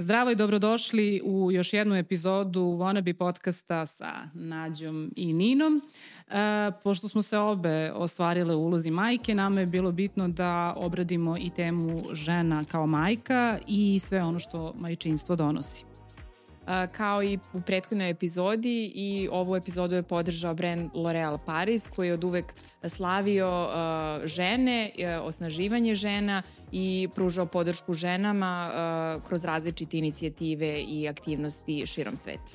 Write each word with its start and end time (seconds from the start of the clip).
Zdravo 0.00 0.30
i 0.30 0.34
dobrodošli 0.34 1.20
u 1.24 1.52
još 1.52 1.72
jednu 1.72 1.96
epizodu 1.96 2.60
Wannabe 2.60 3.12
podcasta 3.12 3.86
sa 3.86 4.12
Nađom 4.34 5.12
i 5.16 5.32
Ninom. 5.32 5.80
E, 6.28 6.70
pošto 6.82 7.08
smo 7.08 7.22
se 7.22 7.38
obe 7.38 7.92
ostvarile 7.92 8.54
u 8.54 8.64
ulozi 8.64 8.90
majke, 8.90 9.34
nama 9.34 9.60
je 9.60 9.66
bilo 9.66 9.92
bitno 9.92 10.28
da 10.28 10.74
obradimo 10.76 11.36
i 11.36 11.50
temu 11.50 12.02
žena 12.12 12.64
kao 12.64 12.86
majka 12.86 13.58
i 13.66 13.98
sve 13.98 14.22
ono 14.22 14.38
što 14.38 14.74
majčinstvo 14.78 15.36
donosi 15.36 15.90
kao 16.92 17.22
i 17.22 17.38
u 17.52 17.60
prethodnoj 17.60 18.10
epizodi 18.10 18.92
i 18.94 19.28
ovu 19.32 19.56
epizodu 19.56 19.94
je 19.94 20.02
podržao 20.02 20.54
brand 20.54 20.90
L'Oreal 20.94 21.38
Paris 21.46 21.88
koji 21.96 22.08
je 22.08 22.14
od 22.14 22.24
uvek 22.24 22.44
slavio 22.88 23.68
uh, 23.68 24.26
žene, 24.26 24.90
uh, 24.98 25.26
osnaživanje 25.26 25.94
žena 25.94 26.42
i 26.72 27.08
pružao 27.14 27.46
podršku 27.46 27.94
ženama 27.94 28.70
uh, 28.70 29.22
kroz 29.28 29.44
različite 29.44 29.98
inicijative 29.98 30.80
i 30.80 31.08
aktivnosti 31.08 31.86
širom 31.86 32.16
sveta. 32.16 32.52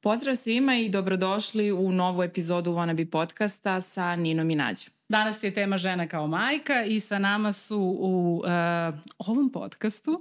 Pozdrav 0.00 0.34
svima 0.34 0.76
i 0.76 0.88
dobrodošli 0.88 1.72
u 1.72 1.92
novu 1.92 2.22
epizodu 2.22 2.72
Wannabe 2.72 3.10
podcasta 3.10 3.80
sa 3.80 4.16
Ninom 4.16 4.50
i 4.50 4.54
Nađom. 4.54 4.92
Danas 5.08 5.42
je 5.42 5.54
tema 5.54 5.78
žena 5.78 6.08
kao 6.08 6.26
majka 6.26 6.84
i 6.84 7.00
sa 7.00 7.18
nama 7.18 7.52
su 7.52 7.78
u 8.00 8.36
uh, 8.36 8.48
ovom 9.18 9.52
podcastu 9.52 10.10
uh, 10.10 10.20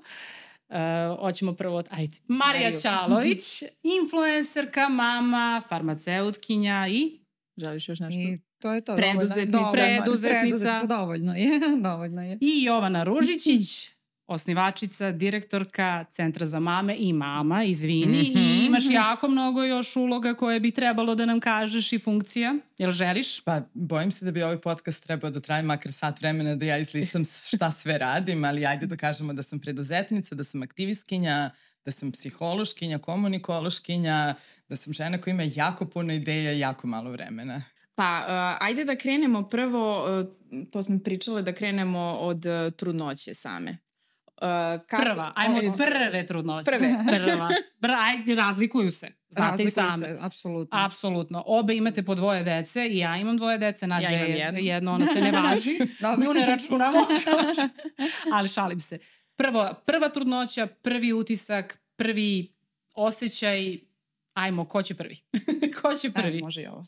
hoćemo 1.20 1.53
prvo, 1.53 1.84
ajde, 1.89 2.17
Marija 2.27 2.71
Ćalović, 2.81 3.63
influencerka, 3.84 4.89
mama, 4.89 5.62
farmaceutkinja 5.70 6.88
i 6.89 7.20
želiš 7.58 7.89
još 7.89 7.99
nešto? 7.99 8.20
I 8.20 8.38
to 8.62 8.73
je 8.73 8.81
to. 8.81 8.95
Preduzetnica. 8.95 9.58
Dovoljno, 9.58 9.72
preduzetnica. 9.72 10.42
preduzetnica. 10.42 10.95
Dovoljno 10.95 11.33
je, 11.33 11.50
dovoljno 11.89 12.22
je. 12.22 12.38
I 12.42 12.64
Jovana 12.64 13.03
Ružičić, 13.03 13.89
osnivačica, 14.28 15.11
direktorka 15.11 16.06
Centra 16.11 16.45
za 16.45 16.59
mame 16.59 16.95
i 16.95 17.14
mama, 17.14 17.64
izvini, 17.64 18.22
mm 18.22 18.38
-hmm. 18.38 18.61
i 18.61 18.66
imaš 18.66 18.83
jako 18.89 19.28
mnogo 19.28 19.64
još 19.64 19.95
uloga 19.95 20.33
koje 20.33 20.59
bi 20.59 20.72
trebalo 20.72 21.16
da 21.16 21.25
nam 21.25 21.39
kažeš 21.39 21.94
i 21.94 22.00
funkcija. 22.00 22.55
Jel 22.78 22.92
želiš? 22.92 23.42
Pa, 23.42 23.61
bojim 23.73 24.11
se 24.11 24.25
da 24.25 24.31
bi 24.31 24.44
ovaj 24.44 24.58
podcast 24.58 25.03
trebao 25.03 25.31
da 25.31 25.39
traje 25.39 25.64
makar 25.64 25.92
sat 25.92 26.20
vremena 26.20 26.55
da 26.55 26.66
ja 26.66 26.78
izlistam 26.78 27.22
šta 27.53 27.72
sve 27.72 27.98
radim, 27.98 28.45
ali 28.45 28.66
ajde 28.66 28.86
da 28.86 28.98
kažemo 28.98 29.33
da 29.33 29.44
sam 29.44 29.59
preduzetnica, 29.59 30.36
da 30.36 30.44
sam 30.44 30.64
aktivistkinja, 30.64 31.50
da 31.86 31.92
sam 31.92 32.11
psihološkinja, 32.11 32.98
komunikološkinja, 32.98 34.36
da 34.70 34.75
sam 34.75 34.94
žena 34.94 35.17
koja 35.17 35.31
ima 35.31 35.44
jako 35.55 35.86
puno 35.86 36.14
ideja 36.14 36.53
i 36.53 36.59
jako 36.59 36.88
malo 36.88 37.11
vremena. 37.11 37.64
Pa, 37.95 38.25
uh, 38.28 38.67
ajde 38.67 38.86
da 38.86 38.95
krenemo 38.95 39.50
prvo, 39.50 40.05
uh, 40.20 40.25
to 40.72 40.83
smo 40.83 41.00
pričale, 41.00 41.42
da 41.42 41.53
krenemo 41.53 42.00
od 42.00 42.45
uh, 42.45 42.73
trudnoće 42.73 43.33
same. 43.33 43.78
Uh, 44.41 44.81
kako, 44.88 45.03
prva, 45.03 45.33
ajmo 45.35 45.57
od 45.57 45.77
prve 45.77 46.25
trudnoće. 46.25 46.71
Prve. 46.71 46.93
Prva. 47.17 47.49
Bra, 47.80 47.97
ajde, 47.99 48.35
razlikuju 48.35 48.91
se. 48.91 49.11
Znate 49.30 49.49
razlikuju 49.49 49.67
i 49.67 49.71
same. 49.71 50.07
se, 50.07 50.17
apsolutno. 50.21 50.77
Apsolutno. 50.85 51.43
Obe 51.45 51.75
imate 51.75 52.03
po 52.03 52.16
dvoje 52.16 52.43
dece 52.43 52.88
i 52.88 52.97
ja 52.97 53.17
imam 53.17 53.38
dvoje 53.38 53.58
dece. 53.58 53.88
Nađe 53.88 54.13
ja 54.13 54.25
jedno. 54.25 54.59
jedno, 54.59 54.93
ono 54.93 55.05
se 55.05 55.21
ne 55.21 55.31
važi. 55.31 55.80
Nju 56.23 56.33
ne 56.33 56.45
računamo. 56.45 56.97
Ali 58.35 58.47
šalim 58.47 58.80
se. 58.80 58.99
Prvo, 59.35 59.69
prva 59.85 60.09
trudnoća, 60.09 60.67
prvi 60.67 61.13
utisak, 61.13 61.80
prvi 61.95 62.53
osjećaj, 62.95 63.80
ajmo, 64.33 64.65
ko 64.65 64.83
će 64.83 64.95
prvi? 64.95 65.19
ko 65.81 65.93
će 65.93 66.11
prvi? 66.11 66.27
Ajmo, 66.27 66.45
može 66.45 66.61
i 66.61 66.67
ovo. 66.67 66.85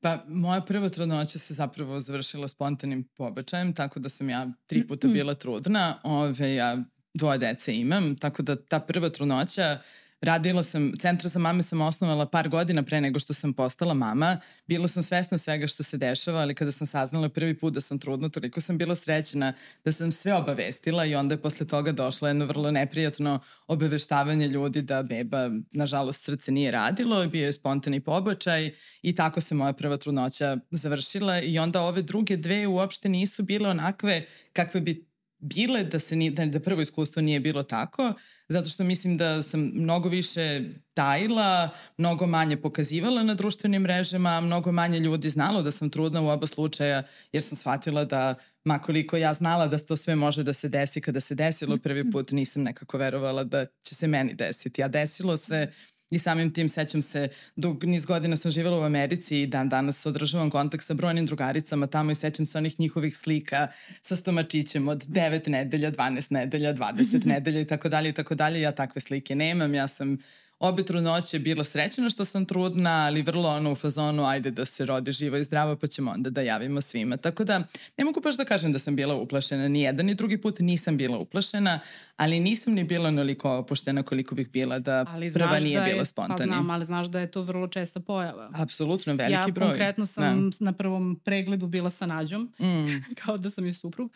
Pa, 0.00 0.24
moja 0.28 0.60
prva 0.60 0.88
trudnoća 0.88 1.38
se 1.38 1.54
zapravo 1.54 2.00
završila 2.00 2.48
spontanim 2.48 3.04
pobačajem, 3.04 3.74
tako 3.74 4.00
da 4.00 4.08
sam 4.08 4.30
ja 4.30 4.46
tri 4.66 4.86
puta 4.86 5.08
bila 5.08 5.34
trudna, 5.34 5.98
ove, 6.02 6.54
ja 6.54 6.78
dvoje 7.14 7.38
dece 7.38 7.76
imam, 7.76 8.16
tako 8.16 8.42
da 8.42 8.56
ta 8.56 8.80
prva 8.80 9.10
trudnoća 9.10 9.78
Radila 10.26 10.62
sam, 10.62 10.92
centra 10.98 11.28
za 11.28 11.38
mame 11.38 11.62
sam 11.62 11.80
osnovala 11.80 12.26
par 12.26 12.48
godina 12.48 12.82
pre 12.82 13.00
nego 13.00 13.18
što 13.18 13.34
sam 13.34 13.52
postala 13.52 13.94
mama. 13.94 14.40
Bila 14.66 14.88
sam 14.88 15.02
svesna 15.02 15.38
svega 15.38 15.66
što 15.66 15.82
se 15.82 15.98
dešava, 15.98 16.40
ali 16.40 16.54
kada 16.54 16.72
sam 16.72 16.86
saznala 16.86 17.28
prvi 17.28 17.58
put 17.58 17.74
da 17.74 17.80
sam 17.80 17.98
trudna, 17.98 18.28
toliko 18.28 18.60
sam 18.60 18.78
bila 18.78 18.94
srećena 18.94 19.52
da 19.84 19.92
sam 19.92 20.12
sve 20.12 20.34
obavestila 20.34 21.04
i 21.04 21.14
onda 21.14 21.34
je 21.34 21.42
posle 21.42 21.66
toga 21.66 21.92
došlo 21.92 22.28
jedno 22.28 22.44
vrlo 22.44 22.70
neprijatno 22.70 23.40
obaveštavanje 23.66 24.48
ljudi 24.48 24.82
da 24.82 25.02
beba, 25.02 25.50
nažalost, 25.72 26.24
srce 26.24 26.52
nije 26.52 26.70
radilo, 26.70 27.26
bio 27.26 27.46
je 27.46 27.52
spontani 27.52 28.00
pobačaj 28.00 28.70
i 29.02 29.14
tako 29.14 29.40
se 29.40 29.54
moja 29.54 29.72
prva 29.72 29.96
trudnoća 29.96 30.56
završila 30.70 31.40
i 31.40 31.58
onda 31.58 31.82
ove 31.82 32.02
druge 32.02 32.36
dve 32.36 32.66
uopšte 32.66 33.08
nisu 33.08 33.42
bile 33.42 33.70
onakve 33.70 34.24
kakve 34.52 34.80
bi 34.80 35.05
bile 35.38 35.84
da 35.84 35.98
se 35.98 36.16
ni, 36.16 36.30
da, 36.30 36.46
da 36.46 36.60
prvo 36.60 36.80
iskustvo 36.80 37.22
nije 37.22 37.40
bilo 37.40 37.62
tako, 37.62 38.12
zato 38.48 38.68
što 38.70 38.84
mislim 38.84 39.16
da 39.16 39.42
sam 39.42 39.60
mnogo 39.60 40.08
više 40.08 40.60
tajila, 40.94 41.68
mnogo 41.98 42.26
manje 42.26 42.56
pokazivala 42.56 43.22
na 43.22 43.34
društvenim 43.34 43.82
mrežama, 43.82 44.40
mnogo 44.40 44.72
manje 44.72 44.98
ljudi 44.98 45.30
znalo 45.30 45.62
da 45.62 45.70
sam 45.70 45.90
trudna 45.90 46.20
u 46.22 46.28
oba 46.28 46.46
slučaja, 46.46 47.02
jer 47.32 47.42
sam 47.42 47.56
shvatila 47.56 48.04
da 48.04 48.34
makoliko 48.64 49.16
ja 49.16 49.34
znala 49.34 49.66
da 49.66 49.78
to 49.78 49.96
sve 49.96 50.16
može 50.16 50.42
da 50.42 50.52
se 50.52 50.68
desi 50.68 51.00
kada 51.00 51.20
se 51.20 51.34
desilo 51.34 51.78
prvi 51.78 52.10
put, 52.10 52.30
nisam 52.30 52.62
nekako 52.62 52.98
verovala 52.98 53.44
da 53.44 53.66
će 53.82 53.94
se 53.94 54.06
meni 54.06 54.34
desiti. 54.34 54.82
A 54.82 54.88
desilo 54.88 55.36
se 55.36 55.68
I 56.10 56.18
samim 56.18 56.52
tim 56.52 56.68
sećam 56.68 57.02
se, 57.02 57.28
dug 57.56 57.84
niz 57.84 58.06
godina 58.06 58.36
sam 58.36 58.50
živjela 58.50 58.78
u 58.78 58.82
Americi 58.82 59.42
i 59.42 59.46
dan 59.46 59.68
danas 59.68 60.06
održavam 60.06 60.50
kontakt 60.50 60.84
sa 60.84 60.94
brojnim 60.94 61.26
drugaricama 61.26 61.86
tamo 61.86 62.10
i 62.10 62.14
sećam 62.14 62.46
se 62.46 62.58
onih 62.58 62.80
njihovih 62.80 63.16
slika 63.16 63.68
sa 64.02 64.16
stomačićem 64.16 64.88
od 64.88 65.04
9 65.06 65.48
nedelja, 65.48 65.90
12 65.90 66.32
nedelja, 66.32 66.74
20 66.74 67.26
nedelja 67.26 67.60
i 67.60 67.66
tako 67.66 67.88
dalje 67.88 68.08
i 68.08 68.12
tako 68.12 68.34
dalje. 68.34 68.60
Ja 68.60 68.72
takve 68.72 69.00
slike 69.00 69.34
nemam, 69.34 69.74
ja 69.74 69.88
sam 69.88 70.18
obe 70.58 70.82
trudnoće 70.82 71.38
bila 71.38 71.64
srećena 71.64 72.10
što 72.10 72.24
sam 72.24 72.44
trudna, 72.44 73.04
ali 73.06 73.22
vrlo 73.22 73.48
ono 73.48 73.72
u 73.72 73.74
fazonu 73.74 74.24
ajde 74.24 74.50
da 74.50 74.66
se 74.66 74.84
rodi 74.84 75.12
živo 75.12 75.36
i 75.36 75.44
zdravo 75.44 75.76
pa 75.76 75.86
ćemo 75.86 76.10
onda 76.10 76.30
da 76.30 76.40
javimo 76.40 76.80
svima. 76.80 77.16
Tako 77.16 77.44
da 77.44 77.58
ne 77.96 78.04
mogu 78.04 78.20
baš 78.20 78.36
da 78.36 78.44
kažem 78.44 78.72
da 78.72 78.78
sam 78.78 78.96
bila 78.96 79.14
uplašena 79.14 79.68
ni 79.68 79.82
jedan 79.82 80.06
ni 80.06 80.14
drugi 80.14 80.40
put 80.40 80.58
nisam 80.58 80.96
bila 80.96 81.18
uplašena, 81.18 81.80
ali 82.16 82.40
nisam 82.40 82.72
ni 82.72 82.84
bila 82.84 83.08
onoliko 83.08 83.50
opuštena 83.50 84.02
koliko 84.02 84.34
bih 84.34 84.50
bila 84.50 84.78
da 84.78 85.04
ali 85.08 85.32
prva 85.32 85.58
nije 85.58 85.80
da 85.80 85.84
bila 85.84 86.04
spontana. 86.04 86.36
Pa 86.38 86.44
znam, 86.44 86.70
ali 86.70 86.84
znaš 86.84 87.06
da 87.06 87.20
je 87.20 87.30
to 87.30 87.42
vrlo 87.42 87.68
česta 87.68 88.00
pojava. 88.00 88.50
Apsolutno, 88.54 89.14
veliki 89.14 89.32
ja, 89.32 89.52
broj. 89.52 89.66
Ja 89.66 89.70
konkretno 89.70 90.06
sam 90.06 90.50
da. 90.50 90.56
na 90.60 90.72
prvom 90.72 91.20
pregledu 91.24 91.66
bila 91.66 91.90
sa 91.90 92.06
Nađom, 92.06 92.52
mm. 92.60 93.14
kao 93.24 93.36
da 93.38 93.50
sam 93.50 93.66
je 93.66 93.72
suprug. 93.72 94.12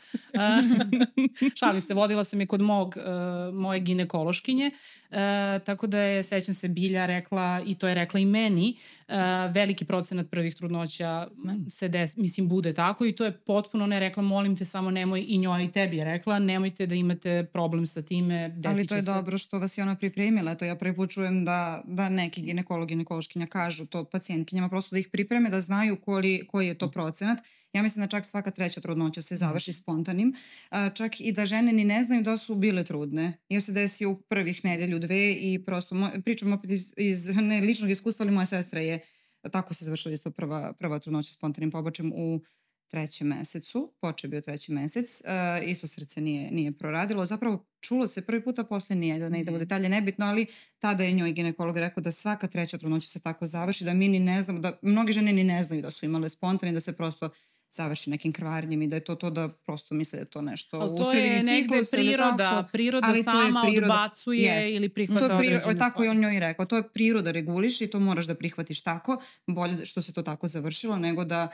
Šalim 1.59 1.81
se, 1.81 1.95
vodila 1.95 2.25
sam 2.25 2.41
je 2.41 2.47
kod 2.47 2.61
mog, 2.61 2.97
uh, 2.97 3.55
moje 3.55 3.81
ginekološkinje, 3.81 4.71
uh, 5.11 5.17
tako 5.65 5.87
da 5.87 6.01
je 6.01 6.23
sećam 6.31 6.55
se 6.55 6.69
Bilja 6.69 7.07
rekla 7.07 7.63
i 7.67 7.75
to 7.75 7.89
je 7.89 7.95
rekla 7.95 8.21
i 8.21 8.25
meni, 8.25 8.77
uh, 9.09 9.15
veliki 9.55 9.85
procenat 9.85 10.31
prvih 10.31 10.57
trudnoća 10.57 11.29
se 11.71 11.89
des, 11.89 12.17
mislim 12.17 12.49
bude 12.49 12.75
tako 12.75 13.07
i 13.07 13.13
to 13.13 13.25
je 13.25 13.33
potpuno 13.33 13.87
ne 13.87 14.01
rekla 14.01 14.23
molim 14.23 14.57
te 14.57 14.65
samo 14.65 14.91
nemoj 14.91 15.25
i 15.29 15.39
njoj 15.39 15.65
i 15.65 15.73
tebi 15.73 15.97
je 15.97 16.05
rekla 16.05 16.39
nemojte 16.39 16.87
da 16.87 16.95
imate 16.95 17.47
problem 17.53 17.87
sa 17.87 18.03
time 18.03 18.49
desit 18.49 18.77
Ali 18.77 18.87
to 18.87 18.95
je 18.95 19.01
se. 19.01 19.07
dobro 19.07 19.39
što 19.39 19.59
vas 19.59 19.79
je 19.79 19.83
ona 19.83 19.97
pripremila, 19.97 20.55
to 20.55 20.65
ja 20.65 20.75
prvi 20.75 20.97
put 20.97 21.11
čujem 21.11 21.45
da, 21.45 21.83
da 21.87 22.09
neki 22.09 22.43
ginekolog, 22.43 22.89
ginekološkinja 22.89 23.47
kažu 23.47 23.87
to 23.87 24.05
pacijentkinjama 24.05 24.69
prosto 24.69 24.95
da 24.95 25.01
ih 25.01 25.09
pripreme 25.13 25.51
da 25.51 25.61
znaju 25.61 25.97
koji, 25.97 26.43
koji 26.47 26.67
je 26.67 26.75
to 26.75 26.91
procenat 26.91 27.39
Ja 27.73 27.83
mislim 27.83 28.03
da 28.03 28.09
čak 28.09 28.25
svaka 28.25 28.51
treća 28.51 28.81
trudnoća 28.81 29.23
se 29.23 29.37
završi 29.37 29.73
spontanim, 29.73 30.35
čak 30.95 31.21
i 31.21 31.33
da 31.33 31.47
žene 31.47 31.73
ni 31.73 31.85
ne 31.85 32.03
znaju 32.03 32.23
da 32.23 32.37
su 32.37 32.55
bile 32.55 32.85
trudne. 32.85 33.39
Ja 33.49 33.61
se 33.61 33.73
desi 33.73 34.07
u 34.07 34.21
prvih 34.21 34.65
nedelju 34.65 34.99
dve 34.99 35.33
i 35.33 35.63
prosto, 35.67 36.11
pričam 36.25 36.53
opet 36.53 36.71
iz, 36.71 36.95
iz 36.97 37.29
ne 37.37 37.61
ličnog 37.61 37.91
iskustva, 37.91 38.25
ali 38.25 38.33
moja 38.33 38.47
sestra 38.47 38.81
je, 38.81 39.01
tako 39.53 39.75
se 39.75 39.85
završila 39.85 40.15
isto 40.15 40.31
prva, 40.31 40.73
prva 40.73 40.99
trudnoća 40.99 41.33
spontanim 41.33 41.71
pobačem 41.71 42.13
u 42.15 42.41
trećem 42.91 43.27
mesecu, 43.27 43.93
poče 44.01 44.29
bio 44.29 44.41
treći 44.41 44.73
mesec, 44.73 45.21
uh, 45.21 45.69
isto 45.69 45.87
srce 45.87 46.21
nije, 46.21 46.51
nije 46.51 46.73
proradilo. 46.73 47.27
Zapravo 47.27 47.67
čulo 47.81 48.07
se 48.07 48.27
prvi 48.27 48.45
puta 48.45 48.65
posle 48.65 48.97
nije, 48.97 49.19
da 49.19 49.29
ne 49.29 49.41
idemo 49.41 49.57
mhm. 49.57 49.65
detalje, 49.65 49.89
nebitno, 49.89 50.27
ali 50.27 50.47
tada 50.79 51.05
je 51.05 51.13
njoj 51.13 51.33
ginekolog 51.33 51.77
rekao 51.77 52.01
da 52.01 52.13
svaka 52.13 52.47
treća 52.47 52.79
trudnoća 52.79 53.09
se 53.09 53.21
tako 53.21 53.47
završi, 53.47 53.85
da 53.85 53.95
mi 53.95 54.09
ni 54.09 54.19
ne 54.19 54.43
znamo, 54.43 54.59
da 54.59 54.79
mnogi 54.83 55.13
žene 55.13 55.33
ni 55.33 55.45
ne 55.45 55.63
znaju 55.63 55.83
da 55.83 55.91
su 55.91 56.05
imale 56.07 56.29
spontani, 56.29 56.73
da 56.73 56.81
se 56.81 56.97
prosto 56.97 57.31
završi 57.71 58.11
nekim 58.11 58.33
kvarnjem 58.33 58.83
i 58.83 58.89
da 58.89 58.97
je 58.97 59.05
to 59.05 59.15
to 59.15 59.31
da 59.31 59.49
prosto 59.49 59.95
misle 59.95 60.17
da 60.17 60.21
je 60.21 60.31
to 60.31 60.43
nešto 60.43 60.79
ali 60.79 60.99
to 60.99 61.13
je 61.13 61.43
negde 61.43 61.83
priroda, 61.91 62.37
tako, 62.37 62.69
priroda 62.73 63.07
ali 63.09 63.23
sama 63.23 63.63
priroda, 63.63 63.95
odbacuje 63.95 64.63
yes, 64.63 64.77
ili 64.77 64.89
prihvata 64.89 65.29
to 65.29 65.33
je 65.33 65.39
priroda, 65.39 65.65
određene 65.65 65.79
Tako 65.79 66.05
je 66.05 66.11
on 66.11 66.19
njoj 66.19 66.41
rekao, 66.41 66.67
to 66.67 66.77
je 66.77 66.89
priroda 66.89 67.31
reguliš 67.31 67.81
i 67.81 67.87
to 67.87 68.01
moraš 68.01 68.27
da 68.27 68.35
prihvatiš 68.35 68.83
tako, 68.83 69.23
bolje 69.47 69.87
što 69.87 70.03
se 70.03 70.13
to 70.13 70.23
tako 70.23 70.49
završilo 70.49 70.97
nego 70.97 71.25
da 71.25 71.49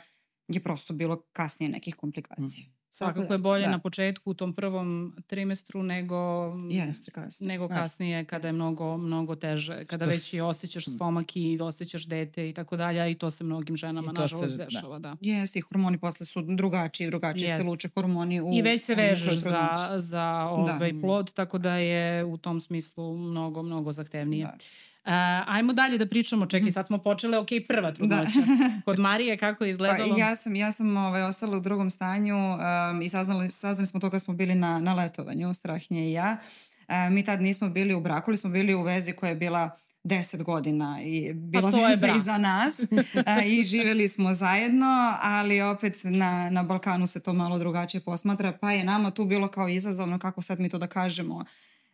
je 0.49 0.61
prosto 0.61 0.95
bilo 0.95 1.23
kasnije 1.33 1.71
nekih 1.71 1.95
komplikacija. 1.95 2.67
Mm. 2.67 2.86
Svakako 2.97 3.33
je 3.33 3.39
bolje 3.39 3.65
da. 3.65 3.71
na 3.71 3.79
početku 3.79 4.31
u 4.31 4.35
tom 4.35 4.53
prvom 4.53 5.17
trimestru 5.27 5.83
nego 5.83 6.17
Jeste, 6.71 7.11
kasnije. 7.11 7.49
nego 7.49 7.69
da. 7.69 7.75
kasnije 7.75 8.25
kada 8.25 8.49
je 8.49 8.55
mnogo 8.55 8.97
mnogo 8.97 9.37
teže, 9.37 9.85
kada 9.85 10.05
Što 10.05 10.11
već 10.11 10.35
i 10.35 10.41
osjećaš 10.41 10.85
stomak 10.85 11.37
i 11.37 11.59
osjećaš 11.61 12.07
dete 12.07 12.49
i 12.49 12.53
tako 12.53 12.77
dalje 12.77 13.11
i 13.11 13.15
to 13.15 13.31
se 13.31 13.45
mnogim 13.45 13.77
ženama 13.77 14.13
nažalost 14.13 14.51
se, 14.51 14.57
da. 14.57 14.65
dešava, 14.65 14.99
da. 14.99 15.09
da. 15.09 15.17
Jeste, 15.21 15.59
i 15.59 15.63
hormoni 15.63 15.99
posle 15.99 16.27
su 16.27 16.43
drugačiji, 16.43 17.07
drugačije 17.07 17.49
Jest. 17.49 17.63
se 17.63 17.69
luče 17.69 17.89
hormoni 17.95 18.41
u 18.41 18.53
I 18.53 18.63
već 18.63 18.83
se 18.83 18.95
vežeš 18.95 19.35
za 19.35 19.89
za 19.99 20.49
ovaj 20.51 20.93
da. 20.93 21.01
plod, 21.01 21.33
tako 21.33 21.59
da 21.59 21.75
je 21.75 22.25
u 22.25 22.37
tom 22.37 22.61
smislu 22.61 23.17
mnogo 23.17 23.63
mnogo 23.63 23.93
zahtevnije. 23.93 24.45
Da. 24.45 24.57
Uh, 25.07 25.13
ajmo 25.47 25.73
dalje 25.73 25.99
da 25.99 26.07
pričamo, 26.07 26.47
čekaj, 26.47 26.71
sad 26.71 26.87
smo 26.87 26.99
počele, 26.99 27.39
ok, 27.39 27.49
prva 27.69 27.93
trudnoća. 27.93 28.41
Da. 28.47 28.71
Kod 28.85 28.99
Marije 28.99 29.37
kako 29.37 29.65
je 29.65 29.71
izgledalo? 29.71 30.15
Pa, 30.15 30.21
ja 30.21 30.37
sam, 30.37 30.57
ja 30.57 30.73
sam 30.73 30.97
ovaj, 30.97 31.23
ostala 31.23 31.57
u 31.57 31.61
drugom 31.61 31.91
stanju 31.91 32.37
um, 32.37 33.03
i 33.03 33.09
saznali, 33.09 33.51
saznali 33.51 33.87
smo 33.87 34.01
to 34.01 34.11
kad 34.11 34.23
smo 34.23 34.35
bili 34.35 34.55
na, 34.55 34.81
na 34.81 34.95
letovanju, 34.95 35.55
Strahnje 35.55 36.09
i 36.09 36.13
ja. 36.13 36.37
Uh, 36.89 37.13
mi 37.13 37.25
tad 37.25 37.43
nismo 37.43 37.69
bili 37.69 37.95
u 37.95 38.01
braku, 38.01 38.31
ali 38.31 38.37
smo 38.37 38.51
bili 38.51 38.75
u 38.75 38.83
vezi 38.83 39.13
koja 39.13 39.31
je 39.31 39.37
bila 39.37 39.71
10 40.05 40.43
godina 40.43 41.03
i 41.03 41.33
bila 41.35 41.71
pa 41.71 41.77
veza 41.89 42.07
i 42.17 42.21
za 42.21 42.39
nas 42.39 42.81
i 43.47 43.63
živeli 43.63 44.09
smo 44.09 44.35
zajedno, 44.35 45.15
ali 45.23 45.61
opet 45.61 46.01
na, 46.05 46.51
na 46.51 46.63
Balkanu 46.63 47.07
se 47.07 47.23
to 47.23 47.33
malo 47.33 47.59
drugačije 47.59 48.01
posmatra, 48.01 48.53
pa 48.53 48.73
je 48.73 48.85
nama 48.85 49.11
tu 49.11 49.25
bilo 49.25 49.49
kao 49.49 49.69
izazovno 49.69 50.19
kako 50.19 50.43
sad 50.43 50.61
mi 50.61 50.69
to 50.69 50.79
da 50.79 50.87
kažemo 50.87 51.45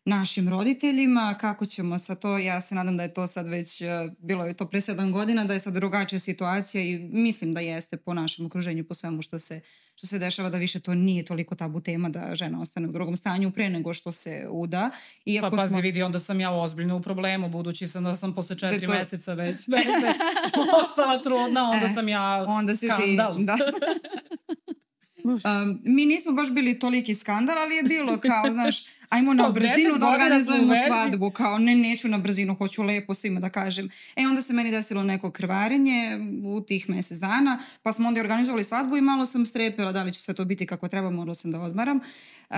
našim 0.04 0.48
roditeljima, 0.48 1.36
kako 1.40 1.66
ćemo 1.66 1.98
sa 1.98 2.14
to, 2.14 2.38
ja 2.38 2.60
se 2.60 2.74
nadam 2.74 2.96
da 2.96 3.02
je 3.02 3.14
to 3.14 3.26
sad 3.26 3.48
već, 3.48 3.80
e, 3.80 3.86
bilo 4.18 4.44
je 4.44 4.54
to 4.54 4.66
pre 4.66 4.80
sedam 4.80 5.12
godina, 5.12 5.44
da 5.44 5.54
je 5.54 5.60
sad 5.60 5.74
drugačija 5.74 6.20
situacija 6.20 6.84
i 6.84 6.98
mislim 6.98 7.52
da 7.52 7.60
jeste 7.60 7.96
po 7.96 8.14
našem 8.14 8.46
okruženju, 8.46 8.84
po 8.84 8.94
svemu 8.94 9.22
što 9.22 9.38
se, 9.38 9.60
što 9.94 10.06
se 10.06 10.18
dešava, 10.18 10.50
da 10.50 10.58
više 10.58 10.80
to 10.80 10.94
nije 10.94 11.24
toliko 11.24 11.54
tabu 11.54 11.80
tema 11.80 12.08
da 12.08 12.34
žena 12.34 12.60
ostane 12.60 12.88
u 12.88 12.92
drugom 12.92 13.16
stanju 13.16 13.50
pre 13.50 13.70
nego 13.70 13.94
što 13.94 14.12
se 14.12 14.46
uda. 14.50 14.90
Iako 15.24 15.50
pa 15.50 15.56
pazi, 15.56 15.68
smo... 15.68 15.80
vidi, 15.80 16.02
onda 16.02 16.18
sam 16.18 16.40
ja 16.40 16.50
ozbiljno 16.50 16.96
u 16.96 17.02
problemu, 17.02 17.48
budući 17.48 17.88
sam 17.88 18.04
da 18.04 18.14
sam 18.14 18.34
posle 18.34 18.58
četiri 18.58 18.86
to... 18.86 18.92
meseca 18.92 19.34
već, 19.34 19.68
već 19.68 19.86
ostala 20.82 21.18
trudna, 21.22 21.70
onda 21.70 21.86
e, 21.86 21.94
sam 21.94 22.08
ja 22.08 22.44
onda 22.48 22.76
skandal. 22.76 23.36
Ti, 23.36 23.44
da. 23.44 23.56
Um, 25.24 25.80
mi 25.84 26.06
nismo 26.06 26.32
baš 26.32 26.50
bili 26.50 26.78
toliki 26.78 27.14
skandal, 27.14 27.58
ali 27.58 27.76
je 27.76 27.82
bilo 27.82 28.18
kao, 28.28 28.52
znaš, 28.52 28.84
ajmo 29.08 29.34
na 29.34 29.48
brzinu 29.48 29.98
da 30.00 30.08
organizujemo 30.08 30.74
svadbu, 30.86 31.30
kao 31.30 31.58
ne, 31.58 31.74
neću 31.74 32.08
na 32.08 32.18
brzinu, 32.18 32.54
hoću 32.54 32.82
lepo 32.82 33.14
svima 33.14 33.40
da 33.40 33.50
kažem. 33.50 33.88
E 34.16 34.26
onda 34.26 34.42
se 34.42 34.52
meni 34.52 34.70
desilo 34.70 35.02
neko 35.02 35.30
krvarenje 35.30 36.18
u 36.44 36.60
tih 36.60 36.88
mesec 36.88 37.18
dana, 37.18 37.58
pa 37.82 37.92
smo 37.92 38.08
onda 38.08 38.20
organizovali 38.20 38.64
svadbu 38.64 38.96
i 38.96 39.00
malo 39.00 39.26
sam 39.26 39.46
strepila 39.46 39.92
da 39.92 40.02
li 40.02 40.12
će 40.12 40.20
sve 40.20 40.34
to 40.34 40.44
biti 40.44 40.66
kako 40.66 40.88
treba, 40.88 41.10
morala 41.10 41.34
sam 41.34 41.50
da 41.50 41.60
odmaram. 41.60 41.96
Uh, 41.96 42.56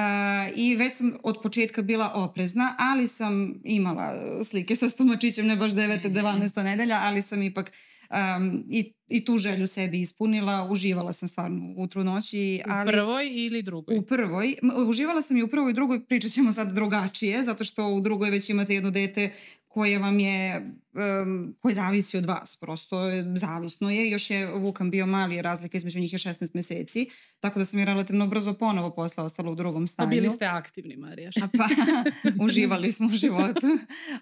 I 0.55 0.77
već 0.77 0.95
sam 0.95 1.13
od 1.23 1.39
početka 1.43 1.83
bila 1.83 2.11
oprezna, 2.15 2.77
ali 2.79 3.09
sam 3.09 3.55
imala 3.65 4.15
slike 4.45 4.77
sa 4.77 4.89
stomačićem, 4.89 5.47
ne 5.47 5.57
baš 5.57 5.73
9. 5.73 6.13
11. 6.13 6.63
nedelja, 6.63 7.01
ali 7.03 7.23
sam 7.23 7.43
ipak 7.43 7.73
um, 8.11 8.65
i, 8.71 8.93
i 9.09 9.25
tu 9.25 9.39
želju 9.39 9.67
sebi 9.67 10.01
ispunila. 10.01 10.69
Uživala 10.71 11.13
sam 11.13 11.29
stvarno 11.29 11.75
u 11.77 11.87
trudnoći. 11.87 12.63
Ali, 12.67 12.89
u 12.89 12.93
prvoj 12.93 13.31
ili 13.33 13.63
drugoj? 13.63 13.99
U 13.99 14.03
prvoj. 14.03 14.57
Uživala 14.89 15.23
sam 15.23 15.37
i 15.37 15.43
u 15.43 15.49
prvoj 15.49 15.71
i 15.71 15.75
drugoj, 15.75 16.07
pričat 16.07 16.31
ćemo 16.31 16.53
sad 16.53 16.75
drugačije, 16.75 17.45
zato 17.45 17.65
što 17.65 17.89
u 17.89 18.01
drugoj 18.01 18.31
već 18.31 18.51
imate 18.51 18.75
jedno 18.75 18.91
dete 18.91 19.33
koje 19.69 19.99
vam 19.99 20.19
je, 20.21 20.71
um, 20.95 21.57
koje 21.61 21.75
zavisi 21.75 22.17
od 22.17 22.27
vas, 22.27 22.57
prosto 22.57 22.97
zavisno 23.37 23.91
je. 23.91 24.11
Još 24.11 24.31
je 24.31 24.47
Vukan 24.47 24.91
bio 24.91 25.07
mali, 25.07 25.43
razlika 25.43 25.77
između 25.77 26.01
njih 26.01 26.13
je 26.13 26.19
16 26.19 26.51
meseci, 26.55 27.11
tako 27.41 27.59
da 27.59 27.65
sam 27.65 27.79
je 27.79 27.85
relativno 27.85 28.27
brzo 28.27 28.55
ponovo 28.55 28.91
posla 28.91 29.25
ostala 29.25 29.51
u 29.51 29.55
drugom 29.55 29.87
stanju. 29.87 30.07
Pa 30.07 30.11
bili 30.11 30.31
ste 30.31 30.45
aktivni, 30.45 30.97
Marija. 30.97 31.31
pa, 31.59 31.69
uživali 32.45 32.93
smo 32.93 33.07
u 33.07 33.15
životu 33.15 33.67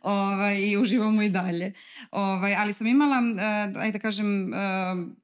ovaj, 0.03 0.61
i 0.61 0.77
uživamo 0.77 1.23
i 1.23 1.29
dalje. 1.29 1.73
Ovaj, 2.11 2.55
ali 2.55 2.73
sam 2.73 2.87
imala, 2.87 3.19
uh, 3.19 3.81
ajde 3.83 3.93
da 3.93 4.03
kažem, 4.03 4.53
uh, 4.53 4.59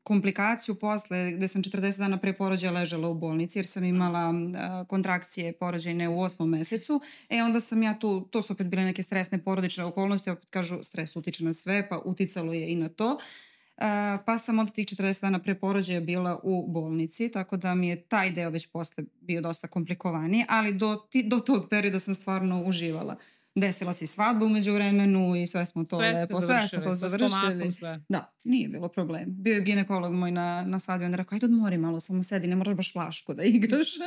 komplikaciju 0.03 0.75
posle, 0.75 1.33
gde 1.33 1.49
sam 1.49 1.63
40 1.63 1.99
dana 1.99 2.17
pre 2.17 2.33
porođaja 2.33 2.73
ležala 2.73 3.09
u 3.09 3.15
bolnici, 3.15 3.59
jer 3.59 3.67
sam 3.67 3.85
imala 3.85 4.31
uh, 4.31 4.87
kontrakcije 4.87 5.53
porođajne 5.53 6.09
u 6.09 6.21
osmom 6.21 6.51
mesecu. 6.51 7.01
E, 7.29 7.43
onda 7.43 7.61
sam 7.61 7.83
ja 7.83 7.99
tu, 7.99 8.21
to 8.31 8.43
su 8.43 8.53
opet 8.53 8.67
bile 8.67 8.85
neke 8.85 9.03
stresne 9.03 9.39
porodične 9.39 9.85
okolnosti, 9.85 10.31
opet 10.31 10.51
kažu, 10.51 10.79
stres 10.83 11.17
utiče 11.17 11.38
na 11.41 11.53
sve, 11.53 11.89
pa 11.89 12.01
uticalo 12.05 12.53
je 12.53 12.73
i 12.73 12.77
na 12.77 12.89
to. 12.89 13.13
Uh, 13.13 13.85
pa 14.27 14.39
sam 14.39 14.59
od 14.59 14.73
tih 14.73 14.87
40 14.87 15.21
dana 15.21 15.39
pre 15.39 15.55
porođaja 15.55 16.01
bila 16.01 16.41
u 16.43 16.67
bolnici, 16.69 17.31
tako 17.31 17.57
da 17.57 17.75
mi 17.75 17.89
je 17.89 18.03
taj 18.03 18.31
deo 18.31 18.51
već 18.51 18.67
posle 18.67 19.05
bio 19.21 19.41
dosta 19.41 19.69
komplikovaniji, 19.69 20.45
ali 20.49 20.73
do, 20.73 20.97
ti, 21.11 21.23
do 21.23 21.39
tog 21.39 21.67
perioda 21.71 21.99
sam 21.99 22.15
stvarno 22.15 22.65
uživala. 22.65 23.17
Desila 23.55 23.93
se 23.93 24.05
i 24.05 24.09
svadba 24.09 24.47
umeđu 24.47 24.73
vremenu 24.73 25.37
i 25.37 25.47
sve 25.47 25.67
smo 25.67 25.85
to 25.85 25.99
sve 25.99 26.13
lepo, 26.13 26.41
sve 26.41 26.69
smo 26.69 26.79
to 26.79 26.95
završili. 26.95 27.73
Sve. 27.73 28.01
Da, 28.09 28.33
nije 28.45 28.69
bilo 28.69 28.89
problem. 28.89 29.25
Bio 29.29 29.55
je 29.55 29.61
ginekolog 29.61 30.15
moj 30.15 30.31
na, 30.31 30.65
na 30.67 30.79
svadbi, 30.79 31.05
onda 31.05 31.17
rekao, 31.17 31.37
ajde 31.37 31.47
odmori 31.47 31.79
malo, 31.79 32.01
samo 32.01 32.23
sedi, 32.23 32.47
ne 32.47 32.57
moraš 32.57 32.75
baš 32.75 32.93
flašku 32.93 33.35
da 33.35 33.43
igraš. 33.43 33.89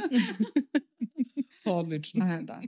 Odlično. 1.65 2.25
E, 2.25 2.41
da. 2.41 2.61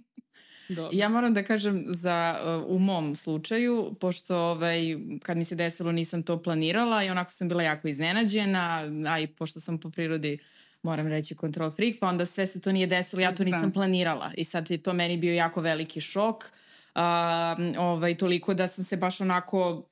Dobro. 0.70 0.90
Ja 0.94 1.10
moram 1.10 1.34
da 1.34 1.44
kažem 1.44 1.84
za 1.88 2.40
uh, 2.66 2.76
u 2.76 2.80
mom 2.80 3.16
slučaju, 3.16 3.96
pošto 4.00 4.38
ovaj, 4.38 4.98
kad 5.24 5.38
mi 5.38 5.46
se 5.46 5.56
desilo 5.56 5.92
nisam 5.92 6.24
to 6.24 6.42
planirala 6.42 7.04
i 7.04 7.10
onako 7.10 7.32
sam 7.32 7.48
bila 7.48 7.64
jako 7.64 7.88
iznenađena, 7.88 8.92
a 9.08 9.20
i 9.20 9.28
pošto 9.28 9.60
sam 9.60 9.78
po 9.78 9.90
prirodi 9.90 10.38
moram 10.84 11.08
reći 11.08 11.36
control 11.36 11.72
freak, 11.72 11.96
pa 12.00 12.08
onda 12.08 12.26
sve 12.26 12.48
se 12.48 12.62
to 12.62 12.72
nije 12.72 12.88
desilo, 12.88 13.22
ja 13.22 13.36
to 13.36 13.44
nisam 13.44 13.70
da. 13.70 13.74
planirala 13.74 14.32
i 14.38 14.44
sad 14.44 14.72
je 14.72 14.78
to 14.78 14.94
meni 14.94 15.18
bio 15.18 15.34
jako 15.34 15.62
veliki 15.62 16.02
šok. 16.02 16.44
Uh, 16.96 17.02
ovaj, 17.80 18.18
toliko 18.18 18.54
da 18.54 18.68
sam 18.68 18.84
se 18.84 18.98
baš 18.98 19.22
onako 19.22 19.90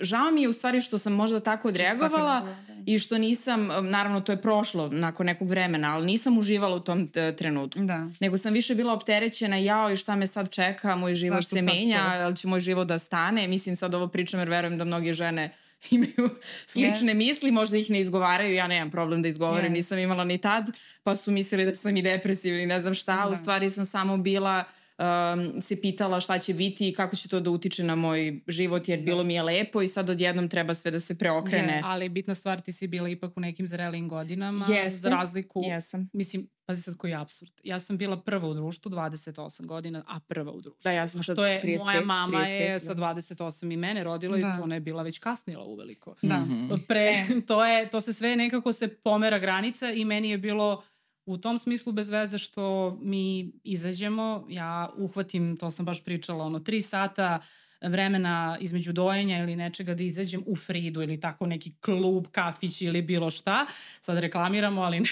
žao 0.00 0.30
mi 0.30 0.42
je 0.42 0.48
u 0.48 0.52
stvari 0.52 0.80
što 0.80 0.98
sam 0.98 1.12
možda 1.12 1.40
tako 1.40 1.68
odreagovala 1.68 2.40
da. 2.40 2.56
i 2.86 2.98
što 2.98 3.18
nisam, 3.18 3.68
naravno 3.82 4.20
to 4.20 4.32
je 4.32 4.42
prošlo 4.42 4.88
nakon 4.88 5.26
nekog 5.26 5.48
vremena, 5.48 5.94
ali 5.94 6.06
nisam 6.06 6.38
uživala 6.38 6.76
u 6.76 6.80
tom 6.80 7.08
e, 7.14 7.36
trenutku. 7.36 7.80
Da. 7.80 8.10
Nego 8.20 8.38
sam 8.38 8.52
više 8.52 8.74
bila 8.74 8.92
opterećena, 8.92 9.56
jao 9.56 9.92
i 9.92 9.96
šta 9.96 10.16
me 10.16 10.26
sad 10.26 10.50
čeka, 10.50 10.96
moj 10.96 11.14
život 11.14 11.36
Zašto 11.36 11.56
se 11.56 11.62
menja, 11.62 12.04
ali 12.06 12.36
će 12.36 12.48
moj 12.48 12.60
život 12.60 12.88
da 12.88 12.98
stane. 12.98 13.48
Mislim 13.48 13.76
sad 13.76 13.94
ovo 13.94 14.08
pričam 14.08 14.40
jer 14.40 14.48
verujem 14.48 14.78
da 14.78 14.84
mnoge 14.84 15.14
žene 15.14 15.54
imaju 15.90 16.30
slične 16.66 17.12
yes. 17.12 17.16
misli, 17.16 17.50
možda 17.50 17.76
ih 17.76 17.90
ne 17.90 18.00
izgovaraju, 18.00 18.54
ja 18.54 18.66
nemam 18.66 18.90
problem 18.90 19.22
da 19.22 19.28
izgovorim, 19.28 19.72
yes. 19.72 19.74
nisam 19.74 19.98
imala 19.98 20.24
ni 20.24 20.38
tad, 20.38 20.70
pa 21.02 21.16
su 21.16 21.30
mislili 21.30 21.64
da 21.64 21.74
sam 21.74 21.96
i 21.96 22.02
depresivna 22.02 22.60
i 22.60 22.66
ne 22.66 22.80
znam 22.80 22.94
šta, 22.94 23.16
da. 23.16 23.28
u 23.28 23.34
stvari 23.34 23.70
sam 23.70 23.84
samo 23.84 24.16
bila 24.16 24.64
um, 24.98 25.60
se 25.62 25.80
pitala 25.80 26.20
šta 26.20 26.38
će 26.38 26.54
biti 26.54 26.88
i 26.88 26.92
kako 26.92 27.16
će 27.16 27.28
to 27.28 27.40
da 27.40 27.50
utiče 27.50 27.84
na 27.84 27.94
moj 27.94 28.40
život 28.46 28.88
jer 28.88 29.00
bilo 29.00 29.24
mi 29.24 29.34
je 29.34 29.42
lepo 29.42 29.82
i 29.82 29.88
sad 29.88 30.10
odjednom 30.10 30.48
treba 30.48 30.74
sve 30.74 30.90
da 30.90 31.00
se 31.00 31.18
preokrene. 31.18 31.80
Yes. 31.82 31.82
Ali 31.84 32.08
bitna 32.08 32.34
stvar 32.34 32.60
ti 32.60 32.72
si 32.72 32.86
bila 32.86 33.08
ipak 33.08 33.36
u 33.36 33.40
nekim 33.40 33.66
zrelim 33.66 34.08
godinama 34.08 34.64
yes. 34.64 34.88
za 34.88 35.08
razliku. 35.08 35.60
Jesam. 35.64 36.10
Mislim, 36.12 36.48
pazi 36.66 36.82
sad 36.82 36.96
koji 36.96 37.10
je 37.10 37.16
absurd. 37.16 37.52
Ja 37.64 37.78
sam 37.78 37.98
bila 37.98 38.20
prva 38.22 38.48
u 38.48 38.54
društvu 38.54 38.90
28 38.90 39.66
godina, 39.66 40.04
a 40.08 40.20
prva 40.20 40.52
u 40.52 40.60
društvu. 40.60 40.80
Da, 40.82 40.92
ja 40.92 41.08
sam 41.08 41.22
što 41.22 41.46
je, 41.46 41.62
35, 41.62 41.84
moja 41.84 42.00
mama 42.00 42.38
35, 42.38 42.52
je 42.52 42.72
da. 42.72 42.80
sa 42.80 42.94
28 42.94 43.72
i 43.72 43.76
mene 43.76 44.04
rodila 44.04 44.36
da. 44.36 44.56
i 44.60 44.62
ona 44.62 44.74
je 44.74 44.80
bila 44.80 45.02
već 45.02 45.18
kasnila 45.18 45.64
uveliko. 45.64 46.14
Da. 46.22 46.36
Mm 46.36 46.68
-hmm. 46.70 46.86
Pre, 46.86 47.00
e. 47.00 47.26
to, 47.46 47.64
je, 47.64 47.90
to 47.90 48.00
se 48.00 48.12
sve 48.12 48.36
nekako 48.36 48.72
se 48.72 48.88
pomera 48.88 49.38
granica 49.38 49.90
i 49.90 50.04
meni 50.04 50.30
je 50.30 50.38
bilo 50.38 50.82
u 51.28 51.38
tom 51.38 51.58
smislu 51.58 51.92
bez 51.92 52.10
veze 52.10 52.38
što 52.38 52.96
mi 53.02 53.52
izađemo, 53.64 54.46
ja 54.48 54.90
uhvatim, 54.96 55.56
to 55.56 55.70
sam 55.70 55.84
baš 55.84 56.04
pričala, 56.04 56.44
ono, 56.44 56.58
tri 56.58 56.80
sata 56.80 57.40
vremena 57.82 58.58
između 58.60 58.92
dojenja 58.92 59.38
ili 59.38 59.56
nečega 59.56 59.94
da 59.94 60.02
izađem 60.02 60.42
u 60.46 60.56
Fridu 60.56 61.02
ili 61.02 61.20
tako 61.20 61.46
neki 61.46 61.72
klub, 61.80 62.26
kafić 62.30 62.82
ili 62.82 63.02
bilo 63.02 63.30
šta. 63.30 63.66
Sad 64.00 64.18
reklamiramo, 64.18 64.82
ali 64.82 65.00
ne, 65.00 65.10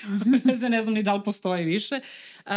ne 0.71 0.83
znam 0.83 0.95
ni 0.95 1.03
da 1.03 1.15
li 1.15 1.23
postoji 1.25 1.65
više. 1.65 2.01
Uh, 2.47 2.53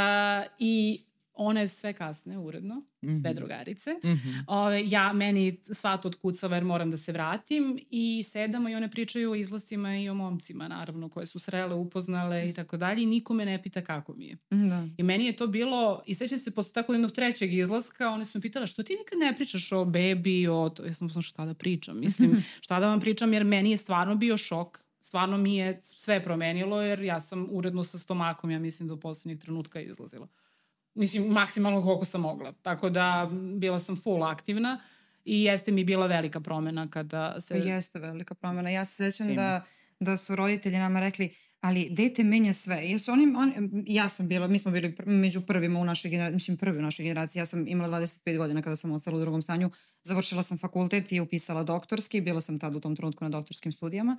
I 0.59 0.99
one 1.41 1.67
sve 1.67 1.93
kasne 1.93 2.37
uredno, 2.37 2.75
mm 2.75 3.07
-hmm. 3.07 3.21
sve 3.21 3.29
mhm. 3.29 3.37
drugarice. 3.39 3.91
Mm 3.91 4.07
-hmm. 4.07 4.43
Ove, 4.47 4.83
ja, 4.87 5.13
meni 5.13 5.57
sat 5.61 6.05
od 6.05 6.15
kucava 6.15 6.55
jer 6.55 6.63
moram 6.63 6.91
da 6.91 6.97
se 6.97 7.11
vratim 7.11 7.79
i 7.89 8.23
sedamo 8.23 8.69
i 8.69 8.75
one 8.75 8.91
pričaju 8.91 9.31
o 9.31 9.35
izlascima 9.35 9.97
i 9.97 10.09
o 10.09 10.13
momcima, 10.13 10.67
naravno, 10.67 11.09
koje 11.09 11.25
su 11.25 11.39
srele, 11.39 11.75
upoznale 11.75 12.49
i 12.49 12.53
tako 12.53 12.77
dalje 12.77 13.03
i 13.03 13.05
niko 13.05 13.33
me 13.33 13.45
ne 13.45 13.63
pita 13.63 13.81
kako 13.81 14.13
mi 14.13 14.25
je. 14.25 14.37
Da. 14.49 14.87
I 14.97 15.03
meni 15.03 15.25
je 15.25 15.35
to 15.35 15.47
bilo, 15.47 16.01
i 16.05 16.15
seća 16.15 16.37
se 16.37 16.51
posle 16.51 16.73
tako 16.73 16.93
jednog 16.93 17.11
trećeg 17.11 17.53
izlaska, 17.53 18.09
one 18.09 18.25
su 18.25 18.37
mi 18.37 18.41
pitala 18.41 18.65
što 18.65 18.83
ti 18.83 18.95
nikad 18.99 19.19
ne 19.19 19.35
pričaš 19.35 19.71
o 19.71 19.85
bebi, 19.85 20.47
o 20.47 20.69
to, 20.69 20.85
ja 20.85 20.93
sam 20.93 21.07
poslala 21.07 21.23
šta 21.23 21.45
da 21.45 21.53
pričam, 21.53 21.99
mislim, 21.99 22.43
šta 22.65 22.79
da 22.79 22.87
vam 22.87 22.99
pričam 22.99 23.33
jer 23.33 23.43
meni 23.43 23.71
je 23.71 23.77
stvarno 23.77 24.15
bio 24.15 24.37
šok 24.37 24.79
stvarno 25.01 25.37
mi 25.37 25.55
je 25.55 25.79
sve 25.81 26.23
promenilo 26.23 26.81
jer 26.81 27.01
ja 27.01 27.21
sam 27.21 27.47
uredno 27.51 27.83
sa 27.83 27.97
stomakom, 27.97 28.51
ja 28.51 28.59
mislim, 28.59 28.87
do 28.87 28.97
poslednjeg 28.97 29.39
trenutka 29.39 29.81
izlazila. 29.81 30.27
Mislim, 30.99 31.27
maksimalno 31.27 31.83
koliko 31.83 32.05
sam 32.05 32.21
mogla. 32.21 32.51
Tako 32.51 32.89
da 32.89 33.29
bila 33.57 33.79
sam 33.79 33.95
full 33.95 34.23
aktivna 34.23 34.81
i 35.25 35.43
jeste 35.43 35.71
mi 35.71 35.83
bila 35.83 36.07
velika 36.07 36.39
promena 36.39 36.89
kada 36.89 37.41
se... 37.41 37.57
Jeste 37.57 37.99
velika 37.99 38.35
promena. 38.35 38.69
Ja 38.69 38.85
se 38.85 39.11
sećam 39.11 39.35
da, 39.35 39.65
da 39.99 40.17
su 40.17 40.35
roditelji 40.35 40.77
nama 40.77 40.99
rekli 40.99 41.35
ali 41.61 41.89
dete 41.89 42.23
menja 42.23 42.53
sve. 42.53 42.75
Jesu 42.75 43.11
oni, 43.11 43.23
on, 43.37 43.53
ja 43.87 44.09
sam 44.09 44.27
bila, 44.27 44.47
mi 44.47 44.59
smo 44.59 44.71
bili 44.71 44.95
pr 44.95 45.05
među 45.05 45.41
prvima 45.41 45.79
u 45.79 45.85
našoj 45.85 46.11
generaciji, 46.11 46.33
mislim 46.33 46.57
prvi 46.57 46.79
u 46.79 46.81
našoj 46.81 47.03
generaciji, 47.03 47.39
ja 47.39 47.45
sam 47.45 47.67
imala 47.67 47.99
25 47.99 48.37
godina 48.37 48.61
kada 48.61 48.75
sam 48.75 48.91
ostala 48.91 49.17
u 49.17 49.21
drugom 49.21 49.41
stanju, 49.41 49.71
završila 50.03 50.43
sam 50.43 50.57
fakultet 50.57 51.11
i 51.11 51.19
upisala 51.19 51.63
doktorski, 51.63 52.21
bila 52.21 52.41
sam 52.41 52.59
tad 52.59 52.75
u 52.75 52.79
tom 52.79 52.95
trenutku 52.95 53.23
na 53.23 53.29
doktorskim 53.29 53.71
studijama. 53.71 54.17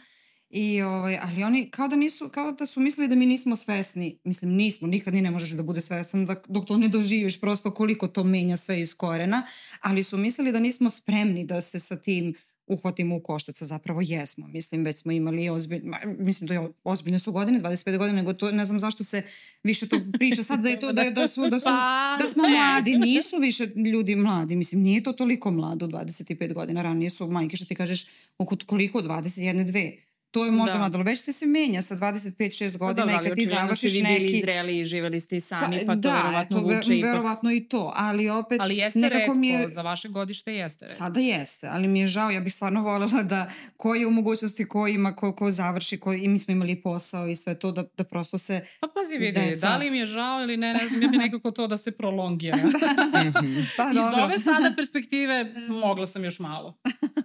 I, 0.50 0.82
ovaj, 0.82 1.18
ali 1.22 1.42
oni 1.42 1.70
kao 1.70 1.88
da, 1.88 1.96
nisu, 1.96 2.28
kao 2.28 2.52
da 2.52 2.66
su 2.66 2.80
mislili 2.80 3.08
da 3.08 3.14
mi 3.14 3.26
nismo 3.26 3.56
svesni. 3.56 4.18
Mislim, 4.24 4.50
nismo, 4.50 4.88
nikad 4.88 5.14
ni 5.14 5.22
ne 5.22 5.30
možeš 5.30 5.50
da 5.50 5.62
bude 5.62 5.80
svestan 5.80 6.26
da, 6.26 6.42
dok 6.48 6.66
to 6.66 6.76
ne 6.76 6.88
doživiš 6.88 7.40
prosto 7.40 7.70
koliko 7.70 8.08
to 8.08 8.24
menja 8.24 8.56
sve 8.56 8.80
iz 8.80 8.94
korena, 8.94 9.46
ali 9.80 10.02
su 10.04 10.18
mislili 10.18 10.52
da 10.52 10.60
nismo 10.60 10.90
spremni 10.90 11.44
da 11.44 11.60
se 11.60 11.78
sa 11.78 11.96
tim 11.96 12.34
uhvatimo 12.66 13.16
u 13.16 13.20
koštac, 13.20 13.62
a 13.62 13.64
zapravo 13.64 14.00
jesmo. 14.00 14.48
Mislim, 14.48 14.84
već 14.84 14.96
smo 14.96 15.12
imali 15.12 15.48
ozbiljne, 15.48 15.98
mislim 16.18 16.48
da 16.48 16.54
je 16.54 16.68
ozbiljne 16.84 17.18
su 17.18 17.32
godine, 17.32 17.60
25 17.60 17.98
godina, 17.98 18.16
nego 18.16 18.32
to, 18.32 18.52
ne 18.52 18.64
znam 18.64 18.80
zašto 18.80 19.04
se 19.04 19.22
više 19.62 19.88
to 19.88 20.00
priča 20.18 20.42
sad 20.42 20.60
da 20.60 20.68
je 20.68 20.80
to, 20.80 20.92
da, 20.92 21.02
je, 21.02 21.10
da, 21.10 21.28
su, 21.28 21.50
da, 21.50 21.60
su, 21.60 21.64
Pa, 21.64 22.16
da 22.22 22.28
smo 22.28 22.42
ne. 22.42 22.48
mladi, 22.48 22.98
nisu 22.98 23.36
više 23.38 23.66
ljudi 23.92 24.16
mladi, 24.16 24.56
mislim, 24.56 24.82
nije 24.82 25.02
to 25.02 25.12
toliko 25.12 25.50
mlado, 25.50 25.86
25 25.86 26.52
godina, 26.52 26.82
ranije 26.82 27.10
su 27.10 27.26
majke, 27.26 27.56
što 27.56 27.66
ti 27.66 27.74
kažeš, 27.74 28.06
oko 28.38 28.56
koliko, 28.66 29.02
21, 29.02 29.64
2, 29.64 30.09
to 30.30 30.44
je 30.44 30.50
možda 30.50 30.78
Da. 30.78 30.90
ali 30.94 31.04
već 31.04 31.22
te 31.22 31.32
se 31.32 31.46
menja 31.46 31.82
sa 31.82 31.96
25-6 31.96 32.72
Pa 32.72 32.78
godina 32.78 33.06
dobro, 33.06 33.24
i 33.24 33.28
kad 33.28 33.38
ti 33.38 33.46
završiš 33.46 33.90
ste 33.90 34.00
vi 34.00 34.06
bili 34.06 34.20
neki... 34.20 34.40
zreli 34.40 34.78
i 34.78 34.84
živeli 34.84 35.20
ste 35.20 35.36
i 35.36 35.40
sami, 35.40 35.86
pa, 35.86 35.94
to 35.94 36.00
da, 36.00 36.16
verovatno 36.16 36.60
to 36.60 36.66
vuče 36.66 36.98
ipak. 36.98 37.10
verovatno 37.10 37.52
i 37.52 37.68
to, 37.68 37.92
ali 37.96 38.28
opet 38.28 38.60
Ali 38.60 38.76
jeste 38.76 38.98
nekako 38.98 39.18
redko, 39.18 39.34
mi 39.34 39.48
je... 39.48 39.68
za 39.68 39.82
vaše 39.82 40.08
godište 40.08 40.54
jeste 40.54 40.84
redko. 40.84 40.98
Sada 40.98 41.20
jeste, 41.20 41.68
ali 41.68 41.88
mi 41.88 42.00
je 42.00 42.06
žao, 42.06 42.30
ja 42.30 42.40
bih 42.40 42.54
stvarno 42.54 42.82
voljela 42.82 43.22
da 43.22 43.50
ko 43.76 43.94
je 43.94 44.06
u 44.06 44.10
mogućnosti, 44.10 44.68
ko 44.68 44.86
ima, 44.86 45.16
ko, 45.16 45.32
ko 45.32 45.50
završi, 45.50 45.96
ko, 45.98 46.12
i 46.12 46.28
mi 46.28 46.38
smo 46.38 46.52
imali 46.52 46.82
posao 46.82 47.28
i 47.28 47.36
sve 47.36 47.58
to, 47.58 47.72
da, 47.72 47.84
da 47.96 48.04
prosto 48.04 48.38
se... 48.38 48.66
Pa 48.80 48.88
pazi 48.94 49.16
vidi, 49.16 49.40
Deca. 49.40 49.68
da 49.68 49.76
li 49.76 49.90
mi 49.90 49.98
je 49.98 50.06
žao 50.06 50.42
ili 50.42 50.56
ne, 50.56 50.72
ne 50.74 50.88
znam, 50.88 51.02
ja 51.02 51.08
bi 51.08 51.16
nekako 51.26 51.50
to 51.50 51.66
da 51.66 51.76
se 51.76 51.90
prolongira. 51.90 52.58
Pa 53.76 53.90
Iz 53.90 53.96
dobro. 53.96 54.24
ove 54.24 54.38
sada 54.38 54.72
perspektive 54.76 55.54
mogla 55.84 56.06
sam 56.06 56.24
još 56.24 56.38
malo. 56.38 56.78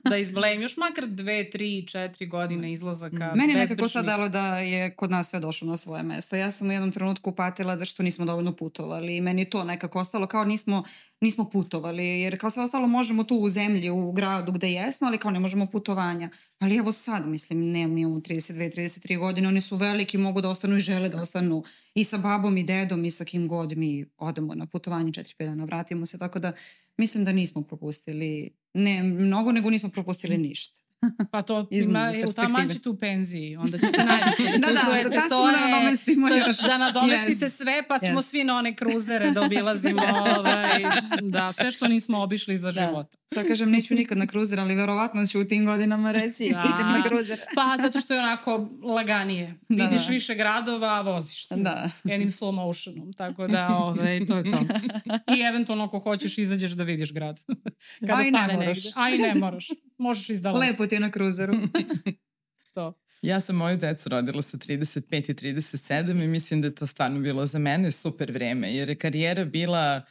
Da 0.09 0.17
izblejim 0.17 0.61
još 0.61 0.77
makar 0.77 1.07
dve, 1.07 1.49
tri, 1.49 1.87
četiri 1.87 2.27
godine 2.27 2.73
izlazaka. 2.95 3.35
Meni 3.35 3.53
nekako 3.53 3.69
bezbrižnih. 3.69 3.91
sad 3.91 4.05
dalo 4.05 4.29
da 4.29 4.57
je 4.59 4.95
kod 4.95 5.11
nas 5.11 5.29
sve 5.29 5.39
došlo 5.39 5.67
na 5.67 5.77
svoje 5.77 6.03
mesto. 6.03 6.35
Ja 6.35 6.51
sam 6.51 6.69
u 6.69 6.71
jednom 6.71 6.91
trenutku 6.91 7.31
patila 7.31 7.75
da 7.75 7.85
što 7.85 8.03
nismo 8.03 8.25
dovoljno 8.25 8.55
putovali 8.55 9.15
i 9.15 9.21
meni 9.21 9.41
je 9.41 9.49
to 9.49 9.63
nekako 9.63 9.99
ostalo 9.99 10.27
kao 10.27 10.45
nismo, 10.45 10.83
nismo 11.21 11.49
putovali 11.49 12.05
jer 12.05 12.39
kao 12.39 12.49
sve 12.49 12.63
ostalo 12.63 12.87
možemo 12.87 13.23
tu 13.23 13.35
u 13.35 13.49
zemlji, 13.49 13.89
u 13.89 14.11
gradu 14.11 14.51
gde 14.51 14.71
jesmo, 14.71 15.07
ali 15.07 15.17
kao 15.17 15.31
ne 15.31 15.39
možemo 15.39 15.65
putovanja. 15.65 16.29
Ali 16.59 16.77
evo 16.77 16.91
sad, 16.91 17.27
mislim, 17.27 17.71
ne, 17.71 17.87
mi 17.87 18.01
imamo 18.01 18.19
32-33 18.19 19.19
godine, 19.19 19.47
oni 19.47 19.61
su 19.61 19.75
veliki, 19.75 20.17
mogu 20.17 20.41
da 20.41 20.49
ostanu 20.49 20.75
i 20.75 20.79
žele 20.79 21.09
da 21.09 21.21
ostanu 21.21 21.63
i 21.93 22.03
sa 22.03 22.17
babom 22.17 22.57
i 22.57 22.63
dedom 22.63 23.05
i 23.05 23.11
sa 23.11 23.25
kim 23.25 23.47
god 23.47 23.77
mi 23.77 24.05
odemo 24.17 24.55
na 24.55 24.65
putovanje 24.65 25.11
4-5 25.11 25.45
dana, 25.45 25.65
vratimo 25.65 26.05
se, 26.05 26.17
tako 26.17 26.39
da 26.39 26.51
mislim 26.97 27.25
da 27.25 27.31
nismo 27.31 27.61
propustili 27.61 28.57
ne 28.73 29.03
mnogo, 29.03 29.51
nego 29.51 29.69
nismo 29.69 29.89
propustili 29.89 30.37
ništa. 30.37 30.84
Pa 31.31 31.41
to 31.41 31.67
ima, 31.71 32.09
u 32.09 32.13
perspektive. 32.13 32.33
taman 32.47 32.69
ćete 32.69 32.89
u 32.89 32.97
penziji, 32.97 33.55
onda 33.55 33.77
ćete 33.77 34.03
najviše 34.03 34.57
Da, 34.57 34.67
da, 34.67 34.73
da 35.03 35.09
ćemo 35.09 35.29
to 35.29 35.51
da 35.51 35.67
nadomestimo 35.69 36.29
to 36.29 36.35
još. 36.35 36.57
Da 36.57 36.77
nadomestite 36.77 37.45
Yes. 37.45 37.49
sve, 37.49 37.83
pa 37.87 37.99
ćemo 37.99 38.19
Yes. 38.19 38.29
svi 38.29 38.43
na 38.43 38.57
one 38.57 38.75
kruzere 38.75 39.31
da 39.31 39.41
obilazimo, 39.41 40.01
ovaj, 40.37 40.83
da, 41.21 41.53
sve 41.53 41.71
što 41.71 41.87
nismo 41.87 42.21
obišli 42.21 42.57
za 42.57 42.71
Da. 42.71 42.85
života. 42.87 43.17
Sad 43.33 43.47
kažem, 43.47 43.71
neću 43.71 43.95
nikad 43.95 44.17
na 44.17 44.27
kruzer, 44.27 44.59
ali 44.59 44.75
verovatno 44.75 45.25
ću 45.27 45.41
u 45.41 45.45
tim 45.45 45.65
godinama 45.65 46.11
reći 46.11 46.49
Da. 46.51 46.63
idem 46.75 46.87
na 46.87 47.03
kruzer. 47.03 47.39
Pa 47.55 47.75
zato 47.81 47.99
što 47.99 48.13
je 48.13 48.19
onako 48.19 48.69
laganije. 48.83 49.59
Da, 49.69 49.83
Vidiš 49.85 50.05
da. 50.07 50.13
više 50.13 50.35
gradova, 50.35 50.87
a 50.87 51.01
voziš 51.01 51.47
se. 51.47 51.55
Da. 51.55 51.89
Jednim 52.03 52.29
slow 52.29 52.51
motionom, 52.51 53.13
tako 53.13 53.47
da 53.47 53.67
ovaj, 53.69 54.25
to 54.25 54.37
je 54.37 54.43
to. 54.43 54.59
I 55.37 55.41
eventualno 55.41 55.83
ako 55.83 55.99
hoćeš 55.99 56.37
izađeš 56.37 56.71
da 56.71 56.83
vidiš 56.83 57.13
grad. 57.13 57.39
Kada 58.07 58.15
A 58.15 58.23
i 58.23 58.31
ne 58.31 58.39
moraš. 58.53 58.57
negde. 58.57 58.91
A 58.95 59.09
i 59.09 59.17
ne 59.17 59.35
moraš. 59.35 59.67
Možeš 59.97 60.29
izdaleko. 60.29 60.59
Lepo 60.59 60.87
ti 60.87 60.95
je 60.95 60.99
na 60.99 61.11
kruzeru. 61.11 61.53
To. 62.73 62.93
Ja 63.21 63.39
sam 63.39 63.55
moju 63.55 63.77
decu 63.77 64.09
rodila 64.09 64.41
sa 64.41 64.57
35 64.57 65.29
i 65.29 65.53
37 65.53 66.23
i 66.23 66.27
mislim 66.27 66.61
da 66.61 66.67
je 66.67 66.75
to 66.75 66.87
stvarno 66.87 67.19
bilo 67.19 67.45
za 67.45 67.59
mene 67.59 67.91
super 67.91 68.31
vreme, 68.31 68.73
jer 68.73 68.89
je 68.89 68.95
karijera 68.95 69.45
bila 69.45 70.01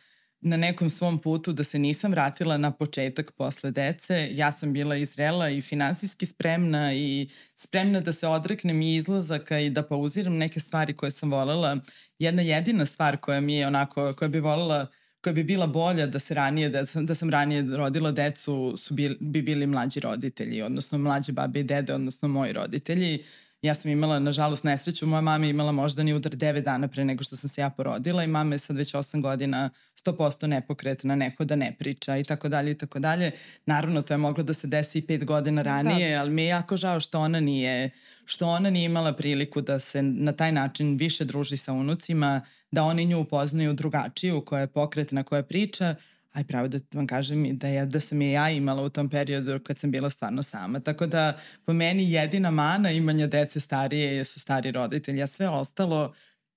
na 0.45 0.57
nekom 0.57 0.91
svom 0.91 1.19
putu 1.19 1.53
da 1.53 1.65
se 1.65 1.79
nisam 1.79 2.11
vratila 2.11 2.57
na 2.57 2.71
početak 2.71 3.33
posle 3.33 3.71
dece. 3.71 4.29
Ja 4.33 4.53
sam 4.53 4.73
bila 4.73 4.97
i 4.97 5.05
zrela 5.05 5.51
i 5.51 5.61
finansijski 5.63 6.27
spremna 6.27 6.95
i 6.95 7.29
spremna 7.55 8.01
da 8.01 8.13
se 8.13 8.29
odreknem 8.29 8.83
i 8.83 8.95
izlazaka 8.95 9.59
i 9.59 9.71
da 9.71 9.83
pauziram 9.83 10.37
neke 10.37 10.61
stvari 10.61 10.93
koje 10.93 11.11
sam 11.11 11.31
volela. 11.31 11.79
Jedna 12.19 12.43
jedina 12.43 12.87
stvar 12.87 13.17
koja 13.17 13.41
mi 13.41 13.55
je 13.55 13.67
onako, 13.67 14.13
koja 14.13 14.29
bi 14.29 14.41
volela 14.41 14.87
koja 15.25 15.35
bi 15.35 15.45
bila 15.45 15.67
bolja 15.67 16.07
da 16.07 16.19
se 16.19 16.35
ranije, 16.35 16.69
da 16.69 16.87
sam, 16.87 17.07
da 17.07 17.15
sam 17.15 17.31
ranije 17.31 17.63
rodila 17.77 18.13
decu, 18.13 18.75
su 18.77 18.95
bil, 18.95 19.15
bi 19.21 19.43
bili 19.43 19.67
mlađi 19.67 20.01
roditelji, 20.01 20.63
odnosno 20.63 20.99
mlađe 20.99 21.33
babe 21.33 21.61
i 21.61 21.63
dede, 21.63 21.95
odnosno 21.95 22.29
moji 22.29 22.53
roditelji. 22.53 23.25
Ja 23.65 23.75
sam 23.75 23.91
imala, 23.91 24.19
nažalost, 24.19 24.65
nesreću. 24.65 25.07
Moja 25.07 25.21
mama 25.21 25.47
je 25.47 25.51
imala 25.51 25.73
moždani 25.73 26.15
udar 26.15 26.33
9 26.33 26.61
dana 26.61 26.89
pre 26.89 27.05
nego 27.05 27.25
što 27.25 27.37
sam 27.37 27.49
se 27.49 27.61
ja 27.61 27.71
porodila 27.71 28.25
i 28.25 28.27
mama 28.27 28.55
je 28.55 28.59
sad 28.59 28.77
već 28.77 28.95
8 28.95 29.21
godina 29.21 29.71
100% 30.05 30.47
nepokretna, 30.47 31.17
ne 31.17 31.31
hoda, 31.39 31.57
ne 31.57 31.77
priča 31.79 32.17
i 32.17 32.25
tako 32.25 32.49
dalje 32.49 32.71
i 32.71 32.75
tako 32.75 32.99
dalje. 32.99 33.31
Naravno, 33.67 34.03
to 34.03 34.15
je 34.15 34.19
moglo 34.19 34.45
da 34.45 34.55
se 34.55 34.67
desi 34.67 34.99
i 34.99 35.03
5 35.03 35.25
godina 35.25 35.63
ranije, 35.63 36.15
da. 36.15 36.21
ali 36.21 36.31
mi 36.31 36.43
je 36.43 36.49
jako 36.49 36.77
žao 36.77 37.01
što 37.01 37.21
ona 37.21 37.41
nije 37.41 37.91
što 38.25 38.49
ona 38.49 38.71
nije 38.71 38.85
imala 38.85 39.13
priliku 39.13 39.61
da 39.61 39.81
se 39.81 40.03
na 40.03 40.33
taj 40.33 40.53
način 40.53 40.97
više 40.97 41.25
druži 41.25 41.57
sa 41.57 41.73
unucima, 41.73 42.41
da 42.71 42.83
oni 42.83 43.05
nju 43.05 43.21
upoznaju 43.21 43.73
drugačiju, 43.73 44.41
koja 44.41 44.61
je 44.61 44.67
pokretna, 44.67 45.23
koja 45.23 45.43
priča, 45.43 45.95
aj 46.35 46.45
pravo 46.45 46.69
da 46.69 46.79
vam 46.95 47.07
kažem 47.07 47.45
i 47.45 47.53
da, 47.53 47.69
je, 47.69 47.87
da 47.87 48.01
sam 48.01 48.23
je 48.23 48.33
ja 48.33 48.51
imala 48.51 48.83
u 48.83 48.89
tom 48.89 49.09
periodu 49.09 49.61
kad 49.61 49.79
sam 49.79 49.91
bila 49.91 50.11
stvarno 50.11 50.43
sama. 50.43 50.81
Tako 50.81 51.07
da 51.07 51.37
po 51.65 51.73
meni 51.73 52.13
jedina 52.13 52.51
mana 52.51 52.91
imanja 52.91 53.27
dece 53.27 53.61
starije 53.61 54.25
su 54.25 54.41
stari 54.41 54.71
roditelji, 54.71 55.23
a 55.23 55.27
sve 55.27 55.49
ostalo 55.49 56.13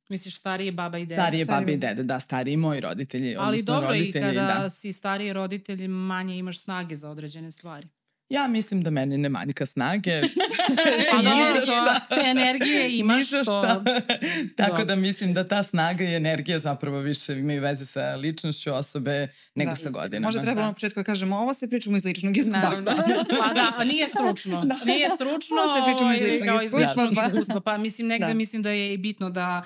Misliš 0.09 0.37
starije 0.37 0.71
baba 0.71 0.97
i 0.97 1.05
dede? 1.05 1.15
starije 1.15 1.45
Starije 1.45 1.65
babe 1.65 1.73
i 1.73 1.77
dede, 1.77 2.03
da, 2.03 2.19
stariji 2.19 2.57
moji 2.57 2.81
roditelji, 2.81 3.35
Ali 3.39 3.63
dobro 3.63 3.95
i 3.95 3.99
roditelji, 3.99 4.35
kada 4.35 4.59
da. 4.61 4.69
si 4.69 4.91
stariji 4.91 5.33
roditelj 5.33 5.87
manje 5.87 6.37
imaš 6.37 6.59
snage 6.59 6.95
za 6.95 7.09
određene 7.09 7.51
stvari. 7.51 7.87
Ja 8.29 8.47
mislim 8.47 8.81
da 8.81 8.89
meni 8.89 9.17
ne 9.17 9.29
manjka 9.29 9.65
snage. 9.65 10.21
Pa 11.11 11.17
dobro, 11.17 11.61
šta. 11.63 12.05
te 12.09 12.27
energije 12.27 12.89
imaš 12.91 13.27
što... 13.27 13.43
šta. 13.43 13.83
Tako 14.57 14.77
Da. 14.77 14.85
da 14.85 14.95
mislim 14.97 15.33
da 15.33 15.45
ta 15.45 15.63
snaga 15.63 16.03
i 16.03 16.15
energija 16.15 16.59
zapravo 16.59 16.99
više 16.99 17.33
imaju 17.33 17.61
veze 17.61 17.85
sa 17.85 18.15
ličnošću 18.15 18.73
osobe 18.73 19.27
nego 19.55 19.69
Da, 19.69 19.75
sa 19.75 19.89
godinama. 19.89 20.27
Možda 20.27 20.41
treba 20.41 20.61
Da. 20.61 20.67
na 20.67 20.73
početku 20.73 20.99
da 20.99 21.03
kažemo 21.03 21.37
ovo 21.37 21.53
sve 21.53 21.69
pričamo 21.69 21.97
iz 21.97 22.05
ličnog 22.05 22.37
iskustva. 22.37 22.59
Naravno. 22.59 23.03
Pa 23.39 23.53
da, 23.53 23.71
a 23.77 23.83
nije 23.83 24.07
stručno. 24.15 24.63
Nije 24.85 25.09
stručno. 25.09 25.55
Ovo 25.57 25.75
sve 25.75 25.85
pričamo 25.85 26.13
iz 26.13 26.19
ovaj, 26.19 26.31
ličnog 26.31 26.63
iskustva, 26.63 27.11
pa. 27.15 27.25
iskustva. 27.27 27.61
Pa 27.61 27.77
mislim, 27.77 28.07
negde 28.07 28.27
Da. 28.27 28.33
mislim 28.33 28.61
da 28.61 28.69
je 28.69 28.93
i 28.93 28.97
bitno 28.97 29.29
da 29.29 29.63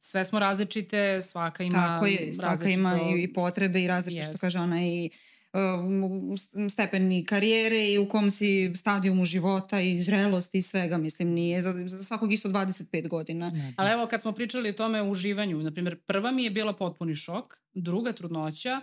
sve 0.00 0.24
smo 0.24 0.38
različite, 0.38 1.22
svaka 1.22 1.62
ima 1.62 1.86
Tako 1.86 2.06
je, 2.06 2.34
svaka 2.34 2.64
ima 2.66 2.90
različito- 2.90 3.16
i, 3.16 3.22
i 3.22 3.32
potrebe 3.32 3.82
i 3.82 3.86
različite, 3.86 4.22
što 4.22 4.32
Jest. 4.32 4.40
kaže 4.40 4.58
ona, 4.58 4.82
i 4.82 5.10
stepeni 6.70 7.24
karijere 7.26 7.92
i 7.92 7.98
u 7.98 8.08
kom 8.08 8.30
si 8.30 8.72
stadijumu 8.76 9.24
života 9.24 9.80
i 9.80 10.00
zrelosti 10.00 10.58
i 10.58 10.62
svega, 10.62 10.98
mislim, 10.98 11.28
nije 11.28 11.62
za, 11.62 11.72
za 11.72 12.04
svakog 12.04 12.32
isto 12.32 12.48
25 12.48 13.08
godina. 13.08 13.50
Ali 13.76 13.90
evo 13.90 14.06
kad 14.06 14.22
smo 14.22 14.32
pričali 14.32 14.70
o 14.70 14.72
tome 14.72 15.02
o 15.02 15.10
uživanju, 15.10 15.58
na 15.58 15.70
primjer, 15.70 16.00
prva 16.06 16.30
mi 16.30 16.44
je 16.44 16.50
bila 16.50 16.72
potpuni 16.72 17.14
šok, 17.14 17.58
druga 17.74 18.12
trudnoća, 18.12 18.80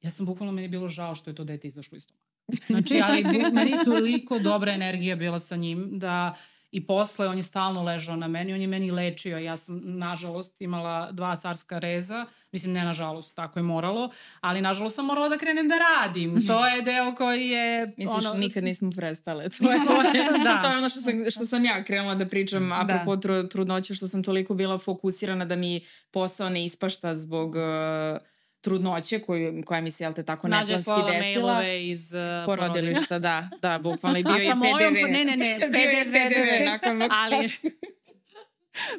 ja 0.00 0.10
sam 0.10 0.26
bukvalno, 0.26 0.52
meni 0.52 0.64
je 0.64 0.68
bilo 0.68 0.88
žao 0.88 1.14
što 1.14 1.30
je 1.30 1.34
to 1.34 1.44
dete 1.44 1.68
izašlo 1.68 1.96
iz 1.96 2.02
stomaka. 2.02 2.28
Znači, 2.66 3.00
ali 3.04 3.24
meni 3.52 3.70
je 3.70 3.84
toliko 3.84 4.38
dobra 4.38 4.72
energija 4.72 5.16
bila 5.16 5.38
sa 5.38 5.56
njim 5.56 5.98
da 5.98 6.34
i 6.70 6.86
posle 6.86 7.28
on 7.28 7.36
je 7.36 7.42
stalno 7.42 7.82
ležao 7.82 8.16
na 8.16 8.28
meni, 8.28 8.54
on 8.54 8.60
je 8.60 8.66
meni 8.66 8.90
lečio. 8.90 9.38
Ja 9.38 9.56
sam, 9.56 9.80
nažalost, 9.84 10.60
imala 10.60 11.12
dva 11.12 11.36
carska 11.36 11.78
reza. 11.78 12.26
Mislim, 12.52 12.72
ne 12.72 12.84
nažalost, 12.84 13.34
tako 13.34 13.58
je 13.58 13.62
moralo. 13.62 14.10
Ali, 14.40 14.60
nažalost, 14.60 14.96
sam 14.96 15.06
morala 15.06 15.28
da 15.28 15.38
krenem 15.38 15.68
da 15.68 15.74
radim. 15.78 16.34
To 16.46 16.66
je 16.66 16.82
deo 16.82 17.14
koji 17.14 17.48
je... 17.48 17.94
Misliš, 17.96 18.24
ono, 18.26 18.34
nikad 18.34 18.64
nismo 18.64 18.90
prestale. 18.90 19.48
To 19.58 19.70
je, 19.70 19.78
da. 20.44 20.60
to 20.62 20.70
je 20.70 20.78
ono 20.78 20.88
što 20.88 21.00
sam, 21.00 21.30
što 21.30 21.46
sam 21.46 21.64
ja 21.64 21.84
krenula 21.84 22.14
da 22.14 22.26
pričam 22.26 22.72
apropo 22.72 23.16
Da. 23.16 23.20
tru, 23.20 23.48
trudnoće, 23.48 23.94
što 23.94 24.06
sam 24.06 24.22
toliko 24.22 24.54
bila 24.54 24.78
fokusirana 24.78 25.44
da 25.44 25.56
mi 25.56 25.80
posao 26.10 26.48
ne 26.48 26.64
ispašta 26.64 27.14
zbog 27.14 27.54
uh, 27.56 28.18
trudnoće 28.60 29.18
koju, 29.18 29.62
koja 29.64 29.80
mi 29.80 29.90
se, 29.90 30.04
jel 30.04 30.12
te, 30.12 30.22
tako 30.22 30.48
Nađe 30.48 30.60
neplanski 30.62 30.84
slala 30.84 31.10
desila. 31.12 31.52
mailove 31.52 31.84
iz 31.84 32.12
uh, 32.12 32.20
Porodilišta, 32.46 33.18
da, 33.18 33.48
da, 33.62 33.78
bukvalno 33.78 34.18
i 34.18 34.24
bio 34.24 34.32
A 34.32 34.36
je 34.36 34.48
sa 34.48 34.54
mojom- 34.56 34.94
PDV. 34.94 35.06
ne, 35.08 35.24
ne, 35.24 35.36
ne, 35.36 35.46
je 35.50 35.58
PDV, 35.58 36.12
PDV 36.12 36.64
nakon 36.64 36.90
ali- 36.92 37.36
vakcinacije. 37.36 37.72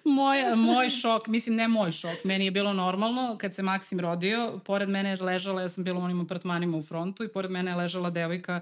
moj, 0.06 0.38
moj 0.56 0.90
šok, 0.92 1.28
mislim 1.28 1.56
ne 1.56 1.68
moj 1.68 1.92
šok, 1.92 2.24
meni 2.24 2.46
je 2.46 2.52
bilo 2.52 2.74
normalno 2.74 3.38
kad 3.38 3.56
se 3.56 3.64
Maksim 3.64 4.00
rodio, 4.00 4.60
pored 4.60 4.90
mene 4.90 5.10
je 5.10 5.18
ležala, 5.18 5.62
ja 5.62 5.70
sam 5.70 5.84
bila 5.84 6.00
u 6.00 6.04
onim 6.04 6.22
apartmanima 6.22 6.78
u 6.78 6.82
frontu 6.82 7.24
i 7.24 7.30
pored 7.30 7.52
mene 7.52 7.72
je 7.72 7.76
ležala 7.76 8.10
devojka 8.10 8.62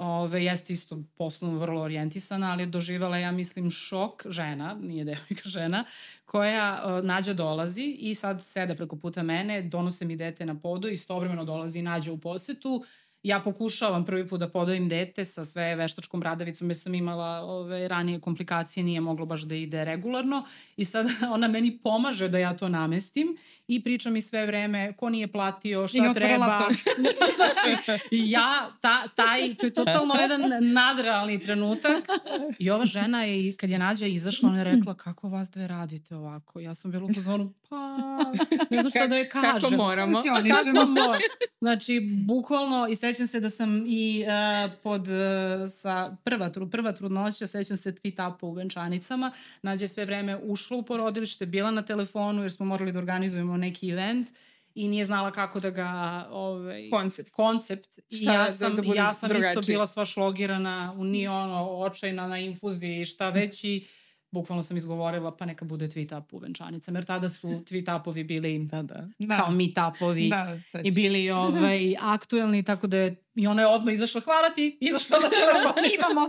ove, 0.00 0.44
jeste 0.44 0.72
isto 0.72 1.02
poslovno 1.16 1.58
vrlo 1.58 1.80
orijentisana, 1.80 2.50
ali 2.50 2.62
je 2.62 2.66
doživala, 2.66 3.18
ja 3.18 3.32
mislim, 3.32 3.70
šok 3.70 4.22
žena, 4.28 4.74
nije 4.74 5.04
devojka 5.04 5.48
žena, 5.58 5.84
koja 6.24 6.82
uh, 6.84 7.04
nađa 7.04 7.34
dolazi 7.34 7.96
i 7.98 8.14
sad 8.14 8.44
seda 8.44 8.74
preko 8.74 8.96
puta 8.96 9.22
mene, 9.22 9.62
donose 9.62 10.04
mi 10.04 10.16
dete 10.16 10.46
na 10.46 10.60
podu, 10.60 10.88
istovremeno 10.88 11.44
dolazi 11.44 11.78
i 11.78 11.82
nađa 11.82 12.12
u 12.12 12.18
posetu, 12.18 12.84
ja 13.22 13.40
pokušavam 13.40 14.04
prvi 14.04 14.28
put 14.28 14.40
da 14.40 14.48
podavim 14.48 14.88
dete 14.88 15.24
sa 15.24 15.44
sve 15.44 15.76
veštačkom 15.76 16.20
bradavicom 16.20 16.70
jer 16.70 16.76
sam 16.76 16.94
imala 16.94 17.40
ove 17.40 17.88
ranije 17.88 18.20
komplikacije, 18.20 18.84
nije 18.84 19.00
moglo 19.00 19.26
baš 19.26 19.42
da 19.42 19.54
ide 19.54 19.84
regularno 19.84 20.44
i 20.76 20.84
sad 20.84 21.06
ona 21.34 21.48
meni 21.48 21.78
pomaže 21.78 22.28
da 22.28 22.38
ja 22.38 22.56
to 22.56 22.68
namestim 22.68 23.36
i 23.70 23.82
priča 23.82 24.10
mi 24.10 24.22
sve 24.22 24.46
vreme 24.46 24.92
ko 24.92 25.08
nije 25.08 25.28
platio, 25.28 25.88
šta 25.88 26.14
treba. 26.14 26.36
znači, 27.36 27.98
ja, 28.10 28.70
ta, 28.80 29.08
taj, 29.14 29.54
to 29.54 29.66
je 29.66 29.74
totalno 29.74 30.14
jedan 30.14 30.42
nadrealni 30.72 31.40
trenutak 31.40 32.04
i 32.58 32.70
ova 32.70 32.84
žena 32.84 33.22
je, 33.22 33.56
kad 33.56 33.70
je 33.70 33.78
Nađa 33.78 34.06
izašla, 34.06 34.48
ona 34.48 34.58
je 34.58 34.64
rekla 34.64 34.94
kako 34.94 35.28
vas 35.28 35.50
dve 35.50 35.66
radite 35.66 36.16
ovako. 36.16 36.60
Ja 36.60 36.74
sam 36.74 36.90
bila 36.90 37.04
u 37.04 37.08
pozonu, 37.14 37.52
pa 37.68 37.96
ne 38.70 38.80
znam 38.82 38.90
šta 38.90 39.06
da 39.06 39.16
je 39.16 39.28
kažem. 39.28 39.60
Kako 39.60 39.76
moramo. 39.76 40.18
Kako 40.18 40.90
moramo. 40.90 41.14
Znači, 41.60 42.00
bukvalno, 42.00 42.88
i 42.90 42.96
sećam 42.96 43.26
se 43.26 43.40
da 43.40 43.50
sam 43.50 43.84
i 43.86 44.24
uh, 44.24 44.72
pod, 44.82 45.08
uh, 45.08 45.14
sa 45.68 46.16
prva, 46.24 46.50
prva 46.70 46.92
trudnoća, 46.92 47.46
sećam 47.46 47.76
se 47.76 47.92
tweet 47.92 48.34
upa 48.34 48.46
u 48.46 48.52
venčanicama, 48.52 49.32
Nađa 49.62 49.84
je 49.84 49.88
sve 49.88 50.04
vreme 50.04 50.36
ušla 50.42 50.76
u 50.76 50.82
porodilište, 50.82 51.46
bila 51.46 51.70
na 51.70 51.82
telefonu 51.82 52.42
jer 52.42 52.52
smo 52.52 52.66
morali 52.66 52.92
da 52.92 52.98
organizujemo 52.98 53.56
neki 53.60 53.88
event 53.90 54.28
i 54.74 54.88
nije 54.88 55.04
znala 55.04 55.30
kako 55.30 55.60
da 55.60 55.70
ga 55.70 55.88
ovaj 56.30 56.90
koncept 56.90 57.30
koncept 57.30 57.98
i 57.98 58.24
ja 58.24 58.32
da- 58.44 58.52
sam 58.52 58.76
da, 58.76 58.82
da 58.82 58.94
ja 58.94 59.14
sam 59.14 59.28
drugačije. 59.28 59.50
isto 59.50 59.72
bila 59.72 59.86
sva 59.86 60.04
šlogirana 60.04 60.94
u 60.96 61.04
nije 61.04 61.30
ono 61.30 61.70
očajna 61.70 62.28
na 62.28 62.38
infuziji 62.38 63.04
šta 63.04 63.30
već 63.30 63.64
i 63.64 63.86
bukvalno 64.30 64.62
sam 64.62 64.76
izgovorila 64.76 65.36
pa 65.36 65.46
neka 65.46 65.64
bude 65.64 65.88
tweet 65.88 66.18
up 66.18 66.32
u 66.32 66.38
venčanicama, 66.38 66.98
jer 66.98 67.04
tada 67.04 67.28
su 67.28 67.48
tweet 67.68 68.00
upovi 68.00 68.24
bili 68.24 68.58
da, 68.58 68.82
da. 68.82 69.36
kao 69.36 69.50
meet 69.50 69.78
upovi 69.94 70.28
da, 70.28 70.58
i 70.84 70.90
bili 70.90 71.30
ovaj, 71.30 71.96
aktuelni, 72.14 72.62
tako 72.62 72.86
da 72.86 72.96
je 72.96 73.16
i 73.34 73.46
ona 73.46 73.62
je 73.62 73.68
odmah 73.68 73.94
izašla, 73.94 74.20
hvala 74.20 74.50
ti, 74.50 74.78
izašla 74.80 75.18
na 75.18 75.28
telefon. 75.40 75.84
Imamo. 75.94 76.28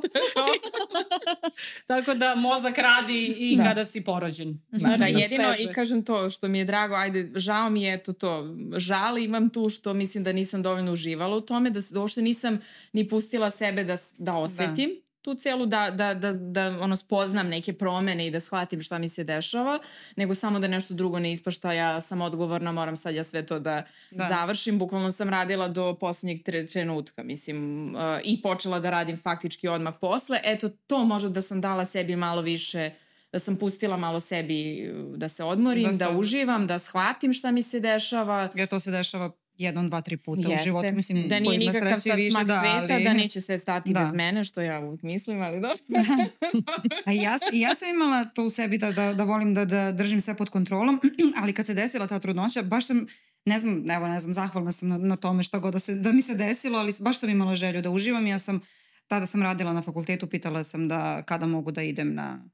tako 1.88 2.14
da 2.14 2.36
mozak 2.36 2.78
radi 2.78 3.26
i 3.26 3.58
da. 3.58 3.64
kada 3.64 3.86
si 3.86 4.04
porođen. 4.04 4.60
Da, 4.72 4.80
znači, 4.80 5.00
da 5.00 5.06
jedino 5.06 5.54
sveže. 5.54 5.70
i 5.70 5.74
kažem 5.74 6.06
to 6.06 6.30
što 6.30 6.48
mi 6.48 6.58
je 6.58 6.66
drago, 6.66 6.96
ajde, 6.96 7.32
žao 7.36 7.70
mi 7.70 7.84
je 7.84 8.04
to 8.04 8.14
to, 8.14 8.56
žal 8.78 9.18
imam 9.18 9.50
tu 9.50 9.70
što 9.70 9.94
mislim 9.94 10.24
da 10.24 10.32
nisam 10.32 10.64
dovoljno 10.64 10.92
uživala 10.92 11.38
u 11.38 11.42
tome, 11.42 11.70
da, 11.70 11.80
da 11.90 12.00
uopšte 12.00 12.22
nisam 12.22 12.60
ni 12.94 13.08
pustila 13.08 13.50
sebe 13.50 13.84
da, 13.84 13.98
da 14.18 14.36
osetim. 14.36 14.90
Da 14.90 15.11
tu 15.22 15.34
celu 15.34 15.66
da, 15.66 15.90
da, 15.92 16.14
da, 16.14 16.32
da 16.32 16.78
ono 16.82 16.96
spoznam 16.96 17.48
neke 17.48 17.74
promene 17.74 18.28
i 18.28 18.32
da 18.32 18.40
shvatim 18.40 18.82
šta 18.82 18.98
mi 18.98 19.10
se 19.10 19.24
dešava, 19.24 19.80
nego 20.16 20.36
samo 20.36 20.60
da 20.60 20.68
nešto 20.68 20.94
drugo 20.94 21.20
ne 21.20 21.32
ispašta, 21.32 21.74
ja 21.74 22.02
sam 22.02 22.22
odgovorna, 22.22 22.72
moram 22.72 22.98
sad 22.98 23.16
ja 23.16 23.24
sve 23.24 23.46
to 23.46 23.60
da, 23.60 23.84
da. 24.12 24.28
završim. 24.28 24.80
Bukvalno 24.80 25.12
sam 25.12 25.30
radila 25.30 25.68
do 25.68 25.96
poslednjeg 25.96 26.44
tre, 26.44 26.66
trenutka, 26.66 27.24
mislim, 27.24 27.88
uh, 27.96 28.02
i 28.24 28.42
počela 28.42 28.80
da 28.80 28.90
radim 28.90 29.18
faktički 29.18 29.68
odmah 29.68 29.94
posle. 30.02 30.40
Eto, 30.44 30.70
to 30.70 31.06
možda 31.06 31.30
da 31.30 31.42
sam 31.42 31.62
dala 31.62 31.86
sebi 31.86 32.16
malo 32.16 32.42
više 32.42 32.92
da 33.32 33.40
sam 33.40 33.56
pustila 33.56 33.98
malo 33.98 34.20
sebi 34.20 34.92
da 35.16 35.30
se 35.30 35.44
odmorim, 35.44 35.92
da, 35.92 36.06
da 36.06 36.18
uživam, 36.18 36.68
da 36.68 36.80
shvatim 36.80 37.34
šta 37.34 37.52
mi 37.52 37.64
se 37.64 37.80
dešava. 37.80 38.50
Jer 38.56 38.68
to 38.68 38.80
se 38.80 38.92
dešava 38.92 39.32
jednom, 39.62 39.90
dva, 39.90 40.02
tri 40.02 40.18
puta 40.18 40.50
Jeste. 40.50 40.54
u 40.54 40.64
životu. 40.64 40.92
Mislim, 40.92 41.28
da 41.28 41.40
nije 41.40 41.58
nikakav 41.58 42.00
sad 42.00 42.16
više, 42.16 42.32
smak 42.32 42.48
da, 42.48 42.60
sveta, 42.62 42.94
ali... 42.94 43.04
da 43.04 43.14
neće 43.14 43.42
sve 43.42 43.58
stati 43.58 43.94
da. 43.94 44.00
bez 44.00 44.14
mene, 44.14 44.44
što 44.44 44.62
ja 44.62 44.80
uvijek 44.80 45.04
mislim, 45.04 45.42
ali 45.42 45.62
dobro. 45.62 45.78
A 47.06 47.12
ja, 47.12 47.38
ja 47.54 47.76
sam 47.76 47.90
imala 47.90 48.26
to 48.26 48.46
u 48.46 48.50
sebi 48.50 48.78
da, 48.78 48.92
da, 48.92 49.14
da 49.14 49.24
volim 49.24 49.54
da, 49.54 49.66
da 49.66 49.92
držim 49.92 50.22
sve 50.22 50.38
pod 50.38 50.50
kontrolom, 50.50 51.02
ali 51.42 51.54
kad 51.54 51.66
se 51.66 51.74
desila 51.74 52.08
ta 52.08 52.20
trudnoća, 52.20 52.62
baš 52.62 52.88
sam 52.88 53.06
ne 53.46 53.60
znam, 53.60 53.90
evo 53.90 54.08
ne 54.08 54.20
znam, 54.20 54.34
zahvalna 54.34 54.72
sam 54.72 54.90
na, 54.90 54.98
na 54.98 55.16
tome 55.16 55.44
što 55.44 55.60
god 55.60 55.74
da, 55.74 55.80
se, 55.80 55.96
da 55.96 56.12
mi 56.12 56.22
se 56.22 56.36
desilo, 56.36 56.80
ali 56.80 56.94
baš 57.02 57.20
sam 57.20 57.30
imala 57.30 57.56
želju 57.56 57.82
da 57.82 57.90
uživam. 57.90 58.28
Ja 58.28 58.40
sam, 58.40 58.62
tada 59.08 59.26
sam 59.26 59.42
radila 59.42 59.74
na 59.74 59.82
fakultetu, 59.82 60.28
pitala 60.28 60.64
sam 60.64 60.88
da 60.88 61.24
kada 61.24 61.46
mogu 61.46 61.72
da 61.72 61.82
idem 61.82 62.14
na 62.14 62.50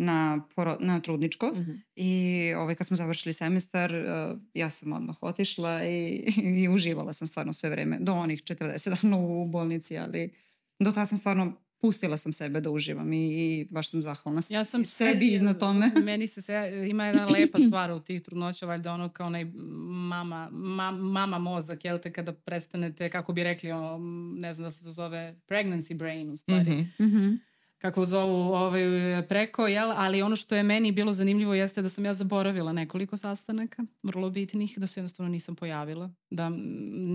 na, 0.00 0.46
poro, 0.54 0.76
na 0.80 1.00
trudničko 1.00 1.46
mm 1.46 1.58
-hmm. 1.58 1.80
i 1.96 2.54
ovaj, 2.54 2.74
kad 2.74 2.86
smo 2.86 2.96
završili 2.96 3.32
semestar 3.32 3.94
uh, 3.94 4.38
ja 4.54 4.70
sam 4.70 4.92
odmah 4.92 5.16
otišla 5.20 5.84
i, 5.84 6.32
i 6.36 6.68
uživala 6.68 7.12
sam 7.12 7.28
stvarno 7.28 7.52
sve 7.52 7.70
vreme 7.70 7.98
do 8.00 8.12
onih 8.12 8.42
40 8.42 9.02
dana 9.02 9.16
u 9.16 9.46
bolnici, 9.46 9.98
ali 9.98 10.32
do 10.78 10.92
tada 10.92 11.06
sam 11.06 11.18
stvarno 11.18 11.56
pustila 11.80 12.16
sam 12.16 12.32
sebe 12.32 12.60
da 12.60 12.70
uživam 12.70 13.12
i, 13.12 13.16
i 13.16 13.68
baš 13.70 13.90
sam 13.90 14.02
zahvalna 14.02 14.40
ja 14.48 14.64
sam 14.64 14.84
sebi 14.84 15.30
se, 15.30 15.44
na 15.44 15.54
tome. 15.54 15.90
Meni 16.04 16.26
se 16.26 16.42
se, 16.42 16.86
ima 16.90 17.06
jedna 17.06 17.26
lepa 17.26 17.58
stvar 17.58 17.90
u 17.90 18.00
tih 18.00 18.22
trudnoća, 18.22 18.66
valjda 18.66 18.92
ono 18.92 19.08
kao 19.08 19.26
onaj 19.26 19.44
mama, 19.90 20.48
ma, 20.52 20.90
mama 20.90 21.38
mozak, 21.38 21.84
jel 21.84 21.98
te, 21.98 22.12
kada 22.12 22.32
prestanete, 22.32 23.08
kako 23.08 23.32
bi 23.32 23.44
rekli, 23.44 23.72
o, 23.72 23.98
ne 24.36 24.54
znam 24.54 24.64
da 24.64 24.70
se 24.70 24.84
to 24.84 24.90
zove 24.90 25.40
pregnancy 25.48 25.94
brain 25.94 26.30
u 26.30 26.36
stvari. 26.36 26.70
Mm 26.70 26.92
-hmm. 26.98 27.06
Mm 27.06 27.18
-hmm 27.18 27.49
kako 27.80 28.04
zovu 28.04 28.52
ovaj, 28.54 28.82
preko, 29.28 29.66
jel? 29.66 29.92
ali 29.96 30.22
ono 30.22 30.36
što 30.36 30.54
je 30.54 30.62
meni 30.62 30.92
bilo 30.92 31.12
zanimljivo 31.12 31.54
jeste 31.54 31.82
da 31.82 31.88
sam 31.88 32.04
ja 32.04 32.14
zaboravila 32.14 32.72
nekoliko 32.72 33.16
sastanaka, 33.16 33.84
vrlo 34.02 34.30
bitnih, 34.30 34.78
da 34.78 34.86
se 34.86 35.00
jednostavno 35.00 35.30
nisam 35.30 35.56
pojavila. 35.56 36.10
Da, 36.30 36.50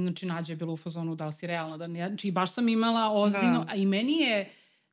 znači, 0.04 0.26
nađe 0.26 0.54
je 0.54 0.58
bilo 0.58 0.74
u 0.74 0.78
fazonu 0.78 1.16
da 1.16 1.26
li 1.26 1.32
si 1.32 1.48
realna. 1.48 1.78
Da, 1.78 1.86
znači, 1.86 2.32
baš 2.32 2.54
sam 2.54 2.70
imala 2.70 3.12
ozbiljno, 3.12 3.64
da. 3.64 3.72
a 3.72 3.76
i 3.76 3.86
meni 3.86 4.18
je 4.18 4.50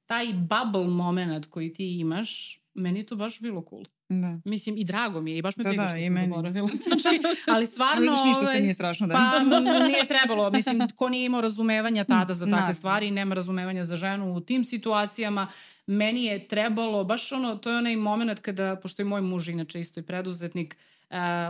taj 0.06 0.26
bubble 0.32 0.87
moment 0.87 1.46
koji 1.46 1.72
ti 1.72 1.98
imaš, 1.98 2.61
meni 2.74 3.00
je 3.00 3.06
to 3.06 3.16
baš 3.16 3.40
bilo 3.40 3.64
cool. 3.70 3.85
Da. 4.20 4.40
Mislim, 4.44 4.77
i 4.77 4.85
drago 4.85 5.20
mi 5.20 5.31
je, 5.31 5.38
i 5.38 5.42
baš 5.42 5.57
me 5.57 5.64
da, 5.64 5.70
da, 5.70 5.88
što 5.88 6.03
sam 6.07 6.16
zaboravila. 6.16 6.68
Znači, 6.87 7.20
ali 7.46 7.66
stvarno... 7.66 8.12
Ali 8.18 8.29
ništa 8.29 8.46
se 8.46 8.61
nije 8.61 8.72
strašno 8.72 9.07
da 9.07 9.14
Pa 9.14 9.61
nije 9.87 10.07
trebalo. 10.07 10.51
Mislim, 10.51 10.88
ko 10.96 11.09
nije 11.09 11.27
imao 11.27 11.40
razumevanja 11.40 12.05
tada 12.05 12.35
za 12.35 12.46
takve 12.46 12.66
da. 12.66 12.75
stvari 12.75 13.11
nema 13.11 13.35
razumevanja 13.35 13.85
za 13.85 13.96
ženu 13.96 14.35
u 14.35 14.40
tim 14.40 14.64
situacijama, 14.64 15.48
meni 15.87 16.25
je 16.25 16.48
trebalo, 16.48 17.05
baš 17.05 17.33
ono, 17.33 17.57
to 17.57 17.70
je 17.70 17.77
onaj 17.77 17.96
moment 17.96 18.40
kada, 18.40 18.77
pošto 18.77 19.03
je 19.03 19.07
moj 19.07 19.20
muž 19.20 19.48
inače 19.48 19.81
isto 19.81 20.01
i 20.01 20.03
preduzetnik, 20.03 20.77
uh, 20.79 21.01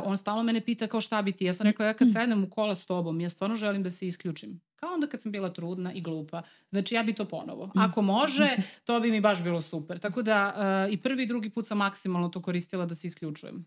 on 0.04 0.16
stalno 0.16 0.42
mene 0.42 0.60
pita 0.60 0.86
kao 0.86 1.00
šta 1.00 1.22
bi 1.22 1.32
ti. 1.32 1.44
Ja 1.44 1.52
sam 1.52 1.66
rekla, 1.66 1.86
ja 1.86 1.94
kad 1.94 2.12
sedem 2.12 2.44
u 2.44 2.50
kola 2.50 2.74
s 2.74 2.86
tobom, 2.86 3.20
ja 3.20 3.30
stvarno 3.30 3.56
želim 3.56 3.82
da 3.82 3.90
se 3.90 4.06
isključim. 4.06 4.60
Kao 4.76 4.94
onda 4.94 5.06
kad 5.06 5.22
sam 5.22 5.32
bila 5.32 5.52
trudna 5.52 5.92
i 5.92 6.00
glupa. 6.00 6.42
Znači 6.70 6.94
ja 6.94 7.02
bi 7.02 7.12
to 7.12 7.24
ponovo. 7.24 7.70
Ako 7.74 8.02
može, 8.02 8.56
to 8.84 9.00
bi 9.00 9.10
mi 9.10 9.20
baš 9.20 9.42
bilo 9.42 9.60
super. 9.60 9.98
Tako 9.98 10.22
da 10.22 10.54
uh, 10.86 10.92
i 10.92 10.96
prvi 10.96 11.22
i 11.22 11.26
drugi 11.26 11.50
put 11.50 11.66
sam 11.66 11.78
maksimalno 11.78 12.28
to 12.28 12.42
koristila 12.42 12.86
da 12.86 12.94
se 12.94 13.06
isključujem. 13.06 13.66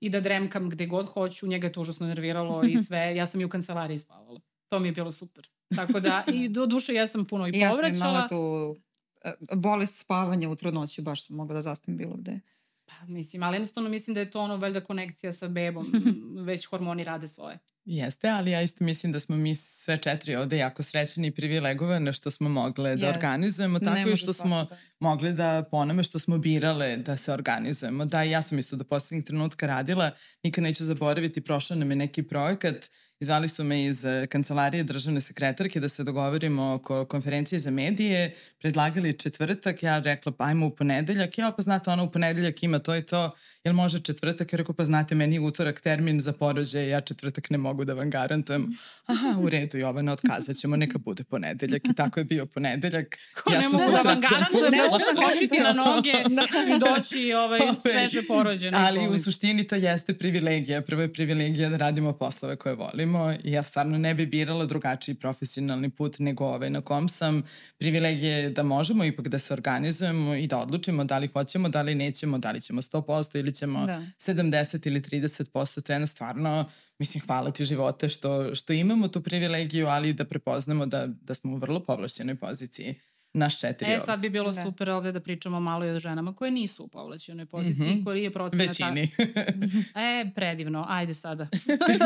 I 0.00 0.10
da 0.10 0.20
dremkam 0.20 0.70
gde 0.70 0.86
god 0.86 1.06
hoću. 1.06 1.46
Njega 1.46 1.66
je 1.66 1.72
to 1.72 1.80
užasno 1.80 2.06
nerviralo 2.06 2.62
i 2.64 2.76
sve. 2.86 3.16
Ja 3.16 3.26
sam 3.26 3.40
i 3.40 3.44
u 3.44 3.48
kancelariji 3.48 3.98
spavala. 3.98 4.40
To 4.68 4.78
mi 4.78 4.88
je 4.88 4.92
bilo 4.92 5.12
super. 5.12 5.48
Tako 5.76 6.00
da, 6.00 6.24
i 6.32 6.48
do 6.48 6.66
duše 6.66 6.94
ja 6.94 7.06
sam 7.06 7.24
puno 7.24 7.48
i 7.48 7.52
povraćala. 7.52 7.88
Ja 7.88 7.94
sam 7.94 7.96
imala 7.96 8.28
tu 8.28 8.76
e, 9.24 9.32
bolest 9.56 9.98
spavanja 9.98 10.48
u 10.48 10.56
trudnoći, 10.56 11.02
baš 11.02 11.26
sam 11.26 11.36
mogla 11.36 11.54
da 11.54 11.62
zaspim 11.62 11.96
bilo 11.96 12.16
gde. 12.16 12.40
Pa, 12.86 13.06
mislim, 13.06 13.42
ali 13.42 13.54
jednostavno 13.54 13.88
mislim 13.90 14.14
da 14.14 14.20
je 14.20 14.30
to 14.30 14.40
ono 14.40 14.56
valjda 14.56 14.80
konekcija 14.80 15.32
sa 15.32 15.48
bebom, 15.48 15.86
već 16.48 16.66
hormoni 16.66 17.04
rade 17.04 17.28
svoje. 17.28 17.58
Jeste, 17.84 18.28
ali 18.28 18.50
ja 18.50 18.62
isto 18.62 18.84
mislim 18.84 19.12
da 19.12 19.20
smo 19.20 19.36
mi 19.36 19.54
sve 19.54 19.98
četiri 19.98 20.36
ovde 20.36 20.56
jako 20.56 20.82
srećeni 20.82 21.26
i 21.26 21.30
privilegovane 21.30 22.12
što 22.12 22.30
smo 22.30 22.48
mogle 22.48 22.96
da 22.96 23.06
yes. 23.06 23.14
organizujemo, 23.14 23.78
tako 23.78 24.10
i 24.10 24.16
što 24.16 24.32
smo 24.32 24.64
da. 24.64 24.76
mogli 25.00 25.32
da 25.32 25.64
ponome 25.70 26.02
što 26.02 26.18
smo 26.18 26.38
birale 26.38 26.96
da 26.96 27.16
se 27.16 27.32
organizujemo. 27.32 28.04
Da, 28.04 28.22
ja 28.22 28.42
sam 28.42 28.58
isto 28.58 28.76
do 28.76 28.84
poslednjeg 28.84 29.24
trenutka 29.24 29.66
radila, 29.66 30.10
nikad 30.42 30.64
neću 30.64 30.84
zaboraviti, 30.84 31.40
prošao 31.40 31.76
nam 31.76 31.90
je 31.90 31.96
neki 31.96 32.22
projekat 32.22 32.76
uh, 32.76 33.05
Izvali 33.20 33.48
su 33.48 33.64
me 33.64 33.84
iz 33.84 34.04
eh, 34.04 34.26
kancelarije 34.26 34.84
državne 34.84 35.20
sekretarke 35.20 35.80
da 35.80 35.88
se 35.88 36.04
dogovorimo 36.04 36.72
oko 36.72 37.04
konferencije 37.04 37.58
za 37.60 37.70
medije, 37.70 38.34
predlagali 38.58 39.18
četvrtak, 39.18 39.82
ja 39.82 39.98
rekla 39.98 40.32
pa 40.32 40.44
ajmo 40.44 40.66
u 40.66 40.70
ponedeljak, 40.70 41.38
ja 41.38 41.52
pa 41.56 41.62
znate 41.62 41.90
ona 41.90 42.02
u 42.02 42.10
ponedeljak 42.10 42.62
ima 42.62 42.78
to 42.78 42.96
i 42.96 43.02
to, 43.02 43.30
jel 43.66 43.74
može 43.74 43.98
četvrtak? 44.00 44.52
Ja 44.52 44.56
rekao, 44.56 44.74
pa 44.74 44.84
znate, 44.84 45.14
meni 45.14 45.36
je 45.36 45.40
utorak 45.40 45.80
termin 45.80 46.20
za 46.20 46.32
porođaj, 46.32 46.88
ja 46.88 47.00
četvrtak 47.00 47.50
ne 47.50 47.58
mogu 47.58 47.84
da 47.84 47.94
vam 47.94 48.10
garantujem. 48.10 48.72
Aha, 49.06 49.40
u 49.40 49.48
redu, 49.48 49.78
Jovana, 49.78 50.12
otkazat 50.12 50.56
ćemo, 50.56 50.76
neka 50.76 50.98
bude 50.98 51.24
ponedeljak. 51.24 51.82
I 51.84 51.94
tako 51.94 52.20
je 52.20 52.24
bio 52.24 52.46
ponedeljak. 52.46 53.18
Ko 53.34 53.52
ja 53.52 53.60
ne 53.60 53.68
mogu 53.68 53.90
da 53.90 54.08
vam 54.08 54.20
garantujem, 54.20 54.70
ne 54.72 54.78
mogu 54.82 54.98
skočiti 54.98 55.58
na 55.58 55.72
noge 55.72 56.10
i 56.76 56.78
doći 56.78 57.32
ovaj, 57.32 57.60
sveže 57.82 58.26
porođene. 58.28 58.78
Ali 58.78 59.08
u 59.08 59.18
suštini 59.18 59.64
to 59.64 59.76
jeste 59.76 60.14
privilegija. 60.14 60.82
Prvo 60.82 61.02
je 61.02 61.12
privilegija 61.12 61.68
da 61.68 61.76
radimo 61.76 62.12
poslove 62.12 62.56
koje 62.56 62.74
volimo 62.74 63.32
i 63.44 63.52
ja 63.52 63.62
stvarno 63.62 63.98
ne 63.98 64.14
bi 64.14 64.26
birala 64.26 64.64
drugačiji 64.66 65.14
profesionalni 65.14 65.90
put 65.90 66.18
nego 66.18 66.44
ovaj 66.44 66.70
na 66.70 66.80
kom 66.80 67.08
sam. 67.08 67.42
Privilegija 67.78 68.36
je 68.36 68.50
da 68.50 68.62
možemo 68.62 69.04
ipak 69.04 69.28
da 69.28 69.38
se 69.38 69.52
organizujemo 69.52 70.34
i 70.34 70.46
da 70.46 70.58
odlučimo 70.58 71.04
da 71.04 71.18
li 71.18 71.26
hoćemo, 71.26 71.68
da 71.68 71.82
li 71.82 71.94
nećemo, 71.94 72.38
da 72.38 72.52
li 72.52 72.60
ćemo 72.60 72.82
100% 72.82 73.38
ili 73.38 73.55
ćemo 73.56 73.86
Da. 73.86 74.02
70 74.18 74.86
ili 74.86 75.00
30%, 75.00 75.46
to 75.76 75.92
je 75.92 75.94
jedna 75.94 76.06
stvarno, 76.06 76.64
mislim, 76.98 77.22
hvala 77.22 77.50
ti 77.50 77.64
živote 77.64 78.08
što, 78.08 78.54
što 78.54 78.72
imamo 78.72 79.08
tu 79.08 79.22
privilegiju, 79.22 79.86
ali 79.88 80.12
da 80.12 80.24
prepoznamo 80.24 80.86
da, 80.86 81.06
da 81.06 81.34
smo 81.34 81.52
u 81.52 81.56
vrlo 81.56 81.80
povlašćenoj 81.80 82.34
poziciji. 82.36 82.94
Naš 83.34 83.60
četiri 83.60 83.86
E, 83.86 83.92
ovde. 83.92 84.04
sad 84.04 84.20
bi 84.20 84.30
bilo 84.30 84.52
Da. 84.52 84.62
super 84.62 84.90
ovde 84.90 85.12
da 85.12 85.20
pričamo 85.20 85.60
malo 85.60 85.84
i 85.84 85.90
o 85.90 85.98
ženama 85.98 86.34
koje 86.34 86.50
nisu 86.50 86.84
u 86.84 86.88
povlaćenoj 86.88 87.46
poziciji, 87.46 87.90
Mhm. 87.90 88.04
koji 88.04 88.22
je 88.22 88.30
procenat... 88.30 88.66
Većini. 88.68 89.10
E, 89.96 90.30
predivno, 90.34 90.86
ajde 90.88 91.14
sada. 91.14 91.48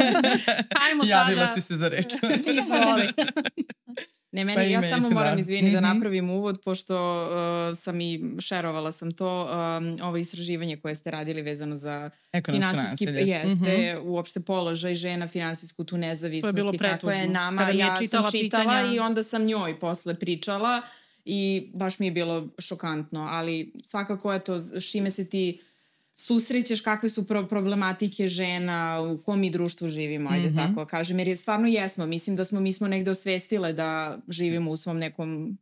Ajmo 0.84 1.02
Javila 1.06 1.46
sada. 1.46 1.52
si 1.52 1.60
se 1.60 1.76
za 1.76 1.88
reč. 1.88 2.06
Izvoli. 2.56 3.08
Ne, 4.32 4.44
meni, 4.44 4.56
Pa 4.56 4.62
ja 4.62 4.80
ih, 4.80 4.86
samo 4.86 5.08
da. 5.08 5.14
moram 5.14 5.38
izvini 5.38 5.72
da 5.72 5.80
Mhm. 5.80 5.88
napravim 5.88 6.30
uvod, 6.30 6.60
pošto 6.60 6.96
uh, 7.22 7.30
sam 7.76 8.00
i 8.00 8.10
šerovala 8.40 8.92
sam 8.92 9.10
to, 9.12 9.42
um, 9.42 9.98
ovo 10.02 10.16
istraživanje 10.16 10.76
koje 10.76 10.94
ste 10.94 11.10
radili 11.10 11.42
vezano 11.42 11.76
za 11.76 12.10
Ekonomsko 12.32 12.70
finansijski, 12.70 13.04
nasilje. 13.06 13.28
jeste, 13.28 13.74
uopšte 14.00 14.40
položaj 14.42 14.94
žena, 14.96 15.28
finansijsku 15.28 15.84
tu 15.84 15.96
nezavisnost 15.98 16.54
bilo 16.54 16.72
i 16.74 16.78
kako 16.78 17.10
je 17.10 17.28
nama. 17.28 17.58
Kada 17.58 17.72
je 17.72 17.78
ja 17.78 17.94
čitala 17.96 18.26
sam 18.26 18.40
čitala 18.40 18.64
pitanja- 18.64 18.94
i 18.94 18.98
onda 19.00 19.22
sam 19.22 19.44
njoj 19.44 19.78
posle 19.78 20.14
pričala 20.14 20.82
i 21.24 21.40
baš 21.74 21.98
mi 21.98 22.06
je 22.06 22.12
bilo 22.12 22.48
šokantno, 22.60 23.20
ali 23.22 23.72
svakako 23.84 24.32
eto, 24.32 24.58
s 24.60 24.90
čime 24.90 25.10
se 25.10 25.24
ti 25.26 25.60
susrećeš 26.20 26.80
kakve 26.80 27.08
su 27.08 27.26
pro 27.26 27.46
problematike 27.46 28.28
žena, 28.28 28.78
u 29.02 29.18
kom 29.18 29.40
mi 29.40 29.50
društvu 29.50 29.88
živimo, 29.88 30.30
ajde 30.30 30.46
Mhm. 30.46 30.56
tako 30.56 30.86
kažem, 30.86 31.18
jer 31.18 31.28
je 31.28 31.36
stvarno 31.36 31.68
jesmo, 31.68 32.06
mislim 32.06 32.36
da 32.36 32.44
smo, 32.44 32.60
mi 32.60 32.72
smo 32.72 32.88
negde 32.88 33.10
osvestile 33.10 33.72
da 33.72 34.18
živimo 34.28 34.70
u 34.70 34.76
svom 34.76 34.98
nekom 34.98 35.58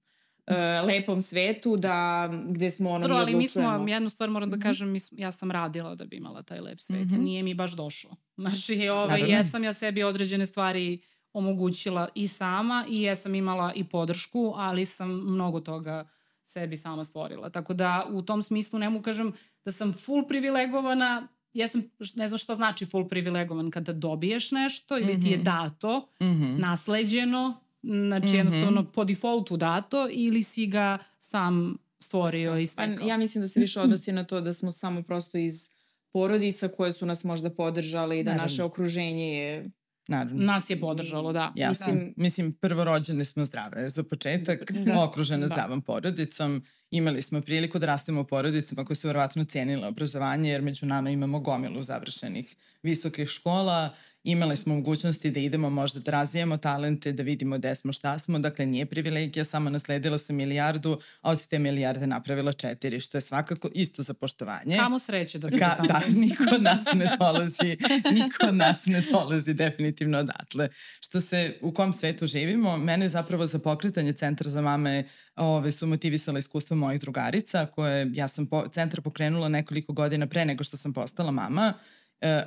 uh, 0.47 0.55
lepom 0.85 1.23
svetu, 1.23 1.77
da 1.77 2.29
gde 2.47 2.71
smo 2.71 2.91
ono 2.91 3.03
Dobro, 3.03 3.17
ali 3.17 3.35
mi 3.35 3.49
smo, 3.49 3.87
jednu 3.89 4.11
stvar 4.11 4.31
moram 4.31 4.51
da 4.51 4.57
Mhm. 4.57 4.63
kažem, 4.63 4.91
mi, 4.91 4.99
ja 5.13 5.33
sam 5.33 5.51
radila 5.51 5.95
da 5.95 6.05
bi 6.05 6.17
imala 6.17 6.43
taj 6.43 6.61
lep 6.61 6.81
svet. 6.81 7.07
Mhm. 7.07 7.23
Nije 7.23 7.43
mi 7.43 7.55
baš 7.55 7.73
došlo. 7.73 8.11
Znači, 8.37 8.89
ovaj, 8.89 9.21
jesam 9.23 9.65
ja 9.65 9.73
sebi 9.73 10.03
određene 10.03 10.47
stvari 10.47 10.99
omogućila 11.33 12.09
i 12.15 12.29
sama 12.29 12.85
i 12.89 13.03
jesam 13.03 13.35
imala 13.35 13.73
i 13.75 13.85
podršku, 13.85 14.53
ali 14.57 14.85
sam 14.85 15.11
mnogo 15.11 15.61
toga 15.61 16.09
sebi 16.45 16.77
sama 16.77 17.05
stvorila. 17.05 17.51
Tako 17.51 17.75
da 17.75 18.07
u 18.11 18.23
tom 18.23 18.43
smislu 18.43 18.79
ne 18.79 18.91
mu 18.91 19.03
kažem 19.03 19.33
da 19.69 19.73
sam 19.73 19.93
full 19.95 20.27
privilegovana, 20.27 21.29
ja 21.55 21.69
sam, 21.69 21.83
ne 22.17 22.29
znam 22.29 22.39
šta 22.39 22.55
znači 22.55 22.87
full 22.87 23.09
privilegovan 23.09 23.71
kada 23.71 23.93
dobiješ 23.95 24.51
nešto 24.53 24.99
ili 24.99 25.21
ti 25.21 25.29
je 25.29 25.37
Mhm. 25.37 25.45
dato, 25.45 26.09
Mhm. 26.23 26.57
nasleđeno, 26.59 27.61
znači 27.83 28.27
Mhm. 28.27 28.37
jednostavno 28.37 28.85
po 28.87 29.05
defaultu 29.05 29.57
dato 29.57 30.09
ili 30.11 30.43
si 30.43 30.67
ga 30.67 30.99
sam 31.19 31.77
stvorio 32.01 32.51
i 32.53 32.63
Pa, 32.63 32.67
stekao. 32.67 33.09
ja 33.09 33.17
mislim 33.17 33.43
da 33.43 33.49
se 33.49 33.61
više 33.61 33.81
odnosi 33.81 34.13
na 34.13 34.25
to 34.25 34.41
da 34.41 34.55
smo 34.55 34.73
samo 34.73 35.03
prosto 35.03 35.39
iz 35.39 35.69
porodica 36.11 36.69
koje 36.69 36.93
su 36.93 37.07
nas 37.07 37.25
možda 37.25 37.51
podržale 37.51 38.21
i 38.21 38.25
da 38.25 38.31
Naravno. 38.31 38.43
naše 38.45 38.63
okruženje 38.63 39.29
je... 39.29 39.71
Naravno. 40.09 40.45
Nas 40.45 40.71
je 40.71 40.81
podržalo, 40.81 41.33
da. 41.33 41.53
Jasno. 41.57 41.87
Mislim- 41.87 42.15
Mislim, 42.17 42.53
prvorođene 42.53 43.25
smo 43.25 43.45
zdrave 43.45 43.91
za 43.91 44.03
početak, 44.03 44.73
Da. 44.73 45.03
okružene 45.03 45.41
Da. 45.41 45.55
zdravom 45.55 45.83
porodicom. 45.83 46.63
Imali 46.91 47.23
smo 47.23 47.41
priliku 47.41 47.79
da 47.79 47.87
rastemo 47.87 48.21
u 48.21 48.25
porodicama 48.25 48.85
koje 48.85 48.97
su 48.97 49.07
verovatno 49.07 49.45
cijenile 49.45 49.87
obrazovanje, 49.87 50.51
jer 50.51 50.63
među 50.63 50.87
nama 50.87 51.11
imamo 51.11 51.41
gomilu 51.41 51.83
završenih 51.83 52.57
visokih 52.83 53.29
škola. 53.29 53.95
Imali 54.29 54.57
smo 54.57 54.75
mogućnosti 54.75 55.31
da 55.31 55.41
idemo 55.41 55.71
možda 55.71 56.01
da 56.01 56.11
razvijamo 56.11 56.57
talente, 56.57 57.13
da 57.13 57.23
vidimo 57.23 57.59
gde 57.59 57.75
smo, 57.75 57.93
šta 57.93 58.19
smo. 58.19 58.39
Dakle, 58.39 58.67
nije 58.67 58.87
privilegija, 58.87 59.45
samo 59.45 59.71
nasledila 59.71 60.19
sam 60.19 60.37
milijardu, 60.37 60.99
a 61.21 61.31
od 61.31 61.47
te 61.47 61.59
milijarde 61.59 62.07
napravila 62.07 62.53
četiri, 62.53 63.01
što 63.01 63.19
je 63.19 63.23
svakako 63.23 63.69
isto 63.75 64.03
za 64.03 64.15
poštovanje. 64.15 64.77
Kamo 64.77 64.99
sreće 64.99 65.39
bude 65.39 65.59
Ka, 65.59 65.77
tamo. 65.77 65.89
da, 65.89 66.01
niko 66.21 66.45
od 66.55 66.63
nas 66.63 66.87
ne 66.95 67.17
dolazi, 67.19 67.77
niko 68.13 68.47
od 68.49 68.55
nas 68.55 68.87
ne 68.87 69.01
dolazi 69.01 69.55
definitivno 69.55 70.19
odatle. 70.19 70.69
Što 71.01 71.21
se, 71.21 71.59
u 71.63 71.73
kom 71.73 71.93
svetu 71.93 72.27
živimo, 72.27 72.77
mene 72.77 73.09
zapravo 73.09 73.47
za 73.47 73.59
pokretanje 73.59 74.13
Centra 74.13 74.51
za 74.51 74.61
mame 74.61 75.05
ove, 75.37 75.73
su 75.73 75.87
motivisala 75.87 76.39
iskustva 76.39 76.77
mojih 76.77 77.01
drugarica, 77.01 77.67
koje 77.67 78.11
ja 78.15 78.29
sam 78.29 78.47
po, 78.47 78.69
centar 78.69 79.01
pokrenula 79.01 79.49
nekoliko 79.49 79.93
godina 79.93 80.27
pre 80.27 80.45
nego 80.45 80.65
što 80.65 80.77
sam 80.77 80.93
postala 80.93 81.31
mama, 81.31 81.75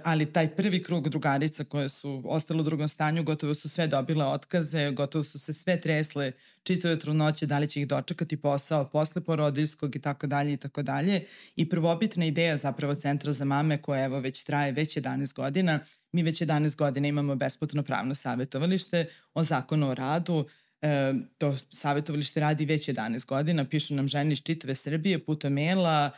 ali 0.04 0.34
taj 0.34 0.56
prvi 0.56 0.84
krug 0.84 1.10
drugarica 1.10 1.64
koje 1.64 1.90
su 1.90 2.22
ostale 2.26 2.60
u 2.60 2.64
drugom 2.64 2.88
stanju, 2.88 3.24
gotovo 3.24 3.54
su 3.54 3.70
sve 3.70 3.88
dobile 3.88 4.26
otkaze, 4.26 4.92
gotovo 4.92 5.24
su 5.24 5.40
se 5.40 5.54
sve 5.54 5.82
tresle 5.82 6.32
čitave 6.64 7.00
trudnoće, 7.00 7.46
da 7.46 7.60
li 7.60 7.68
će 7.68 7.82
ih 7.82 7.88
dočekati 7.88 8.38
posao 8.38 8.90
posle 8.90 9.22
porodiljskog 9.22 9.96
i 9.96 10.02
tako 10.02 10.28
dalje 10.28 10.54
i 10.54 10.58
tako 10.58 10.82
dalje. 10.82 11.24
I 11.56 11.70
prvobitna 11.70 12.26
ideja 12.26 12.58
zapravo 12.58 12.96
Centra 12.96 13.32
za 13.32 13.46
mame 13.46 13.82
koja 13.82 14.04
evo 14.04 14.20
već 14.20 14.44
traje 14.44 14.72
već 14.72 14.98
11 14.98 15.34
godina, 15.34 15.80
mi 16.12 16.24
već 16.24 16.42
11 16.42 16.76
godina 16.76 17.08
imamo 17.08 17.36
besplatno 17.36 17.84
pravno 17.84 18.16
savjetovalište 18.16 19.06
o 19.34 19.44
zakonu 19.44 19.90
o 19.90 19.96
radu, 19.96 20.46
E, 20.82 21.14
to 21.38 21.58
savjetovalište 21.74 22.40
radi 22.40 22.66
već 22.66 22.90
11 22.90 23.26
godina, 23.26 23.66
pišu 23.66 23.96
nam 23.96 24.08
žene 24.08 24.34
iz 24.34 24.42
čitave 24.42 24.76
Srbije 24.76 25.26
putem 25.26 25.54
maila, 25.54 26.06
e, 26.06 26.12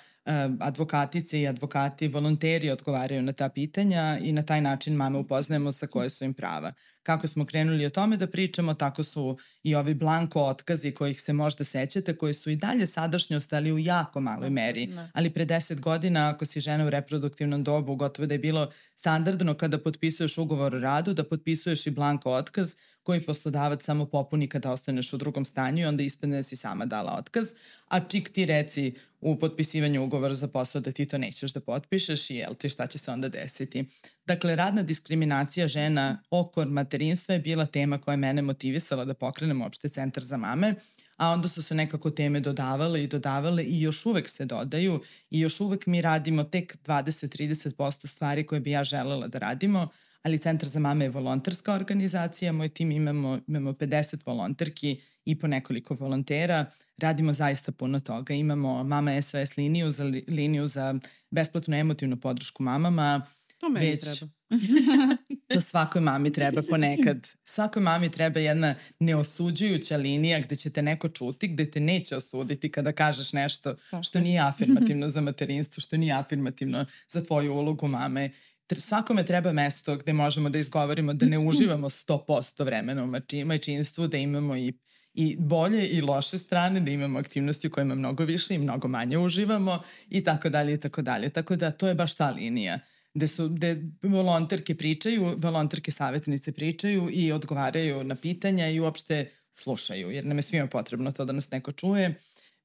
advokatice 0.60 1.42
i 1.42 1.48
advokati, 1.48 2.08
volonteri 2.08 2.70
odgovaraju 2.70 3.22
na 3.22 3.34
ta 3.34 3.50
pitanja 3.50 4.20
i 4.22 4.32
na 4.32 4.42
taj 4.42 4.62
način 4.62 4.96
mame 4.96 5.18
upoznajemo 5.18 5.72
sa 5.72 5.88
koje 5.88 6.10
su 6.10 6.26
im 6.26 6.34
prava. 6.34 6.72
Kako 7.04 7.28
smo 7.28 7.46
krenuli 7.46 7.86
o 7.86 7.90
tome 7.90 8.18
da 8.18 8.28
pričamo, 8.28 8.74
tako 8.74 9.04
su 9.04 9.38
i 9.64 9.76
ovi 9.76 9.94
blanko 9.94 10.44
otkazi 10.44 10.92
kojih 10.92 11.22
se 11.22 11.34
možda 11.34 11.64
sećate, 11.64 12.18
koji 12.18 12.34
su 12.34 12.50
i 12.50 12.56
dalje 12.56 12.86
sadašnjost, 12.86 13.54
ali 13.54 13.72
u 13.72 13.80
jako 13.80 14.22
maloj 14.22 14.50
meri. 14.50 14.86
Ne. 14.86 15.12
Ali 15.14 15.30
pre 15.30 15.46
10 15.46 15.80
godina, 15.80 16.30
ako 16.30 16.46
si 16.46 16.62
žena 16.62 16.86
u 16.86 16.90
reproduktivnom 16.90 17.64
dobu, 17.64 17.96
gotovo 17.96 18.26
da 18.26 18.34
je 18.34 18.40
bilo 18.40 18.70
standardno 18.96 19.54
kada 19.54 19.78
potpisuješ 19.78 20.38
ugovor 20.38 20.76
o 20.76 20.80
radu, 20.80 21.14
da 21.14 21.24
potpisuješ 21.24 21.88
i 21.88 21.92
blanko 21.92 22.32
otkaz 22.32 22.76
koji 23.04 23.22
poslodavac 23.22 23.84
samo 23.84 24.06
popuni 24.06 24.48
kada 24.48 24.72
ostaneš 24.72 25.14
u 25.14 25.18
drugom 25.18 25.46
stanju 25.46 25.82
i 25.82 25.86
onda 25.86 26.04
ispadne 26.04 26.36
da 26.36 26.44
si 26.44 26.56
sama 26.56 26.86
dala 26.86 27.16
otkaz, 27.20 27.54
a 27.88 28.00
čik 28.00 28.30
ti 28.30 28.46
reci 28.46 28.94
u 29.22 29.40
potpisivanju 29.40 30.04
ugovora 30.04 30.34
za 30.34 30.48
posao 30.48 30.82
da 30.82 30.92
ti 30.92 31.06
to 31.06 31.18
nećeš 31.18 31.54
da 31.54 31.60
potpišeš 31.60 32.30
i 32.30 32.36
jel 32.36 32.56
ti 32.56 32.70
šta 32.70 32.88
će 32.88 32.98
se 32.98 33.12
onda 33.12 33.30
desiti. 33.30 33.86
Dakle, 34.26 34.56
radna 34.56 34.84
diskriminacija 34.84 35.68
žena 35.68 36.24
oko 36.30 36.66
materinstva 36.66 37.34
je 37.34 37.40
bila 37.40 37.66
tema 37.66 37.98
koja 37.98 38.14
je 38.14 38.18
mene 38.18 38.42
motivisala 38.42 39.06
da 39.06 39.14
pokrenem 39.14 39.62
opšte 39.62 39.90
centar 39.90 40.24
za 40.24 40.38
mame, 40.38 40.76
a 41.18 41.30
onda 41.30 41.48
su 41.48 41.62
se 41.62 41.76
nekako 41.76 42.10
teme 42.10 42.40
dodavale 42.40 43.04
i 43.04 43.08
dodavale 43.08 43.64
i 43.64 43.82
još 43.82 44.06
uvek 44.06 44.30
se 44.30 44.46
dodaju 44.46 45.02
i 45.30 45.40
još 45.40 45.60
uvek 45.60 45.88
mi 45.88 46.02
radimo 46.02 46.44
tek 46.44 46.78
20-30% 46.86 48.08
stvari 48.08 48.46
koje 48.46 48.62
bi 48.62 48.72
ja 48.72 48.84
želela 48.84 49.28
da 49.28 49.40
radimo, 49.40 49.88
ali 50.24 50.40
Centar 50.40 50.70
za 50.70 50.80
mame 50.80 51.06
je 51.06 51.10
volonterska 51.10 51.74
organizacija, 51.74 52.52
moj 52.52 52.70
tim 52.70 52.92
imamo, 52.92 53.40
imamo 53.48 53.72
50 53.72 54.26
volonterki 54.26 54.92
i 55.26 55.40
po 55.40 55.48
nekoliko 55.48 55.96
volontera, 55.96 56.66
radimo 56.98 57.34
zaista 57.34 57.72
puno 57.72 58.00
toga. 58.00 58.34
Imamo 58.34 58.84
Mama 58.84 59.22
SOS 59.22 59.58
liniju 59.58 59.92
za, 59.92 60.04
li- 60.04 60.26
liniju 60.30 60.68
za 60.68 60.96
besplatnu 61.32 61.76
emotivnu 61.76 62.20
podršku 62.20 62.64
mamama, 62.64 63.26
To 63.60 63.70
meni 63.70 63.86
već- 63.88 64.02
treba. 64.02 64.32
To 65.48 65.62
svakoj 65.62 66.02
mami 66.02 66.32
treba 66.32 66.62
ponekad. 66.64 67.28
Svakoj 67.44 67.82
mami 67.82 68.12
treba 68.12 68.40
jedna 68.40 68.76
neosuđujuća 69.00 69.98
linija 69.98 70.40
gde 70.40 70.56
će 70.56 70.70
te 70.70 70.82
neko 70.82 71.10
čuti, 71.10 71.48
gde 71.48 71.72
te 71.72 71.80
neće 71.80 72.16
osuditi 72.16 72.72
kada 72.72 72.92
kažeš 72.92 73.34
nešto 73.34 73.76
što 74.04 74.20
nije 74.20 74.40
afirmativno 74.40 75.10
za 75.10 75.22
materinstvo, 75.22 75.82
što 75.82 75.98
nije 75.98 76.14
afirmativno 76.14 76.86
za 77.10 77.24
tvoju 77.24 77.54
ulogu 77.54 77.88
mame. 77.88 78.30
Svakome 78.78 79.26
treba 79.26 79.54
mesto 79.54 79.98
gde 79.98 80.14
možemo 80.14 80.50
da 80.50 80.60
izgovorimo 80.60 81.14
da 81.14 81.26
ne 81.26 81.40
uživamo 81.40 81.90
100% 81.90 82.66
vremena 82.66 83.04
u 83.04 83.08
majčinstvu, 83.46 84.08
da 84.08 84.18
imamo 84.18 84.58
i 84.58 84.74
i 85.14 85.36
bolje 85.40 85.88
i 85.88 86.02
loše 86.02 86.38
strane, 86.38 86.80
da 86.80 86.92
imamo 86.92 87.20
aktivnosti 87.20 87.68
u 87.68 87.72
kojima 87.72 87.96
mnogo 87.96 88.26
više 88.26 88.56
i 88.56 88.58
mnogo 88.58 88.88
manje 88.88 89.18
uživamo 89.18 89.80
i 90.10 90.24
tako 90.24 90.50
dalje 90.50 90.74
i 90.74 90.80
tako 90.80 91.02
dalje. 91.02 91.30
Tako 91.30 91.56
da 91.56 91.72
to 91.72 91.88
je 91.88 91.96
baš 91.96 92.16
ta 92.16 92.30
linija 92.30 92.80
gde 93.14 93.28
su 93.28 93.50
gde 93.50 93.84
volonterke 94.02 94.76
pričaju, 94.76 95.36
volonterke 95.38 95.92
savjetnice 95.92 96.52
pričaju 96.52 97.10
i 97.14 97.32
odgovaraju 97.32 98.04
na 98.04 98.16
pitanja 98.16 98.70
i 98.70 98.80
uopšte 98.80 99.32
slušaju, 99.54 100.12
jer 100.12 100.26
nam 100.26 100.38
je 100.38 100.42
svima 100.42 100.68
potrebno 100.68 101.12
to 101.12 101.26
da 101.26 101.34
nas 101.34 101.52
neko 101.52 101.72
čuje. 101.72 102.16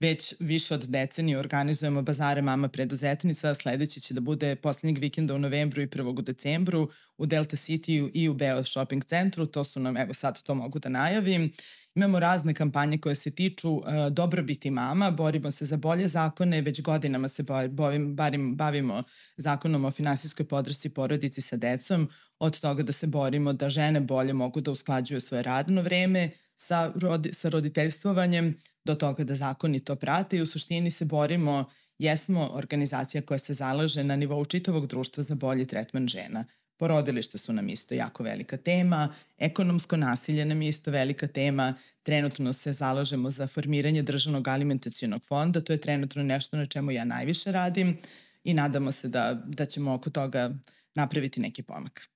Već 0.00 0.34
više 0.40 0.74
od 0.74 0.84
decenije 0.84 1.38
organizujemo 1.38 2.02
bazare 2.02 2.42
Mama 2.42 2.68
preduzetnica, 2.68 3.54
sledeći 3.54 4.00
će 4.00 4.14
da 4.14 4.20
bude 4.20 4.56
poslednjeg 4.56 4.98
vikenda 4.98 5.34
u 5.34 5.38
novembru 5.38 5.82
i 5.82 5.86
1. 5.86 6.18
u 6.18 6.22
decembru 6.22 6.88
u 7.16 7.26
Delta 7.26 7.56
City 7.56 8.10
i 8.14 8.28
u 8.28 8.34
Beo 8.34 8.64
shopping 8.64 9.04
centru, 9.04 9.46
to 9.46 9.64
su 9.64 9.80
nam, 9.80 9.96
evo 9.96 10.14
sad 10.14 10.42
to 10.42 10.54
mogu 10.54 10.78
da 10.78 10.88
najavim. 10.88 11.52
Imamo 11.94 12.20
razne 12.20 12.54
kampanje 12.54 12.98
koje 12.98 13.14
se 13.14 13.30
tiču 13.30 13.70
uh, 13.70 13.84
dobrobiti 14.10 14.70
mama, 14.70 15.10
borimo 15.10 15.50
se 15.50 15.64
za 15.64 15.76
bolje 15.76 16.08
zakone, 16.08 16.60
već 16.60 16.82
godinama 16.82 17.28
se 17.28 17.44
bovim, 17.70 18.16
barim, 18.16 18.56
bavimo 18.56 19.02
zakonom 19.36 19.84
o 19.84 19.90
finansijskoj 19.90 20.46
podršci 20.48 20.88
porodici 20.88 21.40
sa 21.40 21.56
decom, 21.56 22.08
od 22.38 22.60
toga 22.60 22.82
da 22.82 22.92
se 22.92 23.06
borimo 23.06 23.52
da 23.52 23.68
žene 23.68 24.00
bolje 24.00 24.32
mogu 24.32 24.60
da 24.60 24.70
usklađuju 24.70 25.20
svoje 25.20 25.42
radno 25.42 25.82
vreme 25.82 26.30
sa, 26.58 26.92
rodi, 26.94 27.32
sa 27.32 27.48
roditeljstvovanjem 27.48 28.56
do 28.84 28.94
toga 28.94 29.24
da 29.24 29.34
zakoni 29.34 29.80
to 29.80 29.96
prate 29.96 30.36
i 30.36 30.42
u 30.42 30.46
suštini 30.46 30.90
se 30.90 31.04
borimo 31.04 31.64
jesmo 31.98 32.48
organizacija 32.52 33.22
koja 33.22 33.38
se 33.38 33.54
zalaže 33.54 34.04
na 34.04 34.16
nivou 34.16 34.44
čitavog 34.44 34.86
društva 34.86 35.22
za 35.22 35.34
bolji 35.34 35.66
tretman 35.66 36.08
žena. 36.08 36.44
Porodilište 36.76 37.38
su 37.38 37.52
nam 37.52 37.68
isto 37.68 37.94
jako 37.94 38.22
velika 38.22 38.56
tema, 38.56 39.08
ekonomsko 39.38 39.96
nasilje 39.96 40.44
nam 40.44 40.62
je 40.62 40.68
isto 40.68 40.90
velika 40.90 41.26
tema, 41.26 41.74
trenutno 42.02 42.52
se 42.52 42.72
zalažemo 42.72 43.30
za 43.30 43.46
formiranje 43.46 44.02
državnog 44.02 44.48
alimentacijonog 44.48 45.22
fonda, 45.22 45.60
to 45.60 45.72
je 45.72 45.80
trenutno 45.80 46.22
nešto 46.22 46.56
na 46.56 46.66
čemu 46.66 46.90
ja 46.90 47.04
najviše 47.04 47.52
radim 47.52 47.98
i 48.44 48.54
nadamo 48.54 48.92
se 48.92 49.08
da, 49.08 49.42
da 49.46 49.66
ćemo 49.66 49.94
oko 49.94 50.10
toga 50.10 50.50
napraviti 50.94 51.40
neki 51.40 51.62
pomak. 51.62 52.08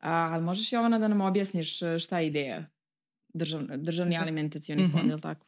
A, 0.00 0.12
ali 0.12 0.44
možeš 0.44 0.72
Jovana 0.72 0.98
da 0.98 1.08
nam 1.08 1.20
objasniš 1.20 1.82
e, 1.82 1.98
šta 1.98 2.18
je 2.18 2.26
ideja 2.26 2.73
Držav, 3.34 3.62
državni 3.76 4.16
da. 4.16 4.22
alimentacioni 4.22 4.82
mm 4.82 4.86
-hmm. 4.86 4.92
fond, 4.92 5.08
je 5.08 5.14
li 5.14 5.20
tako? 5.20 5.46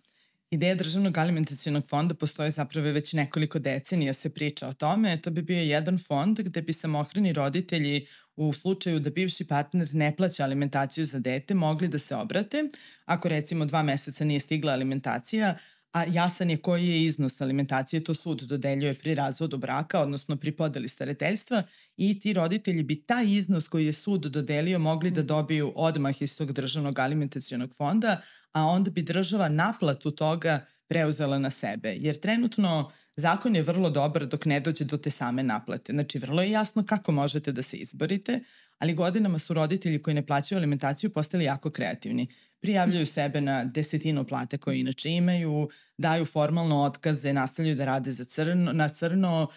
Ideja 0.51 0.75
državnog 0.75 1.19
alimentacijonog 1.19 1.87
fonda 1.89 2.15
postoje 2.15 2.51
zapravo 2.51 2.91
već 2.91 3.13
nekoliko 3.13 3.59
decenija 3.59 4.13
se 4.13 4.31
priča 4.31 4.69
o 4.69 4.73
tome. 4.73 5.17
To 5.23 5.31
bi 5.31 5.43
bio 5.43 5.61
jedan 5.61 5.99
fond 5.99 6.41
gde 6.41 6.63
bi 6.63 6.73
samohrani 6.73 7.33
roditelji 7.33 8.07
u 8.37 8.53
slučaju 8.53 9.01
da 9.01 9.11
bivši 9.11 9.45
partner 9.45 9.89
ne 9.93 10.17
plaća 10.17 10.45
alimentaciju 10.45 11.05
za 11.05 11.19
dete 11.19 11.55
mogli 11.55 11.89
da 11.89 11.99
se 11.99 12.17
obrate. 12.17 12.65
Ako 13.05 13.29
recimo 13.29 13.65
dva 13.65 13.83
meseca 13.83 14.25
nije 14.25 14.41
stigla 14.41 14.73
alimentacija, 14.73 15.57
a 15.93 16.05
jasan 16.05 16.51
je 16.51 16.57
koji 16.57 16.89
je 16.89 17.05
iznos 17.05 17.41
alimentacije, 17.41 18.05
to 18.05 18.15
sud 18.15 18.41
dodeljuje 18.43 18.95
pri 18.95 19.15
razvodu 19.15 19.57
braka, 19.57 20.01
odnosno 20.01 20.37
pri 20.37 20.53
podeli 20.53 20.89
starateljstva 20.89 21.63
i 21.97 22.21
ti 22.21 22.33
roditelji 22.33 22.83
bi 22.83 23.03
taj 23.03 23.25
iznos 23.29 23.69
koji 23.69 23.87
je 23.87 23.93
sud 23.93 24.21
dodelio 24.21 24.79
mogli 24.79 25.11
da 25.11 25.23
dobiju 25.23 25.73
odmah 25.77 26.23
iz 26.23 26.37
tog 26.37 26.53
državnog 26.53 26.99
alimentacijonog 26.99 27.75
fonda, 27.75 28.21
a 28.53 28.65
onda 28.65 28.91
bi 28.91 29.03
država 29.03 29.49
naplatu 29.49 30.11
toga 30.11 30.67
preuzela 30.89 31.39
na 31.39 31.51
sebe. 31.51 31.95
Jer 31.99 32.21
trenutno 32.21 32.91
zakon 33.17 33.57
je 33.57 33.63
vrlo 33.63 33.91
dobar 33.91 34.27
dok 34.27 34.45
ne 34.45 34.61
dođe 34.61 34.85
do 34.85 34.97
te 34.97 35.11
same 35.11 35.43
naplate. 35.43 35.93
Znači, 35.93 36.19
vrlo 36.19 36.43
je 36.43 36.51
jasno 36.51 36.85
kako 36.85 37.13
možete 37.13 37.53
da 37.53 37.63
se 37.63 37.77
izborite, 37.77 38.41
ali 38.79 38.95
godinama 38.95 39.39
su 39.39 39.55
roditelji 39.55 40.03
koji 40.03 40.15
ne 40.15 40.27
plaćaju 40.27 40.59
alimentaciju 40.59 41.11
postali 41.11 41.45
jako 41.45 41.71
kreativni. 41.71 42.27
Prijavljaju 42.61 43.07
sebe 43.07 43.41
na 43.41 43.65
desetinu 43.65 44.25
plate 44.25 44.59
koje 44.59 44.81
inače 44.81 45.11
imaju, 45.11 45.69
daju 45.99 46.27
formalno 46.27 46.83
otkaze, 46.83 47.33
nastavljaju 47.33 47.77
da 47.77 47.85
rade 47.85 48.11
za 48.11 48.25
crno, 48.25 48.73
na 48.73 48.89
crno, 48.89 49.49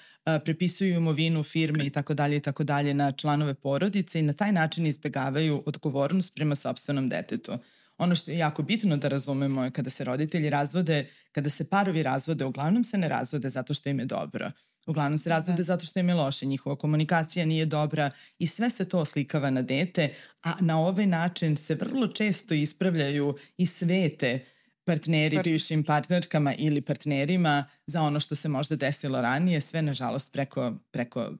prepisuju 0.45 0.95
imovinu 0.95 1.43
firme 1.43 1.85
i 1.85 1.89
tako 1.89 2.13
dalje 2.13 2.37
i 2.37 2.39
tako 2.39 2.63
dalje 2.63 2.93
na 2.93 3.11
članove 3.11 3.53
porodice 3.53 4.19
i 4.19 4.23
na 4.23 4.33
taj 4.33 4.51
način 4.51 4.85
izbegavaju 4.85 5.63
odgovornost 5.65 6.35
prema 6.35 6.55
sobstvenom 6.55 7.09
detetu. 7.09 7.51
Ono 7.99 8.15
što 8.15 8.31
je 8.31 8.37
jako 8.37 8.63
bitno 8.63 8.97
da 8.97 9.07
razumemo 9.07 9.63
je 9.63 9.71
kada 9.71 9.89
se 9.89 10.03
roditelji 10.03 10.49
razvode, 10.49 11.07
kada 11.31 11.49
se 11.49 11.69
parovi 11.69 12.03
razvode, 12.03 12.45
uglavnom 12.45 12.83
se 12.83 12.97
ne 12.97 13.09
razvode 13.09 13.49
zato 13.49 13.73
što 13.73 13.89
im 13.89 13.99
je 13.99 14.05
dobro. 14.05 14.51
Uglavnom 14.87 15.17
se 15.17 15.29
razvode 15.29 15.57
da. 15.57 15.63
zato 15.63 15.85
što 15.85 15.99
im 15.99 16.09
je 16.09 16.15
loše, 16.15 16.45
njihova 16.45 16.75
komunikacija 16.75 17.45
nije 17.45 17.65
dobra 17.65 18.11
i 18.39 18.47
sve 18.47 18.69
se 18.69 18.89
to 18.89 18.99
oslikava 18.99 19.49
na 19.49 19.61
dete, 19.61 20.13
a 20.43 20.53
na 20.59 20.79
ovaj 20.79 21.07
način 21.07 21.57
se 21.57 21.75
vrlo 21.75 22.07
često 22.07 22.53
ispravljaju 22.53 23.35
i 23.57 23.65
svete 23.65 24.45
partneri, 24.83 25.35
Part... 25.35 25.47
bivšim 25.47 25.83
partnerkama 25.83 26.53
ili 26.55 26.81
partnerima 26.81 27.65
za 27.87 28.01
ono 28.01 28.19
što 28.19 28.35
se 28.35 28.49
možda 28.49 28.75
desilo 28.75 29.21
ranije, 29.21 29.61
sve 29.61 29.81
nažalost 29.81 30.31
preko, 30.31 30.73
preko 30.91 31.31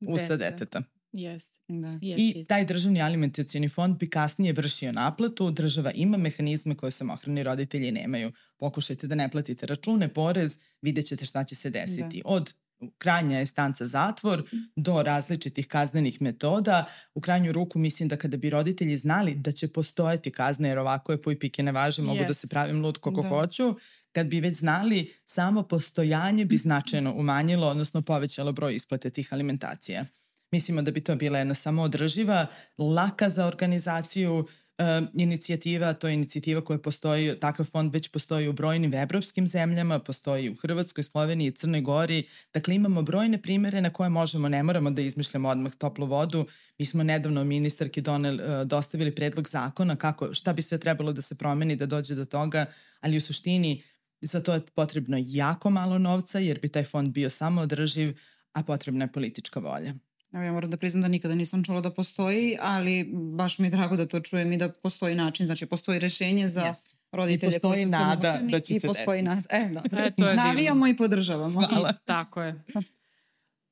usta 0.00 0.36
Dece. 0.36 0.50
deteta. 0.50 0.82
Jeste. 1.12 1.57
Da. 1.68 1.88
Yes, 1.88 2.14
I 2.18 2.44
taj 2.48 2.64
državni 2.64 3.02
alimentacijani 3.02 3.68
fond 3.68 3.96
bi 3.96 4.10
kasnije 4.10 4.52
vršio 4.52 4.92
naplatu, 4.92 5.50
država 5.50 5.92
ima 5.94 6.16
mehanizme 6.16 6.74
koje 6.74 6.92
samohrani 6.92 7.42
roditelji 7.42 7.92
nemaju. 7.92 8.32
Pokušajte 8.58 9.06
da 9.06 9.14
ne 9.14 9.30
platite 9.30 9.66
račune, 9.66 10.08
porez, 10.08 10.58
vidjet 10.82 11.06
ćete 11.06 11.26
šta 11.26 11.44
će 11.44 11.54
se 11.54 11.70
desiti. 11.70 12.22
Da. 12.24 12.28
Od 12.28 12.52
krajnja 12.98 13.38
je 13.38 13.46
stanca 13.46 13.86
zatvor 13.86 14.42
do 14.76 15.02
različitih 15.02 15.68
kaznenih 15.68 16.22
metoda. 16.22 16.84
U 17.14 17.20
krajnju 17.20 17.52
ruku 17.52 17.78
mislim 17.78 18.08
da 18.08 18.16
kada 18.16 18.36
bi 18.36 18.50
roditelji 18.50 18.96
znali 18.96 19.34
da 19.34 19.52
će 19.52 19.68
postojati 19.68 20.30
kazne, 20.30 20.68
jer 20.68 20.78
ovako 20.78 21.12
je 21.12 21.22
po 21.22 21.32
i 21.32 21.38
pike 21.38 21.62
ne 21.62 21.72
važi, 21.72 22.02
mogu 22.02 22.20
yes. 22.20 22.26
da 22.26 22.34
se 22.34 22.48
pravim 22.48 22.82
lud 22.82 22.98
kako 22.98 23.22
da. 23.22 23.28
hoću, 23.28 23.74
kad 24.12 24.26
bi 24.26 24.40
već 24.40 24.56
znali, 24.56 25.12
samo 25.26 25.62
postojanje 25.62 26.44
bi 26.44 26.56
značajno 26.56 27.14
umanjilo, 27.14 27.68
odnosno 27.68 28.02
povećalo 28.02 28.52
broj 28.52 28.74
isplate 28.74 29.10
tih 29.10 29.32
alimentacija. 29.32 30.06
Mislimo 30.50 30.82
da 30.82 30.90
bi 30.90 31.00
to 31.00 31.16
bila 31.16 31.38
jedna 31.38 31.54
samoodrživa, 31.54 32.46
laka 32.78 33.28
za 33.28 33.46
organizaciju 33.46 34.46
e, 34.78 35.02
inicijativa, 35.14 35.92
to 35.92 36.08
je 36.08 36.14
inicijativa 36.14 36.60
koja 36.64 36.78
postoji, 36.78 37.40
takav 37.40 37.66
fond 37.66 37.92
već 37.92 38.08
postoji 38.08 38.48
u 38.48 38.52
brojnim 38.52 38.94
evropskim 38.94 39.48
zemljama, 39.48 39.98
postoji 39.98 40.50
u 40.50 40.54
Hrvatskoj, 40.54 41.04
Sloveniji, 41.04 41.50
Crnoj 41.50 41.80
Gori, 41.80 42.24
dakle 42.54 42.74
imamo 42.74 43.02
brojne 43.02 43.42
primere 43.42 43.80
na 43.80 43.90
koje 43.90 44.08
možemo, 44.08 44.48
ne 44.48 44.62
moramo 44.62 44.90
da 44.90 45.02
izmišljamo 45.02 45.48
odmah 45.48 45.74
toplu 45.74 46.06
vodu. 46.06 46.46
Mi 46.78 46.86
smo 46.86 47.02
nedavno 47.02 47.44
ministarki 47.44 48.00
donel, 48.00 48.40
e, 48.40 48.64
dostavili 48.64 49.14
predlog 49.14 49.48
zakona 49.48 49.96
kako, 49.96 50.34
šta 50.34 50.52
bi 50.52 50.62
sve 50.62 50.78
trebalo 50.78 51.12
da 51.12 51.22
se 51.22 51.34
promeni 51.34 51.76
da 51.76 51.86
dođe 51.86 52.14
do 52.14 52.24
toga, 52.24 52.66
ali 53.00 53.16
u 53.16 53.20
suštini 53.20 53.82
za 54.20 54.40
to 54.40 54.54
je 54.54 54.60
potrebno 54.74 55.16
jako 55.20 55.70
malo 55.70 55.98
novca 55.98 56.38
jer 56.38 56.60
bi 56.60 56.68
taj 56.68 56.84
fond 56.84 57.12
bio 57.12 57.30
samo 57.30 57.60
održiv, 57.60 58.18
a 58.52 58.62
potrebna 58.62 59.04
je 59.04 59.12
politička 59.12 59.60
volja. 59.60 59.94
Evo 60.32 60.42
ja 60.42 60.52
moram 60.52 60.70
da 60.70 60.76
priznam 60.76 61.02
da 61.02 61.08
nikada 61.08 61.34
nisam 61.34 61.64
čula 61.64 61.80
da 61.80 61.90
postoji, 61.90 62.56
ali 62.60 63.10
baš 63.12 63.58
mi 63.58 63.66
je 63.66 63.70
drago 63.70 63.96
da 63.96 64.06
to 64.06 64.20
čujem 64.20 64.52
i 64.52 64.56
da 64.56 64.68
postoji 64.68 65.14
način, 65.14 65.46
znači 65.46 65.66
postoji 65.66 65.98
rešenje 65.98 66.48
za 66.48 66.62
yes. 66.62 66.92
roditelje. 67.12 67.50
I 67.56 67.60
postoji 67.60 67.86
nada 67.86 68.38
da 68.42 68.60
će 68.60 68.74
I 68.74 68.80
se 68.80 68.86
postoji 68.86 69.22
nada. 69.22 69.42
E, 69.50 69.68
da. 69.68 69.82
E, 70.04 70.10
to 70.18 70.28
je 70.28 70.36
Navijamo 70.36 70.86
divno. 70.86 70.88
i 70.88 70.96
podržavamo. 70.96 71.66
Hvala. 71.68 71.92
Tako 71.92 72.42
je. 72.42 72.64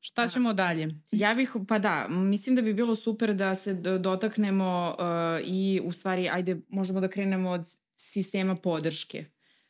Šta 0.00 0.28
ćemo 0.28 0.52
dalje? 0.52 0.88
Ja 1.12 1.34
bih, 1.34 1.52
pa 1.68 1.78
da, 1.78 2.08
mislim 2.08 2.56
da 2.56 2.62
bi 2.62 2.74
bilo 2.74 2.94
super 2.94 3.34
da 3.34 3.54
se 3.54 3.74
dotaknemo 3.74 4.96
uh, 4.98 5.04
i 5.48 5.80
u 5.84 5.92
stvari, 5.92 6.28
ajde, 6.28 6.60
možemo 6.68 7.00
da 7.00 7.08
krenemo 7.08 7.50
od 7.50 7.66
sistema 7.96 8.56
podrške 8.56 9.24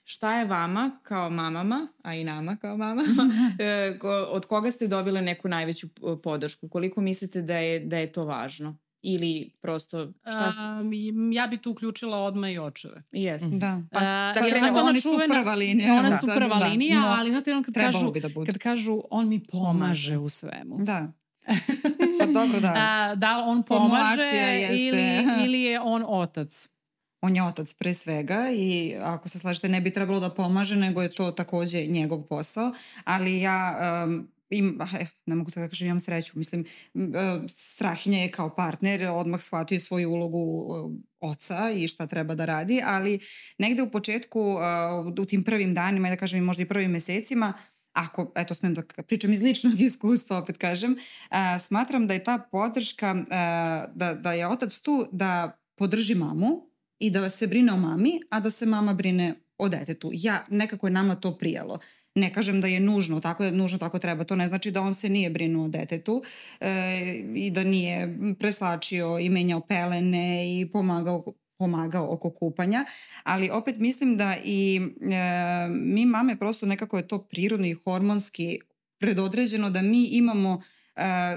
Šta 0.08 0.38
je 0.38 0.44
vama 0.44 0.90
kao 1.02 1.30
mamama, 1.30 1.88
a 2.02 2.14
i 2.14 2.24
nama 2.24 2.56
kao 2.56 2.76
mamama, 2.76 3.30
e, 3.58 3.98
od 4.30 4.46
koga 4.46 4.70
ste 4.70 4.86
dobile 4.86 5.22
neku 5.22 5.48
najveću 5.48 5.88
podršku? 6.22 6.68
Koliko 6.68 7.00
mislite 7.00 7.42
da 7.42 7.56
je, 7.56 7.80
da 7.80 7.98
je 7.98 8.12
to 8.12 8.24
važno? 8.24 8.76
Ili 9.02 9.52
prosto 9.60 10.12
šta 10.22 10.52
ste... 10.52 10.60
Um, 10.60 11.32
ja 11.32 11.46
bi 11.46 11.56
tu 11.56 11.70
uključila 11.70 12.18
odma 12.18 12.50
i 12.50 12.58
očeve. 12.58 13.02
Jes. 13.12 13.42
Da. 13.42 13.82
Pa, 13.90 14.00
da 14.00 14.40
krenemo, 14.50 14.78
oni 14.80 15.00
su 15.00 15.08
prva 15.28 15.54
linija. 15.54 15.94
Ona 15.94 16.08
da, 16.08 16.16
su 16.16 16.26
prva 16.34 16.58
da, 16.58 16.66
linija, 16.66 17.00
da. 17.00 17.16
ali 17.18 17.30
znate 17.30 17.52
ono 17.52 17.62
kad 17.62 17.74
kažu, 17.74 18.10
da 18.10 18.28
kad 18.46 18.58
kažu 18.58 19.02
on 19.10 19.28
mi 19.28 19.44
pomaže 19.44 20.18
u 20.18 20.28
svemu. 20.28 20.76
Da. 20.78 21.12
Pa 22.18 22.26
dobro, 22.26 22.60
da. 22.60 22.72
A, 22.76 23.14
da 23.14 23.44
on 23.46 23.62
pomaže 23.62 24.66
ili, 24.70 25.24
ili 25.44 25.62
je 25.62 25.80
on 25.80 26.04
otac 26.06 26.68
on 27.26 27.36
je 27.36 27.42
otac 27.42 27.74
pre 27.74 27.94
svega 27.94 28.50
i 28.54 28.96
ako 29.00 29.28
se 29.28 29.38
slažete 29.38 29.68
ne 29.68 29.80
bi 29.80 29.90
trebalo 29.90 30.20
da 30.20 30.34
pomaže, 30.34 30.76
nego 30.76 31.02
je 31.02 31.14
to 31.14 31.30
takođe 31.30 31.86
njegov 31.86 32.22
posao, 32.22 32.72
ali 33.04 33.40
ja 33.40 33.78
um, 34.06 34.28
im, 34.50 34.78
eh, 34.94 35.06
ne 35.26 35.34
mogu 35.34 35.50
da 35.54 35.68
kažem, 35.68 35.86
imam 35.86 36.00
sreću, 36.00 36.38
mislim, 36.38 36.64
Strahinja 37.48 38.18
je 38.18 38.30
kao 38.30 38.54
partner, 38.54 39.04
odmah 39.04 39.40
shvatio 39.40 39.80
svoju 39.80 40.10
ulogu 40.10 40.66
oca 41.20 41.70
i 41.70 41.88
šta 41.88 42.06
treba 42.06 42.34
da 42.34 42.44
radi, 42.44 42.82
ali 42.84 43.18
negde 43.58 43.82
u 43.82 43.90
početku, 43.90 44.56
u 45.18 45.24
tim 45.24 45.44
prvim 45.44 45.74
danima, 45.74 46.08
da 46.08 46.16
kažem 46.16 46.38
i 46.38 46.42
možda 46.42 46.62
i 46.62 46.68
prvim 46.68 46.90
mesecima, 46.90 47.52
ako, 47.92 48.32
eto, 48.36 48.54
smem 48.54 48.74
da 48.74 48.82
pričam 48.82 49.32
iz 49.32 49.42
ličnog 49.42 49.80
iskustva, 49.88 50.38
opet 50.38 50.56
kažem, 50.56 50.96
smatram 51.60 52.06
da 52.06 52.14
je 52.14 52.24
ta 52.24 52.38
podrška, 52.52 53.14
da, 53.94 54.14
da 54.14 54.32
je 54.32 54.48
otac 54.48 54.78
tu 54.78 55.08
da 55.12 55.58
podrži 55.74 56.14
mamu, 56.14 56.66
i 56.98 57.10
da 57.10 57.30
se 57.30 57.46
brine 57.46 57.72
o 57.72 57.76
mami, 57.76 58.20
a 58.30 58.40
da 58.40 58.50
se 58.50 58.66
mama 58.66 58.94
brine 58.94 59.34
o 59.58 59.68
detetu. 59.68 60.10
Ja, 60.12 60.44
nekako 60.50 60.86
je 60.86 60.90
nama 60.90 61.14
to 61.14 61.38
prijalo. 61.38 61.78
Ne 62.14 62.32
kažem 62.32 62.60
da 62.60 62.68
je 62.68 62.80
nužno, 62.80 63.20
tako 63.20 63.44
je 63.44 63.52
nužno 63.52 63.78
tako 63.78 63.98
treba. 63.98 64.24
To 64.24 64.36
ne 64.36 64.48
znači 64.48 64.70
da 64.70 64.82
on 64.82 64.94
se 64.94 65.08
nije 65.08 65.30
brinuo 65.30 65.64
o 65.64 65.68
detetu 65.68 66.22
e, 66.60 67.22
i 67.34 67.50
da 67.50 67.64
nije 67.64 68.18
preslačio 68.38 69.18
i 69.18 69.28
menjao 69.28 69.60
pelene 69.60 70.58
i 70.60 70.70
pomagao 70.72 71.24
pomagao 71.58 72.14
oko 72.14 72.30
kupanja, 72.30 72.84
ali 73.22 73.50
opet 73.50 73.78
mislim 73.78 74.16
da 74.16 74.36
i 74.44 74.80
e, 75.00 75.68
mi 75.70 76.06
mame 76.06 76.38
prosto 76.38 76.66
nekako 76.66 76.96
je 76.96 77.08
to 77.08 77.18
prirodno 77.18 77.66
i 77.66 77.74
hormonski 77.74 78.58
predodređeno 78.98 79.70
da 79.70 79.82
mi 79.82 80.04
imamo 80.04 80.62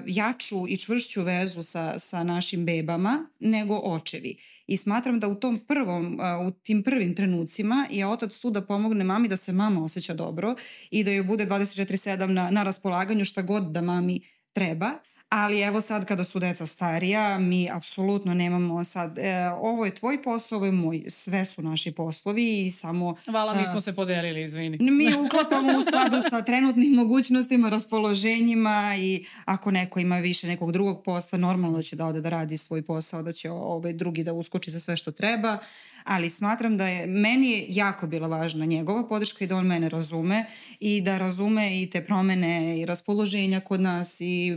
jaču 0.06 0.67
i 0.67 0.78
čvršću 0.78 1.24
vezu 1.24 1.63
sa, 1.63 2.00
sa 2.00 2.24
našim 2.24 2.65
bebama 2.65 3.30
nego 3.39 3.76
očevi. 3.76 4.38
I 4.67 4.78
smatram 4.78 5.19
da 5.19 5.28
u 5.28 5.36
tom 5.36 5.60
prvom, 5.67 6.19
uh, 6.19 6.48
u 6.48 6.52
tim 6.52 6.84
prvim 6.84 7.15
trenucima 7.15 7.88
je 7.89 8.08
otac 8.08 8.38
tu 8.38 8.50
da 8.50 8.62
pomogne 8.62 9.04
mami 9.04 9.28
da 9.28 9.38
se 9.38 9.54
mama 9.54 9.84
osjeća 9.84 10.13
dobro 10.13 10.56
i 10.91 11.04
da 11.04 11.12
joj 11.12 11.24
bude 11.24 11.45
24-7 11.45 12.26
na, 12.26 12.50
na 12.52 12.63
raspolaganju 12.63 13.26
šta 13.26 13.41
god 13.41 13.72
da 13.72 13.82
mami 13.82 14.22
treba, 14.54 14.91
Ali 15.30 15.62
evo 15.62 15.82
sad 15.82 16.06
kada 16.06 16.24
su 16.24 16.39
deca 16.39 16.65
starija, 16.65 17.38
mi 17.38 17.70
apsolutno 17.72 18.34
nemamo 18.34 18.84
sad, 18.84 19.18
e, 19.18 19.50
ovo 19.62 19.86
je 19.86 19.96
tvoj 19.96 20.22
posao, 20.22 20.56
ovo 20.56 20.65
je 20.65 20.72
moj, 20.72 21.04
sve 21.08 21.46
su 21.46 21.62
naši 21.62 21.92
poslovi 21.92 22.65
i 22.65 22.70
samo... 22.70 23.15
Hvala, 23.26 23.54
mi 23.54 23.65
smo 23.65 23.80
se 23.80 23.96
podelili, 23.96 24.44
izvini. 24.44 24.78
Mi 24.92 25.13
uklapamo 25.26 25.80
u 25.80 25.84
skladu 25.84 26.18
sa 26.30 26.42
trenutnim 26.42 26.94
mogućnostima, 26.94 27.70
raspoloženjima 27.70 28.96
i 28.98 29.26
ako 29.46 29.72
neko 29.72 30.00
ima 30.00 30.18
više 30.18 30.48
nekog 30.48 30.72
drugog 30.72 31.04
posla, 31.04 31.39
normalno 31.39 31.82
će 31.82 31.96
da 31.96 32.06
ode 32.06 32.22
da 32.22 32.30
radi 32.30 32.58
svoj 32.58 32.82
posao, 32.82 33.24
da 33.24 33.32
će 33.32 33.52
ovaj 33.52 33.94
drugi 33.94 34.24
da 34.24 34.34
uskoči 34.34 34.72
za 34.72 34.80
sve 34.80 34.98
što 34.98 35.12
treba, 35.12 35.58
ali 36.04 36.30
smatram 36.30 36.78
da 36.78 36.88
je, 36.88 37.08
meni 37.08 37.52
je 37.52 37.65
jako 37.68 38.08
bila 38.08 38.28
važna 38.28 38.65
njegova 38.65 39.08
podrška 39.08 39.44
i 39.44 39.48
da 39.48 39.56
on 39.56 39.65
mene 39.65 39.89
razume 39.89 40.46
i 40.80 41.02
da 41.02 41.18
razume 41.18 41.82
i 41.82 41.89
te 41.89 42.06
promene 42.06 42.80
i 42.80 42.86
raspoloženja 42.86 43.60
kod 43.60 43.82
nas 43.82 44.22
i 44.22 44.56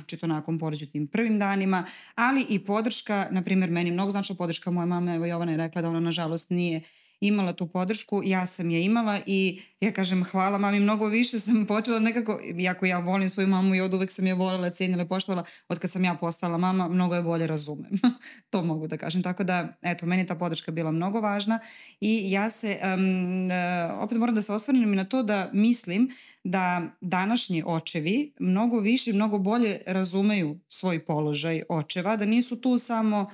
naročito 0.00 0.26
nakon 0.26 0.58
poređu 0.58 0.86
tim 0.86 1.06
prvim 1.06 1.38
danima, 1.38 1.84
ali 2.14 2.46
i 2.48 2.58
podrška, 2.58 3.28
na 3.30 3.42
primjer, 3.42 3.70
meni 3.70 3.90
mnogo 3.90 4.10
značila 4.10 4.36
podrška 4.36 4.70
moje 4.70 4.86
mame, 4.86 5.14
evo 5.14 5.26
Jovana 5.26 5.52
je 5.52 5.58
rekla 5.58 5.82
da 5.82 5.88
ona 5.88 6.00
nažalost 6.00 6.50
nije 6.50 6.82
imala 7.20 7.52
tu 7.52 7.66
podršku, 7.66 8.22
ja 8.24 8.46
sam 8.46 8.70
je 8.70 8.84
imala 8.84 9.20
i 9.26 9.60
ja 9.80 9.92
kažem 9.92 10.24
hvala 10.24 10.58
mami, 10.58 10.80
mnogo 10.80 11.06
više 11.06 11.40
sam 11.40 11.66
počela 11.68 11.98
nekako, 11.98 12.40
iako 12.58 12.86
ja 12.86 12.98
volim 12.98 13.28
svoju 13.28 13.48
mamu 13.48 13.74
i 13.74 13.80
od 13.80 13.94
uvek 13.94 14.12
sam 14.12 14.26
je 14.26 14.34
voljela, 14.34 14.70
cijenila, 14.70 15.04
poštovala, 15.04 15.44
od 15.68 15.78
kad 15.78 15.90
sam 15.90 16.04
ja 16.04 16.14
postala 16.14 16.58
mama, 16.58 16.88
mnogo 16.88 17.14
je 17.14 17.22
bolje 17.22 17.46
razumem. 17.46 17.90
to 18.50 18.62
mogu 18.62 18.86
da 18.86 18.96
kažem. 18.96 19.22
Tako 19.22 19.44
da, 19.44 19.78
eto, 19.82 20.06
meni 20.06 20.26
ta 20.26 20.34
podrška 20.34 20.72
bila 20.72 20.90
mnogo 20.90 21.20
važna 21.20 21.58
i 22.00 22.30
ja 22.30 22.50
se, 22.50 22.78
um, 22.94 23.46
uh, 23.46 24.02
opet 24.02 24.18
moram 24.18 24.34
da 24.34 24.42
se 24.42 24.52
osvrnem 24.52 24.92
i 24.92 24.96
na 24.96 25.04
to 25.04 25.22
da 25.22 25.50
mislim 25.52 26.10
da 26.44 26.82
današnji 27.00 27.62
očevi 27.66 28.32
mnogo 28.38 28.78
više 28.78 29.10
i 29.10 29.14
mnogo 29.14 29.38
bolje 29.38 29.82
razumeju 29.86 30.58
svoj 30.68 31.04
položaj 31.04 31.62
očeva, 31.68 32.16
da 32.16 32.24
nisu 32.24 32.60
tu 32.60 32.78
samo, 32.78 33.30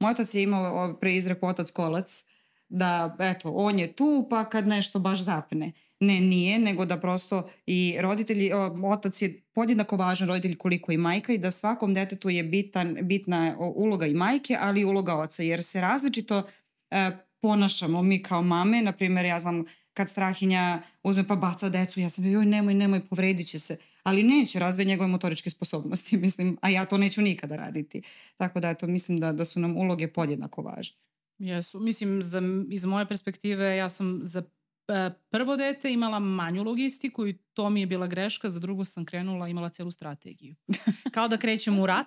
moj 0.00 0.10
otac 0.10 0.34
je 0.34 0.42
imao 0.42 0.98
pre 1.00 1.14
izrek 1.14 1.42
otac 1.42 1.70
kolac, 1.70 2.24
da 2.74 3.16
eto, 3.18 3.48
on 3.48 3.78
je 3.78 3.92
tu 3.92 4.26
pa 4.30 4.44
kad 4.44 4.66
nešto 4.66 4.98
baš 4.98 5.20
zapne. 5.20 5.72
Ne, 6.00 6.20
nije, 6.20 6.58
nego 6.58 6.84
da 6.84 7.00
prosto 7.00 7.50
i 7.66 7.96
roditelji, 8.00 8.50
otac 8.84 9.22
je 9.22 9.42
podjednako 9.52 9.96
važan 9.96 10.28
roditelj 10.28 10.56
koliko 10.56 10.92
i 10.92 10.96
majka 10.96 11.32
i 11.32 11.38
da 11.38 11.50
svakom 11.50 11.94
detetu 11.94 12.30
je 12.30 12.42
bitan, 12.42 12.96
bitna 13.02 13.56
uloga 13.58 14.06
i 14.06 14.14
majke, 14.14 14.56
ali 14.60 14.80
i 14.80 14.84
uloga 14.84 15.14
oca, 15.14 15.42
jer 15.42 15.62
se 15.64 15.80
različito 15.80 16.42
e, 16.90 17.10
ponašamo 17.40 18.02
mi 18.02 18.22
kao 18.22 18.42
mame, 18.42 18.82
na 18.82 18.92
primjer 18.92 19.26
ja 19.26 19.40
znam 19.40 19.64
kad 19.94 20.10
strahinja 20.10 20.82
uzme 21.02 21.26
pa 21.26 21.36
baca 21.36 21.68
decu, 21.68 22.00
ja 22.00 22.10
sam 22.10 22.32
joj 22.32 22.46
nemoj, 22.46 22.74
nemoj, 22.74 23.06
povredit 23.08 23.46
će 23.46 23.58
se 23.58 23.76
ali 24.02 24.22
neće 24.22 24.58
razve 24.58 24.84
njegove 24.84 25.08
motoričke 25.08 25.50
sposobnosti, 25.50 26.16
mislim, 26.26 26.58
a 26.60 26.68
ja 26.68 26.84
to 26.84 26.98
neću 26.98 27.22
nikada 27.22 27.56
raditi. 27.56 28.02
Tako 28.36 28.60
da, 28.60 28.70
eto, 28.70 28.86
mislim 28.86 29.20
da, 29.20 29.32
da 29.32 29.44
su 29.44 29.60
nam 29.60 29.76
uloge 29.76 30.08
podjednako 30.08 30.62
važne. 30.62 31.03
Jesu. 31.38 31.80
Mislim, 31.80 32.22
za, 32.22 32.42
iz 32.70 32.84
moje 32.84 33.06
perspektive 33.06 33.76
ja 33.76 33.88
sam 33.88 34.20
za 34.22 34.42
e, 34.88 35.10
prvo 35.30 35.56
dete 35.56 35.92
imala 35.92 36.18
manju 36.18 36.64
logistiku 36.64 37.26
i 37.26 37.38
to 37.54 37.70
mi 37.70 37.80
je 37.80 37.86
bila 37.86 38.06
greška, 38.06 38.50
za 38.50 38.60
drugo 38.60 38.84
sam 38.84 39.04
krenula, 39.04 39.48
imala 39.48 39.68
celu 39.68 39.90
strategiju. 39.90 40.54
Kao 41.14 41.28
da 41.28 41.36
krećem 41.36 41.78
u 41.78 41.86
rat, 41.86 42.06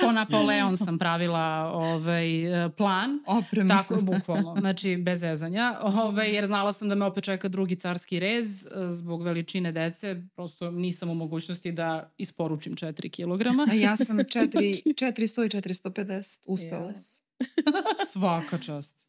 po 0.00 0.12
Napoleon 0.12 0.76
sam 0.76 0.98
pravila 0.98 1.70
ovaj, 1.74 2.64
e, 2.64 2.70
plan. 2.70 3.18
Opremu. 3.26 3.68
Tako, 3.68 4.00
bukvalno, 4.12 4.56
znači 4.60 4.96
bez 4.96 5.22
ezanja, 5.22 5.78
ovaj, 5.82 6.34
jer 6.34 6.46
znala 6.46 6.72
sam 6.72 6.88
da 6.88 6.94
me 6.94 7.04
opet 7.04 7.24
čeka 7.24 7.48
drugi 7.48 7.76
carski 7.76 8.20
rez 8.20 8.66
e, 8.66 8.68
zbog 8.88 9.22
veličine 9.22 9.72
dece, 9.72 10.22
prosto 10.34 10.70
nisam 10.70 11.10
u 11.10 11.14
mogućnosti 11.14 11.72
da 11.72 12.14
isporučim 12.18 12.76
4 12.76 13.10
kilograma. 13.10 13.66
A 13.70 13.74
ja 13.74 13.96
sam 13.96 14.18
4, 14.34 14.82
400 14.84 15.44
i 15.44 15.48
450, 15.48 16.44
uspela 16.46 16.92
yes. 16.92 17.29
Svaka 18.12 18.58
čast. 18.58 19.06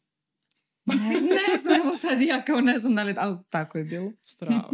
Ne, 0.84 1.20
ne 1.20 1.56
znam, 1.62 1.74
evo 1.74 1.94
sad 1.94 2.20
ja 2.20 2.44
kao 2.44 2.60
ne 2.60 2.78
znam 2.78 2.94
da 2.94 3.02
li, 3.02 3.14
ali 3.18 3.38
tako 3.50 3.78
je 3.78 3.84
bilo. 3.84 4.12
Strava. 4.22 4.70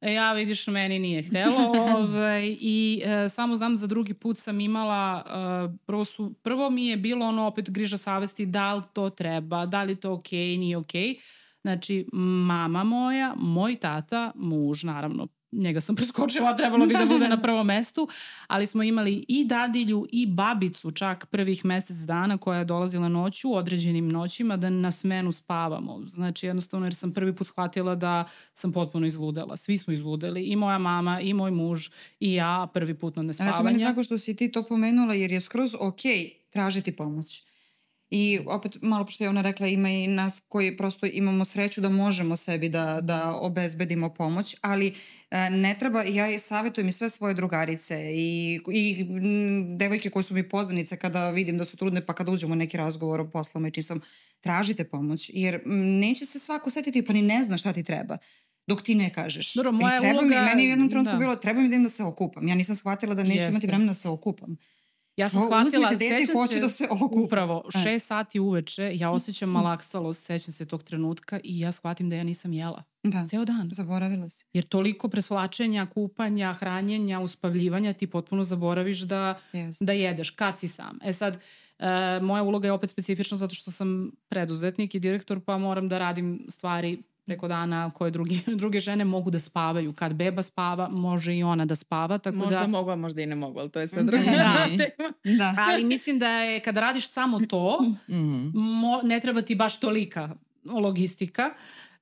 E, 0.00 0.12
ja 0.12 0.32
vidiš, 0.32 0.66
meni 0.66 0.98
nije 0.98 1.22
htelo 1.22 1.72
ovaj, 1.96 2.56
i 2.60 3.02
e, 3.04 3.28
samo 3.28 3.56
znam 3.56 3.76
za 3.76 3.86
drugi 3.86 4.14
put 4.14 4.38
sam 4.38 4.60
imala, 4.60 5.24
e, 5.26 5.78
prvo, 5.86 6.04
su, 6.04 6.34
prvo 6.42 6.70
mi 6.70 6.86
je 6.86 6.96
bilo 6.96 7.26
ono 7.26 7.46
opet 7.46 7.70
griža 7.70 7.96
savesti 7.96 8.46
da 8.46 8.74
li 8.74 8.82
to 8.92 9.10
treba, 9.10 9.66
da 9.66 9.82
li 9.82 9.96
to 9.96 10.12
okej, 10.12 10.38
okay, 10.38 10.58
nije 10.58 10.76
okej. 10.76 11.02
Okay. 11.02 11.20
Znači, 11.62 12.06
mama 12.12 12.84
moja, 12.84 13.34
moj 13.36 13.76
tata, 13.76 14.32
muž, 14.34 14.84
naravno, 14.84 15.28
njega 15.52 15.80
sam 15.80 15.96
preskočila, 16.00 16.56
trebalo 16.56 16.86
bi 16.86 16.94
da 16.94 17.06
bude 17.06 17.28
na 17.28 17.40
prvom 17.42 17.66
mestu, 17.66 18.08
ali 18.46 18.66
smo 18.66 18.82
imali 18.82 19.24
i 19.28 19.44
dadilju 19.44 20.06
i 20.12 20.26
babicu 20.26 20.90
čak 20.90 21.26
prvih 21.26 21.64
mesec 21.64 21.96
dana 21.96 22.38
koja 22.38 22.58
je 22.58 22.64
dolazila 22.64 23.08
noću 23.08 23.50
u 23.50 23.54
određenim 23.54 24.08
noćima 24.08 24.56
da 24.56 24.70
na 24.70 24.90
smenu 24.90 25.32
spavamo. 25.32 26.00
Znači 26.06 26.46
jednostavno 26.46 26.86
jer 26.86 26.94
sam 26.94 27.12
prvi 27.12 27.36
put 27.36 27.46
shvatila 27.46 27.94
da 27.94 28.24
sam 28.54 28.72
potpuno 28.72 29.06
izludela. 29.06 29.56
Svi 29.56 29.78
smo 29.78 29.92
izludeli, 29.92 30.42
i 30.42 30.56
moja 30.56 30.78
mama, 30.78 31.20
i 31.20 31.34
moj 31.34 31.50
muž, 31.50 31.88
i 32.20 32.34
ja 32.34 32.68
prvi 32.74 32.94
put 32.94 33.16
na 33.16 33.22
nespavanje. 33.22 33.54
Ali 33.54 33.60
to 33.60 33.64
meni 33.64 33.78
drago 33.78 34.02
što 34.02 34.18
si 34.18 34.36
ti 34.36 34.52
to 34.52 34.62
pomenula 34.62 35.14
jer 35.14 35.32
je 35.32 35.40
skroz 35.40 35.74
ok 35.80 36.00
tražiti 36.50 36.96
pomoć. 36.96 37.49
I 38.10 38.40
opet, 38.46 38.76
malo 38.82 39.04
pošto 39.04 39.24
je 39.24 39.30
ona 39.30 39.40
rekla, 39.40 39.66
ima 39.66 39.88
i 39.88 40.06
nas 40.06 40.42
koji 40.48 40.76
prosto 40.76 41.06
imamo 41.06 41.44
sreću 41.44 41.80
da 41.80 41.88
možemo 41.88 42.36
sebi 42.36 42.68
da, 42.68 43.00
da 43.02 43.34
obezbedimo 43.34 44.14
pomoć, 44.14 44.56
ali 44.60 44.94
e, 45.30 45.50
ne 45.50 45.76
treba, 45.78 46.02
ja 46.02 46.38
savjetujem 46.38 46.88
i 46.88 46.92
sve 46.92 47.08
svoje 47.08 47.34
drugarice 47.34 47.96
i, 48.14 48.60
i 48.72 49.00
m, 49.00 49.78
devojke 49.78 50.10
koje 50.10 50.22
su 50.22 50.34
mi 50.34 50.48
poznanice 50.48 50.96
kada 50.96 51.30
vidim 51.30 51.58
da 51.58 51.64
su 51.64 51.76
trudne, 51.76 52.06
pa 52.06 52.14
kada 52.14 52.32
uđemo 52.32 52.52
u 52.52 52.56
neki 52.56 52.76
razgovor 52.76 53.20
o 53.20 53.30
poslom 53.30 53.66
i 53.66 53.70
čisom, 53.70 54.02
tražite 54.40 54.84
pomoć, 54.84 55.30
jer 55.34 55.54
m, 55.54 55.98
neće 55.98 56.26
se 56.26 56.38
svako 56.38 56.70
setiti, 56.70 57.04
pa 57.04 57.12
ni 57.12 57.22
ne 57.22 57.42
zna 57.42 57.58
šta 57.58 57.72
ti 57.72 57.82
treba 57.82 58.18
dok 58.66 58.82
ti 58.82 58.94
ne 58.94 59.10
kažeš. 59.12 59.54
Dobro, 59.54 59.72
moja 59.72 59.96
I 59.96 60.00
treba 60.00 60.20
uloga... 60.20 60.40
mi, 60.40 60.44
meni 60.44 60.62
je 60.62 60.66
u 60.66 60.70
jednom 60.70 60.90
trenutku 60.90 61.12
da. 61.12 61.18
bilo, 61.18 61.36
treba 61.36 61.60
mi 61.60 61.68
da 61.68 61.76
im 61.76 61.82
da 61.82 61.88
se 61.88 62.04
okupam. 62.04 62.48
Ja 62.48 62.54
nisam 62.54 62.76
shvatila 62.76 63.14
da 63.14 63.22
neću 63.22 63.36
Jeste. 63.36 63.50
imati 63.50 63.66
vremena 63.66 63.90
da 63.90 63.94
se 63.94 64.08
okupam. 64.08 64.56
Ja 65.20 65.28
sam 65.28 65.42
shvatila, 65.42 65.88
sećam 65.88 66.36
hoće 66.36 66.54
se, 66.54 66.60
da 66.60 66.68
se 66.68 66.86
okupa. 66.90 67.20
upravo, 67.20 67.64
e. 67.74 67.78
šest 67.78 68.06
sati 68.06 68.40
uveče, 68.40 68.90
ja 68.94 69.10
osjećam 69.10 69.50
malaksalost, 69.50 70.24
sećam 70.24 70.52
se 70.52 70.64
tog 70.64 70.82
trenutka 70.82 71.40
i 71.44 71.60
ja 71.60 71.72
shvatim 71.72 72.10
da 72.10 72.16
ja 72.16 72.24
nisam 72.24 72.52
jela. 72.52 72.82
Da. 73.02 73.26
Ceo 73.28 73.44
dan. 73.44 73.68
Zaboravila 73.72 74.28
si. 74.28 74.46
Jer 74.52 74.64
toliko 74.64 75.08
presvlačenja, 75.08 75.86
kupanja, 75.86 76.52
hranjenja, 76.52 77.20
uspavljivanja 77.20 77.92
ti 77.92 78.06
potpuno 78.06 78.44
zaboraviš 78.44 79.00
da, 79.00 79.38
yes. 79.52 79.84
da 79.84 79.92
jedeš 79.92 80.30
kad 80.30 80.58
si 80.58 80.68
sam. 80.68 80.98
E 81.04 81.12
sad, 81.12 81.42
e, 81.78 82.20
moja 82.22 82.42
uloga 82.42 82.68
je 82.68 82.72
opet 82.72 82.90
specifična 82.90 83.36
zato 83.36 83.54
što 83.54 83.70
sam 83.70 84.10
preduzetnik 84.28 84.94
i 84.94 85.00
direktor 85.00 85.40
pa 85.40 85.58
moram 85.58 85.88
da 85.88 85.98
radim 85.98 86.46
stvari 86.48 87.02
preko 87.26 87.48
dana 87.48 87.90
koje 87.90 88.10
drugi, 88.10 88.40
druge 88.60 88.80
žene 88.80 89.04
mogu 89.04 89.30
da 89.30 89.38
spavaju. 89.38 89.92
Kad 89.92 90.14
beba 90.14 90.42
spava, 90.42 90.88
može 90.88 91.36
i 91.36 91.42
ona 91.42 91.64
da 91.64 91.74
spava. 91.74 92.18
Tako 92.18 92.36
možda 92.36 92.60
da... 92.60 92.66
mogu, 92.66 92.90
a 92.90 92.96
možda 92.96 93.22
i 93.22 93.26
ne 93.26 93.34
mogu, 93.34 93.60
ali 93.60 93.70
to 93.70 93.80
je 93.80 93.88
sve 93.88 94.02
druga 94.02 94.24
da. 94.24 94.66
tema. 94.66 95.12
Da. 95.38 95.54
Ali 95.58 95.84
mislim 95.84 96.18
da 96.18 96.28
je 96.28 96.60
kada 96.60 96.80
radiš 96.80 97.08
samo 97.08 97.40
to, 97.40 97.84
mm 98.08 98.50
mo, 98.54 99.00
ne 99.02 99.20
treba 99.20 99.42
ti 99.42 99.54
baš 99.54 99.80
tolika 99.80 100.34
logistika 100.64 101.50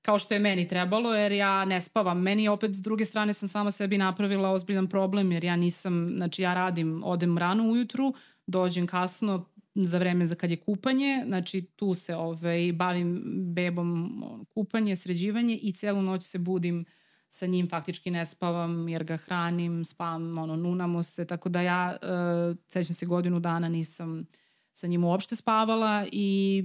kao 0.02 0.18
što 0.18 0.35
je 0.35 0.40
meni 0.40 0.68
trebalo, 0.68 1.14
jer 1.14 1.33
ja 1.33 1.64
ne 1.64 1.81
spavam. 1.81 2.20
Meni 2.20 2.48
opet 2.48 2.74
s 2.74 2.83
druge 2.83 3.04
strane 3.04 3.33
sam 3.33 3.48
sama 3.48 3.70
sebi 3.70 3.98
napravila 3.98 4.50
ozbiljan 4.50 4.87
problem, 4.87 5.33
jer 5.33 5.44
ja 5.44 5.57
nisam, 5.57 6.14
znači 6.16 6.42
ja 6.42 6.54
radim, 6.54 7.02
odem 7.04 7.38
rano 7.38 7.64
ujutru, 7.64 8.14
dođem 8.46 8.87
kasno, 8.87 9.48
za 9.84 9.98
vreme 9.98 10.26
za 10.26 10.34
kad 10.34 10.50
je 10.50 10.56
kupanje, 10.56 11.24
znači 11.26 11.62
tu 11.62 11.94
se 11.94 12.16
ovaj, 12.16 12.72
bavim 12.72 13.22
bebom 13.54 14.22
kupanje, 14.48 14.96
sređivanje 14.96 15.56
i 15.56 15.72
celu 15.72 16.02
noć 16.02 16.22
se 16.22 16.38
budim 16.38 16.84
sa 17.30 17.46
njim, 17.46 17.68
faktički 17.68 18.10
ne 18.10 18.26
spavam 18.26 18.88
jer 18.88 19.04
ga 19.04 19.16
hranim, 19.16 19.84
spavam, 19.84 20.38
ono, 20.38 20.56
nunamo 20.56 21.02
se, 21.02 21.26
tako 21.26 21.48
da 21.48 21.60
ja, 21.60 21.96
uh, 22.02 22.56
sećam 22.68 22.94
se 22.94 23.06
godinu 23.06 23.40
dana 23.40 23.68
nisam 23.68 24.26
sa 24.72 24.86
njim 24.86 25.04
uopšte 25.04 25.36
spavala 25.36 26.06
i 26.12 26.64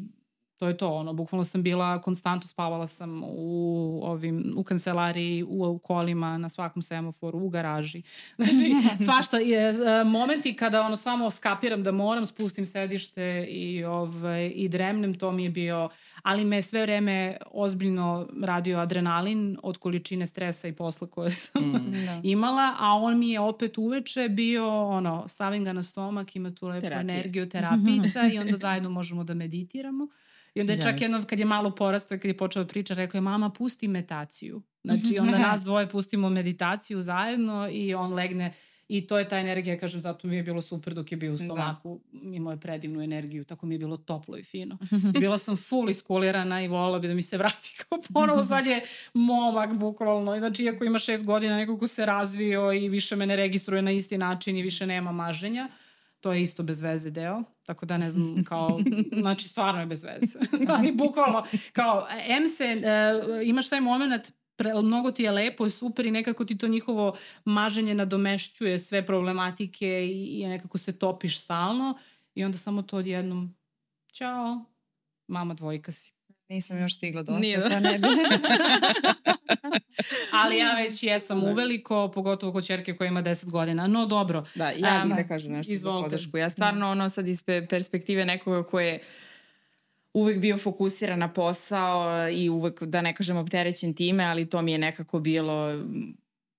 to 0.64 0.68
je 0.68 0.78
to, 0.78 0.90
ono, 0.90 1.14
bukvalno 1.14 1.44
sam 1.44 1.64
bila, 1.64 2.02
konstantno 2.02 2.48
spavala 2.48 2.88
sam 2.88 3.24
u, 3.24 4.00
ovim, 4.04 4.54
u 4.58 4.64
kancelariji, 4.64 5.44
u, 5.44 5.66
u 5.66 5.80
kolima, 5.80 6.38
na 6.38 6.50
svakom 6.50 6.82
semaforu, 6.82 7.40
u 7.40 7.50
garaži. 7.50 8.02
Znači, 8.38 8.74
svašta 9.06 9.38
je, 9.38 9.70
e, 9.70 10.04
momenti 10.04 10.54
kada 10.54 10.82
ono 10.82 10.96
samo 10.96 11.32
skapiram 11.32 11.84
da 11.84 11.92
moram, 11.92 12.26
spustim 12.26 12.66
sedište 12.66 13.46
i, 13.50 13.84
ovaj, 13.84 14.52
i 14.56 14.70
dremnem, 14.70 15.14
to 15.14 15.32
mi 15.32 15.44
je 15.44 15.50
bio, 15.50 15.90
ali 16.22 16.46
me 16.46 16.62
sve 16.62 16.82
vreme 16.82 17.38
ozbiljno 17.52 18.28
radio 18.44 18.80
adrenalin 18.80 19.58
od 19.64 19.78
količine 19.78 20.28
stresa 20.28 20.68
i 20.68 20.74
posla 20.74 21.08
koje 21.08 21.30
sam 21.30 21.64
mm. 21.64 21.92
Da. 22.06 22.22
imala, 22.24 22.76
a 22.80 22.94
on 22.94 23.20
mi 23.20 23.30
je 23.30 23.40
opet 23.40 23.78
uveče 23.78 24.30
bio, 24.30 24.88
ono, 24.88 25.28
stavim 25.28 25.64
ga 25.64 25.74
na 25.74 25.84
stomak, 25.84 26.36
ima 26.36 26.56
tu 26.56 26.68
lepu 26.68 26.82
Terapije. 26.82 27.02
energiju, 27.02 27.50
terapica 27.50 28.28
i 28.34 28.40
onda 28.40 28.56
zajedno 28.56 28.90
možemo 28.90 29.24
da 29.24 29.34
meditiramo. 29.34 30.08
I 30.56 30.62
onda 30.62 30.74
je 30.74 30.82
čak 30.82 31.02
jedno, 31.02 31.24
kad 31.24 31.40
je 31.40 31.46
malo 31.46 31.76
porastao 31.76 32.16
i 32.16 32.20
kad 32.20 32.30
je 32.30 32.38
počeo 32.38 32.64
da 32.64 32.68
priča, 32.68 32.94
rekao 32.94 33.18
je, 33.18 33.22
mama, 33.22 33.50
pusti 33.50 33.88
meditaciju. 33.88 34.62
Znači, 34.84 35.20
onda 35.20 35.38
nas 35.38 35.62
dvoje 35.62 35.90
pustimo 35.90 36.30
meditaciju 36.30 37.02
zajedno 37.02 37.70
i 37.72 37.94
on 37.94 38.14
legne 38.14 38.54
I 38.88 39.08
to 39.08 39.18
je 39.20 39.30
ta 39.30 39.40
energija, 39.40 39.78
kažem, 39.80 40.02
zato 40.02 40.28
mi 40.28 40.36
je 40.36 40.44
bilo 40.44 40.62
super 40.62 40.94
dok 40.94 41.12
je 41.12 41.18
bio 41.18 41.34
u 41.34 41.38
da. 41.38 41.44
stomaku. 41.44 42.02
Da. 42.12 42.36
Imao 42.36 42.52
je 42.52 42.60
predivnu 42.60 43.02
energiju, 43.02 43.44
tako 43.44 43.66
mi 43.66 43.76
je 43.76 43.80
bilo 43.80 43.98
toplo 43.98 44.38
i 44.38 44.44
fino. 44.44 44.78
I 45.16 45.20
bila 45.20 45.38
sam 45.38 45.58
full 45.58 45.90
iskulirana 45.90 46.62
i 46.64 46.68
volila 46.68 47.00
bi 47.00 47.08
da 47.08 47.14
mi 47.14 47.22
se 47.22 47.38
vrati 47.38 47.76
kao 47.90 48.00
ponovo. 48.14 48.44
Sad 48.54 48.66
je 48.66 48.82
momak, 49.14 49.78
bukvalno. 49.78 50.38
Znači, 50.38 50.64
iako 50.64 50.86
ima 50.86 51.00
šest 51.00 51.26
godina, 51.26 51.58
nekako 51.58 51.88
se 51.88 52.06
razvio 52.06 52.74
i 52.74 52.90
više 52.90 53.16
me 53.16 53.26
ne 53.26 53.36
registruje 53.36 53.82
na 53.82 53.92
isti 53.92 54.18
način 54.18 54.58
i 54.58 54.62
više 54.62 54.86
nema 54.86 55.12
maženja 55.12 55.70
to 56.24 56.34
je 56.34 56.42
isto 56.42 56.64
bez 56.64 56.82
veze 56.82 57.12
deo, 57.12 57.44
tako 57.66 57.86
da 57.86 57.98
ne 57.98 58.10
znam, 58.10 58.44
kao, 58.44 58.80
znači 59.22 59.48
stvarno 59.48 59.80
je 59.80 59.86
bez 59.86 60.04
veze. 60.04 60.40
Ali 60.78 60.92
bukvalno, 60.92 61.44
kao, 61.74 62.08
M 62.28 62.48
se, 62.48 62.64
uh, 62.76 63.48
imaš 63.48 63.70
taj 63.70 63.82
moment 63.82 64.32
pre, 64.56 64.74
mnogo 64.74 65.12
ti 65.12 65.24
je 65.24 65.32
lepo 65.32 65.70
super 65.70 66.06
i 66.06 66.12
nekako 66.12 66.46
ti 66.46 66.58
to 66.58 66.68
njihovo 66.68 67.18
maženje 67.46 67.94
nadomešćuje 67.94 68.80
sve 68.80 69.06
problematike 69.06 69.88
i, 69.88 70.42
i 70.42 70.48
nekako 70.48 70.78
se 70.78 71.00
topiš 71.00 71.40
stalno 71.40 71.98
i 72.36 72.44
onda 72.44 72.58
samo 72.58 72.82
to 72.82 72.98
odjednom, 72.98 73.56
ćao, 74.12 74.66
mama 75.28 75.54
dvojka 75.54 75.92
si. 75.92 76.13
Nisam 76.54 76.80
još 76.80 76.96
stigla 76.96 77.24
do 77.24 77.38
Nije. 77.38 77.70
pa 77.70 77.80
ne 77.80 78.00
bi. 78.00 78.08
Ali 80.42 80.58
ja 80.58 80.76
već 80.76 81.04
jesam 81.04 81.42
da. 81.42 81.52
uveliko, 81.52 82.12
pogotovo 82.16 82.54
kod 82.54 82.66
čerke 82.66 82.96
koja 82.96 83.08
ima 83.08 83.24
10 83.24 83.50
godina. 83.50 83.88
No 83.88 84.06
dobro. 84.06 84.46
Da, 84.56 84.70
ja 84.70 85.02
bih 85.04 85.12
um, 85.12 85.18
da 85.18 85.28
kažem 85.28 85.52
nešto 85.52 85.74
izvolite. 85.74 86.02
za 86.02 86.04
podršku. 86.04 86.38
Ja 86.38 86.50
stvarno 86.50 86.92
ono 86.92 87.10
sad 87.10 87.28
iz 87.28 87.44
perspektive 87.70 88.26
nekoga 88.26 88.64
koje 88.64 88.88
je 88.88 89.00
uvek 90.14 90.40
bio 90.40 90.58
fokusiran 90.58 91.20
na 91.20 91.34
posao 91.34 92.30
i 92.30 92.50
uvek, 92.50 92.84
da 92.84 93.02
ne 93.02 93.16
kažem, 93.16 93.38
opterećen 93.38 93.94
time, 93.94 94.24
ali 94.24 94.50
to 94.50 94.62
mi 94.62 94.72
je 94.72 94.78
nekako 94.78 95.20
bilo 95.20 95.84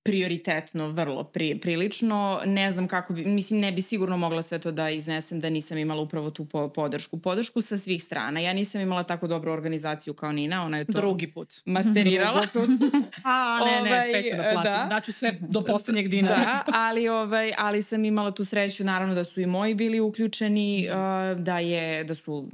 prioritetno, 0.04 0.88
vrlo 0.88 1.24
pri, 1.24 1.60
prilično. 1.60 2.40
Ne 2.46 2.72
znam 2.72 2.88
kako 2.88 3.12
bi, 3.12 3.24
mislim, 3.24 3.60
ne 3.60 3.72
bi 3.72 3.82
sigurno 3.82 4.16
mogla 4.16 4.42
sve 4.42 4.58
to 4.58 4.72
da 4.72 4.90
iznesem 4.90 5.40
da 5.40 5.50
nisam 5.50 5.78
imala 5.78 6.02
upravo 6.02 6.30
tu 6.30 6.44
po, 6.44 6.68
podršku. 6.68 7.18
Podršku 7.18 7.60
sa 7.60 7.78
svih 7.78 8.04
strana. 8.04 8.40
Ja 8.40 8.52
nisam 8.52 8.80
imala 8.80 9.02
tako 9.02 9.26
dobru 9.26 9.52
organizaciju 9.52 10.14
kao 10.14 10.32
Nina, 10.32 10.64
ona 10.64 10.78
je 10.78 10.84
to... 10.84 10.92
Drugi 10.92 11.26
put. 11.26 11.54
Masterirala. 11.64 12.46
Drugi 12.52 12.78
put. 12.78 12.92
A, 13.24 13.60
ne, 13.64 13.82
ne, 13.82 13.90
ovaj, 13.90 14.10
sve 14.10 14.22
ću 14.22 14.36
da 14.36 14.42
platim. 14.52 14.72
Da. 14.72 14.86
Daću 14.90 15.12
sve 15.12 15.38
do 15.40 15.62
poslednjeg 15.62 16.08
dinara. 16.08 16.36
Da, 16.36 16.64
ali, 16.74 17.08
ovaj, 17.08 17.52
ali 17.58 17.82
sam 17.82 18.04
imala 18.04 18.30
tu 18.30 18.44
sreću, 18.44 18.84
naravno 18.84 19.14
da 19.14 19.24
su 19.24 19.40
i 19.40 19.46
moji 19.46 19.74
bili 19.74 20.00
uključeni, 20.00 20.88
uh, 20.88 21.40
da, 21.40 21.58
je, 21.58 22.04
da 22.04 22.14
su 22.14 22.50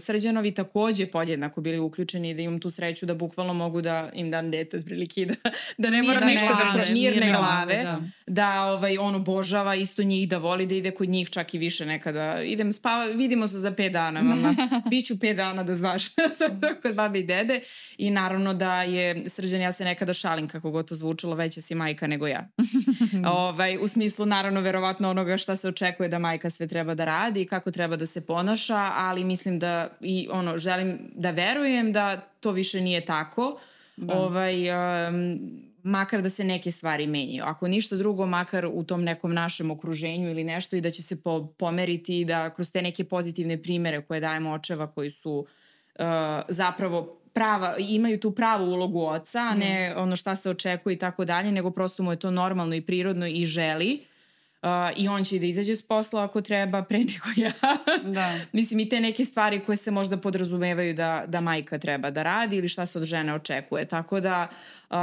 Srđanovi 0.00 0.54
takođe 0.54 1.06
podjednako 1.06 1.60
bili 1.60 1.78
uključeni 1.78 2.30
i 2.30 2.34
da 2.34 2.42
imam 2.42 2.60
tu 2.60 2.70
sreću 2.70 3.06
da 3.06 3.14
bukvalno 3.14 3.54
mogu 3.54 3.80
da 3.80 4.10
im 4.14 4.30
dam 4.30 4.50
dete 4.50 4.76
otprilike 4.76 5.26
da, 5.26 5.34
da 5.78 5.90
ne 5.90 6.02
mora 6.02 6.26
ništa 6.26 6.48
da 6.48 6.70
pre, 6.72 6.84
mirne, 6.92 7.10
mirne 7.10 7.32
glave, 7.38 7.82
da, 7.82 8.00
da 8.26 8.64
ovaj, 8.64 8.98
on 8.98 9.14
obožava 9.14 9.74
isto 9.74 10.02
njih, 10.02 10.28
da 10.28 10.38
voli 10.38 10.66
da 10.66 10.74
ide 10.74 10.90
kod 10.90 11.08
njih 11.08 11.30
čak 11.30 11.54
i 11.54 11.58
više 11.58 11.86
nekada. 11.86 12.42
Idem 12.42 12.72
spava, 12.72 13.04
vidimo 13.04 13.48
se 13.48 13.58
za 13.58 13.72
pet 13.72 13.92
dana, 13.92 14.22
mama. 14.22 14.54
Biću 14.90 15.20
pet 15.20 15.36
dana 15.36 15.62
da 15.62 15.74
znaš 15.74 16.04
kod 16.82 16.94
babi 16.94 17.18
i 17.18 17.26
dede. 17.26 17.60
I 17.98 18.10
naravno 18.10 18.54
da 18.54 18.82
je 18.82 19.28
Srđan, 19.28 19.60
ja 19.60 19.72
se 19.72 19.84
nekada 19.84 20.14
šalim 20.14 20.48
kako 20.48 20.70
god 20.70 20.88
to 20.88 20.94
zvučalo, 20.94 21.34
veća 21.34 21.60
si 21.60 21.74
majka 21.74 22.06
nego 22.06 22.26
ja. 22.26 22.48
ovaj, 23.44 23.78
u 23.80 23.88
smislu 23.88 24.26
naravno 24.26 24.60
verovatno 24.60 25.10
onoga 25.10 25.36
šta 25.36 25.56
se 25.56 25.68
očekuje 25.68 26.08
da 26.08 26.18
majka 26.18 26.50
sve 26.50 26.66
treba 26.66 26.94
da 26.94 27.04
radi 27.04 27.42
i 27.42 27.46
kako 27.46 27.70
treba 27.70 27.96
da 27.96 28.06
se 28.06 28.26
ponaša, 28.26 28.90
ali 28.94 29.24
mislim 29.24 29.58
da 29.58 29.88
i 30.00 30.28
ono, 30.30 30.58
želim 30.58 30.98
da 31.14 31.30
verujem 31.30 31.92
da 31.92 32.16
to 32.40 32.52
više 32.52 32.80
nije 32.80 33.04
tako. 33.04 33.58
Da. 33.96 34.14
Ovaj, 34.14 34.70
um, 34.70 35.40
makar 35.82 36.22
da 36.22 36.30
se 36.30 36.44
neke 36.44 36.70
stvari 36.70 37.06
menjaju. 37.06 37.44
Ako 37.44 37.68
ništa 37.68 37.96
drugo, 37.96 38.26
makar 38.26 38.66
u 38.72 38.84
tom 38.84 39.04
nekom 39.04 39.34
našem 39.34 39.70
okruženju 39.70 40.30
ili 40.30 40.44
nešto 40.44 40.76
i 40.76 40.80
da 40.80 40.90
će 40.90 41.02
se 41.02 41.22
po, 41.22 41.46
pomeriti 41.58 42.20
i 42.20 42.24
da 42.24 42.50
kroz 42.50 42.72
te 42.72 42.82
neke 42.82 43.04
pozitivne 43.04 43.62
primere 43.62 44.02
koje 44.02 44.20
dajemo 44.20 44.50
očeva 44.50 44.86
koji 44.86 45.10
su 45.10 45.46
uh, 45.98 46.04
zapravo 46.48 47.21
prava, 47.32 47.74
imaju 47.78 48.20
tu 48.20 48.30
pravu 48.30 48.64
ulogu 48.64 49.00
oca, 49.04 49.40
a 49.40 49.54
ne 49.54 49.84
yes. 49.84 49.98
ono 50.02 50.16
šta 50.16 50.36
se 50.36 50.50
očekuje 50.50 50.94
i 50.94 50.98
tako 50.98 51.24
dalje, 51.24 51.52
nego 51.52 51.70
prosto 51.70 52.02
mu 52.02 52.12
je 52.12 52.18
to 52.18 52.30
normalno 52.30 52.74
i 52.74 52.80
prirodno 52.80 53.26
i 53.26 53.46
želi 53.46 54.04
Uh, 54.62 54.68
i 54.96 55.08
on 55.08 55.24
će 55.24 55.36
i 55.36 55.38
da 55.38 55.46
izađe 55.46 55.76
s 55.76 55.82
posla 55.82 56.24
ako 56.24 56.40
treba 56.40 56.82
pre 56.82 56.98
nego 57.12 57.26
ja. 57.36 57.52
Da. 58.04 58.38
Mislim 58.52 58.80
i 58.80 58.88
te 58.88 59.00
neke 59.00 59.24
stvari 59.24 59.60
koje 59.60 59.76
se 59.76 59.90
možda 59.90 60.16
podrazumevaju 60.16 60.94
da, 60.94 61.24
da 61.26 61.40
majka 61.40 61.78
treba 61.78 62.10
da 62.10 62.22
radi 62.22 62.56
ili 62.56 62.68
šta 62.68 62.86
se 62.86 62.98
od 62.98 63.04
žene 63.04 63.34
očekuje. 63.34 63.84
Tako 63.84 64.20
da 64.20 64.48
Uh, 64.92 64.98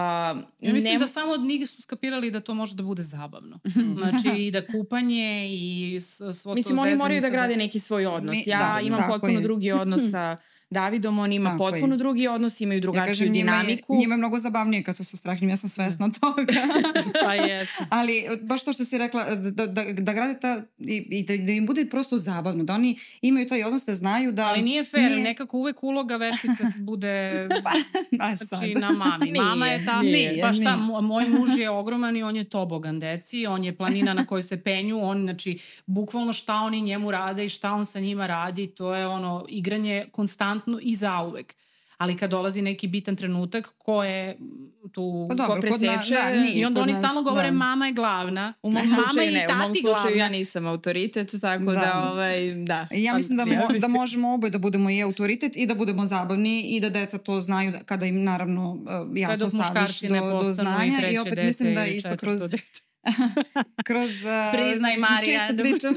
ja 0.60 0.74
mislim 0.74 0.94
ne... 0.94 1.00
da 1.00 1.08
samo 1.08 1.32
od 1.32 1.42
njih 1.42 1.70
su 1.70 1.82
skapirali 1.82 2.32
da 2.32 2.40
to 2.40 2.54
može 2.54 2.76
da 2.76 2.84
bude 2.84 3.04
zabavno. 3.04 3.60
Znači 4.00 4.38
i 4.38 4.52
da 4.52 4.66
kupanje 4.66 5.48
i 5.52 6.00
svo 6.34 6.52
to 6.52 6.56
Mislim 6.56 6.80
oni 6.80 6.96
moraju 6.96 7.22
da 7.22 7.30
grade 7.30 7.58
neki 7.58 7.80
svoj 7.80 8.06
odnos. 8.06 8.38
Mi, 8.38 8.44
ja 8.46 8.74
da, 8.74 8.82
imam 8.82 9.04
potpuno 9.08 9.34
je. 9.34 9.42
drugi 9.42 9.72
odnos 9.72 10.02
sa 10.12 10.38
Davidom, 10.72 11.20
on 11.20 11.34
ima 11.34 11.50
Tako 11.50 11.58
potpuno 11.58 11.94
je. 11.94 11.98
drugi 11.98 12.28
odnos, 12.28 12.62
imaju 12.62 12.82
drugačiju 12.82 13.02
ja 13.02 13.08
kažem, 13.08 13.34
dinamiku. 13.34 13.94
Njima 13.94 14.00
je, 14.00 14.02
njima 14.02 14.14
je 14.14 14.18
mnogo 14.18 14.40
zabavnije 14.40 14.84
kad 14.84 14.96
su 14.96 15.06
sa 15.06 15.18
strahnim, 15.18 15.50
ja 15.50 15.58
sam 15.58 15.70
svesna 15.70 16.10
toga. 16.20 16.54
pa 17.26 17.34
jes. 17.34 17.70
Ali 17.90 18.28
baš 18.42 18.64
to 18.64 18.74
što 18.74 18.86
si 18.86 18.98
rekla, 18.98 19.36
da, 19.36 19.68
da, 19.68 19.84
da 19.94 20.14
grade 20.14 20.40
ta, 20.40 20.62
i, 20.80 21.08
i 21.10 21.24
da, 21.24 21.46
da 21.46 21.52
im 21.52 21.66
bude 21.66 21.86
prosto 21.86 22.18
zabavno, 22.18 22.64
da 22.64 22.74
oni 22.74 23.00
imaju 23.22 23.48
taj 23.48 23.64
odnos 23.64 23.86
da 23.86 23.94
znaju 23.94 24.32
da... 24.32 24.46
Ali 24.46 24.62
nije 24.62 24.84
fair, 24.84 25.12
nije... 25.12 25.24
nekako 25.24 25.58
uvek 25.58 25.84
uloga 25.84 26.16
veštice 26.16 26.64
bude 26.78 27.48
pa, 27.64 27.72
pa 28.20 28.36
znači, 28.36 28.74
na 28.74 28.92
mami. 28.92 29.32
Nije, 29.32 29.44
Mama 29.44 29.68
je 29.68 29.86
ta, 29.86 30.02
nije, 30.02 30.42
pa 30.42 30.54
šta, 30.54 30.76
nije. 30.76 31.02
moj 31.02 31.26
muž 31.30 31.50
je 31.58 31.70
ogroman 31.70 32.18
i 32.18 32.24
on 32.24 32.36
je 32.36 32.44
tobogan 32.44 33.00
deci, 33.00 33.48
on 33.48 33.64
je 33.64 33.78
planina 33.78 34.14
na 34.14 34.26
kojoj 34.26 34.44
se 34.44 34.64
penju, 34.64 35.00
on, 35.04 35.22
znači, 35.24 35.60
bukvalno 35.86 36.34
šta 36.34 36.56
oni 36.56 36.82
njemu 36.82 37.12
rade 37.12 37.46
i 37.46 37.50
šta 37.50 37.72
on 37.72 37.86
sa 37.86 38.00
njima 38.00 38.28
radi, 38.28 38.68
to 38.68 38.96
je 38.96 39.08
ono, 39.08 39.46
igranje 39.50 40.06
konstantno 40.12 40.59
konstantno 40.60 40.80
i 40.82 40.96
zauvek. 40.96 41.56
Ali 41.98 42.18
kad 42.18 42.30
dolazi 42.30 42.62
neki 42.62 42.88
bitan 42.88 43.16
trenutak 43.16 43.70
ko 43.78 44.04
je 44.04 44.38
tu 44.94 45.26
pa 45.30 45.36
dobro, 45.36 45.56
ko 45.56 45.62
preseče 45.62 46.14
na, 46.14 46.32
da, 46.32 46.42
nije, 46.42 46.54
i 46.54 46.66
onda 46.66 46.82
oni 46.82 46.92
nas, 46.92 47.02
stalno 47.02 47.24
govore 47.24 47.48
da. 47.48 47.54
mama 47.54 47.86
je 47.86 47.94
glavna. 47.94 48.54
U 48.64 48.72
mom 48.72 48.84
slučaju 48.84 49.32
ne, 49.32 49.48
u 49.50 49.56
mom 49.56 49.76
slučaju 49.76 49.96
glavna. 49.96 50.18
ja 50.18 50.30
nisam 50.30 50.68
autoritet 50.68 51.32
tako 51.42 51.64
da, 51.64 51.72
da 51.72 52.10
ovaj 52.12 52.54
da. 52.54 52.88
Ja 52.92 53.14
mislim 53.14 53.38
da, 53.38 53.46
mo, 53.46 53.80
da 53.80 53.88
možemo 53.88 54.34
oboje 54.34 54.52
da 54.52 54.58
budemo 54.58 54.90
i 54.90 55.02
autoritet 55.04 55.58
i 55.58 55.66
da 55.66 55.76
budemo 55.76 56.06
zabavni 56.06 56.62
i 56.62 56.80
da 56.80 56.90
deca 56.90 57.18
to 57.18 57.42
znaju 57.42 57.74
kada 57.86 58.06
im 58.06 58.24
naravno 58.24 58.72
uh, 58.72 58.80
jasno 59.16 59.50
staviš 59.50 60.02
do, 60.02 60.40
do 60.44 60.54
znanja 60.54 61.10
i, 61.10 61.14
i 61.14 61.18
opet 61.18 61.40
mislim 61.44 61.76
da 61.76 61.86
isto 61.86 62.18
kroz 62.18 62.40
dete 62.40 62.89
kroz... 63.88 64.12
Uh, 64.26 64.60
Priznaj 64.60 64.98
Marija. 64.98 65.40
Često 65.40 65.64
pričam. 65.64 65.96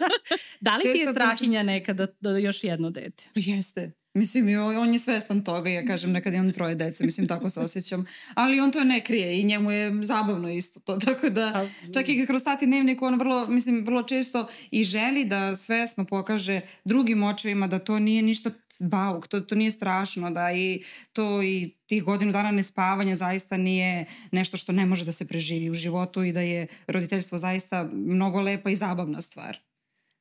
da 0.60 0.76
li 0.76 0.82
ti 0.82 0.98
je 0.98 1.06
strahinja 1.06 1.62
nekada 1.62 2.06
da, 2.20 2.32
da 2.32 2.38
još 2.38 2.64
jedno 2.64 2.90
dete? 2.90 3.24
Pa 3.34 3.40
jeste. 3.44 3.92
Mislim, 4.14 4.46
on 4.78 4.92
je 4.92 4.98
svestan 4.98 5.44
toga, 5.44 5.70
ja 5.70 5.84
kažem, 5.84 6.12
nekad 6.12 6.34
imam 6.34 6.52
troje 6.52 6.74
dece, 6.74 7.04
mislim, 7.04 7.28
tako 7.28 7.50
se 7.50 7.60
osjećam. 7.60 8.06
Ali 8.34 8.60
on 8.60 8.72
to 8.72 8.84
ne 8.84 9.04
krije 9.04 9.40
i 9.40 9.44
njemu 9.44 9.70
je 9.70 9.92
zabavno 10.02 10.50
isto 10.50 10.80
to, 10.80 10.96
tako 10.96 11.30
da 11.30 11.68
čak 11.94 12.08
i 12.08 12.26
kroz 12.26 12.44
tati 12.44 12.66
dnevnik 12.66 13.02
on 13.02 13.18
vrlo, 13.18 13.46
mislim, 13.46 13.84
vrlo 13.84 14.02
često 14.02 14.48
i 14.70 14.84
želi 14.84 15.24
da 15.24 15.56
svesno 15.56 16.04
pokaže 16.04 16.60
drugim 16.84 17.22
očevima 17.22 17.66
da 17.66 17.78
to 17.78 17.98
nije 17.98 18.22
ništa 18.22 18.50
bauk, 18.80 19.28
to, 19.28 19.40
to 19.40 19.54
nije 19.54 19.70
strašno, 19.70 20.30
da 20.30 20.52
i 20.52 20.84
to 21.12 21.42
i 21.42 21.76
tih 21.86 22.04
godinu 22.04 22.32
dana 22.32 22.50
nespavanja 22.50 23.16
zaista 23.16 23.56
nije 23.56 24.04
nešto 24.32 24.56
što 24.56 24.72
ne 24.72 24.86
može 24.86 25.04
da 25.04 25.12
se 25.12 25.26
preživi 25.26 25.70
u 25.70 25.74
životu 25.74 26.22
i 26.22 26.32
da 26.32 26.40
je 26.40 26.66
roditeljstvo 26.86 27.38
zaista 27.38 27.88
mnogo 27.92 28.40
lepa 28.40 28.70
i 28.70 28.76
zabavna 28.76 29.20
stvar. 29.20 29.58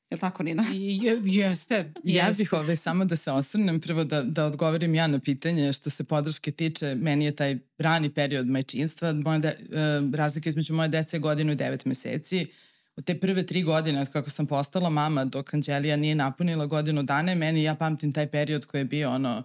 Je 0.09 0.15
li 0.15 0.19
tako, 0.19 0.43
Nina? 0.43 0.65
Je, 0.73 1.21
jeste. 1.23 1.93
Ja 2.03 2.31
bih 2.37 2.53
ovdje 2.53 2.75
samo 2.75 3.05
da 3.05 3.15
se 3.15 3.31
osvrnem, 3.31 3.81
prvo 3.81 4.03
da, 4.03 4.23
da 4.23 4.45
odgovorim 4.45 4.95
ja 4.95 5.07
na 5.07 5.19
pitanje 5.19 5.73
što 5.73 5.89
se 5.89 6.03
podrške 6.03 6.51
tiče, 6.51 6.95
meni 6.95 7.25
je 7.25 7.35
taj 7.35 7.57
rani 7.77 8.09
period 8.13 8.47
majčinstva, 8.47 9.13
moja 9.13 9.39
de, 9.39 9.55
uh, 9.59 10.13
razlika 10.15 10.49
između 10.49 10.73
moje 10.73 10.89
dece 10.89 11.17
je 11.17 11.21
godinu 11.21 11.51
i 11.51 11.55
devet 11.55 11.85
meseci, 11.85 12.47
u 12.99 13.01
te 13.01 13.19
prve 13.19 13.45
tri 13.45 13.63
godine 13.63 14.05
kako 14.05 14.29
sam 14.29 14.47
postala 14.47 14.89
mama 14.89 15.25
dok 15.25 15.53
Anđelija 15.53 15.95
nije 15.95 16.15
napunila 16.15 16.65
godinu 16.65 17.03
dane, 17.03 17.35
meni 17.35 17.63
ja 17.63 17.75
pamtim 17.75 18.13
taj 18.13 18.27
period 18.27 18.65
koji 18.65 18.81
je 18.81 18.85
bio 18.85 19.11
ono, 19.11 19.43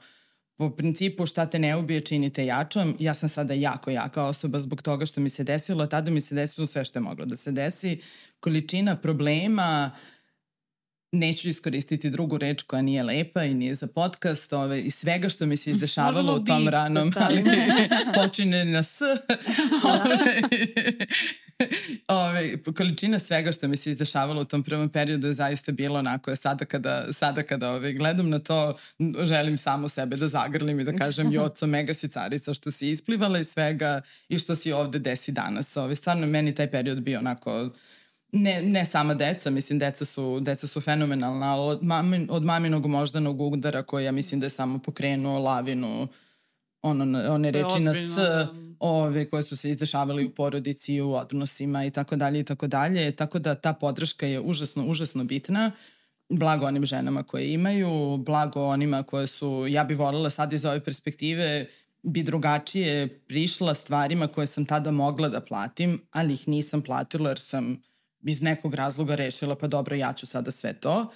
po 0.56 0.70
principu 0.70 1.26
šta 1.26 1.46
te 1.46 1.58
ne 1.58 1.76
ubije 1.76 2.00
činite 2.00 2.46
jačom. 2.46 2.96
Ja 2.98 3.14
sam 3.14 3.28
sada 3.28 3.54
jako 3.54 3.90
jaka 3.90 4.24
osoba 4.24 4.60
zbog 4.60 4.82
toga 4.82 5.06
što 5.06 5.20
mi 5.20 5.28
se 5.28 5.44
desilo. 5.44 5.86
Tada 5.86 6.10
mi 6.10 6.20
se 6.20 6.34
desilo 6.34 6.66
sve 6.66 6.84
što 6.84 6.98
je 6.98 7.02
moglo 7.02 7.24
da 7.24 7.36
se 7.36 7.52
desi. 7.52 8.00
Količina 8.40 8.96
problema, 8.96 9.90
uh, 9.94 10.13
neću 11.14 11.48
iskoristiti 11.48 12.10
drugu 12.10 12.38
reč 12.38 12.62
koja 12.62 12.82
nije 12.82 13.02
lepa 13.02 13.44
i 13.44 13.54
nije 13.54 13.74
za 13.74 13.86
podcast 13.86 14.52
ove, 14.52 14.80
i 14.80 14.90
svega 14.90 15.28
što 15.28 15.46
mi 15.46 15.56
se 15.56 15.70
izdešavalo 15.74 16.34
u 16.34 16.44
tom 16.44 16.68
ranom 16.68 17.12
ali, 17.16 17.44
počine 18.22 18.64
na 18.64 18.82
s 18.82 19.00
ove, 19.94 20.42
Ove, 22.08 22.62
količina 22.76 23.18
svega 23.18 23.52
što 23.52 23.68
mi 23.68 23.76
se 23.76 23.90
izdešavalo 23.90 24.40
u 24.40 24.44
tom 24.44 24.62
prvom 24.62 24.88
periodu 24.88 25.26
je 25.26 25.32
zaista 25.32 25.72
bilo 25.72 25.98
onako, 25.98 26.36
sada 26.36 26.64
kada, 26.64 27.12
sada 27.12 27.42
kada 27.42 27.70
ove, 27.70 27.92
gledam 27.92 28.30
na 28.30 28.38
to, 28.38 28.76
želim 29.24 29.58
samo 29.58 29.88
sebe 29.88 30.16
da 30.16 30.26
zagrlim 30.26 30.80
i 30.80 30.84
da 30.84 30.92
kažem 30.92 31.32
Joco, 31.32 31.66
mega 31.66 31.94
si 31.94 32.08
carica 32.08 32.54
što 32.54 32.70
si 32.70 32.90
isplivala 32.90 33.38
iz 33.38 33.48
svega 33.48 34.00
i 34.28 34.38
što 34.38 34.56
si 34.56 34.72
ovde 34.72 34.98
desi 34.98 35.32
danas. 35.32 35.76
Ove, 35.76 35.96
stvarno, 35.96 36.26
meni 36.26 36.54
taj 36.54 36.70
period 36.70 37.00
bio 37.00 37.18
onako 37.18 37.70
ne, 38.34 38.62
ne 38.62 38.84
sama 38.84 39.14
deca, 39.14 39.50
mislim, 39.50 39.78
deca 39.78 40.04
su, 40.04 40.40
deca 40.40 40.66
su 40.66 40.80
fenomenalna, 40.80 41.52
ali 41.52 41.70
od, 41.70 41.82
mamin, 41.82 42.28
od 42.30 42.42
maminog 42.42 42.86
moždanog 42.86 43.40
udara 43.40 43.82
koji 43.82 44.04
ja 44.04 44.12
mislim 44.12 44.40
da 44.40 44.46
je 44.46 44.50
samo 44.50 44.78
pokrenuo 44.78 45.38
lavinu 45.38 46.08
ono, 46.82 47.32
one 47.34 47.50
reči 47.50 47.80
na 47.80 47.94
s, 47.94 48.16
da. 48.16 48.48
ove, 48.78 49.30
koje 49.30 49.42
su 49.42 49.56
se 49.56 49.70
izdešavali 49.70 50.24
u 50.24 50.30
porodici, 50.30 51.00
u 51.00 51.14
odnosima 51.14 51.84
i 51.84 51.90
tako 51.90 52.16
dalje 52.16 52.40
i 52.40 52.44
tako 52.44 52.66
dalje. 52.66 53.12
Tako 53.12 53.38
da 53.38 53.54
ta 53.54 53.72
podrška 53.72 54.26
je 54.26 54.40
užasno, 54.40 54.86
užasno 54.86 55.24
bitna. 55.24 55.72
Blago 56.28 56.66
onim 56.66 56.86
ženama 56.86 57.22
koje 57.22 57.52
imaju, 57.52 58.16
blago 58.16 58.64
onima 58.64 59.02
koje 59.02 59.26
su, 59.26 59.66
ja 59.68 59.84
bih 59.84 59.98
voljela 59.98 60.30
sad 60.30 60.52
iz 60.52 60.64
ove 60.64 60.84
perspektive, 60.84 61.66
bi 62.02 62.22
drugačije 62.22 63.18
prišla 63.18 63.74
stvarima 63.74 64.26
koje 64.26 64.46
sam 64.46 64.66
tada 64.66 64.90
mogla 64.90 65.28
da 65.28 65.40
platim, 65.40 66.00
ali 66.10 66.34
ih 66.34 66.48
nisam 66.48 66.82
platila 66.82 67.28
jer 67.28 67.38
sam 67.38 67.82
iz 68.24 68.42
nekog 68.42 68.74
razloga 68.74 69.14
rešila 69.14 69.56
pa 69.56 69.66
dobro 69.66 69.96
ja 69.96 70.12
ću 70.12 70.26
sada 70.26 70.50
sve 70.50 70.72
to. 70.72 71.10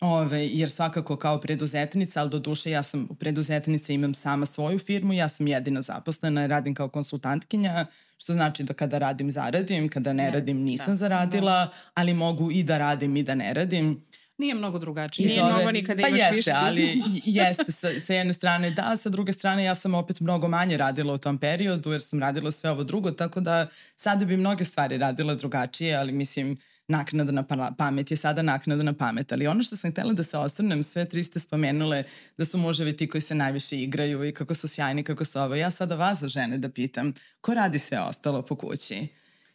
Ove, 0.00 0.46
jer 0.46 0.70
svakako 0.70 1.16
kao 1.16 1.40
preduzetnica, 1.40 2.20
ali 2.20 2.30
do 2.30 2.38
duše 2.38 2.70
ja 2.70 2.82
sam 2.82 3.06
u 3.10 3.14
preduzetnice 3.14 3.94
imam 3.94 4.14
sama 4.14 4.46
svoju 4.46 4.78
firmu, 4.78 5.12
ja 5.12 5.28
sam 5.28 5.46
jedina 5.46 5.82
zaposlena, 5.82 6.46
radim 6.46 6.74
kao 6.74 6.88
konsultantkinja, 6.88 7.86
što 8.18 8.32
znači 8.32 8.64
da 8.64 8.74
kada 8.74 8.98
radim 8.98 9.30
zaradim, 9.30 9.88
kada 9.88 10.12
ne, 10.12 10.22
ne 10.22 10.30
radim 10.30 10.56
nisam 10.56 10.86
da, 10.86 10.94
zaradila, 10.94 11.52
da. 11.52 11.70
ali 11.94 12.14
mogu 12.14 12.50
i 12.50 12.62
da 12.62 12.78
radim 12.78 13.16
i 13.16 13.22
da 13.22 13.34
ne 13.34 13.54
radim. 13.54 14.04
Nije 14.40 14.54
mnogo 14.54 14.78
drugačije. 14.78 15.28
Nije 15.28 15.42
ove, 15.42 15.52
mnogo 15.52 15.72
nikada 15.72 16.02
pa 16.02 16.08
imaš 16.08 16.20
jeste, 16.20 16.36
više. 16.36 16.52
ali 16.54 17.02
jeste 17.40 17.72
sa, 17.72 18.00
sa 18.00 18.14
jedne 18.14 18.32
strane 18.32 18.70
da, 18.70 18.96
sa 18.96 19.08
druge 19.08 19.32
strane 19.32 19.64
ja 19.64 19.74
sam 19.74 19.94
opet 19.94 20.20
mnogo 20.20 20.48
manje 20.48 20.76
radila 20.76 21.14
u 21.14 21.18
tom 21.18 21.38
periodu 21.38 21.92
jer 21.92 22.02
sam 22.02 22.20
radila 22.20 22.50
sve 22.50 22.70
ovo 22.70 22.84
drugo, 22.84 23.10
tako 23.10 23.40
da 23.40 23.66
sada 23.96 24.24
bi 24.24 24.36
mnoge 24.36 24.64
stvari 24.64 24.98
radila 24.98 25.34
drugačije, 25.34 25.96
ali 25.96 26.12
mislim 26.12 26.56
naknada 26.88 27.32
na 27.32 27.72
pamet 27.78 28.10
je 28.10 28.16
sada 28.16 28.42
naknada 28.42 28.82
na 28.82 28.92
pamet, 28.92 29.32
ali 29.32 29.46
ono 29.46 29.62
što 29.62 29.76
sam 29.76 29.92
htela 29.92 30.12
da 30.12 30.22
se 30.22 30.38
osvrnem, 30.38 30.82
sve 30.82 31.04
tri 31.04 31.24
ste 31.24 31.38
spomenule 31.38 32.04
da 32.38 32.44
su 32.44 32.58
muževi 32.58 32.96
ti 32.96 33.08
koji 33.08 33.20
se 33.20 33.34
najviše 33.34 33.76
igraju 33.76 34.24
i 34.24 34.32
kako 34.32 34.54
su 34.54 34.68
sjajni, 34.68 35.02
kako 35.04 35.24
su 35.24 35.40
ovo. 35.40 35.54
Ja 35.54 35.70
sada 35.70 35.94
vas 35.94 36.24
žene 36.24 36.58
da 36.58 36.68
pitam, 36.68 37.12
ko 37.40 37.54
radi 37.54 37.78
sve 37.78 38.00
ostalo 38.00 38.42
po 38.42 38.56
kući? 38.56 39.08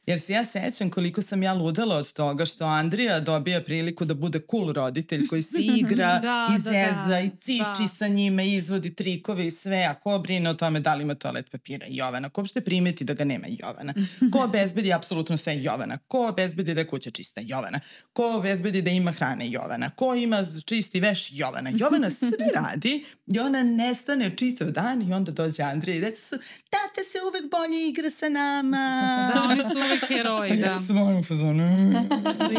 Jer 0.08 0.20
se 0.20 0.34
ja 0.34 0.46
sećam 0.46 0.90
koliko 0.90 1.22
sam 1.22 1.44
ja 1.44 1.54
ludala 1.54 1.96
od 1.96 2.14
toga 2.14 2.46
što 2.46 2.66
Andrija 2.66 3.20
dobija 3.20 3.64
priliku 3.64 4.06
da 4.06 4.14
bude 4.14 4.40
cool 4.52 4.74
roditelj 4.74 5.28
koji 5.28 5.42
se 5.42 5.58
igra 5.80 6.20
da, 6.20 6.48
i 6.56 6.62
zeza 6.62 7.04
da, 7.04 7.08
da, 7.08 7.20
i 7.20 7.30
ciči 7.30 7.82
da. 7.82 7.88
sa 7.88 8.08
njima, 8.08 8.42
izvodi 8.44 8.96
trikove 8.96 9.48
i 9.48 9.52
sve, 9.52 9.86
a 9.90 9.94
ko 9.94 10.20
brine 10.20 10.50
o 10.50 10.54
tome 10.54 10.80
da 10.80 10.96
li 10.96 11.04
ima 11.04 11.16
toalet 11.16 11.52
papira? 11.52 11.86
Jovana, 11.90 12.30
ko 12.30 12.42
uopšte 12.42 12.62
primeti 12.62 13.04
da 13.04 13.14
ga 13.14 13.24
nema? 13.24 13.48
Jovana, 13.48 13.94
ko 14.32 14.44
obezbedi 14.48 14.94
apsolutno 14.94 15.38
sve? 15.38 15.64
Jovana, 15.64 15.98
ko 15.98 16.28
obezbedi 16.28 16.74
da 16.74 16.82
je 16.82 16.88
kuća 16.88 17.12
čista? 17.12 17.42
Jovana, 17.44 17.80
ko 18.14 18.36
obezbedi 18.36 18.82
da 18.82 18.90
ima 18.90 19.12
hrane? 19.12 19.50
Jovana, 19.50 19.90
ko 19.90 20.16
ima 20.16 20.46
čisti 20.66 21.00
veš? 21.00 21.28
Jovana. 21.32 21.72
Jovana 21.74 22.10
sve 22.10 22.30
radi 22.62 23.06
i 23.36 23.40
ona 23.40 23.64
nestane 23.64 24.38
čitav 24.38 24.72
dan 24.72 25.02
i 25.02 25.14
onda 25.14 25.32
dođe 25.32 25.64
Andrija 25.64 25.98
i 25.98 26.02
deca 26.02 26.22
su, 26.22 26.36
tata 26.70 27.02
se 27.12 27.18
uvek 27.30 27.52
bolje 27.52 27.90
igra 27.90 28.10
sa 28.10 28.30
nama. 28.30 28.86
Da, 29.34 29.42
oni 29.42 29.64
su 29.64 29.78
uvek 29.78 29.95
heroji, 30.08 30.58
da. 30.58 30.66
Ja 30.66 30.78
sam 30.78 30.98
ovim 30.98 31.24
fazonu. 31.24 31.64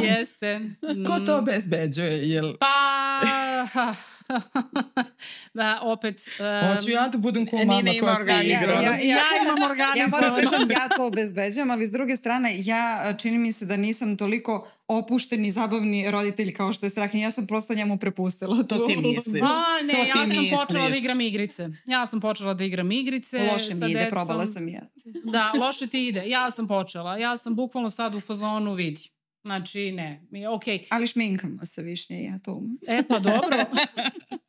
Jeste. 0.03 0.61
Ko 1.07 1.21
to 1.27 1.39
obezbeđuje? 1.39 2.29
Jel... 2.29 2.57
Pa... 2.57 3.95
da, 5.55 5.81
opet... 5.83 6.21
Um, 6.41 6.75
Hoću 6.75 6.91
ja 6.91 7.09
da 7.09 7.19
budem 7.19 7.47
ko 7.47 7.57
mama 7.57 7.91
koja 8.01 8.17
se 8.17 8.23
igra. 8.23 8.73
Ja, 8.73 8.83
ja, 8.83 8.91
ja, 8.91 9.17
ja 9.17 9.23
imam 9.45 9.71
organizovano. 9.71 10.01
Ja 10.01 10.07
moram 10.07 10.35
priznam, 10.37 10.71
ja 10.71 10.97
to 10.97 11.07
obezbeđujem, 11.07 11.71
ali 11.71 11.87
s 11.87 11.93
druge 11.93 12.17
strane, 12.17 12.55
ja 12.59 13.15
čini 13.19 13.39
mi 13.39 13.53
se 13.53 13.67
da 13.67 13.77
nisam 13.77 14.17
toliko 14.17 14.69
opušten 14.89 15.45
i 15.45 15.51
zabavni 15.51 16.11
roditelj 16.11 16.55
kao 16.55 16.73
što 16.73 16.87
je 16.87 16.91
Strahinja. 16.91 17.25
Ja 17.25 17.31
sam 17.31 17.47
prosto 17.47 17.75
njemu 17.75 17.99
prepustila. 17.99 18.63
To 18.63 18.87
ti 18.87 18.97
misliš. 18.97 19.43
A, 19.43 19.87
ne, 19.87 19.93
to 19.93 19.99
ja 19.99 20.15
sam 20.15 20.29
misliš. 20.29 20.51
počela 20.61 20.89
da 20.89 20.97
igram 20.97 21.21
igrice. 21.21 21.69
Ja 21.87 22.07
sam 22.07 22.21
počela 22.21 22.55
da 22.55 22.65
igram 22.65 22.93
igrice. 22.93 23.49
Loše 23.53 23.75
mi 23.75 23.91
ide, 23.91 23.99
decom. 23.99 24.11
probala 24.11 24.47
sam 24.47 24.69
ja. 24.69 24.81
da, 25.25 25.53
loše 25.61 25.87
ti 25.87 26.07
ide. 26.07 26.23
Ja 26.27 26.51
sam 26.51 26.69
počela. 26.69 27.17
Ja 27.17 27.37
sam 27.37 27.55
bukvalno 27.55 27.91
sad 27.91 28.15
u 28.15 28.21
fazonu 28.21 28.75
vidi 28.75 29.16
Znači, 29.47 29.93
ne, 29.93 30.27
mi. 30.31 30.41
Okay. 30.41 30.87
Ali 30.91 31.07
šminkamo 31.07 31.67
se 31.67 31.83
višnje, 31.83 32.23
ja 32.23 32.39
to 32.39 32.55
umem. 32.55 32.79
E, 32.87 33.03
pa 33.09 33.19
dobro. 33.19 33.57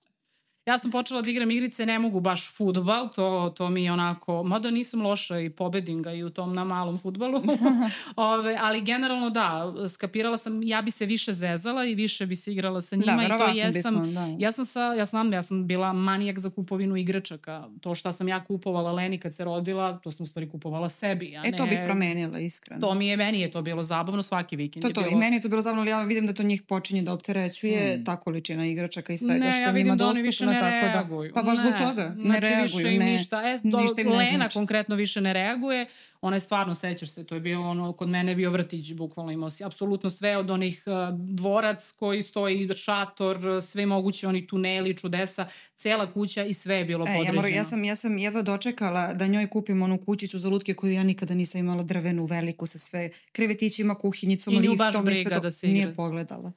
Ja 0.67 0.77
sam 0.77 0.91
počela 0.91 1.21
da 1.21 1.31
igram 1.31 1.51
igrice, 1.51 1.85
ne 1.85 1.99
mogu 1.99 2.19
baš 2.19 2.55
futbal, 2.55 3.09
to, 3.15 3.53
to 3.55 3.69
mi 3.69 3.83
je 3.83 3.91
onako, 3.91 4.43
mada 4.43 4.71
nisam 4.71 5.01
loša 5.01 5.39
i 5.39 5.49
pobedim 5.49 6.03
ga 6.03 6.13
i 6.13 6.23
u 6.23 6.29
tom 6.29 6.53
na 6.53 6.63
malom 6.63 6.97
futbalu, 6.97 7.41
Ove, 8.15 8.57
ali 8.59 8.81
generalno 8.81 9.29
da, 9.29 9.73
skapirala 9.87 10.37
sam, 10.37 10.63
ja 10.63 10.81
bi 10.81 10.91
se 10.91 11.05
više 11.05 11.33
zezala 11.33 11.85
i 11.85 11.95
više 11.95 12.25
bi 12.25 12.35
se 12.35 12.51
igrala 12.51 12.81
sa 12.81 12.95
njima 12.95 13.15
da, 13.15 13.23
i 13.23 13.27
to 13.27 13.47
jesam, 13.47 13.95
bismo, 13.95 14.21
da. 14.21 14.35
ja 14.39 14.51
sam 14.51 14.65
sa, 14.65 14.81
ja 14.81 15.05
znam, 15.05 15.33
ja 15.33 15.41
sam 15.41 15.67
bila 15.67 15.93
manijak 15.93 16.39
za 16.39 16.49
kupovinu 16.49 16.97
igračaka, 16.97 17.67
to 17.81 17.95
šta 17.95 18.11
sam 18.11 18.27
ja 18.27 18.43
kupovala 18.43 18.91
Leni 18.91 19.17
kad 19.17 19.35
se 19.35 19.43
rodila, 19.43 19.99
to 20.03 20.11
sam 20.11 20.23
u 20.23 20.27
stvari 20.27 20.49
kupovala 20.49 20.89
sebi, 20.89 21.37
a 21.37 21.41
e, 21.45 21.51
ne... 21.51 21.57
to 21.57 21.65
bih 21.65 21.79
promenila, 21.85 22.39
iskreno. 22.39 22.81
To 22.81 22.93
mi 22.93 23.07
je, 23.07 23.17
meni 23.17 23.39
je 23.39 23.51
to 23.51 23.61
bilo 23.61 23.83
zabavno, 23.83 24.23
svaki 24.23 24.55
vikend 24.55 24.81
to, 24.81 24.89
to, 24.89 25.01
je 25.01 25.05
bilo... 25.05 25.17
i 25.17 25.19
meni 25.19 25.35
je 25.35 25.41
to 25.41 25.49
bilo 25.49 25.61
zabavno, 25.61 25.81
ali 25.81 25.89
ja 25.89 26.03
vidim 26.03 26.27
da 26.27 26.33
to 26.33 26.43
njih 26.43 26.61
počinje 26.61 27.01
da 27.01 27.13
opterećuje, 27.13 27.97
mm. 27.97 28.05
ta 28.05 28.15
količina 28.15 28.65
igračaka 28.65 29.13
i 29.13 29.17
svega 29.17 29.45
ne, 29.45 29.51
što 29.51 29.63
ja 29.63 29.71
njima 29.71 29.95
da 29.95 30.05
dostupno 30.05 30.56
ne 30.65 30.91
tako 30.93 31.23
da... 31.23 31.33
Pa 31.33 31.41
baš 31.41 31.57
zbog 31.57 31.73
toga, 31.77 32.13
ne 32.17 32.23
znači, 32.23 32.41
reaguju. 32.41 32.85
Više 32.85 32.97
ne, 32.97 33.05
ništa. 33.05 33.41
E, 33.45 33.57
do, 33.63 33.79
ništa 33.79 34.01
im 34.01 34.07
ne 34.07 34.17
Lena 34.17 34.35
znači. 34.35 34.53
konkretno 34.53 34.95
više 34.95 35.21
ne 35.21 35.33
reaguje. 35.33 35.85
Ona 36.21 36.35
je 36.35 36.39
stvarno, 36.39 36.75
sećaš 36.75 37.09
se, 37.09 37.25
to 37.25 37.35
je 37.35 37.41
bio 37.41 37.69
ono, 37.69 37.93
kod 37.93 38.09
mene 38.09 38.31
je 38.31 38.35
bio 38.35 38.49
vrtić, 38.49 38.93
bukvalno 38.93 39.31
imao 39.31 39.49
si 39.49 39.63
apsolutno 39.63 40.09
sve 40.09 40.37
od 40.37 40.49
onih 40.49 40.83
uh, 40.85 41.19
dvorac 41.19 41.91
koji 41.91 42.23
stoji, 42.23 42.69
šator, 42.75 43.39
sve 43.61 43.85
moguće, 43.85 44.27
oni 44.27 44.47
tuneli, 44.47 44.97
čudesa, 44.97 45.47
cela 45.75 46.13
kuća 46.13 46.43
i 46.43 46.53
sve 46.53 46.75
je 46.75 46.85
bilo 46.85 47.05
e, 47.05 47.07
podređeno. 47.07 47.35
Ja, 47.35 47.41
mora, 47.41 47.47
ja, 47.47 47.63
sam, 47.63 47.83
ja 47.83 47.95
sam 47.95 48.17
jedva 48.17 48.41
dočekala 48.41 49.13
da 49.13 49.27
njoj 49.27 49.47
kupim 49.47 49.81
onu 49.81 49.97
kućicu 49.97 50.39
za 50.39 50.49
lutke 50.49 50.73
koju 50.73 50.93
ja 50.93 51.03
nikada 51.03 51.33
nisam 51.33 51.59
imala 51.59 51.83
drvenu, 51.83 52.25
veliku, 52.25 52.65
sa 52.65 52.79
sve 52.79 53.09
krevetićima, 53.31 53.95
kuhinjicom, 53.95 54.53
I 54.53 54.59
liftom 54.59 55.09
i 55.09 55.15
sve 55.15 55.31
to. 55.31 55.39
Da 55.39 55.51
se 55.51 55.67
Nije 55.67 55.93
pogledala. 55.93 56.51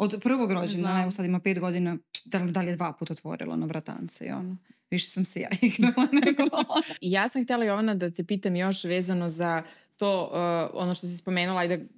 Od 0.00 0.20
prvog 0.22 0.52
rođena, 0.52 1.02
evo 1.02 1.10
sad 1.10 1.24
ima 1.26 1.40
pet 1.40 1.60
godina, 1.60 1.96
da, 2.24 2.38
da 2.38 2.60
li 2.60 2.66
je 2.66 2.76
dva 2.76 2.92
puta 2.92 3.12
otvorila 3.12 3.56
na 3.56 3.66
vratance 3.66 4.26
i 4.26 4.30
ono. 4.30 4.56
Više 4.90 5.10
sam 5.10 5.24
se 5.24 5.40
ja 5.40 5.48
igrala 5.62 6.08
nego 6.12 6.42
Ja 7.00 7.28
sam 7.28 7.44
htjela 7.44 7.64
Jovana 7.64 7.94
da 7.94 8.10
te 8.10 8.24
pitam 8.24 8.56
još 8.56 8.84
vezano 8.84 9.28
za 9.28 9.62
to, 9.96 10.22
uh, 10.24 10.80
ono 10.82 10.94
što 10.94 11.06
si 11.06 11.16
spomenula, 11.16 11.60
ajde 11.60 11.88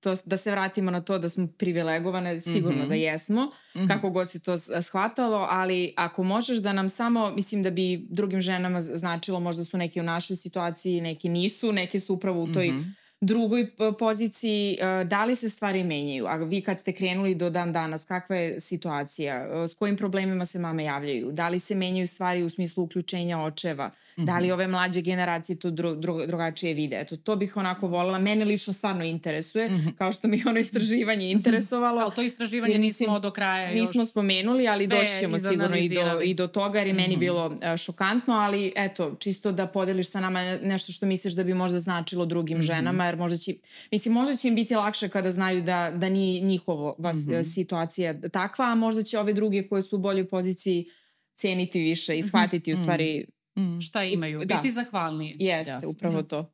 to, 0.00 0.16
da 0.24 0.36
se 0.36 0.50
vratimo 0.50 0.90
na 0.90 1.00
to 1.00 1.18
da 1.18 1.28
smo 1.28 1.46
privilegovane, 1.58 2.40
sigurno 2.40 2.78
mm 2.78 2.84
-hmm. 2.84 2.88
da 2.88 2.94
jesmo, 2.94 3.44
mm 3.44 3.78
-hmm. 3.78 3.88
kako 3.88 4.10
god 4.10 4.30
si 4.30 4.40
to 4.40 4.58
shvatalo, 4.82 5.46
ali 5.50 5.92
ako 5.96 6.22
možeš 6.22 6.58
da 6.58 6.72
nam 6.72 6.88
samo, 6.88 7.30
mislim 7.30 7.62
da 7.62 7.70
bi 7.70 8.06
drugim 8.10 8.40
ženama 8.40 8.80
značilo 8.80 9.40
možda 9.40 9.64
su 9.64 9.78
neki 9.78 10.00
u 10.00 10.02
našoj 10.02 10.36
situaciji, 10.36 11.00
neki 11.00 11.28
nisu, 11.28 11.72
neki 11.72 12.00
su 12.00 12.14
upravo 12.14 12.42
u 12.42 12.52
toj 12.52 12.68
mm 12.68 12.80
-hmm 12.80 13.05
drugoj 13.20 13.70
poziciji, 13.98 14.78
e, 14.80 15.04
da 15.04 15.24
li 15.24 15.34
se 15.34 15.50
stvari 15.50 15.84
menjaju? 15.84 16.26
A 16.26 16.36
vi 16.36 16.60
kad 16.60 16.80
ste 16.80 16.92
krenuli 16.92 17.34
do 17.34 17.50
dan 17.50 17.72
danas, 17.72 18.04
kakva 18.04 18.36
je 18.36 18.60
situacija? 18.60 19.34
E, 19.34 19.68
s 19.68 19.74
kojim 19.74 19.96
problemima 19.96 20.46
se 20.46 20.58
mame 20.58 20.84
javljaju? 20.84 21.32
Da 21.32 21.48
li 21.48 21.58
se 21.58 21.74
menjaju 21.74 22.06
stvari 22.06 22.42
u 22.42 22.50
smislu 22.50 22.84
uključenja 22.84 23.38
očeva? 23.38 23.86
Mm 23.86 24.22
-hmm. 24.22 24.26
Da 24.26 24.38
li 24.38 24.46
mhm. 24.46 24.52
ove 24.52 24.66
mlađe 24.66 25.00
generacije 25.00 25.58
to 25.58 25.70
dru, 25.70 25.94
dru, 25.94 26.26
drugačije 26.26 26.74
vide? 26.74 26.96
Eto, 27.00 27.16
to 27.16 27.36
bih 27.36 27.56
onako 27.56 27.86
voljela. 27.86 28.18
Mene 28.18 28.44
lično 28.44 28.72
stvarno 28.72 29.04
interesuje, 29.04 29.68
mm 29.68 29.74
-hmm. 29.74 29.94
kao 29.98 30.12
što 30.12 30.28
mi 30.28 30.42
ono 30.46 30.58
istraživanje 30.58 31.30
interesovalo. 31.30 32.00
ali 32.00 32.14
to 32.14 32.22
istraživanje 32.22 32.78
nismo 32.78 33.18
do 33.18 33.30
kraja 33.30 33.70
još. 33.70 33.80
Nismo 33.80 34.04
spomenuli, 34.04 34.68
ali 34.68 34.86
doći 34.86 35.10
ćemo 35.20 35.38
sigurno 35.38 35.76
i 35.76 35.88
do, 35.88 36.20
i 36.24 36.34
do 36.34 36.46
toga, 36.46 36.78
jer 36.78 36.86
je 36.86 36.92
mm 36.92 36.96
-hmm. 36.96 37.00
meni 37.00 37.14
mhm. 37.14 37.20
bilo 37.20 37.56
šokantno, 37.76 38.34
ali 38.34 38.72
eto, 38.76 39.16
čisto 39.18 39.52
da 39.52 39.66
podeliš 39.66 40.10
sa 40.10 40.20
nama 40.20 40.58
nešto 40.62 40.92
što 40.92 41.06
misliš 41.06 41.34
da 41.34 41.44
bi 41.44 41.54
možda 41.54 41.78
značilo 41.78 42.26
drugim 42.26 42.62
ženama, 42.62 43.05
jer 43.06 43.16
možda 43.16 43.38
će, 43.38 43.54
mislim, 43.92 44.14
možda 44.14 44.36
će 44.36 44.48
im 44.48 44.54
biti 44.54 44.74
lakše 44.74 45.08
kada 45.08 45.32
znaju 45.32 45.62
da, 45.62 45.92
da 45.96 46.08
ni 46.08 46.40
njihovo 46.40 46.94
vas, 46.98 47.16
mm 47.16 47.30
-hmm. 47.30 47.54
situacija 47.54 48.20
takva, 48.20 48.64
a 48.64 48.74
možda 48.74 49.02
će 49.02 49.18
ove 49.18 49.32
druge 49.32 49.68
koje 49.68 49.82
su 49.82 49.96
u 49.96 50.00
boljoj 50.00 50.28
poziciji 50.28 50.86
ceniti 51.34 51.80
više 51.80 52.18
i 52.18 52.22
shvatiti 52.22 52.72
mm 52.72 52.74
-hmm. 52.74 52.80
u 52.80 52.82
stvari 52.82 53.26
mm. 53.58 53.80
šta 53.80 54.04
imaju, 54.04 54.44
da. 54.44 54.54
biti 54.54 54.70
zahvalniji. 54.70 55.36
Jeste, 55.38 55.70
Jasne. 55.70 55.88
upravo 55.88 56.22
to. 56.22 56.50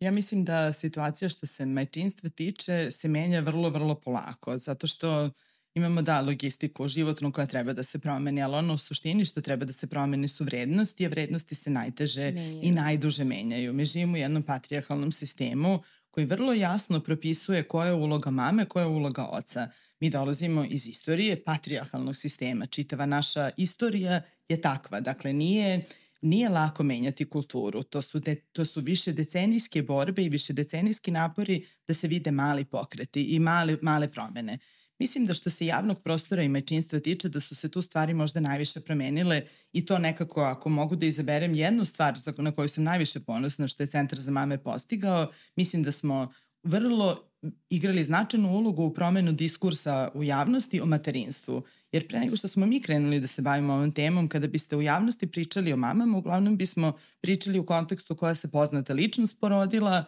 Ja 0.00 0.10
mislim 0.10 0.44
da 0.44 0.72
situacija 0.72 1.28
što 1.28 1.46
se 1.46 1.66
majčinstva 1.66 2.30
tiče 2.30 2.90
se 2.90 3.08
menja 3.08 3.40
vrlo, 3.40 3.70
vrlo 3.70 3.94
polako, 3.94 4.58
zato 4.58 4.86
što 4.86 5.30
imamo 5.78 6.02
da 6.02 6.20
logistiku 6.20 6.88
životnu 6.88 7.32
koja 7.32 7.46
treba 7.46 7.72
da 7.72 7.82
se 7.82 7.98
promeni, 7.98 8.42
ali 8.42 8.54
ono 8.54 8.74
u 8.74 8.78
suštini 8.78 9.24
što 9.24 9.40
treba 9.40 9.64
da 9.64 9.72
se 9.72 9.86
promeni 9.86 10.28
su 10.28 10.44
vrednosti, 10.44 11.06
a 11.06 11.08
vrednosti 11.08 11.54
se 11.54 11.70
najteže 11.70 12.32
menjaju. 12.32 12.60
i 12.62 12.70
najduže 12.70 13.24
menjaju. 13.24 13.72
Mi 13.72 13.84
živimo 13.84 14.14
u 14.14 14.16
jednom 14.16 14.42
patrijarhalnom 14.42 15.12
sistemu 15.12 15.82
koji 16.10 16.26
vrlo 16.26 16.52
jasno 16.52 17.00
propisuje 17.00 17.62
koja 17.62 17.86
je 17.86 17.94
uloga 17.94 18.30
mame, 18.30 18.64
koja 18.64 18.82
je 18.82 18.88
uloga 18.88 19.24
oca. 19.24 19.68
Mi 20.00 20.10
dolazimo 20.10 20.64
iz 20.64 20.86
istorije 20.86 21.42
patrijarhalnog 21.44 22.16
sistema. 22.16 22.66
Čitava 22.66 23.06
naša 23.06 23.50
istorija 23.56 24.22
je 24.48 24.60
takva. 24.60 25.00
Dakle, 25.00 25.32
nije 25.32 25.84
nije 26.22 26.48
lako 26.48 26.82
menjati 26.82 27.24
kulturu. 27.24 27.82
To 27.82 28.02
su, 28.02 28.18
de, 28.18 28.34
to 28.34 28.64
su 28.64 28.80
više 28.80 29.12
decenijske 29.12 29.82
borbe 29.82 30.24
i 30.24 30.28
više 30.28 30.52
decenijski 30.52 31.10
napori 31.10 31.66
da 31.88 31.94
se 31.94 32.08
vide 32.08 32.30
mali 32.30 32.64
pokreti 32.64 33.22
i 33.22 33.38
male, 33.38 33.76
male 33.82 34.12
promene. 34.12 34.58
Mislim 34.98 35.26
da 35.26 35.34
što 35.34 35.50
se 35.50 35.66
javnog 35.66 36.02
prostora 36.02 36.42
i 36.42 36.48
majčinstva 36.48 36.98
tiče 36.98 37.28
da 37.28 37.40
su 37.40 37.54
se 37.54 37.68
tu 37.68 37.82
stvari 37.82 38.14
možda 38.14 38.40
najviše 38.40 38.80
promenile 38.80 39.42
i 39.72 39.86
to 39.86 39.98
nekako 39.98 40.42
ako 40.42 40.68
mogu 40.68 40.96
da 40.96 41.06
izaberem 41.06 41.54
jednu 41.54 41.84
stvar 41.84 42.14
na 42.38 42.52
koju 42.52 42.68
sam 42.68 42.84
najviše 42.84 43.20
ponosna 43.20 43.68
što 43.68 43.82
je 43.82 43.86
Centar 43.86 44.18
za 44.18 44.30
mame 44.30 44.58
postigao, 44.58 45.28
mislim 45.56 45.82
da 45.82 45.92
smo 45.92 46.32
vrlo 46.62 47.28
igrali 47.70 48.04
značajnu 48.04 48.50
ulogu 48.50 48.84
u 48.84 48.94
promenu 48.94 49.32
diskursa 49.32 50.10
u 50.14 50.24
javnosti 50.24 50.80
o 50.80 50.86
materinstvu. 50.86 51.62
Jer 51.92 52.08
pre 52.08 52.20
nego 52.20 52.36
što 52.36 52.48
smo 52.48 52.66
mi 52.66 52.80
krenuli 52.80 53.20
da 53.20 53.26
se 53.26 53.42
bavimo 53.42 53.74
ovom 53.74 53.92
temom, 53.92 54.28
kada 54.28 54.46
biste 54.46 54.76
u 54.76 54.82
javnosti 54.82 55.26
pričali 55.26 55.72
o 55.72 55.76
mamama, 55.76 56.18
uglavnom 56.18 56.56
bismo 56.56 56.92
pričali 57.20 57.58
u 57.58 57.66
kontekstu 57.66 58.16
koja 58.16 58.34
se 58.34 58.50
poznata 58.50 58.94
ličnost 58.94 59.40
porodila, 59.40 60.04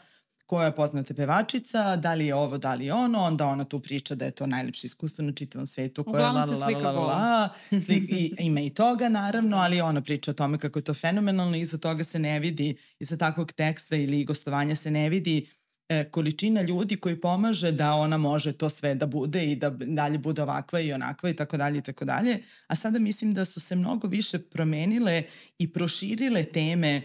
koja 0.51 0.67
je 0.67 0.75
poznata 0.75 1.15
pevačica, 1.15 1.97
da 1.97 2.15
li 2.15 2.27
je 2.27 2.35
ovo, 2.35 2.59
da 2.59 2.75
li 2.75 2.87
je 2.87 2.93
ono, 2.95 3.19
onda 3.19 3.47
ona 3.47 3.65
tu 3.65 3.81
priča 3.81 4.15
da 4.15 4.25
je 4.25 4.31
to 4.31 4.47
najlepše 4.47 4.87
iskustvo 4.87 5.25
na 5.25 5.33
čitavom 5.33 5.67
svetu. 5.67 6.05
Koja 6.05 6.31
Uglavnom 6.31 6.57
se 6.57 6.63
slika 6.65 6.91
la, 6.91 7.01
la, 7.01 7.01
la, 7.01 7.49
la, 7.71 7.81
slik, 7.85 8.05
i, 8.09 8.35
Ima 8.39 8.61
i 8.61 8.71
toga, 8.71 9.09
naravno, 9.09 9.57
ali 9.57 9.81
ona 9.81 10.03
priča 10.03 10.31
o 10.31 10.35
tome 10.35 10.59
kako 10.59 10.79
je 10.79 10.83
to 10.83 10.95
fenomenalno 10.95 11.57
i 11.57 11.61
iza 11.61 11.79
toga 11.79 12.05
se 12.05 12.19
ne 12.19 12.41
vidi, 12.41 12.77
iza 12.99 13.17
takvog 13.17 13.53
teksta 13.53 13.97
ili 13.97 14.25
gostovanja 14.25 14.77
se 14.77 14.91
ne 14.91 15.09
vidi 15.09 15.47
e, 15.89 16.05
količina 16.11 16.63
ljudi 16.63 16.97
koji 16.97 17.21
pomaže 17.21 17.73
da 17.73 17.95
ona 17.95 18.19
može 18.19 18.53
to 18.53 18.71
sve 18.71 18.95
da 18.95 19.07
bude 19.07 19.45
i 19.47 19.57
da 19.57 19.71
dalje 19.71 20.19
bude 20.19 20.43
ovakva 20.43 20.81
i 20.81 20.93
onakva 20.93 21.31
i 21.31 21.37
tako 21.37 21.57
dalje 21.57 21.79
i 21.79 21.83
tako 21.83 22.05
dalje. 22.05 22.43
A 22.67 22.77
sada 22.77 22.99
mislim 22.99 23.35
da 23.35 23.45
su 23.45 23.61
se 23.61 23.77
mnogo 23.77 24.09
više 24.09 24.39
promenile 24.39 25.23
i 25.59 25.73
proširile 25.73 26.45
teme 26.45 27.03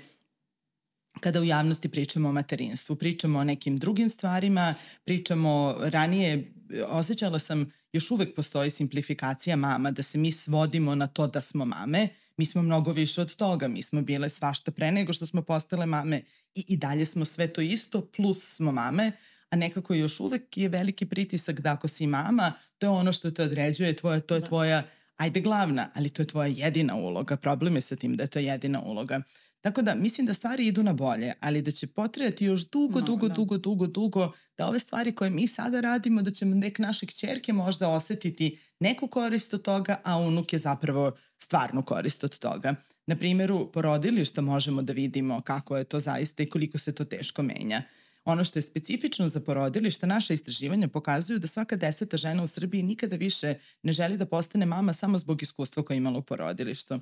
kada 1.20 1.41
u 1.41 1.43
javnosti 1.43 1.89
pričamo 1.89 2.30
o 2.30 2.32
materinstvu, 2.32 2.95
pričamo 2.95 3.39
o 3.39 3.43
nekim 3.43 3.78
drugim 3.78 4.09
stvarima, 4.09 4.74
pričamo 5.03 5.76
ranije, 5.80 6.53
osjećala 6.88 7.39
sam, 7.39 7.72
još 7.93 8.11
uvek 8.11 8.36
postoji 8.36 8.72
simplifikacija 8.72 9.55
mama, 9.55 9.91
da 9.91 10.03
se 10.03 10.18
mi 10.18 10.32
svodimo 10.32 10.95
na 10.95 11.07
to 11.07 11.28
da 11.28 11.41
smo 11.41 11.66
mame, 11.66 12.07
mi 12.38 12.45
smo 12.45 12.61
mnogo 12.61 12.91
više 12.91 13.22
od 13.22 13.36
toga, 13.36 13.68
mi 13.68 13.84
smo 13.84 14.01
bile 14.01 14.30
svašta 14.30 14.72
pre 14.72 14.91
nego 14.91 15.13
što 15.13 15.26
smo 15.26 15.41
postale 15.41 15.86
mame 15.86 16.22
i, 16.55 16.66
i 16.68 16.78
dalje 16.78 17.05
smo 17.05 17.26
sve 17.26 17.47
to 17.47 17.61
isto, 17.61 18.05
plus 18.05 18.55
smo 18.55 18.72
mame, 18.72 19.11
a 19.49 19.55
nekako 19.55 19.93
još 19.93 20.20
uvek 20.20 20.57
je 20.57 20.70
veliki 20.70 21.05
pritisak 21.05 21.59
da 21.59 21.74
ako 21.74 21.88
si 21.88 22.07
mama, 22.07 22.53
to 22.78 22.86
je 22.86 22.89
ono 22.89 23.13
što 23.13 23.32
te 23.32 23.43
određuje, 23.43 23.95
tvoje, 23.95 24.22
to 24.22 24.36
je 24.36 24.39
da. 24.39 24.45
tvoja, 24.45 24.84
ajde 25.18 25.41
glavna, 25.41 25.89
ali 25.93 26.09
to 26.09 26.22
je 26.22 26.28
tvoja 26.28 26.47
jedina 26.47 26.95
uloga, 26.95 27.38
problem 27.38 27.76
je 27.76 27.82
sa 27.82 27.95
tim 27.95 28.16
da 28.16 28.24
je 28.24 28.28
to 28.28 28.39
jedina 28.39 28.82
uloga. 28.82 29.22
Tako 29.66 29.82
da 29.82 29.95
mislim 29.95 30.28
da 30.28 30.34
stvari 30.34 30.68
idu 30.68 30.84
na 30.84 30.93
bolje, 30.93 31.34
ali 31.39 31.61
da 31.61 31.72
će 31.72 31.88
potrebati 31.88 32.45
još 32.45 32.70
dugo, 32.70 32.99
no, 32.99 33.05
dugo, 33.05 33.28
no. 33.28 33.34
dugo, 33.34 33.57
dugo, 33.57 33.88
dugo 33.88 34.34
da 34.57 34.68
ove 34.68 34.80
stvari 34.80 35.11
koje 35.11 35.30
mi 35.30 35.47
sada 35.47 35.82
radimo, 35.82 36.22
da 36.22 36.32
ćemo 36.32 36.55
nek 36.55 36.80
naše 36.80 37.05
kćerke 37.05 37.53
možda 37.53 37.89
osetiti 37.89 38.59
neku 38.80 39.07
korist 39.07 39.53
od 39.53 39.61
toga, 39.61 40.01
a 40.03 40.18
unuke 40.18 40.57
zapravo 40.57 41.11
stvarnu 41.38 41.84
korist 41.84 42.24
od 42.24 42.39
toga. 42.39 42.76
Na 43.07 43.16
primjeru 43.16 43.72
porodilišta 43.72 44.41
možemo 44.41 44.82
da 44.82 44.93
vidimo 44.93 45.41
kako 45.41 45.78
je 45.78 45.84
to 45.84 45.99
zaista 45.99 46.43
i 46.43 46.49
koliko 46.49 46.78
se 46.78 46.95
to 46.95 47.05
teško 47.05 47.41
menja. 47.41 47.82
Ono 48.26 48.43
što 48.43 48.59
je 48.59 48.63
specifično 48.63 49.30
za 49.30 49.39
porodilišta, 49.39 50.07
naša 50.07 50.34
istraživanja 50.34 50.88
pokazuju 50.88 51.39
da 51.39 51.47
svaka 51.47 51.76
deseta 51.76 52.18
žena 52.18 52.43
u 52.43 52.47
Srbiji 52.47 52.84
nikada 52.84 53.16
više 53.16 53.53
ne 53.84 53.91
želi 53.91 54.18
da 54.18 54.26
postane 54.26 54.66
mama 54.66 54.93
samo 54.93 55.18
zbog 55.18 55.43
iskustva 55.43 55.84
koje 55.84 55.95
je 55.95 55.97
imala 55.97 56.18
u 56.18 56.22
porodilištu 56.22 56.99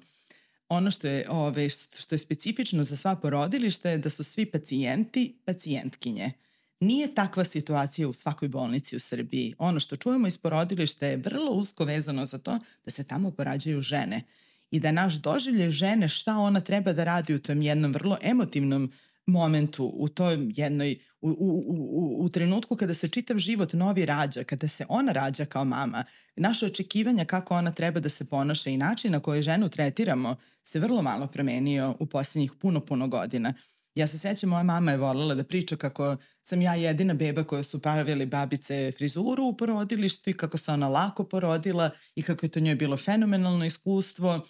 ono 0.70 0.92
što 0.92 1.08
je, 1.08 1.26
ove, 1.30 1.70
što 1.70 2.16
je 2.16 2.20
specifično 2.20 2.84
za 2.84 2.96
sva 2.96 3.16
porodilišta 3.16 3.90
je 3.90 3.98
da 3.98 4.10
su 4.10 4.24
svi 4.24 4.46
pacijenti 4.46 5.40
pacijentkinje. 5.46 6.32
Nije 6.80 7.16
takva 7.16 7.44
situacija 7.44 8.08
u 8.08 8.14
svakoj 8.14 8.48
bolnici 8.48 8.96
u 8.96 9.00
Srbiji. 9.00 9.54
Ono 9.58 9.80
što 9.80 9.96
čujemo 9.96 10.28
iz 10.28 10.38
porodilišta 10.38 11.08
je 11.08 11.18
vrlo 11.18 11.52
usko 11.52 11.86
vezano 11.86 12.26
za 12.26 12.38
to 12.38 12.60
da 12.86 12.92
se 12.92 13.04
tamo 13.04 13.32
porađaju 13.32 13.82
žene 13.82 14.24
i 14.72 14.80
da 14.80 14.92
naš 14.92 15.14
doživlje 15.16 15.70
žene 15.72 16.10
šta 16.10 16.38
ona 16.38 16.62
treba 16.62 16.94
da 16.94 17.04
radi 17.04 17.36
u 17.36 17.40
tom 17.40 17.62
jednom 17.62 17.94
vrlo 17.94 18.18
emotivnom 18.22 18.92
momentu, 19.26 19.86
u 19.86 20.10
toj 20.10 20.38
jednoj, 20.56 21.00
u, 21.22 21.30
u, 21.30 21.64
u, 21.68 22.26
u 22.26 22.30
trenutku 22.30 22.76
kada 22.76 22.94
se 22.94 23.08
čitav 23.08 23.38
život 23.38 23.74
novi 23.74 24.06
rađa, 24.06 24.44
kada 24.44 24.68
se 24.68 24.86
ona 24.90 25.12
rađa 25.12 25.46
kao 25.46 25.66
mama, 25.66 26.04
naše 26.36 26.66
očekivanja 26.66 27.26
kako 27.26 27.56
ona 27.56 27.72
treba 27.72 28.00
da 28.00 28.10
se 28.10 28.26
ponaša 28.26 28.70
i 28.70 28.78
način 28.78 29.12
na 29.12 29.20
koji 29.20 29.44
ženu 29.44 29.70
tretiramo 29.70 30.36
se 30.64 30.80
vrlo 30.80 31.02
malo 31.02 31.28
promenio 31.28 31.96
u 32.00 32.06
posljednjih 32.06 32.52
puno, 32.62 32.80
puno 32.80 33.08
godina. 33.08 33.54
Ja 33.96 34.08
se 34.08 34.18
sećam, 34.18 34.50
moja 34.50 34.64
mama 34.64 34.92
je 34.92 34.98
voljela 34.98 35.36
da 35.36 35.44
priča 35.44 35.76
kako 35.76 36.18
sam 36.42 36.62
ja 36.62 36.76
jedina 36.76 37.14
beba 37.14 37.44
koja 37.44 37.64
su 37.64 37.82
pravili 37.82 38.26
babice 38.26 38.92
frizuru 38.98 39.44
u 39.44 39.58
porodilištu 39.58 40.30
i 40.30 40.34
kako 40.34 40.58
se 40.58 40.72
ona 40.72 40.90
lako 40.90 41.24
porodila 41.24 41.90
i 42.16 42.22
kako 42.22 42.46
je 42.46 42.50
to 42.50 42.60
njoj 42.60 42.76
bilo 42.76 42.98
fenomenalno 42.98 43.66
iskustvo 43.66 44.46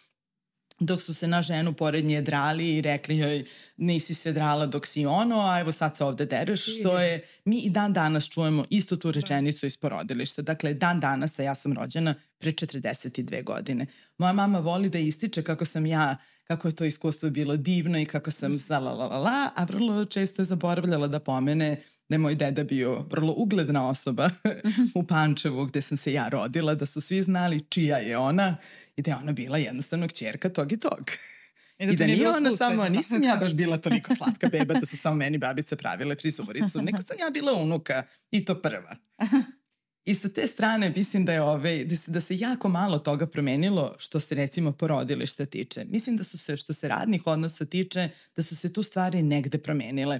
dok 0.80 1.02
su 1.02 1.14
se 1.14 1.28
na 1.28 1.42
ženu 1.42 1.74
pored 1.74 2.06
nje 2.06 2.22
drali 2.22 2.76
i 2.76 2.82
rekli 2.82 3.18
joj 3.18 3.44
nisi 3.78 4.14
se 4.14 4.32
drala 4.32 4.66
dok 4.66 4.88
si 4.88 5.06
ono, 5.06 5.40
a 5.40 5.60
evo 5.60 5.72
sad 5.72 5.98
se 5.98 6.04
ovde 6.04 6.26
dereš, 6.26 6.80
što 6.80 7.00
je, 7.00 7.28
mi 7.46 7.60
i 7.60 7.70
dan 7.70 7.94
danas 7.94 8.30
čujemo 8.30 8.66
istu 8.70 8.98
tu 8.98 9.12
rečenicu 9.12 9.66
iz 9.66 9.78
porodilišta. 9.78 10.42
Dakle, 10.42 10.74
dan 10.74 11.00
danas, 11.00 11.40
a 11.40 11.44
ja 11.44 11.56
sam 11.56 11.74
rođena 11.74 12.16
pre 12.38 12.52
42 12.52 13.44
godine. 13.44 13.86
Moja 14.18 14.34
mama 14.34 14.60
voli 14.60 14.90
da 14.90 15.00
ističe 15.00 15.44
kako 15.44 15.66
sam 15.66 15.86
ja, 15.86 16.18
kako 16.44 16.68
je 16.68 16.76
to 16.76 16.86
iskustvo 16.86 17.30
bilo 17.30 17.58
divno 17.58 18.00
i 18.00 18.06
kako 18.06 18.32
sam 18.32 18.58
la 18.70 18.80
la 18.80 18.94
la 18.94 19.18
la, 19.18 19.50
a 19.56 19.64
vrlo 19.64 20.06
često 20.06 20.42
je 20.42 20.46
zaboravljala 20.46 21.08
da 21.08 21.20
pomene 21.20 21.82
da 22.14 22.16
je 22.16 22.20
moj 22.20 22.36
deda 22.36 22.64
bio 22.64 23.06
vrlo 23.12 23.34
ugledna 23.38 23.90
osoba 23.90 24.30
u 24.96 25.04
Pančevu 25.04 25.66
gde 25.66 25.82
sam 25.82 25.98
se 25.98 26.14
ja 26.14 26.30
rodila, 26.30 26.76
da 26.76 26.86
su 26.86 27.02
svi 27.02 27.24
znali 27.24 27.62
čija 27.70 27.98
je 27.98 28.18
ona 28.18 28.58
i 28.96 29.02
da 29.02 29.12
je 29.12 29.18
ona 29.18 29.32
bila 29.32 29.58
jednostavno 29.58 30.08
kćerka 30.08 30.50
tog 30.50 30.72
i 30.72 30.80
tog. 30.80 31.12
I 31.78 31.86
da, 31.86 31.92
I 31.92 31.96
da 31.96 32.06
nije 32.06 32.30
ona 32.30 32.50
slučaj. 32.50 32.68
samo, 32.68 32.90
nisam 32.90 33.24
ja 33.24 33.36
baš 33.36 33.54
bila 33.54 33.78
toliko 33.78 34.16
slatka 34.18 34.50
beba 34.50 34.74
da 34.74 34.86
su 34.86 34.98
samo 34.98 35.16
meni 35.16 35.38
babice 35.38 35.76
pravile 35.76 36.16
frizuricu, 36.16 36.82
nego 36.82 37.02
sam 37.02 37.18
ja 37.20 37.30
bila 37.30 37.54
unuka 37.54 38.04
i 38.32 38.46
to 38.46 38.62
prva. 38.62 38.96
I 40.06 40.16
sa 40.16 40.30
te 40.30 40.48
strane 40.48 40.94
mislim 40.96 41.26
da 41.26 41.34
je 41.34 41.42
ove, 41.42 41.86
da 41.86 41.96
se, 41.96 42.12
da 42.12 42.20
se 42.20 42.38
jako 42.38 42.70
malo 42.70 43.00
toga 43.00 43.28
promenilo 43.28 43.96
što 43.98 44.20
se 44.20 44.36
recimo 44.36 44.72
porodilišta 44.72 45.46
tiče. 45.46 45.86
Mislim 45.90 46.18
da 46.18 46.24
su 46.24 46.38
se, 46.38 46.58
što 46.58 46.74
se 46.74 46.88
radnih 46.88 47.28
odnosa 47.28 47.66
tiče, 47.66 48.10
da 48.36 48.44
su 48.44 48.56
se 48.56 48.74
tu 48.74 48.84
stvari 48.84 49.24
negde 49.24 49.58
promenile. 49.58 50.20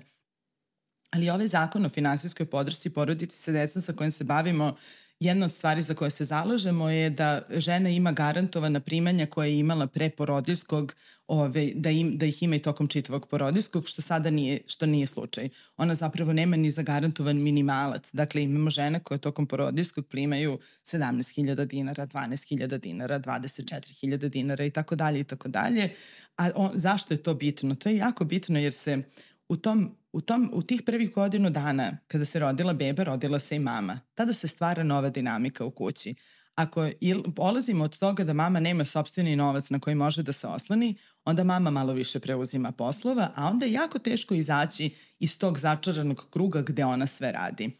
Ali 1.14 1.30
ovaj 1.30 1.48
zakon 1.48 1.86
o 1.86 1.90
finansijskoj 1.90 2.46
podršci 2.46 2.90
porodici 2.90 3.38
sa 3.38 3.52
decom 3.52 3.82
sa 3.82 3.94
kojim 3.94 4.12
se 4.12 4.24
bavimo 4.24 4.76
jedna 5.20 5.46
od 5.46 5.54
stvari 5.54 5.82
za 5.82 5.94
koje 5.94 6.12
se 6.12 6.26
zalažemo 6.26 6.90
je 6.90 7.10
da 7.10 7.42
žena 7.50 7.90
ima 7.90 8.12
garantovana 8.12 8.80
primanja 8.80 9.26
koje 9.26 9.50
je 9.50 9.60
imala 9.60 9.88
pre 9.88 10.10
porodiljskog, 10.10 10.96
ove, 11.28 11.72
da, 11.76 11.90
im, 11.90 12.18
da 12.18 12.26
ih 12.26 12.44
ima 12.44 12.56
i 12.56 12.60
tokom 12.60 12.88
čitavog 12.88 13.28
porodiljskog, 13.28 13.88
što 13.88 14.02
sada 14.02 14.30
nije, 14.30 14.62
što 14.68 14.86
nije 14.86 15.08
slučaj. 15.08 15.50
Ona 15.78 15.96
zapravo 15.96 16.34
nema 16.34 16.56
ni 16.56 16.72
zagarantovan 16.72 17.38
minimalac. 17.38 18.10
Dakle, 18.14 18.44
imamo 18.44 18.70
žene 18.70 19.00
koje 19.00 19.18
tokom 19.18 19.48
porodiljskog 19.48 20.08
primaju 20.08 20.60
17.000 20.84 21.66
dinara, 21.66 22.08
12.000 22.08 22.78
dinara, 22.78 23.20
24.000 23.20 24.30
dinara 24.30 24.66
i 24.66 24.72
tako 24.72 24.96
dalje 24.96 25.20
i 25.20 25.24
tako 25.24 25.48
dalje. 25.48 25.90
A 26.38 26.50
on, 26.56 26.72
zašto 26.74 27.14
je 27.14 27.24
to 27.24 27.34
bitno? 27.34 27.76
To 27.76 27.90
je 27.90 27.98
jako 27.98 28.26
bitno 28.26 28.60
jer 28.60 28.74
se 28.74 29.02
u 29.50 29.56
tom 29.58 29.96
u, 30.14 30.22
tom, 30.22 30.50
u 30.54 30.62
tih 30.62 30.82
prvih 30.82 31.12
godinu 31.12 31.50
dana 31.50 31.98
kada 32.08 32.26
se 32.26 32.40
rodila 32.40 32.74
beba, 32.74 33.04
rodila 33.04 33.40
se 33.40 33.56
i 33.56 33.60
mama. 33.60 34.00
Tada 34.16 34.34
se 34.34 34.48
stvara 34.48 34.84
nova 34.84 35.10
dinamika 35.10 35.66
u 35.66 35.72
kući. 35.72 36.16
Ako 36.56 36.90
polazimo 37.36 37.84
od 37.84 37.98
toga 37.98 38.24
da 38.24 38.34
mama 38.34 38.60
nema 38.60 38.86
sobstveni 38.86 39.36
novac 39.36 39.70
na 39.70 39.80
koji 39.80 39.96
može 39.96 40.24
da 40.24 40.34
se 40.34 40.48
oslani, 40.48 40.96
onda 41.26 41.44
mama 41.44 41.72
malo 41.72 41.94
više 41.94 42.20
preuzima 42.20 42.72
poslova, 42.72 43.32
a 43.36 43.50
onda 43.50 43.66
je 43.66 43.72
jako 43.72 44.00
teško 44.00 44.34
izaći 44.34 44.90
iz 45.20 45.38
tog 45.38 45.60
začaranog 45.60 46.28
kruga 46.30 46.62
gde 46.62 46.86
ona 46.86 47.08
sve 47.08 47.32
radi. 47.32 47.78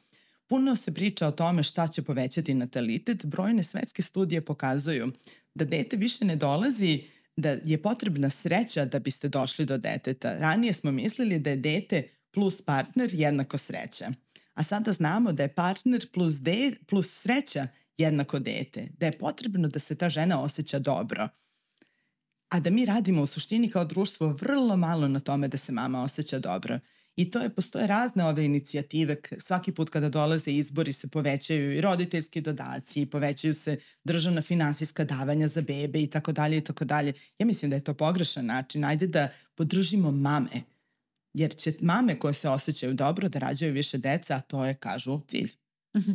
Puno 0.48 0.76
se 0.76 0.94
priča 0.94 1.28
o 1.28 1.32
tome 1.32 1.64
šta 1.64 1.88
će 1.88 2.02
povećati 2.02 2.54
natalitet. 2.54 3.26
Brojne 3.26 3.64
svetske 3.64 4.02
studije 4.02 4.46
pokazuju 4.46 5.12
da 5.56 5.66
dete 5.66 5.98
više 5.98 6.26
ne 6.26 6.36
dolazi 6.36 7.04
da 7.38 7.50
je 7.66 7.82
potrebna 7.82 8.30
sreća 8.30 8.86
da 8.86 9.00
biste 9.00 9.30
došli 9.30 9.66
do 9.66 9.78
deteta. 9.78 10.38
Ranije 10.38 10.74
smo 10.74 10.92
mislili 10.92 11.40
da 11.40 11.50
je 11.50 11.56
dete 11.56 12.08
plus 12.34 12.62
partner 12.62 13.10
jednako 13.14 13.58
sreća. 13.58 14.12
A 14.54 14.64
sada 14.64 14.94
znamo 14.94 15.32
da 15.32 15.44
je 15.44 15.56
partner 15.56 16.08
plus, 16.14 16.42
de, 16.42 16.72
plus 16.88 17.22
sreća 17.22 17.68
jednako 17.98 18.40
dete. 18.40 18.88
Da 18.98 19.06
je 19.06 19.18
potrebno 19.18 19.68
da 19.68 19.80
se 19.80 19.96
ta 19.96 20.10
žena 20.10 20.42
osjeća 20.42 20.80
dobro. 20.80 21.30
A 22.50 22.60
da 22.60 22.70
mi 22.70 22.86
radimo 22.86 23.22
u 23.22 23.28
suštini 23.28 23.70
kao 23.70 23.86
društvo 23.86 24.28
vrlo 24.28 24.78
malo 24.78 25.08
na 25.08 25.20
tome 25.20 25.48
da 25.48 25.58
se 25.58 25.72
mama 25.72 26.04
osjeća 26.04 26.40
dobro. 26.40 26.80
I 27.16 27.32
to 27.32 27.40
je, 27.40 27.50
postoje 27.50 27.88
razne 27.88 28.26
ove 28.26 28.46
inicijative, 28.46 29.18
svaki 29.38 29.72
put 29.72 29.90
kada 29.90 30.10
dolaze 30.10 30.52
izbori 30.52 30.94
se 30.94 31.08
povećaju 31.08 31.74
i 31.74 31.82
roditeljski 31.82 32.42
dodaci, 32.42 33.06
povećaju 33.06 33.54
se 33.54 33.78
državna 34.04 34.42
finansijska 34.42 35.04
davanja 35.04 35.48
za 35.48 35.62
bebe 35.62 36.02
i 36.02 36.08
tako 36.08 36.32
dalje 36.32 36.58
i 36.58 36.62
tako 36.62 36.86
dalje. 36.86 37.14
Ja 37.40 37.46
mislim 37.46 37.70
da 37.72 37.76
je 37.76 37.84
to 37.84 37.94
pogrešan 37.94 38.46
način. 38.46 38.84
Ajde 38.84 39.08
da 39.08 39.30
podržimo 39.56 40.12
mame, 40.12 40.73
jer 41.34 41.56
će 41.56 41.74
mame 41.82 42.20
koje 42.20 42.34
se 42.34 42.50
osjećaju 42.50 42.94
dobro 42.94 43.30
da 43.30 43.40
rađaju 43.40 43.74
više 43.74 43.98
deca, 43.98 44.36
a 44.36 44.42
to 44.42 44.66
je, 44.66 44.74
kažu, 44.74 45.20
cilj. 45.28 45.52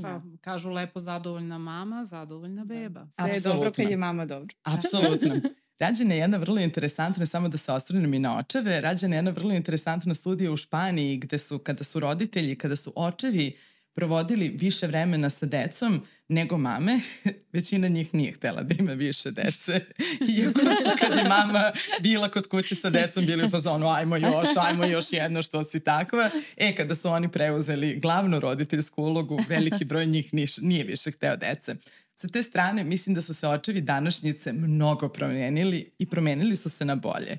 Pa, 0.03 0.23
kažu 0.41 0.71
lepo 0.71 1.01
zadovoljna 1.01 1.59
mama, 1.59 2.05
zadovoljna 2.05 2.64
beba. 2.64 3.07
Sve 3.14 3.35
je 3.35 3.41
dobro 3.41 3.71
kad 3.77 3.91
je 3.91 3.97
mama 3.97 4.25
dobro. 4.25 4.55
Apsolutno. 4.77 5.41
Rađena 5.79 6.14
je 6.14 6.21
jedna 6.21 6.37
vrlo 6.37 6.61
interesantna, 6.61 7.27
samo 7.27 7.49
da 7.49 7.59
se 7.59 7.73
osvrnem 7.73 8.14
i 8.14 8.19
na 8.19 8.39
očeve, 8.39 8.81
rađena 8.81 9.14
je 9.14 9.19
jedna 9.19 9.31
vrlo 9.31 9.55
interesantna 9.55 10.14
studija 10.14 10.53
u 10.53 10.57
Španiji 10.57 11.16
gde 11.16 11.39
su, 11.39 11.59
kada 11.59 11.85
su 11.85 12.01
roditelji, 12.01 12.59
kada 12.59 12.77
su 12.77 12.93
očevi 12.97 13.57
provodili 13.99 14.49
više 14.49 14.87
vremena 14.87 15.31
sa 15.31 15.47
decom 15.47 16.03
nego 16.29 16.59
mame, 16.59 17.01
većina 17.53 17.89
njih 17.89 18.15
nije 18.15 18.33
htela 18.33 18.63
da 18.63 18.75
ima 18.79 18.93
više 18.93 19.31
dece. 19.31 19.73
Iako 20.39 20.61
su 20.61 20.91
kad 20.99 21.19
je 21.19 21.25
mama 21.29 21.73
bila 22.03 22.29
kod 22.29 22.47
kuće 22.47 22.75
sa 22.75 22.91
decom 22.91 23.27
bili 23.27 23.47
u 23.47 23.51
fazonu 23.51 23.89
ajmo 23.89 24.17
još, 24.17 24.49
ajmo 24.57 24.85
još 24.85 25.13
jedno 25.13 25.43
što 25.43 25.65
si 25.65 25.81
takva. 25.81 26.31
E, 26.57 26.75
kada 26.77 26.95
su 26.95 27.09
oni 27.09 27.33
preuzeli 27.33 28.01
glavnu 28.01 28.41
roditeljsku 28.41 29.03
ulogu, 29.03 29.41
veliki 29.49 29.85
broj 29.85 30.07
njih 30.07 30.35
niš, 30.35 30.59
nije 30.59 30.85
više 30.85 31.11
hteo 31.11 31.37
dece. 31.37 31.75
Sa 32.15 32.29
te 32.29 32.43
strane 32.43 32.85
mislim 32.85 33.15
da 33.15 33.23
su 33.23 33.35
se 33.35 33.49
očevi 33.49 33.81
današnjice 33.81 34.53
mnogo 34.53 35.09
promenili 35.09 35.91
i 35.99 36.07
promenili 36.07 36.57
su 36.57 36.71
se 36.71 36.85
na 36.85 36.95
bolje. 36.95 37.39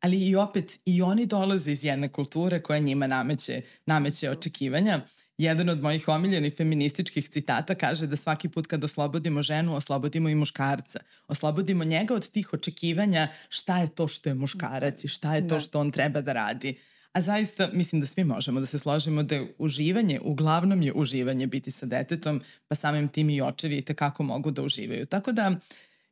Ali 0.00 0.28
i 0.28 0.36
opet 0.36 0.80
i 0.84 1.02
oni 1.02 1.26
dolaze 1.26 1.72
iz 1.72 1.84
jedne 1.84 2.08
kulture 2.08 2.62
koja 2.62 2.78
njima 2.78 3.06
nameće, 3.06 3.62
nameće 3.86 4.30
očekivanja. 4.30 5.00
Jedan 5.40 5.68
od 5.68 5.80
mojih 5.82 6.08
omiljenih 6.08 6.54
feminističkih 6.56 7.28
citata 7.28 7.74
kaže 7.74 8.06
da 8.06 8.16
svaki 8.16 8.48
put 8.48 8.66
kad 8.66 8.84
oslobodimo 8.84 9.42
ženu, 9.42 9.76
oslobodimo 9.76 10.28
i 10.28 10.34
muškarca. 10.34 11.00
Oslobodimo 11.28 11.84
njega 11.84 12.14
od 12.14 12.30
tih 12.30 12.52
očekivanja 12.52 13.28
šta 13.48 13.78
je 13.78 13.88
to 13.88 14.08
što 14.08 14.28
je 14.28 14.34
muškarac 14.34 15.04
i 15.04 15.08
šta 15.08 15.34
je 15.34 15.48
to 15.48 15.54
da. 15.54 15.60
što 15.60 15.80
on 15.80 15.90
treba 15.90 16.20
da 16.20 16.32
radi. 16.32 16.74
A 17.12 17.20
zaista 17.20 17.70
mislim 17.72 18.00
da 18.00 18.06
svi 18.06 18.24
možemo 18.24 18.60
da 18.60 18.66
se 18.66 18.78
složimo 18.78 19.22
da 19.22 19.34
je 19.34 19.54
uživanje, 19.58 20.20
uglavnom 20.22 20.82
je 20.82 20.92
uživanje 20.92 21.46
biti 21.46 21.70
sa 21.70 21.86
detetom, 21.86 22.42
pa 22.68 22.74
samim 22.74 23.08
tim 23.08 23.30
i 23.30 23.40
očevi 23.42 23.76
i 23.76 23.82
tekako 23.82 24.22
mogu 24.22 24.50
da 24.50 24.62
uživaju. 24.62 25.06
Tako 25.06 25.32
da 25.32 25.56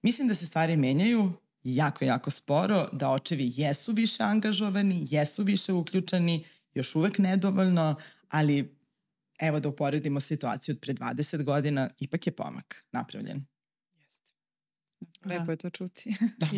mislim 0.03 0.29
da 0.29 0.35
se 0.35 0.47
stvari 0.47 0.77
menjaju 0.77 1.33
jako, 1.65 2.05
jako 2.05 2.31
sporo, 2.31 2.89
da 2.93 3.11
očevi 3.11 3.53
jesu 3.57 3.93
više 3.93 4.23
angažovani, 4.23 5.07
jesu 5.11 5.43
više 5.43 5.73
uključeni, 5.73 6.45
još 6.75 6.95
uvek 6.95 7.19
nedovoljno, 7.19 7.95
ali 8.29 8.78
evo 9.39 9.61
da 9.61 9.69
uporedimo 9.69 10.21
situaciju 10.21 10.73
od 10.73 10.81
pre 10.81 10.95
20 10.95 11.43
godina, 11.43 11.91
ipak 11.99 12.27
je 12.27 12.33
pomak 12.33 12.85
napravljen. 12.93 13.47
Lepo 15.25 15.45
da. 15.45 15.53
je 15.53 15.57
to 15.57 15.71
čuti. 15.71 16.15
Da, 16.39 16.49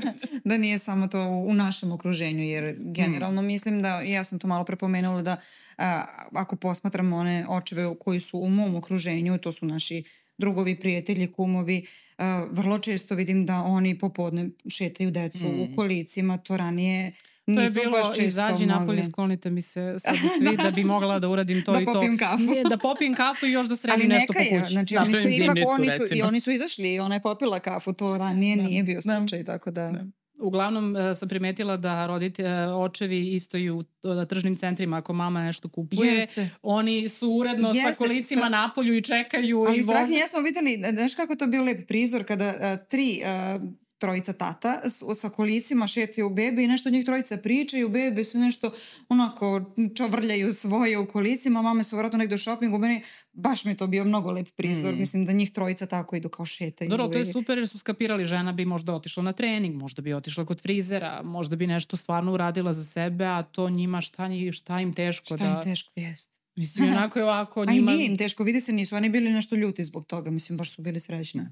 da 0.50 0.56
nije 0.56 0.78
samo 0.78 1.08
to 1.08 1.28
u, 1.28 1.48
u 1.48 1.54
našem 1.54 1.92
okruženju, 1.92 2.44
jer 2.44 2.76
generalno 2.78 3.42
mm. 3.42 3.46
mislim 3.46 3.82
da, 3.82 4.00
ja 4.00 4.24
sam 4.24 4.38
to 4.38 4.48
malo 4.48 4.64
prepomenula 4.64 5.22
da 5.22 5.40
a, 5.78 6.04
ako 6.32 6.56
posmatramo 6.56 7.16
one 7.16 7.46
očeve 7.48 7.94
koji 8.00 8.20
su 8.20 8.38
u 8.38 8.48
mom 8.48 8.74
okruženju, 8.74 9.38
to 9.38 9.52
su 9.52 9.66
naši 9.66 10.04
drugovi, 10.38 10.80
prijatelji, 10.80 11.32
kumovi, 11.32 11.86
a, 12.18 12.46
vrlo 12.50 12.78
često 12.78 13.14
vidim 13.14 13.46
da 13.46 13.56
oni 13.56 13.98
popodne 13.98 14.50
šetaju 14.70 15.10
decu 15.10 15.44
mm. 15.44 15.60
u 15.60 15.76
kolicima, 15.76 16.38
to 16.38 16.56
ranije 16.56 17.12
To 17.46 17.60
je 17.60 17.70
bilo, 17.70 17.98
izađi 18.18 18.66
napolje, 18.66 19.02
sklonite 19.02 19.50
mi 19.50 19.60
se 19.60 19.94
sad 19.98 20.16
svi 20.38 20.56
da 20.64 20.70
bi 20.70 20.84
mogla 20.84 21.18
da 21.18 21.28
uradim 21.28 21.64
to 21.64 21.72
da 21.72 21.80
i 21.80 21.84
to. 21.84 21.92
Da 21.92 21.98
popijem 21.98 22.18
kafu. 22.18 22.42
Nije, 22.42 22.64
da 22.64 22.78
popijem 22.78 23.14
kafu 23.14 23.46
i 23.46 23.52
još 23.52 23.66
da 23.66 23.76
sredim 23.76 24.08
nešto 24.08 24.32
po 24.32 24.38
kući. 24.38 24.72
Znači, 24.72 24.96
oni 24.96 25.14
su 25.14 25.28
ipak, 25.28 25.56
oni 25.66 25.90
su, 25.90 26.14
i 26.14 26.22
oni 26.22 26.40
su 26.40 26.50
izašli 26.50 26.94
i 26.94 27.00
ona 27.00 27.14
je 27.14 27.22
popila 27.22 27.60
kafu, 27.60 27.92
to 27.92 28.18
ranije 28.18 28.56
da. 28.56 28.62
nije 28.62 28.82
bio 28.82 29.02
slučaj, 29.02 29.42
da. 29.42 29.52
tako 29.52 29.70
da... 29.70 29.90
da. 29.90 30.04
Uglavnom 30.40 30.96
uh, 30.96 31.18
sam 31.18 31.28
primetila 31.28 31.76
da 31.76 32.06
rodite, 32.06 32.44
uh, 32.44 32.76
očevi 32.76 33.34
isto 33.34 33.56
i 33.58 33.70
u 33.70 33.76
uh, 33.76 33.84
tržnim 34.28 34.56
centrima 34.56 34.96
ako 34.96 35.12
mama 35.12 35.44
nešto 35.44 35.68
kupuje, 35.68 36.14
Jeste. 36.14 36.50
oni 36.62 37.08
su 37.08 37.30
uredno 37.30 37.68
Jeste. 37.68 37.94
sa 37.94 37.98
kolicima 37.98 38.40
Stra... 38.40 38.48
napolju 38.48 38.96
i 38.96 39.02
čekaju 39.02 39.64
Ali 39.68 39.78
i 39.78 39.82
voze. 39.82 39.98
Ali 39.98 40.14
ja 40.14 40.28
smo 40.28 40.40
videli, 40.40 40.82
znaš 40.94 41.14
kako 41.14 41.34
to 41.36 41.46
bio 41.46 41.62
lep 41.62 41.88
prizor 41.88 42.24
kada 42.24 42.48
uh, 42.48 42.88
tri 42.88 43.22
uh, 43.56 43.62
trojica 43.98 44.32
tata 44.32 44.80
sa 45.20 45.28
kolicima 45.28 45.86
šetaju 45.86 46.26
u 46.26 46.30
bebe 46.30 46.64
i 46.64 46.66
nešto 46.66 46.90
njih 46.90 47.04
trojica 47.04 47.36
pričaju, 47.36 47.88
bebe 47.88 48.24
su 48.24 48.38
nešto 48.38 48.72
onako 49.08 49.74
čovrljaju 49.96 50.52
svoje 50.52 50.98
u 50.98 51.08
kolicima, 51.08 51.62
mame 51.62 51.84
su 51.84 51.96
vratno 51.96 52.18
negde 52.18 52.34
u 52.34 52.38
šopingu, 52.38 52.78
meni 52.78 53.02
baš 53.32 53.64
mi 53.64 53.72
je 53.72 53.76
to 53.76 53.86
bio 53.86 54.04
mnogo 54.04 54.30
lep 54.30 54.48
prizor, 54.56 54.94
mm. 54.94 54.98
mislim 54.98 55.24
da 55.26 55.32
njih 55.32 55.52
trojica 55.52 55.86
tako 55.86 56.16
idu 56.16 56.28
kao 56.28 56.46
šetaju. 56.46 56.90
Dobro, 56.90 57.08
to 57.08 57.18
je 57.18 57.24
super 57.24 57.58
jer 57.58 57.68
su 57.68 57.78
skapirali, 57.78 58.26
žena 58.26 58.52
bi 58.52 58.64
možda 58.64 58.94
otišla 58.94 59.22
na 59.22 59.32
trening, 59.32 59.76
možda 59.76 60.02
bi 60.02 60.14
otišla 60.14 60.44
kod 60.44 60.62
frizera, 60.62 61.22
možda 61.22 61.56
bi 61.56 61.66
nešto 61.66 61.96
stvarno 61.96 62.32
uradila 62.32 62.72
za 62.72 62.84
sebe, 62.84 63.24
a 63.24 63.42
to 63.42 63.70
njima 63.70 64.00
šta, 64.00 64.28
šta 64.52 64.80
im 64.80 64.94
teško 64.94 65.24
šta 65.24 65.36
da... 65.36 65.44
Šta 65.44 65.54
im 65.54 65.62
teško, 65.62 65.92
jest. 65.96 66.36
Mislim, 66.56 66.88
onako 66.88 67.18
je 67.18 67.24
ovako 67.24 67.64
njima... 67.64 67.90
A 67.90 67.94
i 67.94 67.96
nije 67.96 68.06
im 68.06 68.18
teško, 68.18 68.44
vidi 68.44 68.60
se 68.60 68.72
nisu, 68.72 68.96
oni 68.96 69.08
bili 69.08 69.30
nešto 69.30 69.56
ljuti 69.56 69.84
zbog 69.84 70.06
toga, 70.06 70.30
mislim, 70.30 70.58
baš 70.58 70.74
su 70.74 70.82
bili 70.82 71.00
srećni. 71.00 71.42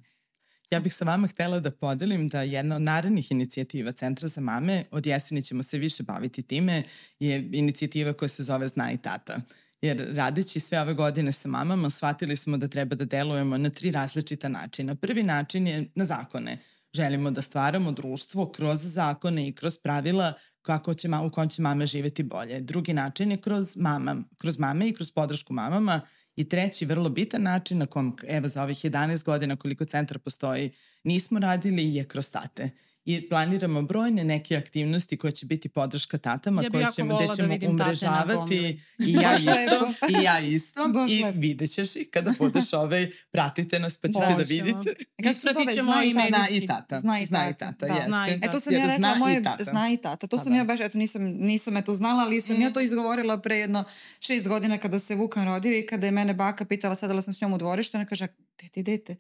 Ja 0.75 0.81
bih 0.81 0.95
sa 0.95 1.05
vama 1.05 1.29
htela 1.29 1.61
da 1.61 1.71
podelim 1.71 2.29
da 2.29 2.43
jedna 2.43 2.77
od 2.77 2.83
narednih 2.83 3.31
inicijativa 3.33 3.93
Centra 3.93 4.29
za 4.29 4.41
mame, 4.41 4.85
od 4.91 5.07
jeseni 5.07 5.43
ćemo 5.43 5.63
se 5.63 5.79
više 5.79 6.03
baviti 6.03 6.43
time, 6.43 6.83
je 7.21 7.49
inicijativa 7.53 8.13
koja 8.13 8.29
se 8.29 8.43
zove 8.43 8.69
Zna 8.69 8.93
i 8.93 8.99
tata. 8.99 9.41
Jer 9.83 10.15
radeći 10.15 10.61
sve 10.61 10.81
ove 10.81 10.95
godine 10.95 11.33
sa 11.33 11.49
mamama, 11.49 11.91
shvatili 11.91 12.37
smo 12.37 12.57
da 12.57 12.69
treba 12.69 12.97
da 12.97 13.05
delujemo 13.05 13.59
na 13.59 13.71
tri 13.71 13.91
različita 13.91 14.49
načina. 14.49 14.95
Prvi 14.95 15.23
način 15.23 15.67
je 15.67 15.91
na 15.95 16.05
zakone. 16.05 16.59
Želimo 16.95 17.31
da 17.31 17.43
stvaramo 17.43 17.93
društvo 17.93 18.53
kroz 18.53 18.81
zakone 18.83 19.49
i 19.49 19.53
kroz 19.53 19.79
pravila 19.79 20.33
kako 20.63 20.95
će, 20.95 21.09
u 21.27 21.31
kojem 21.31 21.51
će 21.51 21.63
mame 21.63 21.87
živeti 21.87 22.23
bolje. 22.23 22.61
Drugi 22.61 22.93
način 22.93 23.31
je 23.31 23.37
kroz, 23.37 23.77
mama, 23.77 24.23
kroz 24.39 24.59
mame 24.59 24.89
i 24.89 24.95
kroz 24.95 25.11
podršku 25.11 25.53
mamama 25.53 26.01
I 26.37 26.49
treći 26.49 26.87
vrlo 26.87 27.09
bitan 27.09 27.43
način 27.43 27.79
na 27.79 27.87
kom, 27.87 28.17
evo 28.29 28.49
za 28.49 28.63
ovih 28.63 28.77
11 28.77 29.25
godina 29.25 29.57
koliko 29.57 29.85
centar 29.85 30.19
postoji, 30.19 30.71
nismo 31.05 31.39
radili 31.39 31.95
je 31.95 32.05
kroz 32.05 32.31
tate 32.31 32.71
i 33.05 33.29
planiramo 33.29 33.83
brojne 33.83 34.25
neke 34.25 34.57
aktivnosti 34.57 35.17
koje 35.17 35.33
će 35.33 35.47
biti 35.47 35.69
podrška 35.69 36.19
tatama 36.19 36.63
ja 36.63 36.71
koje 36.71 36.87
ćemo, 36.95 37.17
gde 37.17 37.27
da 37.27 37.35
ćemo 37.37 37.59
da 37.59 37.69
umrežavati 37.69 38.81
i 38.99 39.13
ja 39.13 39.35
isto, 39.37 40.09
i 40.09 40.25
ja 40.25 40.41
isto 40.41 40.81
i 41.09 41.25
vidjet 41.35 41.71
ćeš 41.71 41.97
ih 41.97 42.09
kada 42.11 42.35
budeš 42.39 42.73
ovaj, 42.73 43.11
pratite 43.31 43.79
nas 43.79 43.97
pa 43.97 44.09
ćete 44.09 44.27
Bož, 44.29 44.37
da 44.37 44.43
vidite. 44.43 44.95
Ispratit 45.19 45.75
ćemo 45.75 46.03
i 46.03 46.15
Zna 46.15 46.49
i 46.51 46.67
tata. 46.67 46.97
Zna 46.97 47.21
i 47.21 47.27
tata, 47.27 47.73
tata 47.73 47.87
da. 47.87 48.05
Zna 48.07 48.29
i 48.29 48.41
tata. 48.41 48.47
E 48.47 48.51
to 48.51 48.61
sam 48.61 48.75
ja 48.75 48.87
rekla, 48.87 49.15
moje 49.15 49.43
zna 49.61 49.91
i 49.91 49.97
tata. 49.97 50.27
To 50.27 50.37
pa 50.37 50.43
sam 50.43 50.53
da. 50.53 50.59
ja 50.59 50.65
baš, 50.65 50.81
eto 50.81 50.99
nisam, 50.99 51.23
nisam 51.23 51.77
eto 51.77 51.93
znala, 51.93 52.23
ali 52.23 52.41
sam 52.41 52.57
mm. 52.57 52.61
ja 52.61 52.73
to 52.73 52.81
izgovorila 52.81 53.41
pre 53.41 53.57
jedno 53.57 53.85
šest 54.21 54.49
godina 54.49 54.79
kada 54.79 54.99
se 54.99 55.15
Vukan 55.15 55.45
rodio 55.45 55.79
i 55.79 55.87
kada 55.87 56.07
je 56.07 56.11
mene 56.11 56.35
baka 56.35 56.65
pitala, 56.65 56.95
sadala 56.95 57.23
sam 57.23 57.35
s 57.35 57.41
njom 57.41 57.53
u 57.53 57.59
dvorištu, 57.59 57.97
ona 57.97 58.07
kaže, 58.07 58.27
dete, 58.63 58.83
dete. 58.83 59.17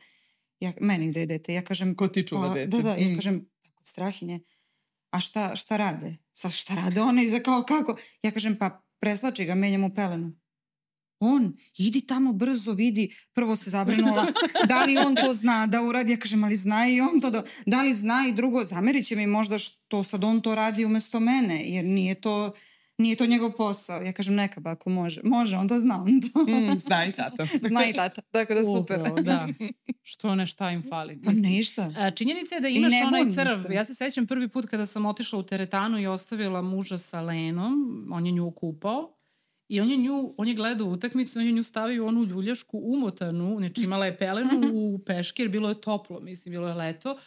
Ja, 0.60 0.72
meni 0.80 1.10
gde 1.10 1.20
je 1.20 1.26
dete? 1.26 1.54
Ja 1.54 1.62
kažem... 1.62 1.94
Ko 1.94 2.08
ti 2.08 2.26
čuva 2.26 2.54
dete? 2.54 2.66
Da, 2.66 2.82
da, 2.82 2.94
ja 2.94 3.32
mm. 3.32 3.53
Kažem, 3.84 3.88
strahinje, 3.88 4.40
a 5.10 5.20
šta, 5.20 5.56
šta 5.56 5.76
rade? 5.76 6.16
Sa 6.34 6.50
šta 6.50 6.74
rade 6.74 7.00
one? 7.00 7.28
Za 7.28 7.40
kao 7.40 7.62
kako? 7.62 7.96
Ja 8.22 8.30
kažem, 8.30 8.56
pa 8.58 8.82
preslači 9.00 9.44
ga, 9.44 9.54
menjam 9.54 9.84
u 9.84 9.94
pelenu. 9.94 10.32
On, 11.20 11.56
idi 11.78 12.00
tamo 12.00 12.32
brzo, 12.32 12.72
vidi, 12.72 13.14
prvo 13.32 13.56
se 13.56 13.70
zabrinula, 13.70 14.26
da 14.68 14.84
li 14.84 14.96
on 14.98 15.14
to 15.14 15.34
zna 15.34 15.66
da 15.66 15.82
uradi, 15.82 16.12
ja 16.12 16.18
kažem, 16.18 16.44
ali 16.44 16.56
zna 16.56 16.88
i 16.88 17.00
on 17.00 17.20
to, 17.20 17.30
da, 17.30 17.44
da 17.66 17.82
li 17.82 17.94
zna 17.94 18.26
i 18.28 18.32
drugo, 18.32 18.64
zamerit 18.64 19.06
će 19.06 19.16
mi 19.16 19.26
možda 19.26 19.58
što 19.58 20.02
sad 20.04 20.24
on 20.24 20.40
to 20.40 20.54
radi 20.54 20.84
umesto 20.84 21.20
mene, 21.20 21.62
jer 21.64 21.84
nije 21.84 22.20
to, 22.20 22.52
nije 22.98 23.16
to 23.16 23.26
njegov 23.26 23.52
posao. 23.56 24.02
Ja 24.02 24.12
kažem 24.12 24.34
neka 24.34 24.60
ba 24.60 24.70
ako 24.70 24.90
može. 24.90 25.20
Može, 25.24 25.56
on 25.56 25.68
to 25.68 25.78
zna. 25.78 26.02
On 26.02 26.20
to. 26.20 26.38
Mm, 26.42 26.78
zna 26.78 27.04
i 27.04 27.12
tata. 27.12 27.46
zna 27.68 27.86
i 27.86 27.92
tata, 27.92 28.20
tako 28.20 28.54
da 28.54 28.64
super. 28.64 29.00
Upravo, 29.00 29.20
da. 29.30 29.48
Što 30.02 30.34
ne 30.34 30.46
šta 30.46 30.70
im 30.70 30.82
fali. 30.82 31.20
Pa 31.24 31.32
ništa. 31.32 32.10
Činjenica 32.16 32.54
je 32.54 32.60
da 32.60 32.68
imaš 32.68 32.92
onaj 33.06 33.30
crv. 33.30 33.56
Se. 33.66 33.74
Ja 33.74 33.84
se 33.84 33.94
sećam 33.94 34.26
prvi 34.26 34.48
put 34.48 34.66
kada 34.66 34.86
sam 34.86 35.06
otišla 35.06 35.38
u 35.38 35.42
teretanu 35.42 35.98
i 35.98 36.06
ostavila 36.06 36.62
muža 36.62 36.98
sa 36.98 37.20
Lenom, 37.20 38.06
on 38.12 38.26
je 38.26 38.32
nju 38.32 38.50
kupao. 38.50 39.10
I 39.68 39.80
on 39.80 39.90
je 39.90 39.96
nju, 39.96 40.34
on 40.38 40.48
je 40.48 40.54
gledao 40.54 40.88
utakmicu, 40.88 41.38
on 41.38 41.46
je 41.46 41.52
nju 41.52 41.62
stavio 41.62 42.04
u 42.04 42.08
onu 42.08 42.24
ljuljašku 42.24 42.80
umotanu, 42.84 43.56
znači 43.58 43.82
imala 43.82 44.06
je 44.06 44.16
pelenu 44.16 44.60
u 44.72 44.98
peške 44.98 45.42
jer 45.42 45.50
bilo 45.50 45.68
je 45.68 45.80
toplo, 45.80 46.20
mislim, 46.20 46.52
bilo 46.52 46.68
je 46.68 46.74
leto. 46.74 47.18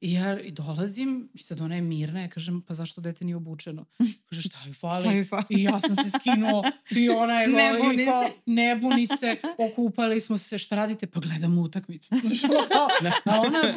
I 0.00 0.12
ja 0.12 0.40
i 0.40 0.50
dolazim 0.50 1.30
i 1.34 1.38
sad 1.38 1.60
ona 1.60 1.74
je 1.74 1.82
mirna, 1.82 2.20
ja 2.20 2.28
kažem, 2.28 2.62
pa 2.62 2.74
zašto 2.74 3.00
dete 3.00 3.24
nije 3.24 3.36
obučeno? 3.36 3.84
Kaže, 4.24 4.42
šta 4.42 4.58
je 4.66 4.72
fali? 4.72 5.24
šta 5.24 5.36
fali? 5.36 5.44
I 5.48 5.62
ja 5.62 5.80
sam 5.80 5.96
se 5.96 6.10
skinuo 6.10 6.62
i 6.90 7.08
ona 7.08 7.40
je 7.40 7.48
ne 7.48 7.78
buni 7.82 8.04
kao, 8.04 8.22
se. 8.22 8.32
ne 8.46 8.76
buni 8.76 9.06
se, 9.06 9.36
okupali 9.58 10.20
smo 10.20 10.38
se, 10.38 10.58
šta 10.58 10.76
radite? 10.76 11.06
Pa 11.06 11.20
gledamo 11.20 11.62
utakmicu. 11.62 12.08
a 13.24 13.40
ona, 13.40 13.74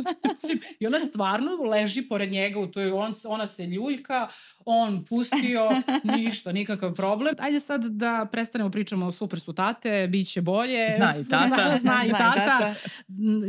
I 0.80 0.86
ona 0.86 1.00
stvarno 1.00 1.50
leži 1.70 2.02
pored 2.02 2.30
njega, 2.30 2.60
u 2.60 2.66
toj, 2.66 2.90
on, 2.90 3.12
ona 3.28 3.46
se 3.46 3.66
ljuljka, 3.66 4.28
on 4.66 5.04
pustio, 5.04 5.68
ništa, 6.16 6.52
nikakav 6.52 6.94
problem. 6.94 7.34
Ajde 7.38 7.60
sad 7.60 7.84
da 7.84 8.26
prestanemo 8.26 8.70
pričamo 8.70 9.06
o 9.06 9.10
super 9.10 9.40
su 9.40 9.52
tate, 9.52 10.06
bit 10.06 10.28
će 10.28 10.40
bolje. 10.42 10.90
Zna 10.90 11.12
i 11.16 11.28
tata. 11.28 11.46
Zna, 11.48 11.56
zna 11.58 11.74
i 11.74 11.78
Zna 11.78 12.02
i 12.06 12.10
tata. 12.10 12.34
tata. 12.34 12.74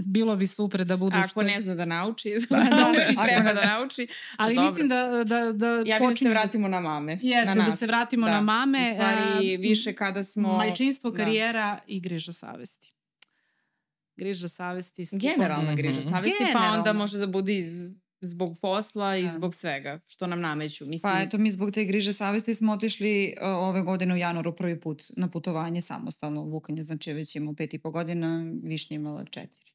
Bilo 0.05 0.36
bi 0.36 0.47
super 0.47 0.86
da 0.86 0.97
budu 0.97 1.18
Ako 1.18 1.28
što... 1.28 1.41
ne 1.43 1.61
zna 1.61 1.76
da 1.76 1.86
nauči, 1.86 2.30
da, 2.49 2.63
nauči 2.65 2.99
ako 3.09 3.26
treba 3.26 3.43
ne 3.43 3.53
da 3.55 3.65
nauči. 3.68 4.07
Ali 4.38 4.55
Dobro. 4.55 4.63
mislim 4.65 4.89
da, 4.89 5.24
da, 5.26 5.51
da 5.53 5.68
Ja 5.86 5.99
bih 5.99 6.09
da 6.09 6.15
se 6.15 6.30
vratimo 6.30 6.68
na 6.68 6.80
mame. 6.80 7.20
Jeste, 7.22 7.55
na 7.55 7.65
da 7.65 7.72
se 7.72 7.88
vratimo 7.88 8.28
na 8.28 8.41
mame. 8.41 8.82
U 8.82 8.93
stvari, 8.93 9.22
a, 9.55 9.59
više 9.59 9.93
kada 9.93 10.24
smo... 10.24 10.57
Majčinstvo, 10.57 11.11
Da. 11.11 11.18
karijera 11.18 11.80
i 11.88 11.99
griža 11.99 12.32
savesti. 12.34 12.93
Griža 14.15 14.47
savesti. 14.47 15.07
Generalna 15.13 15.63
Mhm. 15.63 15.76
griža 15.76 16.01
savesti, 16.01 16.36
pa 16.39 16.45
Generalno. 16.45 16.78
onda 16.78 16.93
može 16.93 17.18
da 17.18 17.28
bude 17.28 17.57
iz, 17.57 17.89
zbog 18.22 18.57
posla 18.61 19.18
i 19.18 19.24
Da. 19.24 19.32
zbog 19.32 19.55
svega 19.55 19.99
što 20.07 20.28
nam 20.28 20.41
nameću. 20.41 20.86
Mislim, 20.86 21.13
Pa 21.13 21.22
eto, 21.22 21.38
mi 21.38 21.51
zbog 21.51 21.72
te 21.72 21.86
griže 21.86 22.13
savesti 22.13 22.53
smo 22.53 22.74
otišli 22.74 23.36
uh, 23.41 23.47
ove 23.47 23.82
godine 23.82 24.13
u 24.13 24.18
januaru 24.18 24.55
prvi 24.55 24.80
put 24.80 25.03
na 25.18 25.28
putovanje 25.30 25.82
samostalno. 25.82 26.43
Vukan 26.43 26.78
je 26.78 26.84
znači 26.84 27.13
već 27.13 27.36
imao 27.36 27.53
pet 27.53 27.74
i 27.74 27.80
po 27.80 27.91
godina, 27.91 28.53
Višnja 28.63 28.95
je 28.95 28.99
imala 28.99 29.26
četiri. 29.26 29.72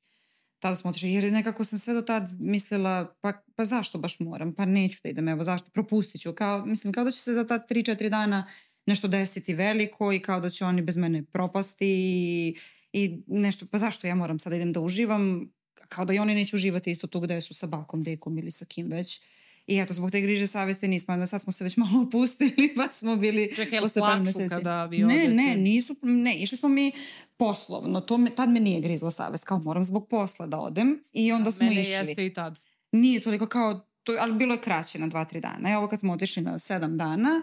Tada 0.59 0.77
smo 0.77 0.91
otišli, 0.91 1.13
jer 1.13 1.33
nekako 1.33 1.65
sam 1.65 1.79
sve 1.79 1.95
do 1.95 2.03
tad 2.03 2.29
mislila, 2.41 3.15
pa, 3.21 3.33
pa 3.57 3.65
zašto 3.65 3.99
baš 3.99 4.21
moram, 4.21 4.55
pa 4.55 4.65
neću 4.65 5.01
da 5.03 5.09
idem, 5.09 5.29
evo 5.29 5.45
zašto, 5.45 5.71
propustit 5.71 6.21
ću. 6.21 6.33
Kao, 6.33 6.67
mislim, 6.67 6.93
kao 6.93 7.05
da 7.05 7.11
će 7.11 7.21
se 7.21 7.35
za 7.35 7.47
ta 7.47 7.59
tri, 7.59 7.85
četiri 7.85 8.11
dana 8.11 8.47
nešto 8.87 9.09
desiti 9.09 9.55
veliko 9.55 10.13
i 10.13 10.21
kao 10.21 10.41
da 10.41 10.51
će 10.51 10.65
oni 10.65 10.83
bez 10.83 10.97
mene 10.97 11.25
propasti 11.25 11.89
i, 11.89 12.57
i 12.93 13.23
nešto, 13.27 13.67
pa 13.71 13.79
zašto 13.79 14.07
ja 14.07 14.15
moram 14.15 14.39
sada 14.39 14.57
idem 14.57 14.73
da 14.73 14.81
uživam, 14.81 15.53
kao 15.89 16.05
da 16.05 16.15
i 16.15 16.19
oni 16.19 16.35
neće 16.35 16.57
uživati 16.57 16.91
isto 16.91 17.07
tu 17.07 17.21
gde 17.21 17.41
su 17.41 17.55
sa 17.55 17.67
bakom, 17.67 18.03
dekom 18.03 18.39
ili 18.39 18.51
sa 18.51 18.65
kim 18.65 18.87
već. 18.87 19.21
I 19.67 19.79
eto, 19.79 19.95
zbog 19.95 20.11
te 20.11 20.21
griže 20.21 20.47
savesti 20.47 20.89
nismo, 20.89 21.15
onda 21.15 21.27
sad 21.27 21.41
smo 21.41 21.53
se 21.53 21.65
već 21.65 21.77
malo 21.77 22.03
opustili, 22.07 22.75
pa 22.77 22.89
smo 22.91 23.17
bili 23.17 23.53
Čekaj, 23.57 23.77
jel 23.77 23.83
posle 23.83 24.01
par 24.01 24.09
plaču 24.11 24.23
meseci. 24.25 24.49
kada 24.49 24.85
vi 24.85 24.99
Ne, 24.99 25.05
odete? 25.05 25.29
ne, 25.29 25.57
nisu, 25.57 25.97
ne, 26.03 26.35
išli 26.35 26.59
smo 26.59 26.69
mi 26.69 26.93
poslovno, 27.37 28.01
to 28.01 28.19
me, 28.19 28.31
tad 28.31 28.49
me 28.49 28.61
nije 28.61 28.81
grizla 28.81 29.11
savest, 29.11 29.45
kao 29.45 29.59
moram 29.59 29.83
zbog 29.83 30.09
posla 30.09 30.47
da 30.47 30.59
odem 30.59 31.05
i 31.13 31.33
onda 31.33 31.51
smo 31.51 31.67
Mene 31.67 31.81
išli. 31.81 31.93
jeste 31.95 32.27
i 32.27 32.33
tad. 32.33 32.61
Nije 32.93 33.21
toliko 33.21 33.47
kao, 33.47 33.81
to, 34.03 34.17
ali 34.21 34.35
bilo 34.35 34.55
je 34.55 34.61
kraće 34.61 34.99
na 34.99 35.07
dva, 35.07 35.25
tri 35.25 35.41
dana. 35.41 35.71
I 35.71 35.75
ovo 35.75 35.89
kad 35.89 36.01
smo 36.01 36.13
otišli 36.13 36.43
na 36.43 36.59
sedam 36.59 36.97
dana, 36.97 37.43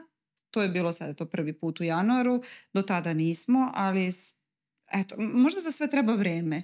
to 0.51 0.61
je 0.61 0.69
bilo 0.69 0.93
sada 0.93 1.13
to 1.13 1.25
prvi 1.25 1.53
put 1.53 1.79
u 1.79 1.83
januaru, 1.83 2.43
do 2.73 2.81
tada 2.81 3.13
nismo, 3.13 3.71
ali 3.75 4.09
eto, 4.93 5.15
možda 5.17 5.61
za 5.61 5.71
sve 5.71 5.89
treba 5.89 6.13
vreme. 6.13 6.63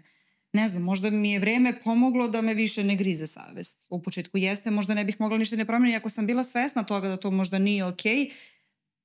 Ne 0.56 0.68
znam, 0.68 0.84
možda 0.84 1.10
mi 1.10 1.32
je 1.32 1.40
vreme 1.40 1.74
pomoglo 1.84 2.28
da 2.28 2.42
me 2.42 2.54
više 2.54 2.84
ne 2.84 2.96
grize 2.96 3.28
savest. 3.28 3.86
U 3.90 4.02
početku 4.02 4.38
jeste, 4.38 4.72
možda 4.72 4.94
ne 4.94 5.06
bih 5.06 5.16
mogla 5.20 5.38
ništa 5.38 5.56
ne 5.56 5.66
promeniti. 5.66 5.98
Ako 5.98 6.10
sam 6.10 6.28
bila 6.28 6.44
svesna 6.44 6.84
toga 6.84 7.08
da 7.08 7.18
to 7.18 7.32
možda 7.32 7.60
nije 7.60 7.86
okej, 7.86 8.30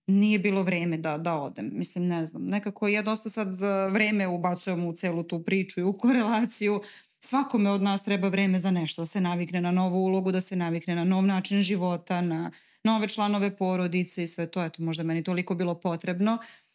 nije 0.07 0.39
bilo 0.39 0.63
vreme 0.63 0.97
da, 0.97 1.19
da 1.19 1.35
odem. 1.35 1.71
Mislim, 1.73 2.07
ne 2.07 2.27
znam. 2.27 2.47
Nekako 2.47 2.89
ja 2.89 3.03
dosta 3.03 3.31
sad 3.31 3.49
uh, 3.49 3.93
vreme 3.93 4.29
ubacujem 4.29 4.85
u 4.87 4.93
celu 4.93 5.23
tu 5.23 5.43
priču 5.43 5.81
i 5.81 5.83
u 5.83 5.93
korelaciju. 5.93 6.83
Svakome 7.21 7.71
od 7.71 7.83
nas 7.83 8.05
treba 8.05 8.29
vreme 8.29 8.59
za 8.59 8.71
nešto, 8.71 9.03
da 9.03 9.07
se 9.07 9.21
navikne 9.21 9.61
na 9.61 9.71
novu 9.71 10.05
ulogu, 10.05 10.33
da 10.33 10.41
se 10.41 10.57
navikne 10.57 10.95
na 10.95 11.05
nov 11.05 11.27
način 11.27 11.63
života, 11.63 12.21
na 12.21 12.51
nove 12.85 13.09
članove 13.09 13.57
porodice 13.57 14.25
i 14.25 14.29
sve 14.29 14.47
to. 14.47 14.65
Eto, 14.65 14.83
možda 14.83 15.03
meni 15.03 15.25
toliko 15.25 15.55
bilo 15.55 15.75
potrebno. 15.75 16.35
Mm, 16.35 16.70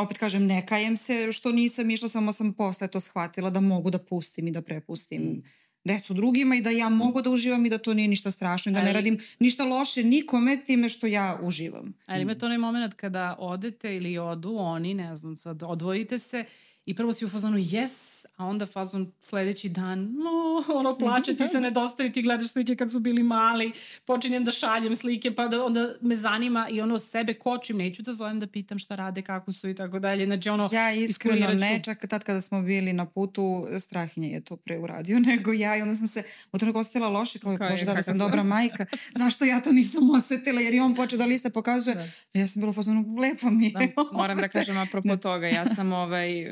Opet 0.00 0.18
kažem, 0.18 0.46
ne 0.46 0.66
kajem 0.66 0.96
se 0.96 1.32
što 1.32 1.52
nisam 1.52 1.90
išla, 1.90 2.08
samo 2.08 2.32
sam 2.32 2.52
posle 2.52 2.88
to 2.88 3.00
shvatila 3.00 3.50
da 3.50 3.60
mogu 3.60 3.90
da 3.90 3.98
pustim 3.98 4.48
i 4.48 4.50
da 4.50 4.62
prepustim 4.62 5.42
decu 5.84 6.14
drugima 6.14 6.56
i 6.56 6.60
da 6.62 6.70
ja 6.70 6.88
mogu 6.88 7.22
da 7.22 7.30
uživam 7.30 7.66
i 7.66 7.70
da 7.70 7.78
to 7.78 7.94
nije 7.94 8.08
ništa 8.08 8.30
strašno 8.30 8.70
i 8.70 8.74
da 8.74 8.80
ne 8.80 8.86
Ali- 8.86 8.94
radim 8.94 9.18
ništa 9.38 9.64
loše 9.64 10.04
nikome 10.04 10.64
time 10.66 10.88
što 10.88 11.06
ja 11.06 11.38
uživam. 11.42 11.94
Ali 12.06 12.22
imate 12.22 12.46
onaj 12.46 12.58
moment 12.58 12.94
kada 12.94 13.36
odete 13.38 13.96
ili 13.96 14.18
odu 14.18 14.56
oni, 14.56 14.94
ne 14.94 15.16
znam, 15.16 15.36
sad 15.36 15.62
odvojite 15.62 16.18
se 16.18 16.44
i 16.86 16.94
prvo 16.94 17.12
si 17.12 17.24
u 17.24 17.28
fazonu 17.28 17.58
yes, 17.58 18.26
a 18.36 18.46
onda 18.46 18.66
fazon 18.66 19.12
sledeći 19.20 19.68
dan, 19.68 19.98
no, 19.98 20.64
ono 20.78 20.98
plače 20.98 21.36
ti 21.36 21.48
se 21.48 21.60
nedostaju, 21.66 22.12
ti 22.12 22.22
gledaš 22.22 22.48
slike 22.48 22.76
kad 22.76 22.92
su 22.92 23.00
bili 23.00 23.22
mali, 23.22 23.72
počinjem 24.04 24.44
da 24.44 24.52
šaljem 24.52 24.94
slike, 24.94 25.34
pa 25.34 25.48
da 25.48 25.64
onda 25.64 25.94
me 26.00 26.16
zanima 26.16 26.68
i 26.70 26.80
ono 26.80 26.98
sebe 26.98 27.34
kočim, 27.34 27.76
neću 27.76 28.02
da 28.02 28.12
zovem 28.12 28.40
da 28.40 28.46
pitam 28.46 28.78
šta 28.78 28.96
rade, 28.96 29.22
kako 29.22 29.52
su 29.52 29.68
i 29.68 29.74
tako 29.74 29.98
dalje. 29.98 30.26
Znači 30.26 30.48
ono, 30.48 30.68
Ja 30.72 30.92
iskreno 30.92 31.48
ne, 31.48 31.80
čak 31.84 32.06
tad 32.06 32.24
kada 32.24 32.40
smo 32.40 32.62
bili 32.62 32.92
na 32.92 33.06
putu, 33.06 33.66
Strahinja 33.78 34.28
je 34.28 34.44
to 34.44 34.56
pre 34.56 34.78
uradio 34.78 35.20
nego 35.20 35.52
ja 35.52 35.76
i 35.76 35.82
onda 35.82 35.94
sam 35.94 36.06
se 36.06 36.22
u 36.52 36.58
trenutku 36.58 36.80
osjetila 36.80 37.08
loše, 37.08 37.38
kao, 37.38 37.52
je, 37.52 37.58
bože, 37.70 37.84
da 37.84 37.92
li 37.92 38.02
sam 38.02 38.18
dobra 38.18 38.42
majka, 38.42 38.86
zašto 39.12 39.44
ja 39.44 39.60
to 39.60 39.72
nisam 39.72 40.10
osetila, 40.10 40.60
jer 40.60 40.74
je 40.74 40.82
on 40.82 40.94
počeo 40.94 41.18
da 41.18 41.24
liste 41.24 41.50
pokazuje. 41.50 41.96
Da. 42.34 42.40
Ja 42.40 42.48
sam 42.48 42.60
bila 42.60 42.70
u 42.70 42.72
fazonu, 42.72 43.16
lepo 43.18 43.50
mi 43.50 43.66
je. 43.66 43.72
Da, 43.72 44.04
moram 44.20 44.38
da 44.38 44.48
kažem 44.48 44.78
apropo 44.78 45.16
toga, 45.16 45.46
ja 45.46 45.74
sam 45.74 45.92
ovaj, 45.92 46.46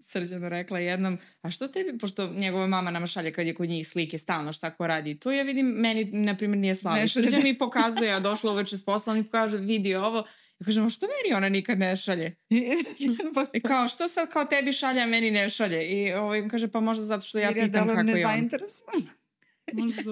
srđano 0.00 0.48
rekla 0.48 0.78
jednom, 0.78 1.18
a 1.42 1.50
što 1.50 1.68
tebi, 1.68 1.98
pošto 1.98 2.26
njegova 2.28 2.66
mama 2.66 2.90
nama 2.90 3.06
šalje 3.06 3.32
kad 3.32 3.46
je 3.46 3.54
kod 3.54 3.68
njih 3.68 3.88
slike 3.88 4.18
stalno 4.18 4.52
šta 4.52 4.70
ko 4.70 4.86
radi, 4.86 5.14
to 5.14 5.32
ja 5.32 5.42
vidim, 5.42 5.66
meni 5.66 6.04
na 6.04 6.36
primjer 6.36 6.58
nije. 6.58 6.74
Ne 6.74 6.78
šalje. 7.08 7.08
Srđan 7.08 7.42
mi 7.42 7.58
pokazuje, 7.58 8.08
ja 8.08 8.20
došla 8.20 8.52
uveče 8.52 8.76
s 8.76 8.84
posla, 8.84 9.12
on 9.12 9.18
mi 9.18 9.24
kaže, 9.24 9.56
vidi 9.56 9.94
ovo, 9.94 10.18
ja 10.58 10.64
kažem, 10.64 10.86
a 10.86 10.90
što 10.90 11.06
meni 11.06 11.36
ona 11.36 11.48
nikad 11.48 11.78
ne 11.78 11.96
šalje? 11.96 12.36
I 13.52 13.60
kao, 13.60 13.88
što 13.88 14.08
sad 14.08 14.28
kao 14.28 14.44
tebi 14.44 14.72
šalje, 14.72 15.00
a 15.00 15.06
meni 15.06 15.30
ne 15.30 15.50
šalje? 15.50 15.86
I 15.86 16.12
ovaj, 16.12 16.48
kaže, 16.48 16.68
pa 16.68 16.80
možda 16.80 17.04
zato 17.04 17.26
što 17.26 17.38
ja 17.38 17.48
Jer 17.48 17.56
ja 17.56 17.64
pitam 17.64 17.80
kako 17.80 17.92
je 17.92 18.00
on. 18.00 18.06
nezainteresovan. 18.06 18.94
možda 18.94 19.10
zato- 19.10 19.23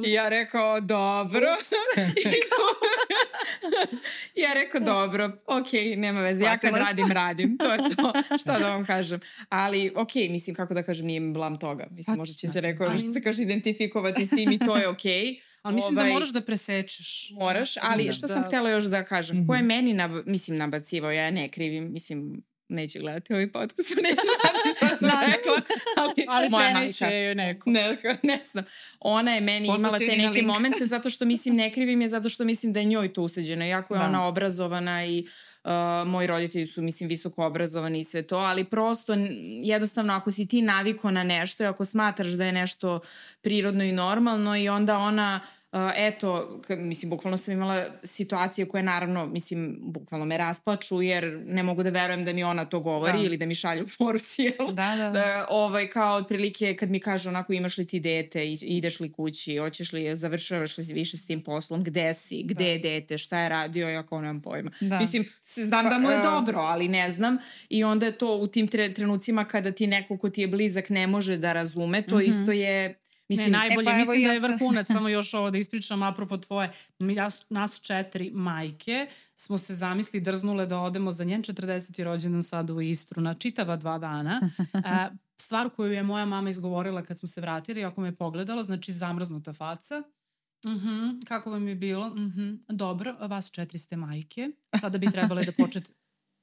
I 0.02 0.12
ja 0.12 0.28
rekao, 0.28 0.80
dobro. 0.80 1.46
Ja 4.34 4.52
rekao, 4.54 4.80
dobro, 4.82 5.24
ok, 5.46 5.66
nema 5.96 6.20
veze, 6.20 6.40
ja 6.42 6.58
kad 6.58 6.70
sam. 6.70 6.80
radim, 6.80 7.08
radim. 7.08 7.58
To 7.58 7.64
je 7.66 7.78
to, 7.78 8.12
šta 8.38 8.58
da 8.58 8.68
vam 8.68 8.84
kažem. 8.86 9.20
Ali, 9.48 9.92
ok, 9.96 10.14
mislim, 10.14 10.56
kako 10.56 10.74
da 10.74 10.82
kažem, 10.82 11.06
nije 11.06 11.20
mi 11.20 11.32
blam 11.32 11.58
toga. 11.58 11.86
Mislim, 11.90 12.14
Pa, 12.14 12.18
možda 12.18 12.32
će 12.32 12.40
se 12.40 12.46
mislim, 12.48 12.62
rekao, 12.62 12.86
ali- 12.88 12.98
što 12.98 13.12
se 13.12 13.22
kaže, 13.22 13.42
identifikovati 13.42 14.26
s 14.26 14.30
tim 14.30 14.52
i 14.52 14.58
to 14.58 14.76
je 14.76 14.88
ok. 14.88 15.04
Ali 15.62 15.74
mislim 15.74 15.98
Ovaj, 15.98 16.08
da 16.08 16.12
moraš 16.12 16.28
da 16.28 16.40
presečeš. 16.42 17.30
Moraš, 17.32 17.74
ali 17.78 18.04
Da. 18.04 18.12
što 18.12 18.28
sam 18.28 18.36
Da. 18.36 18.46
htjela 18.46 18.70
još 18.70 18.84
da 18.84 19.04
kažem, 19.04 19.36
Mhm. 19.36 19.46
ko 19.46 19.54
je 19.54 19.62
meni, 19.62 19.92
nab 19.92 20.10
mislim, 20.26 20.56
nabacivao, 20.56 21.10
ja 21.12 21.30
ne 21.30 21.48
krivim, 21.48 21.92
mislim, 21.92 22.42
neće 22.72 22.98
gledati 22.98 23.32
ovaj 23.32 23.52
podcast, 23.52 23.92
pa 23.94 24.02
neće 24.02 24.14
znati 24.14 24.76
šta 24.76 24.88
sam 24.88 25.10
rekla, 25.22 25.52
ali, 25.96 26.24
Ali 26.36 26.48
moja 26.48 26.72
majka. 26.72 27.06
joj 27.06 27.34
neko. 27.34 27.70
Ne, 27.70 27.96
ne 28.22 28.40
znam. 28.44 28.64
Ona 29.00 29.34
je 29.34 29.40
meni 29.40 29.66
Poslaće 29.66 29.80
imala 29.82 29.98
te 29.98 30.16
neke 30.18 30.30
link. 30.30 30.46
momente 30.46 30.86
zato 30.86 31.10
što 31.10 31.24
mislim 31.24 31.54
ne 31.54 31.72
krivim 31.72 32.00
je 32.00 32.08
zato 32.08 32.28
što 32.28 32.44
mislim 32.44 32.72
da 32.72 32.80
je 32.80 32.84
njoj 32.86 33.12
to 33.12 33.22
usađeno. 33.22 33.64
Jako 33.64 33.94
je 33.94 33.98
Da. 33.98 34.06
ona 34.06 34.26
obrazovana 34.26 35.06
i 35.06 35.26
uh, 35.64 35.70
moji 36.06 36.26
roditelji 36.26 36.66
su 36.66 36.82
mislim 36.82 37.08
visoko 37.08 37.44
obrazovani 37.44 37.98
i 37.98 38.04
sve 38.04 38.22
to, 38.22 38.36
ali 38.36 38.64
prosto 38.64 39.14
jednostavno 39.62 40.12
ako 40.12 40.30
si 40.30 40.48
ti 40.48 40.62
naviko 40.62 41.10
na 41.10 41.24
nešto 41.24 41.64
i 41.64 41.66
ako 41.66 41.84
smatraš 41.84 42.30
da 42.30 42.44
je 42.44 42.52
nešto 42.52 43.00
prirodno 43.40 43.84
i 43.84 43.92
normalno 43.92 44.56
i 44.56 44.68
onda 44.68 44.98
ona 44.98 45.40
Uh, 45.42 45.61
eto, 45.96 46.60
mislim, 46.70 47.10
bukvalno 47.10 47.36
sam 47.36 47.54
imala 47.54 47.84
situacije 48.04 48.66
koje 48.66 48.82
naravno, 48.82 49.26
mislim, 49.26 49.78
bukvalno 49.82 50.26
me 50.26 50.36
rasplaču 50.36 51.02
jer 51.02 51.42
ne 51.46 51.62
mogu 51.62 51.82
da 51.82 51.90
verujem 51.90 52.24
da 52.24 52.32
mi 52.32 52.44
ona 52.44 52.64
to 52.64 52.80
govori 52.80 53.12
Da. 53.12 53.18
ili 53.18 53.36
da 53.36 53.46
mi 53.46 53.54
šalju 53.54 53.86
poruci, 53.98 54.42
jel? 54.42 54.66
Da, 54.68 54.96
da. 54.96 55.10
da, 55.10 55.46
ovaj, 55.50 55.86
kao 55.88 56.14
otprilike 56.14 56.42
kad 56.74 56.90
mi 56.90 57.00
kaže 57.00 57.28
onako 57.28 57.52
imaš 57.52 57.78
li 57.78 57.86
ti 57.86 58.00
dete, 58.00 58.44
i- 58.44 58.58
ideš 58.60 59.00
li 59.00 59.12
kući, 59.12 59.56
hoćeš 59.56 59.92
li, 59.92 60.16
završavaš 60.16 60.78
li 60.78 60.84
više 60.84 61.16
s 61.16 61.26
tim 61.26 61.40
poslom, 61.42 61.84
gde 61.84 62.14
si, 62.14 62.42
gde 62.42 62.54
Da. 62.56 62.70
je 62.70 62.78
dete, 62.80 63.18
šta 63.18 63.38
je 63.38 63.48
radio, 63.48 63.88
ja 63.88 64.02
kao 64.02 64.20
nemam 64.20 64.40
pojma. 64.42 64.70
Da. 64.80 64.98
Mislim, 64.98 65.24
znam 65.44 65.84
Pa, 65.84 65.90
da 65.90 65.98
mu 65.98 66.10
je 66.10 66.16
e, 66.16 66.22
dobro, 66.24 66.58
ali 66.58 66.88
ne 66.88 67.10
znam. 67.10 67.38
I 67.68 67.84
onda 67.84 68.06
je 68.06 68.12
to 68.14 68.36
u 68.36 68.46
tim 68.46 68.68
tre, 68.68 68.94
trenucima 68.94 69.44
kada 69.44 69.72
ti 69.72 69.86
neko 69.86 70.18
ko 70.18 70.30
ti 70.30 70.40
je 70.40 70.48
blizak 70.48 70.90
ne 70.90 71.06
može 71.06 71.36
da 71.36 71.52
razume, 71.52 72.02
to 72.02 72.16
Mhm. 72.16 72.24
isto 72.24 72.52
je... 72.52 72.98
Mislim, 73.32 73.52
ne, 73.52 73.58
najbolje, 73.58 73.90
e, 73.90 73.92
pa 73.92 73.98
mislim 73.98 74.20
ja 74.20 74.28
da 74.28 74.34
je 74.34 74.40
sam- 74.40 74.50
vrhunac, 74.50 74.86
samo 74.96 75.08
još 75.08 75.34
ovo 75.34 75.50
da 75.50 75.58
ispričam 75.58 76.02
apropo 76.02 76.36
tvoje, 76.36 76.72
mi, 76.98 77.14
nas, 77.14 77.44
nas 77.50 77.80
četiri 77.80 78.30
majke 78.30 79.06
smo 79.36 79.58
se 79.58 79.74
zamisli 79.74 80.20
drznule 80.20 80.66
da 80.66 80.78
odemo 80.78 81.12
za 81.12 81.24
njen 81.24 81.42
40. 81.42 82.04
rođendan 82.04 82.42
sad 82.42 82.70
u 82.70 82.80
Istru 82.80 83.22
na 83.22 83.34
čitava 83.34 83.76
dva 83.76 83.98
dana. 83.98 84.50
A, 84.84 85.10
stvar 85.44 85.70
koju 85.70 85.92
je 85.92 86.02
moja 86.02 86.24
mama 86.24 86.50
izgovorila 86.50 87.02
kad 87.02 87.18
smo 87.18 87.28
se 87.28 87.40
vratili, 87.40 87.84
ako 87.84 88.00
me 88.00 88.08
je 88.08 88.12
pogledala, 88.12 88.62
znači 88.62 88.92
zamrznuta 88.92 89.52
faca. 89.52 90.02
Mhm, 90.66 91.20
kako 91.24 91.50
vam 91.50 91.68
je 91.68 91.74
bilo? 91.74 92.08
Mhm, 92.14 92.54
dobro, 92.68 93.16
vas 93.20 93.50
četiri 93.50 93.78
ste 93.78 93.96
majke. 93.96 94.48
Sada 94.80 94.98
bi 94.98 95.10
trebale 95.10 95.44
da 95.44 95.52
počete... 95.52 95.92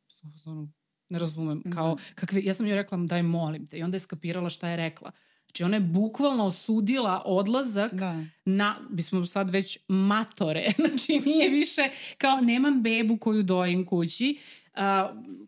Ne 1.09 1.19
razumem. 1.19 1.63
Kao, 1.73 1.97
kakve, 2.15 2.41
ja 2.43 2.53
sam 2.53 2.65
joj 2.65 2.75
rekla, 2.75 2.97
daj 2.97 3.23
molim 3.23 3.67
te. 3.67 3.77
I 3.77 3.83
onda 3.83 3.95
je 3.95 3.99
skapirala 3.99 4.49
šta 4.49 4.69
je 4.69 4.77
rekla. 4.77 5.11
Znači 5.49 5.63
ona 5.63 5.75
je 5.75 5.81
bukvalno 5.81 6.45
osudila 6.45 7.21
odlazak 7.25 7.93
Da. 7.93 8.23
na, 8.45 8.75
bismo 8.89 9.25
sad 9.25 9.49
već 9.49 9.77
matore, 9.87 10.67
znači 10.87 11.19
nije 11.25 11.49
više 11.49 11.89
kao 12.17 12.41
nemam 12.41 12.81
bebu 12.81 13.17
koju 13.17 13.43
dojim 13.43 13.85
kući, 13.85 14.37
uh, 14.73 14.81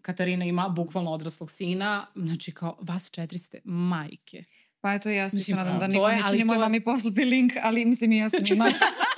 Katarina 0.02 0.46
ima 0.46 0.70
bukvalno 0.70 1.12
odraslog 1.12 1.52
sina, 1.52 2.08
znači 2.16 2.52
kao 2.52 2.78
vas 2.82 3.12
četiri 3.12 3.38
ste 3.38 3.62
majke. 3.64 4.44
Pa 4.82 4.94
eto, 4.94 5.10
ja 5.10 5.30
se 5.30 5.56
nadam 5.56 5.80
da 5.80 5.88
niko 5.88 6.12
neće 6.12 6.38
ni 6.38 6.44
moj 6.44 6.58
mami 6.58 6.84
poslati 6.84 7.26
link, 7.26 7.54
ali 7.64 7.86
mislim 7.86 8.12
i 8.12 8.18
ja 8.18 8.30
sam 8.30 8.40
ima. 8.46 8.66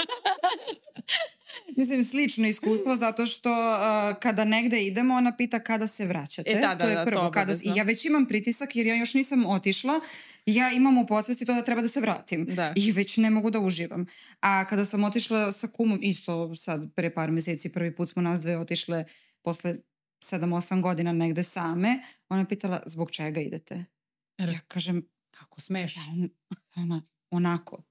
Mislim, 1.78 2.04
slično 2.04 2.48
iskustvo 2.48 2.96
zato 2.96 3.26
što 3.26 3.50
uh, 3.50 4.20
kada 4.20 4.46
negde 4.46 4.84
idemo, 4.84 5.16
ona 5.16 5.36
pita 5.38 5.60
kada 5.60 5.88
se 5.88 6.06
vraćate. 6.06 6.50
E, 6.50 6.60
da, 6.62 6.68
da, 6.68 6.78
to 6.78 6.90
je 6.90 6.96
da, 6.96 7.06
prvo. 7.06 7.22
to 7.22 7.32
kada, 7.32 7.54
I 7.54 7.72
ja 7.76 7.84
već 7.84 8.06
imam 8.06 8.26
pritisak 8.26 8.76
jer 8.76 8.88
ja 8.88 8.96
još 8.96 9.14
nisam 9.14 9.46
otišla. 9.46 10.00
Ja 10.46 10.72
imam 10.72 10.98
u 10.98 11.08
podsvesti 11.08 11.46
to 11.46 11.54
da 11.54 11.62
treba 11.62 11.82
da 11.82 11.88
se 11.88 12.02
vratim. 12.02 12.46
Da. 12.46 12.74
I 12.76 12.92
već 12.92 13.18
ne 13.18 13.30
mogu 13.30 13.50
da 13.50 13.60
uživam. 13.60 14.06
A 14.40 14.66
kada 14.66 14.86
sam 14.86 15.04
otišla 15.04 15.52
sa 15.52 15.68
kumom, 15.68 16.00
isto 16.02 16.56
sad 16.56 16.94
pre 16.96 17.14
par 17.14 17.32
meseci, 17.32 17.72
prvi 17.72 17.96
put 17.96 18.10
smo 18.10 18.22
nas 18.22 18.42
dve 18.42 18.58
otišle 18.58 19.06
posle 19.42 19.76
7-8 20.26 20.82
godina 20.82 21.14
negde 21.14 21.44
same, 21.44 22.00
ona 22.30 22.42
je 22.42 22.48
pitala 22.48 22.82
zbog 22.86 23.12
čega 23.12 23.42
idete? 23.42 23.86
Er. 24.38 24.50
Ja 24.50 24.60
kažem, 24.68 25.14
Kako 25.34 25.62
smeš? 25.62 25.96
"Pa 25.96 26.02
on- 26.12 26.30
ona, 26.76 27.02
onako. 27.30 27.84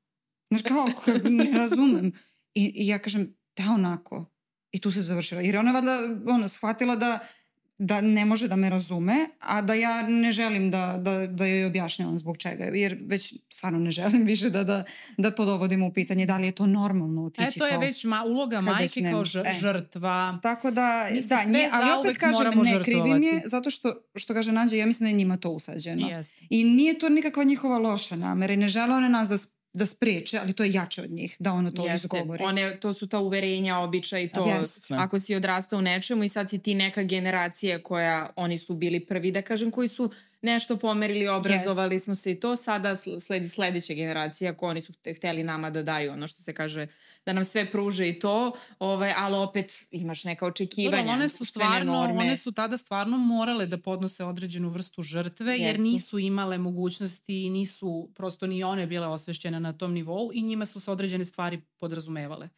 Znaš 0.50 0.62
kao, 0.62 0.88
ne 1.24 1.52
razumem. 1.58 2.12
I, 2.54 2.64
I 2.74 2.86
ja 2.86 2.98
kažem, 2.98 3.34
da 3.56 3.72
onako. 3.74 4.24
I 4.72 4.80
tu 4.80 4.90
se 4.92 5.02
završila. 5.02 5.40
Jer 5.40 5.56
ona 5.56 5.70
je 5.70 5.74
valjda 5.74 5.98
ono, 6.32 6.48
shvatila 6.48 6.96
da, 6.96 7.18
da 7.78 8.00
ne 8.00 8.24
može 8.24 8.48
da 8.48 8.56
me 8.56 8.70
razume, 8.70 9.28
a 9.38 9.62
da 9.62 9.74
ja 9.74 10.02
ne 10.02 10.30
želim 10.32 10.70
da, 10.70 10.96
da, 10.98 11.26
da 11.26 11.46
joj 11.46 11.64
objašnjavam 11.64 12.18
zbog 12.18 12.36
čega. 12.36 12.64
Jer 12.64 12.98
već 13.06 13.34
stvarno 13.48 13.78
ne 13.78 13.90
želim 13.90 14.24
više 14.24 14.50
da, 14.50 14.64
da, 14.64 14.84
da 15.18 15.30
to 15.30 15.44
dovodimo 15.44 15.86
u 15.86 15.92
pitanje. 15.92 16.26
Da 16.26 16.36
li 16.36 16.46
je 16.46 16.52
to 16.52 16.66
normalno 16.66 17.24
otići 17.24 17.48
E, 17.48 17.58
to 17.58 17.66
je 17.66 17.72
kao... 17.72 17.80
već 17.80 18.04
ma, 18.04 18.24
uloga 18.24 18.60
majke 18.60 19.00
kao 19.00 19.10
nema- 19.10 19.24
ž, 19.24 19.38
e. 19.40 19.54
žrtva. 19.60 20.38
Tako 20.42 20.70
da, 20.70 21.06
da, 21.28 21.44
nje, 21.44 21.68
ali 21.72 22.00
opet 22.00 22.18
kažem, 22.18 22.62
ne 22.62 22.82
krivim 22.82 23.22
je, 23.22 23.28
žrtvovati. 23.28 23.48
zato 23.48 23.70
što, 23.70 23.92
što 24.14 24.34
kaže 24.34 24.52
Nađa, 24.52 24.76
ja 24.76 24.86
mislim 24.86 25.04
da 25.04 25.08
je 25.08 25.16
njima 25.16 25.36
to 25.36 25.50
usađeno. 25.50 26.08
Jeste. 26.08 26.46
I 26.50 26.64
nije 26.64 26.98
to 26.98 27.08
nikakva 27.08 27.44
njihova 27.44 27.78
loša 27.78 28.16
namera 28.16 28.52
i 28.52 28.56
ne 28.56 28.68
žele 28.68 28.94
one 28.94 29.08
nas 29.08 29.28
da, 29.28 29.36
da 29.72 29.86
spreče, 29.86 30.38
ali 30.38 30.52
to 30.52 30.64
je 30.64 30.72
jače 30.72 31.02
od 31.02 31.10
njih, 31.10 31.36
da 31.38 31.52
ono 31.52 31.70
to 31.70 31.86
Jeste. 31.86 31.94
izgovori. 31.94 32.44
One, 32.44 32.76
to 32.80 32.94
su 32.94 33.06
ta 33.06 33.18
uverenja, 33.18 33.78
običaj, 33.78 34.28
to 34.28 34.46
Jeste. 34.46 34.94
ako 34.94 35.18
si 35.18 35.34
odrastao 35.34 35.78
u 35.78 35.82
nečemu 35.82 36.24
i 36.24 36.28
sad 36.28 36.50
si 36.50 36.58
ti 36.58 36.74
neka 36.74 37.02
generacija 37.02 37.82
koja, 37.82 38.30
oni 38.36 38.58
su 38.58 38.74
bili 38.74 39.00
prvi, 39.00 39.30
da 39.30 39.42
kažem, 39.42 39.70
koji 39.70 39.88
su 39.88 40.10
nešto 40.42 40.76
pomerili, 40.76 41.28
obrazovali 41.28 41.98
smo 41.98 42.14
se 42.14 42.32
i 42.32 42.40
to, 42.40 42.56
sada 42.56 42.90
sl- 42.90 43.20
sledi 43.20 43.48
sledeća 43.48 43.94
generacija 43.94 44.50
ako 44.50 44.66
oni 44.66 44.80
su 44.80 44.92
te- 44.94 45.14
hteli 45.14 45.42
nama 45.42 45.70
da 45.70 45.82
daju 45.82 46.12
ono 46.12 46.28
što 46.28 46.42
se 46.42 46.52
kaže, 46.52 46.86
da 47.26 47.32
nam 47.32 47.44
sve 47.44 47.70
pruže 47.70 48.08
i 48.08 48.18
to, 48.18 48.52
ovaj, 48.78 49.14
ali 49.16 49.36
opet 49.36 49.86
imaš 49.92 50.24
neka 50.24 50.46
očekivanja, 50.46 50.96
Dobro, 50.98 51.12
one 51.12 51.28
su 51.28 51.44
stvarno, 51.44 51.92
norme. 51.92 52.14
one 52.16 52.36
su 52.36 52.52
tada 52.52 52.76
stvarno 52.76 53.18
morale 53.18 53.66
da 53.66 53.78
podnose 53.78 54.24
određenu 54.24 54.68
vrstu 54.68 55.02
žrtve, 55.02 55.52
jer 55.52 55.70
Jesu. 55.70 55.82
nisu 55.82 56.18
imale 56.18 56.58
mogućnosti 56.58 57.12
i 57.36 57.50
nisu, 57.50 58.10
prosto 58.14 58.46
ni 58.46 58.64
one 58.64 58.86
bile 58.86 59.06
osvešćene 59.06 59.60
na 59.60 59.72
tom 59.72 59.92
nivou 59.92 60.30
i 60.34 60.42
njima 60.42 60.66
su 60.66 60.80
se 60.80 60.90
određene 60.90 61.24
stvari 61.24 61.60
podrazumevale. 61.76 62.48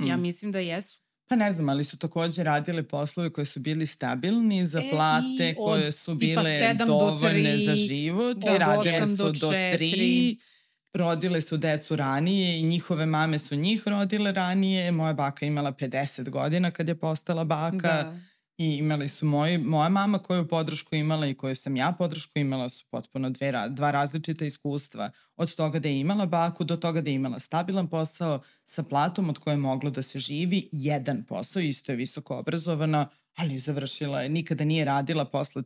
Ja 0.00 0.16
Mm. 0.16 0.20
mislim 0.20 0.52
da 0.52 0.58
jesu. 0.58 1.05
Pa 1.28 1.36
ne 1.36 1.52
znam, 1.52 1.68
ali 1.68 1.84
su 1.84 1.96
takođe 1.96 2.42
radile 2.42 2.82
poslove 2.82 3.32
koji 3.32 3.46
su 3.46 3.60
bili 3.60 3.86
stabilni 3.86 4.66
za 4.66 4.80
E, 4.80 4.90
plate, 4.90 5.54
od 5.58 5.66
koje 5.66 5.92
su 5.92 6.14
bile 6.14 6.74
dovoljne 6.86 7.58
za 7.58 7.74
život 7.74 8.36
od 8.36 8.54
i 8.54 8.58
radile 8.58 9.08
su 9.08 9.32
do 9.32 9.50
tri, 9.76 10.38
rodile 10.94 11.40
su 11.40 11.56
decu 11.56 11.96
ranije 11.96 12.60
i 12.60 12.62
njihove 12.62 13.06
mame 13.06 13.38
su 13.38 13.54
njih 13.54 13.82
rodile 13.86 14.32
ranije. 14.32 14.90
Moja 14.90 15.12
baka 15.12 15.46
imala 15.46 15.72
50 15.72 16.30
godina 16.30 16.70
kad 16.70 16.88
je 16.88 16.94
postala 16.94 17.44
baka. 17.44 17.76
Da. 17.88 18.16
I 18.58 18.74
imali 18.74 19.08
su 19.08 19.26
moji, 19.26 19.58
moja 19.58 19.88
mama 19.88 20.18
koju 20.18 20.48
podršku 20.48 20.94
imala 20.94 21.26
i 21.26 21.34
koju 21.34 21.56
sam 21.56 21.76
ja 21.76 21.94
podršku 21.98 22.38
imala 22.38 22.68
su 22.68 22.84
potpuno 22.90 23.30
dve, 23.30 23.52
dva 23.70 23.90
različita 23.90 24.44
iskustva. 24.44 25.10
Od 25.36 25.54
toga 25.54 25.78
da 25.78 25.88
je 25.88 26.00
imala 26.00 26.26
baku 26.26 26.64
do 26.64 26.76
toga 26.76 27.00
da 27.00 27.10
je 27.10 27.14
imala 27.14 27.38
stabilan 27.38 27.88
posao 27.88 28.40
sa 28.64 28.82
platom 28.82 29.30
od 29.30 29.38
koje 29.38 29.52
je 29.52 29.58
moglo 29.58 29.90
da 29.90 30.02
se 30.02 30.18
živi. 30.18 30.68
Jedan 30.72 31.24
posao, 31.24 31.60
isto 31.60 31.92
je 31.92 31.96
visoko 31.96 32.38
obrazovana, 32.38 33.08
ali 33.34 33.58
završila 33.58 34.22
je, 34.22 34.28
nikada 34.28 34.64
nije 34.64 34.84
radila 34.84 35.24
posle 35.24 35.62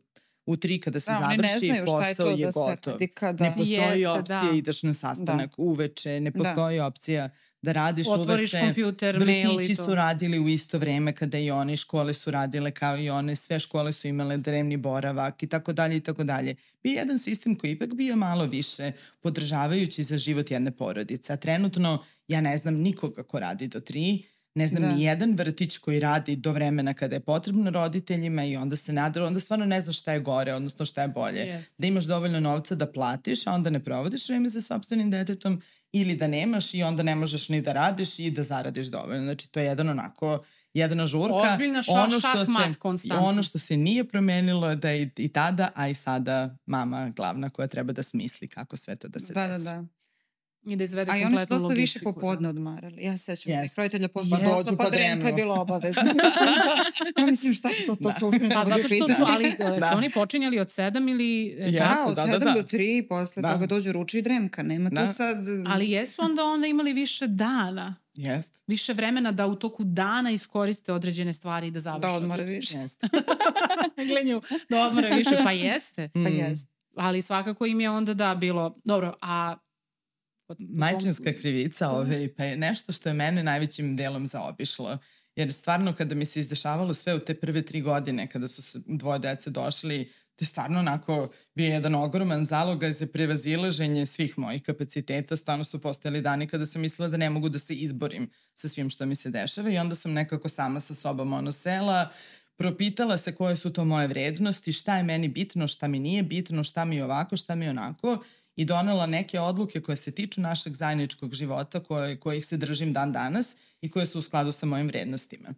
u 0.46 0.56
tri 0.56 0.80
kada 0.80 1.00
se 1.00 1.10
Da, 1.12 1.18
završi, 1.20 1.66
je 1.66 1.84
posao 1.84 2.14
to 2.16 2.30
je 2.30 2.36
da 2.38 2.50
gotov. 2.50 2.94
kada- 3.14 3.44
Ne 3.44 3.50
postoji 3.50 3.72
Jeste, 3.72 4.08
opcija 4.10 4.42
da. 4.42 4.50
ideš 4.52 4.82
na 4.82 4.94
sastanak 4.94 5.50
uveče, 5.58 6.20
ne 6.20 6.32
postoji 6.32 6.80
opcija 6.80 7.28
da 7.62 7.72
radiš 7.72 8.06
Otvoriš 8.08 8.52
uveče. 8.52 8.60
kompjuter, 8.60 9.18
mail 9.18 9.38
i 9.62 9.76
to. 9.76 9.84
su 9.84 9.94
radili 9.94 10.38
u 10.38 10.48
isto 10.48 10.78
vreme 10.78 11.12
kada 11.12 11.38
i 11.38 11.50
oni, 11.50 11.76
škole 11.76 12.14
su 12.14 12.30
radile 12.30 12.70
kao 12.72 12.98
i 12.98 13.10
one, 13.10 13.36
sve 13.36 13.60
škole 13.60 13.92
su 13.92 14.08
imale 14.08 14.36
drevni 14.38 14.76
boravak 14.78 15.42
i 15.42 15.46
tako 15.46 15.72
dalje 15.72 15.96
i 15.96 16.00
tako 16.00 16.24
dalje. 16.24 16.54
Bio 16.82 16.90
je 16.90 16.96
jedan 16.96 17.18
sistem 17.18 17.54
koji 17.54 17.70
je 17.70 17.74
ipak 17.74 17.94
bio 17.94 18.16
malo 18.16 18.46
više 18.46 18.92
podržavajući 19.20 20.04
za 20.04 20.18
život 20.18 20.50
jedne 20.50 20.70
porodice. 20.72 21.32
A 21.32 21.36
trenutno 21.36 21.98
ja 22.28 22.40
ne 22.40 22.56
znam 22.56 22.74
nikoga 22.76 23.22
ko 23.22 23.40
radi 23.40 23.68
do 23.68 23.80
tri, 23.80 24.22
ne 24.54 24.66
znam 24.66 24.82
Da. 24.82 24.88
ni 24.88 25.02
jedan 25.02 25.34
vrtić 25.34 25.78
koji 25.78 26.00
radi 26.00 26.36
do 26.36 26.52
vremena 26.52 26.94
kada 26.94 27.16
je 27.16 27.20
potrebno 27.22 27.70
roditeljima 27.70 28.44
i 28.44 28.56
onda 28.56 28.76
se 28.76 28.92
nada, 28.92 29.26
onda 29.26 29.40
stvarno 29.40 29.64
ne 29.66 29.80
znaš 29.80 29.98
šta 29.98 30.12
je 30.12 30.20
gore, 30.20 30.54
odnosno 30.54 30.86
šta 30.86 31.02
je 31.02 31.08
bolje. 31.08 31.38
Jeste. 31.38 31.74
Da 31.78 31.86
imaš 31.86 32.04
dovoljno 32.04 32.40
novca 32.40 32.74
da 32.74 32.86
platiš, 32.88 33.46
a 33.46 33.52
onda 33.52 33.70
ne 33.70 33.80
provodiš 33.80 34.28
vreme 34.28 34.50
sa 34.50 34.60
sobstvenim 34.60 35.10
detetom 35.10 35.60
ili 35.92 36.16
da 36.16 36.26
nemaš 36.28 36.74
i 36.74 36.82
onda 36.82 37.02
ne 37.02 37.14
možeš 37.14 37.48
ni 37.48 37.62
da 37.62 37.72
radiš 37.72 38.18
i 38.18 38.30
da 38.30 38.42
zaradiš 38.42 38.86
dovoljno. 38.86 39.24
Znači 39.24 39.48
to 39.48 39.60
je 39.60 39.66
jedan 39.66 39.88
onako 39.88 40.42
jedna 40.74 41.06
žurka. 41.06 41.34
Ozbiljna 41.52 41.78
ša- 41.78 42.20
šah-mat 42.20 42.72
se, 42.72 42.78
konstantno. 42.78 43.26
ono 43.26 43.42
što 43.42 43.58
se 43.58 43.76
nije 43.76 44.04
promenilo 44.04 44.70
je 44.70 44.76
da 44.76 44.90
je 44.90 45.10
i 45.16 45.28
tada, 45.28 45.68
a 45.74 45.88
i 45.88 45.94
sada 45.94 46.56
mama 46.66 47.08
glavna 47.10 47.50
koja 47.50 47.68
treba 47.68 47.92
da 47.92 48.02
smisli 48.02 48.48
kako 48.48 48.76
sve 48.76 48.96
to 48.96 49.08
da 49.08 49.20
se 49.20 49.32
Da, 49.32 49.40
da, 49.42 49.52
desi. 49.52 49.64
da. 49.64 49.84
I 50.64 50.76
da 50.76 50.84
izvede 50.84 51.12
A 51.12 51.16
i 51.16 51.24
oni 51.24 51.36
su 51.36 51.46
dosta 51.46 51.54
više 51.54 51.70
logistiku. 51.70 52.12
popodne 52.12 52.48
odmarali. 52.48 53.02
Ja 53.02 53.16
se 53.16 53.36
sećam 53.36 53.52
Yes. 53.52 53.76
roditelja 53.76 54.08
posle 54.08 54.38
Yes. 54.38 54.44
posla, 54.44 54.62
Dođu 54.62 54.76
pa 54.76 54.84
pa 54.84 54.90
dremka 54.90 55.26
je 55.26 55.32
bilo 55.34 55.54
obavezno. 55.56 56.02
ja 57.18 57.26
mislim 57.26 57.52
šta 57.54 57.68
to, 57.86 57.94
to 57.94 58.00
Da. 58.00 58.14
uopšte 58.22 58.42
ne 58.42 58.48
Pa 58.50 58.58
mogu 58.58 58.70
zato 58.70 58.88
što 58.88 59.08
su, 59.08 59.22
ali 59.26 59.54
da. 59.58 59.70
Da. 59.76 59.90
su 59.90 59.96
oni 59.96 60.10
počinjali 60.10 60.58
od 60.58 60.70
sedam 60.70 61.08
ili... 61.08 61.46
e, 61.50 61.64
Ja. 61.64 61.84
Da, 61.84 61.90
Jeste, 61.90 62.02
od 62.02 62.16
da, 62.16 62.26
da, 62.26 62.32
7 62.32 62.38
da. 62.40 62.52
do 62.52 62.62
3, 62.62 63.08
posle 63.08 63.42
Da. 63.42 63.52
toga 63.52 63.66
dođu 63.66 63.92
ruči 63.92 64.18
i 64.18 64.22
dremka. 64.22 64.62
Nema 64.62 64.90
Da. 64.90 65.00
tu 65.00 65.12
sad... 65.12 65.36
Ali 65.66 65.90
jesu 65.90 66.22
onda 66.22 66.44
onda 66.44 66.66
imali 66.66 66.92
više 66.92 67.26
dana, 67.26 67.96
Jest, 68.14 68.62
više 68.66 68.92
vremena 68.92 69.32
da 69.32 69.46
u 69.46 69.54
toku 69.54 69.84
dana 69.84 70.30
iskoriste 70.30 70.92
određene 70.92 71.32
stvari 71.32 71.66
i 71.66 71.70
da 71.70 71.80
završe. 71.80 72.00
da 72.02 72.12
odmore 72.12 72.44
više. 72.44 72.78
jest. 72.78 73.04
Glenju, 74.08 74.40
da 74.68 74.80
odmore 74.80 75.10
više, 75.10 75.38
pa 75.44 75.50
jeste. 75.52 76.08
Pa 76.14 76.20
Mm. 76.20 76.26
jest. 76.28 76.70
Ali 76.96 77.22
svakako 77.22 77.66
im 77.66 77.80
je 77.80 77.90
onda 77.90 78.14
da 78.14 78.34
bilo, 78.34 78.76
dobro, 78.84 79.14
a... 79.20 79.56
Majčinska 80.58 81.32
krivica 81.32 81.90
ove, 81.90 82.34
pa 82.34 82.44
je 82.44 82.56
nešto 82.56 82.92
što 82.92 83.08
je 83.08 83.14
mene 83.14 83.42
najvećim 83.42 83.96
delom 83.96 84.26
zaobišlo. 84.26 84.98
Jer 85.36 85.52
stvarno 85.52 85.94
kada 85.94 86.14
mi 86.14 86.24
se 86.24 86.40
izdešavalo 86.40 86.94
sve 86.94 87.14
u 87.14 87.18
te 87.18 87.34
prve 87.34 87.62
tri 87.62 87.80
godine 87.80 88.26
kada 88.26 88.48
su 88.48 88.62
se 88.62 88.80
dvoje 88.86 89.18
dece 89.18 89.50
došli, 89.50 90.04
to 90.36 90.42
je 90.42 90.46
stvarno 90.46 90.78
onako 90.78 91.28
bio 91.54 91.66
jedan 91.66 91.94
ogroman 91.94 92.44
zalogaj 92.44 92.92
za 92.92 93.06
prevazilaženje 93.06 94.06
svih 94.06 94.38
mojih 94.38 94.62
kapaciteta. 94.62 95.36
Stvarno 95.36 95.64
su 95.64 95.80
postojali 95.80 96.22
dani 96.22 96.46
kada 96.46 96.66
sam 96.66 96.82
mislila 96.82 97.08
da 97.08 97.16
ne 97.16 97.30
mogu 97.30 97.48
da 97.48 97.58
se 97.58 97.74
izborim 97.74 98.30
sa 98.54 98.68
svim 98.68 98.90
što 98.90 99.06
mi 99.06 99.16
se 99.16 99.30
dešava 99.30 99.70
i 99.70 99.78
onda 99.78 99.94
sam 99.94 100.12
nekako 100.12 100.48
sama 100.48 100.80
sa 100.80 100.94
sobom 100.94 101.32
ono 101.32 101.52
sela, 101.52 102.10
propitala 102.56 103.16
se 103.16 103.34
koje 103.34 103.56
su 103.56 103.72
to 103.72 103.84
moje 103.84 104.08
vrednosti, 104.08 104.72
šta 104.72 104.96
je 104.96 105.02
meni 105.02 105.28
bitno, 105.28 105.68
šta 105.68 105.88
mi 105.88 105.98
nije 105.98 106.22
bitno, 106.22 106.64
šta 106.64 106.84
mi 106.84 106.96
je 106.96 107.04
ovako, 107.04 107.36
šta 107.36 107.54
mi 107.54 107.64
je 107.64 107.70
onako 107.70 108.18
i 108.60 108.64
donela 108.64 109.06
neke 109.06 109.40
odluke 109.40 109.80
koje 109.80 109.96
se 109.96 110.10
tiču 110.10 110.40
našeg 110.40 110.72
zajedničkog 110.72 111.34
života, 111.34 111.80
koje, 111.80 112.20
kojih 112.20 112.46
se 112.46 112.56
držim 112.56 112.92
dan 112.92 113.12
danas 113.12 113.56
i 113.80 113.90
koje 113.90 114.06
su 114.06 114.18
u 114.18 114.22
skladu 114.22 114.52
sa 114.52 114.66
mojim 114.66 114.86
vrednostima. 114.86 115.54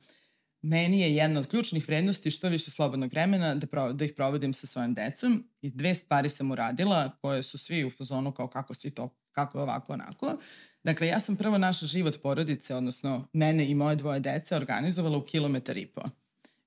Meni 0.60 1.00
je 1.00 1.14
jedna 1.14 1.40
od 1.40 1.46
ključnih 1.46 1.88
vrednosti 1.88 2.30
što 2.30 2.48
više 2.48 2.70
slobodnog 2.70 3.10
vremena 3.10 3.54
da, 3.54 3.66
pro, 3.66 3.92
da 3.92 4.04
ih 4.04 4.12
provodim 4.16 4.52
sa 4.52 4.66
svojim 4.66 4.94
decom 4.94 5.44
i 5.62 5.70
dve 5.70 5.94
stvari 5.94 6.28
sam 6.28 6.50
uradila 6.50 7.16
koje 7.20 7.42
su 7.42 7.58
svi 7.58 7.84
u 7.84 7.90
fazonu 7.90 8.32
kao 8.32 8.48
kako 8.48 8.74
si 8.74 8.90
to, 8.90 9.08
kako 9.32 9.58
je 9.58 9.62
ovako 9.62 9.92
onako. 9.92 10.38
Dakle, 10.84 11.06
ja 11.06 11.20
sam 11.20 11.36
prvo 11.36 11.58
naš 11.58 11.80
život 11.80 12.22
porodice, 12.22 12.74
odnosno 12.74 13.28
mene 13.32 13.68
i 13.70 13.74
moje 13.74 13.96
dvoje 13.96 14.20
dece 14.20 14.56
organizovala 14.56 15.18
u 15.18 15.24
kilometar 15.24 15.76
i 15.76 15.86
po. 15.86 16.02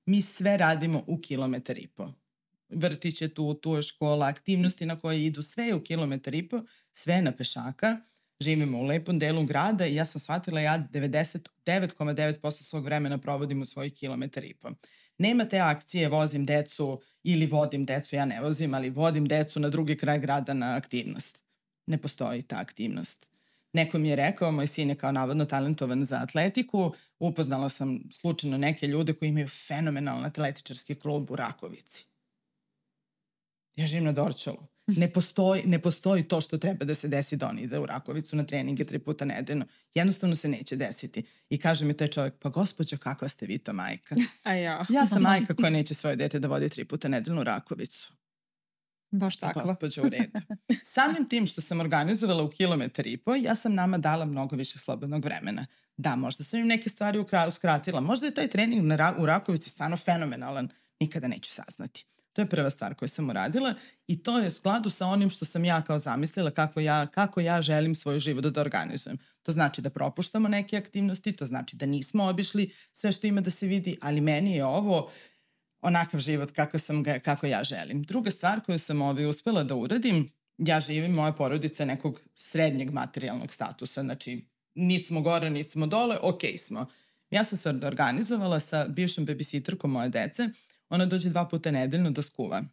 Mi 0.06 0.22
sve 0.22 0.56
radimo 0.56 1.04
u 1.06 1.20
kilometar 1.20 1.78
i 1.78 1.86
po 1.86 2.12
vrtić 2.68 3.22
je 3.22 3.34
tu, 3.34 3.54
tu 3.54 3.74
je 3.74 3.82
škola, 3.82 4.26
aktivnosti 4.26 4.86
na 4.86 5.00
koje 5.00 5.24
idu, 5.24 5.42
sve 5.42 5.64
je 5.64 5.74
u 5.74 5.84
kilometar 5.84 6.34
i 6.34 6.48
po, 6.48 6.62
sve 6.92 7.14
je 7.14 7.22
na 7.22 7.32
pešaka, 7.32 7.96
živimo 8.40 8.78
u 8.78 8.86
lepom 8.86 9.18
delu 9.18 9.44
grada 9.44 9.86
i 9.86 9.94
ja 9.94 10.04
sam 10.04 10.20
shvatila 10.20 10.60
ja 10.60 10.88
99,9% 10.92 12.62
svog 12.62 12.84
vremena 12.84 13.18
provodim 13.18 13.62
u 13.62 13.64
svojih 13.64 13.94
kilometar 13.94 14.44
i 14.44 14.54
po. 14.54 14.70
Nema 15.18 15.44
te 15.44 15.58
akcije 15.58 16.08
vozim 16.08 16.46
decu 16.46 17.00
ili 17.22 17.46
vodim 17.46 17.84
decu, 17.84 18.16
ja 18.16 18.24
ne 18.24 18.40
vozim, 18.40 18.74
ali 18.74 18.90
vodim 18.90 19.28
decu 19.28 19.60
na 19.60 19.68
drugi 19.68 19.96
kraj 19.96 20.18
grada 20.18 20.54
na 20.54 20.76
aktivnost. 20.76 21.42
Ne 21.86 21.98
postoji 21.98 22.42
ta 22.42 22.56
aktivnost. 22.58 23.26
Neko 23.72 23.98
mi 23.98 24.08
je 24.08 24.16
rekao, 24.16 24.52
moj 24.52 24.66
sin 24.66 24.88
je 24.88 24.94
kao 24.94 25.12
navodno 25.12 25.44
talentovan 25.44 26.04
za 26.04 26.16
atletiku, 26.16 26.94
upoznala 27.18 27.68
sam 27.68 28.00
slučajno 28.12 28.58
neke 28.58 28.86
ljude 28.86 29.12
koji 29.12 29.28
imaju 29.28 29.48
fenomenalan 29.48 30.24
atletičarski 30.24 30.94
klub 30.94 31.30
u 31.30 31.36
Rakovici. 31.36 32.06
Ja 33.76 33.86
živim 33.86 34.04
na 34.04 34.12
Dorčolu. 34.12 34.66
Ne 34.86 35.12
postoji, 35.12 35.62
ne 35.66 35.78
postoji 35.78 36.28
to 36.28 36.40
što 36.40 36.58
treba 36.58 36.84
da 36.84 36.94
se 36.94 37.08
desi 37.08 37.36
da 37.36 37.48
on 37.48 37.58
ide 37.58 37.78
u 37.78 37.86
Rakovicu 37.86 38.36
na 38.36 38.44
treninge 38.44 38.84
tri 38.84 38.98
puta 38.98 39.24
nedeljno. 39.24 39.64
Jednostavno 39.94 40.36
se 40.36 40.48
neće 40.48 40.76
desiti. 40.76 41.24
I 41.50 41.58
kaže 41.58 41.84
mi 41.84 41.96
taj 41.96 42.08
čovjek, 42.08 42.34
pa 42.38 42.48
gospođa, 42.48 42.96
kakva 42.96 43.28
ste 43.28 43.46
vi 43.46 43.58
to 43.58 43.72
majka? 43.72 44.14
A 44.42 44.52
ja. 44.52 44.86
Ja 44.88 45.06
sam 45.06 45.22
majka 45.22 45.54
koja 45.54 45.70
neće 45.70 45.94
svoje 45.94 46.16
dete 46.16 46.38
da 46.38 46.48
vodi 46.48 46.68
tri 46.68 46.84
puta 46.84 47.08
nedeljno 47.08 47.40
u 47.40 47.44
Rakovicu. 47.44 48.12
Baš 49.10 49.36
takva. 49.36 49.62
Gospođa 49.62 50.02
u 50.02 50.08
redu. 50.08 50.40
Samim 50.82 51.28
tim 51.28 51.46
što 51.46 51.60
sam 51.60 51.80
organizovala 51.80 52.42
u 52.42 52.50
kilometar 52.50 53.06
i 53.06 53.16
po, 53.16 53.34
ja 53.34 53.54
sam 53.54 53.74
nama 53.74 53.98
dala 53.98 54.24
mnogo 54.24 54.56
više 54.56 54.78
slobodnog 54.78 55.24
vremena. 55.24 55.66
Da, 55.96 56.16
možda 56.16 56.44
sam 56.44 56.60
im 56.60 56.66
neke 56.66 56.88
stvari 56.88 57.24
uskratila. 57.48 58.00
Možda 58.00 58.26
je 58.26 58.34
taj 58.34 58.48
trening 58.48 58.84
na, 58.84 59.14
u 59.18 59.26
Rakovici 59.26 59.70
stvarno 59.70 59.96
fenomenalan. 59.96 60.68
Nikada 61.00 61.28
neću 61.28 61.52
saznati. 61.52 62.06
To 62.36 62.42
je 62.42 62.48
prva 62.48 62.70
stvar 62.70 62.94
koju 62.94 63.08
sam 63.08 63.30
uradila 63.30 63.74
i 64.06 64.22
to 64.22 64.38
je 64.38 64.48
u 64.48 64.50
skladu 64.50 64.90
sa 64.90 65.06
onim 65.06 65.30
što 65.30 65.44
sam 65.44 65.64
ja 65.64 65.82
kao 65.82 65.98
zamislila 65.98 66.50
kako 66.50 66.80
ja, 66.80 67.06
kako 67.06 67.40
ja 67.40 67.62
želim 67.62 67.94
svoj 67.94 68.20
život 68.20 68.44
da 68.44 68.60
organizujem. 68.60 69.18
To 69.42 69.52
znači 69.52 69.82
da 69.82 69.90
propuštamo 69.90 70.48
neke 70.48 70.76
aktivnosti, 70.76 71.32
to 71.32 71.46
znači 71.46 71.76
da 71.76 71.86
nismo 71.86 72.24
obišli 72.24 72.70
sve 72.92 73.12
što 73.12 73.26
ima 73.26 73.40
da 73.40 73.50
se 73.50 73.66
vidi, 73.66 73.96
ali 74.00 74.20
meni 74.20 74.54
je 74.54 74.64
ovo 74.64 75.10
onakav 75.80 76.20
život 76.20 76.50
kako, 76.50 76.78
sam 76.78 77.02
ga, 77.02 77.18
kako 77.18 77.46
ja 77.46 77.64
želim. 77.64 78.02
Druga 78.02 78.30
stvar 78.30 78.60
koju 78.60 78.78
sam 78.78 79.02
ovaj 79.02 79.26
uspela 79.26 79.64
da 79.64 79.74
uradim, 79.74 80.28
ja 80.58 80.80
živim, 80.80 81.12
moja 81.12 81.32
porodica 81.32 81.82
je 81.82 81.86
nekog 81.86 82.20
srednjeg 82.34 82.90
materijalnog 82.90 83.52
statusa, 83.52 84.02
znači 84.02 84.48
niti 84.74 85.04
smo 85.04 85.20
gore, 85.20 85.50
niti 85.50 85.70
smo 85.70 85.86
dole, 85.86 86.18
ok 86.22 86.42
smo. 86.58 86.86
Ja 87.30 87.44
sam 87.44 87.58
se 87.58 87.68
organizovala 87.68 88.60
sa 88.60 88.86
bivšom 88.88 89.26
babysitterkom 89.26 89.86
moje 89.86 90.08
dece, 90.08 90.48
ona 90.88 91.06
dođe 91.06 91.28
dva 91.28 91.48
puta 91.48 91.70
nedeljno 91.70 92.10
da 92.10 92.22
skuva. 92.22 92.64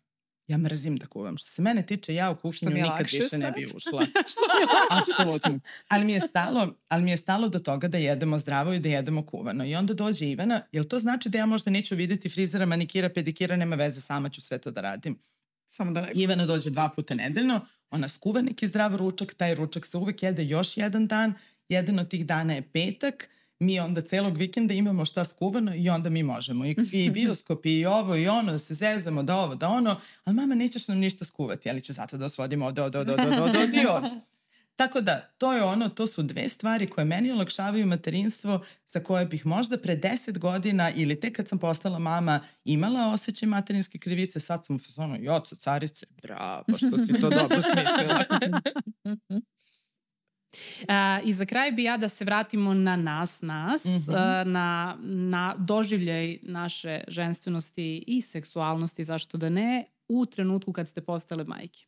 Ja 0.47 0.57
mrzim 0.57 0.97
da 0.97 1.05
kuvam. 1.07 1.37
Što 1.37 1.49
se 1.49 1.61
mene 1.61 1.85
tiče, 1.85 2.15
ja 2.15 2.31
u 2.31 2.35
kuhinju 2.35 2.71
nikad 2.71 3.01
više 3.11 3.21
sad? 3.21 3.39
ne 3.39 3.51
bi 3.51 3.65
ušla. 3.75 4.05
Što 4.27 4.41
mi 4.41 4.61
je 4.61 4.67
lakše 4.91 5.11
Apsolutno. 5.11 5.59
Ali 5.87 6.05
mi, 6.05 6.13
je 6.13 6.19
stalo, 6.19 6.73
ali 6.87 7.03
mi 7.03 7.11
je 7.11 7.17
stalo 7.17 7.49
do 7.49 7.59
toga 7.59 7.87
da 7.87 7.97
jedemo 7.97 8.39
zdravo 8.39 8.73
i 8.73 8.79
da 8.79 8.89
jedemo 8.89 9.25
kuvano. 9.25 9.65
I 9.65 9.75
onda 9.75 9.93
dođe 9.93 10.29
Ivana, 10.29 10.61
jel 10.71 10.83
to 10.83 10.99
znači 10.99 11.29
da 11.29 11.37
ja 11.37 11.45
možda 11.45 11.71
neću 11.71 11.95
videti 11.95 12.29
frizera, 12.29 12.65
manikira, 12.65 13.09
pedikira, 13.09 13.55
nema 13.55 13.75
veze, 13.75 14.01
sama 14.01 14.29
ću 14.29 14.41
sve 14.41 14.57
to 14.57 14.71
da 14.71 14.81
radim. 14.81 15.19
Samo 15.67 15.91
da 15.91 16.01
ne... 16.01 16.11
Ivana 16.15 16.45
dođe 16.45 16.69
dva 16.69 16.89
puta 16.89 17.15
nedeljno, 17.15 17.65
ona 17.91 18.07
skuva 18.07 18.41
neki 18.41 18.67
zdrav 18.67 18.95
ručak, 18.95 19.33
taj 19.33 19.55
ručak 19.55 19.85
se 19.85 19.97
uvek 19.97 20.23
jede 20.23 20.45
još 20.45 20.77
jedan 20.77 21.07
dan, 21.07 21.33
jedan 21.69 21.99
od 21.99 22.09
tih 22.09 22.25
dana 22.25 22.53
je 22.53 22.61
petak, 22.61 23.29
mi 23.63 23.79
onda 23.79 24.01
celog 24.01 24.37
vikenda 24.37 24.73
imamo 24.73 25.05
šta 25.05 25.25
skuvano 25.25 25.75
i 25.75 25.89
onda 25.89 26.09
mi 26.09 26.23
možemo. 26.23 26.65
I, 26.65 26.75
i 27.05 27.09
bioskop 27.09 27.65
i 27.65 27.85
ovo 27.85 28.15
i 28.15 28.27
ono, 28.27 28.51
da 28.51 28.59
se 28.59 28.73
zezamo, 28.73 29.23
da 29.23 29.35
ovo, 29.35 29.55
da 29.55 29.69
ono, 29.69 29.95
ali 30.23 30.35
mama 30.35 30.55
nećeš 30.55 30.87
nam 30.87 30.97
ništa 30.97 31.25
skuvati, 31.25 31.69
ali 31.69 31.81
ću 31.81 31.93
zato 31.93 32.17
da 32.17 32.25
od, 32.25 32.53
od, 32.79 32.79
od, 32.79 32.95
od, 32.95 33.09
od, 33.09 33.19
od, 33.55 33.73
i 33.73 33.85
od. 33.89 34.03
Tako 34.75 35.01
da, 35.01 35.21
to 35.37 35.53
je 35.53 35.63
ono, 35.63 35.89
to 35.89 36.07
su 36.07 36.23
dve 36.23 36.49
stvari 36.49 36.87
koje 36.87 37.05
meni 37.05 37.31
olakšavaju 37.31 37.85
materinstvo 37.85 38.63
za 38.87 38.99
koje 38.99 39.25
bih 39.25 39.45
možda 39.45 39.77
pre 39.77 39.95
deset 39.95 40.39
godina 40.39 40.91
ili 40.91 41.19
tek 41.19 41.35
kad 41.35 41.47
sam 41.47 41.59
postala 41.59 41.99
mama 41.99 42.39
imala 42.65 43.13
osjećaj 43.13 43.47
materinske 43.47 43.97
krivice, 43.97 44.39
sad 44.39 44.65
sam 44.65 44.75
u 44.75 44.79
fazonu, 44.79 45.17
joco, 45.19 45.55
carice, 45.55 46.05
bravo, 46.21 46.63
što 46.77 46.97
si 46.97 47.21
to 47.21 47.29
dobro 47.39 47.61
smislila. 47.61 48.23
A, 50.87 51.19
I 51.23 51.33
za 51.33 51.45
kraj 51.45 51.71
bi 51.71 51.83
ja 51.83 51.97
da 51.97 52.09
se 52.09 52.25
vratimo 52.25 52.73
na 52.73 52.95
nas, 52.95 53.41
nas, 53.41 53.85
mm 53.85 53.89
-hmm. 53.89 54.43
na, 54.45 54.97
na 55.01 55.55
doživljaj 55.57 56.39
naše 56.41 57.03
ženstvenosti 57.07 58.03
i 58.07 58.21
seksualnosti, 58.21 59.03
zašto 59.03 59.37
da 59.37 59.49
ne, 59.49 59.85
u 60.07 60.25
trenutku 60.25 60.73
kad 60.73 60.87
ste 60.87 61.01
postale 61.01 61.43
majke. 61.43 61.85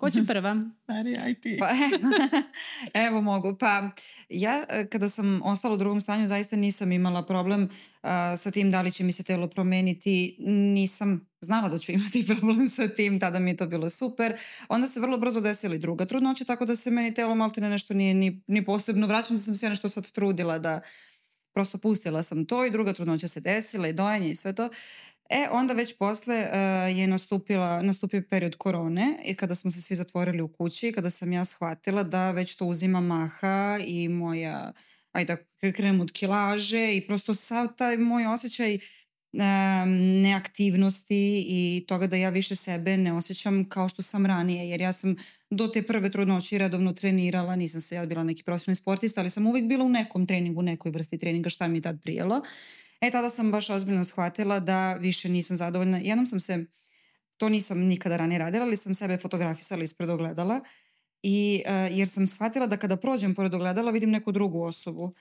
Ko 0.00 0.10
će 0.10 0.24
prva? 0.26 0.56
Ari, 0.98 1.16
aj 1.16 1.34
ti. 1.34 1.56
Pa, 1.58 1.68
evo 3.06 3.20
mogu. 3.20 3.56
Pa 3.58 3.90
ja 4.28 4.64
e, 4.68 4.86
kada 4.86 5.08
sam 5.08 5.42
ostala 5.44 5.74
u 5.74 5.76
drugom 5.76 6.00
stanju 6.00 6.26
zaista 6.26 6.56
nisam 6.56 6.92
imala 6.92 7.26
problem 7.26 7.62
uh, 7.62 8.10
sa 8.36 8.50
tim 8.50 8.70
da 8.70 8.82
li 8.82 8.92
će 8.92 9.04
mi 9.04 9.12
se 9.12 9.22
telo 9.22 9.48
promeniti. 9.48 10.36
Nisam 10.74 11.28
znala 11.40 11.68
da 11.68 11.78
ću 11.78 11.92
imati 11.98 12.26
problem 12.26 12.68
sa 12.68 12.88
tim, 12.88 13.20
tada 13.20 13.38
mi 13.38 13.50
je 13.50 13.56
to 13.56 13.66
bilo 13.66 13.90
super. 13.90 14.36
Onda 14.68 14.88
se 14.88 15.00
vrlo 15.00 15.18
brzo 15.18 15.40
desila 15.40 15.74
i 15.74 15.78
druga 15.78 16.06
trudnoća, 16.06 16.44
tako 16.44 16.64
da 16.64 16.76
se 16.76 16.90
meni 16.90 17.14
telo 17.14 17.34
maltene 17.34 17.70
nešto 17.70 17.94
nije 17.94 18.14
ni, 18.14 18.42
ni 18.46 18.64
posebno 18.64 19.06
vraćam, 19.06 19.36
da 19.36 19.42
sam 19.42 19.56
se 19.56 19.66
ja 19.66 19.70
nešto 19.70 19.88
sad 19.88 20.10
trudila 20.10 20.58
da 20.58 20.80
prosto 21.54 21.78
pustila 21.78 22.22
sam 22.22 22.46
to 22.46 22.64
i 22.66 22.70
druga 22.70 22.92
trudnoća 22.92 23.28
se 23.28 23.40
desila 23.40 23.88
i 23.88 23.92
dojanje 23.92 24.30
i 24.30 24.34
sve 24.34 24.52
to. 24.52 24.68
E, 25.30 25.48
onda 25.50 25.74
već 25.74 25.96
posle 25.98 26.36
uh, 26.36 26.98
je 26.98 27.06
nastupila, 27.06 27.82
nastupio 27.82 28.22
period 28.30 28.56
korone 28.56 29.18
i 29.24 29.34
kada 29.34 29.54
smo 29.54 29.70
se 29.70 29.82
svi 29.82 29.94
zatvorili 29.94 30.42
u 30.42 30.48
kući, 30.48 30.92
kada 30.92 31.10
sam 31.10 31.32
ja 31.32 31.44
shvatila 31.44 32.02
da 32.02 32.30
već 32.30 32.56
to 32.56 32.66
uzima 32.66 33.00
maha 33.00 33.78
i 33.86 34.08
moja, 34.08 34.72
ajde 35.12 35.36
da 35.36 35.72
krenem 35.72 36.00
od 36.00 36.12
kilaže 36.12 36.96
i 36.96 37.06
prosto 37.06 37.34
sav 37.34 37.68
taj 37.76 37.96
moj 37.96 38.26
osjećaj 38.26 38.74
um, 38.74 38.80
neaktivnosti 40.22 41.44
i 41.48 41.84
toga 41.88 42.06
da 42.06 42.16
ja 42.16 42.30
više 42.30 42.56
sebe 42.56 42.96
ne 42.96 43.12
osjećam 43.12 43.68
kao 43.68 43.88
što 43.88 44.02
sam 44.02 44.26
ranije, 44.26 44.68
jer 44.68 44.80
ja 44.80 44.92
sam 44.92 45.16
do 45.50 45.68
te 45.68 45.82
prve 45.82 46.10
trudnoći 46.10 46.58
redovno 46.58 46.92
trenirala, 46.92 47.56
nisam 47.56 47.80
se 47.80 47.94
ja 47.94 48.06
bila 48.06 48.24
neki 48.24 48.42
profesionalni 48.42 48.76
sportista, 48.76 49.20
ali 49.20 49.30
sam 49.30 49.46
uvijek 49.46 49.66
bila 49.66 49.84
u 49.84 49.88
nekom 49.88 50.26
treningu, 50.26 50.62
nekoj 50.62 50.90
vrsti 50.90 51.18
treninga 51.18 51.48
šta 51.48 51.68
mi 51.68 51.78
je 51.78 51.82
tad 51.82 52.02
prijelo. 52.02 52.42
E, 53.00 53.10
tada 53.10 53.30
sam 53.30 53.52
baš 53.52 53.70
ozbiljno 53.70 54.04
shvatila 54.04 54.60
da 54.60 54.94
više 54.94 55.28
nisam 55.28 55.56
zadovoljna. 55.56 55.98
Jednom 55.98 56.26
sam 56.26 56.40
se, 56.40 56.64
to 57.36 57.48
nisam 57.48 57.78
nikada 57.78 58.16
ranije 58.16 58.38
radila, 58.38 58.64
ali 58.64 58.76
sam 58.76 58.94
sebe 58.94 59.16
fotografisala 59.16 59.82
ispred 59.82 60.10
ogledala 60.10 60.60
i, 61.22 61.62
uh, 61.66 61.98
jer 61.98 62.08
sam 62.08 62.26
shvatila 62.26 62.66
da 62.66 62.76
kada 62.76 62.96
prođem 62.96 63.34
pored 63.34 63.54
ogledala 63.54 63.90
vidim 63.90 64.10
neku 64.10 64.32
drugu 64.32 64.62
osobu. 64.62 65.12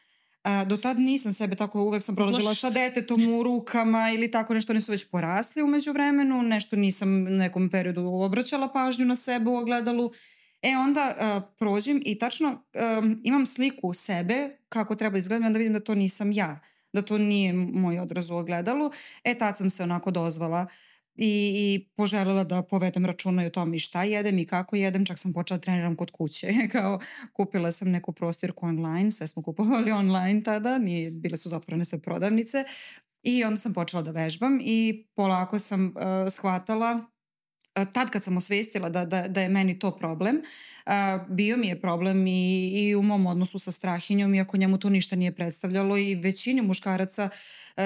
A, 0.43 0.65
do 0.65 0.77
tad 0.77 0.99
nisam 0.99 1.34
sebe 1.34 1.55
tako, 1.55 1.82
uvek 1.82 2.03
sam 2.03 2.15
prolazila 2.15 2.55
sa 2.55 2.69
detetom 2.69 3.34
u 3.34 3.43
rukama 3.43 4.11
ili 4.11 4.32
tako 4.32 4.53
nešto, 4.53 4.73
oni 4.73 4.82
su 4.82 4.91
već 4.91 5.09
porasli 5.09 5.63
umeđu 5.63 5.91
vremenu, 5.91 6.41
nešto 6.41 6.75
nisam 6.75 7.09
u 7.09 7.30
nekom 7.30 7.69
periodu 7.69 8.05
obraćala 8.05 8.67
pažnju 8.67 9.05
na 9.05 9.15
sebe 9.15 9.49
u 9.49 9.55
ogledalu. 9.55 10.11
E 10.61 10.77
onda 10.77 11.15
uh, 11.15 11.43
prođem 11.59 12.01
i 12.05 12.19
tačno 12.19 12.49
um, 12.49 13.19
imam 13.23 13.45
sliku 13.45 13.93
sebe 13.93 14.57
kako 14.69 14.95
treba 14.95 15.17
izgledati, 15.17 15.47
onda 15.47 15.59
vidim 15.59 15.73
da 15.73 15.80
to 15.80 15.95
nisam 15.95 16.32
ja, 16.32 16.59
da 16.94 17.02
to 17.02 17.18
nije 17.18 17.54
moj 17.54 18.00
odraz 18.00 18.30
u 18.30 18.36
ogledalu. 18.36 18.92
E 19.24 19.38
tad 19.38 19.58
sam 19.58 19.70
se 19.70 19.84
onako 19.84 20.12
dozvala 20.12 20.68
i, 21.16 21.54
i 21.56 21.90
poželjela 21.96 22.44
da 22.44 22.64
povedem 22.64 23.06
računa 23.06 23.44
i 23.44 23.48
o 23.48 23.50
tome 23.50 23.76
i 23.76 23.80
šta 23.80 24.04
jedem 24.04 24.40
i 24.40 24.46
kako 24.46 24.76
jedem, 24.76 25.06
čak 25.06 25.20
sam 25.20 25.34
počela 25.34 25.58
da 25.58 25.62
treniram 25.62 25.96
kod 25.96 26.12
kuće, 26.12 26.48
kao 26.72 27.00
kupila 27.34 27.72
sam 27.72 27.92
neku 27.92 28.12
prostirku 28.12 28.66
online, 28.66 29.12
sve 29.12 29.28
smo 29.28 29.44
kupovali 29.44 29.92
online 29.92 30.44
tada, 30.44 30.78
nije, 30.78 31.12
bile 31.12 31.38
su 31.38 31.50
zatvorene 31.50 31.86
sve 31.86 32.00
prodavnice 32.02 32.64
i 33.24 33.44
onda 33.44 33.60
sam 33.60 33.74
počela 33.74 34.04
da 34.04 34.12
vežbam 34.12 34.60
i 34.62 35.08
polako 35.16 35.60
sam 35.60 35.86
uh, 35.86 35.94
shvatala 36.32 37.06
tad 37.74 38.09
kad 38.09 38.24
sam 38.24 38.38
osvestila 38.38 38.89
da, 38.89 39.05
da, 39.05 39.28
da 39.28 39.41
je 39.41 39.49
meni 39.49 39.80
to 39.80 39.95
problem, 39.95 40.36
uh, 40.36 40.91
bio 41.30 41.57
mi 41.57 41.67
je 41.67 41.82
problem 41.82 42.28
i, 42.28 42.72
i 42.74 42.95
u 42.95 43.01
mom 43.01 43.26
odnosu 43.26 43.59
sa 43.59 43.72
strahinjom, 43.72 44.34
iako 44.34 44.57
njemu 44.57 44.78
to 44.78 44.89
ništa 44.89 45.15
nije 45.15 45.36
predstavljalo 45.36 45.97
i 45.97 46.15
većini 46.15 46.61
muškaraca 46.61 47.30
uh, 47.78 47.84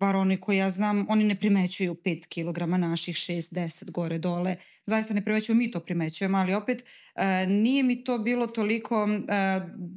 bar 0.00 0.16
oni 0.16 0.40
koji 0.40 0.56
ja 0.56 0.70
znam, 0.70 1.06
oni 1.08 1.24
ne 1.24 1.34
primećuju 1.34 1.94
5 1.94 2.26
kg 2.26 2.80
naših 2.80 3.14
6-10 3.16 3.90
gore 3.90 4.18
dole. 4.18 4.56
Zaista 4.86 5.14
ne 5.14 5.24
primećuju, 5.24 5.56
mi 5.56 5.70
to 5.70 5.80
primećujemo, 5.80 6.38
ali 6.38 6.54
opet 6.54 6.82
uh, 6.82 7.22
nije 7.48 7.82
mi 7.82 8.04
to 8.04 8.18
bilo 8.18 8.46
toliko 8.46 9.04
uh, 9.04 9.10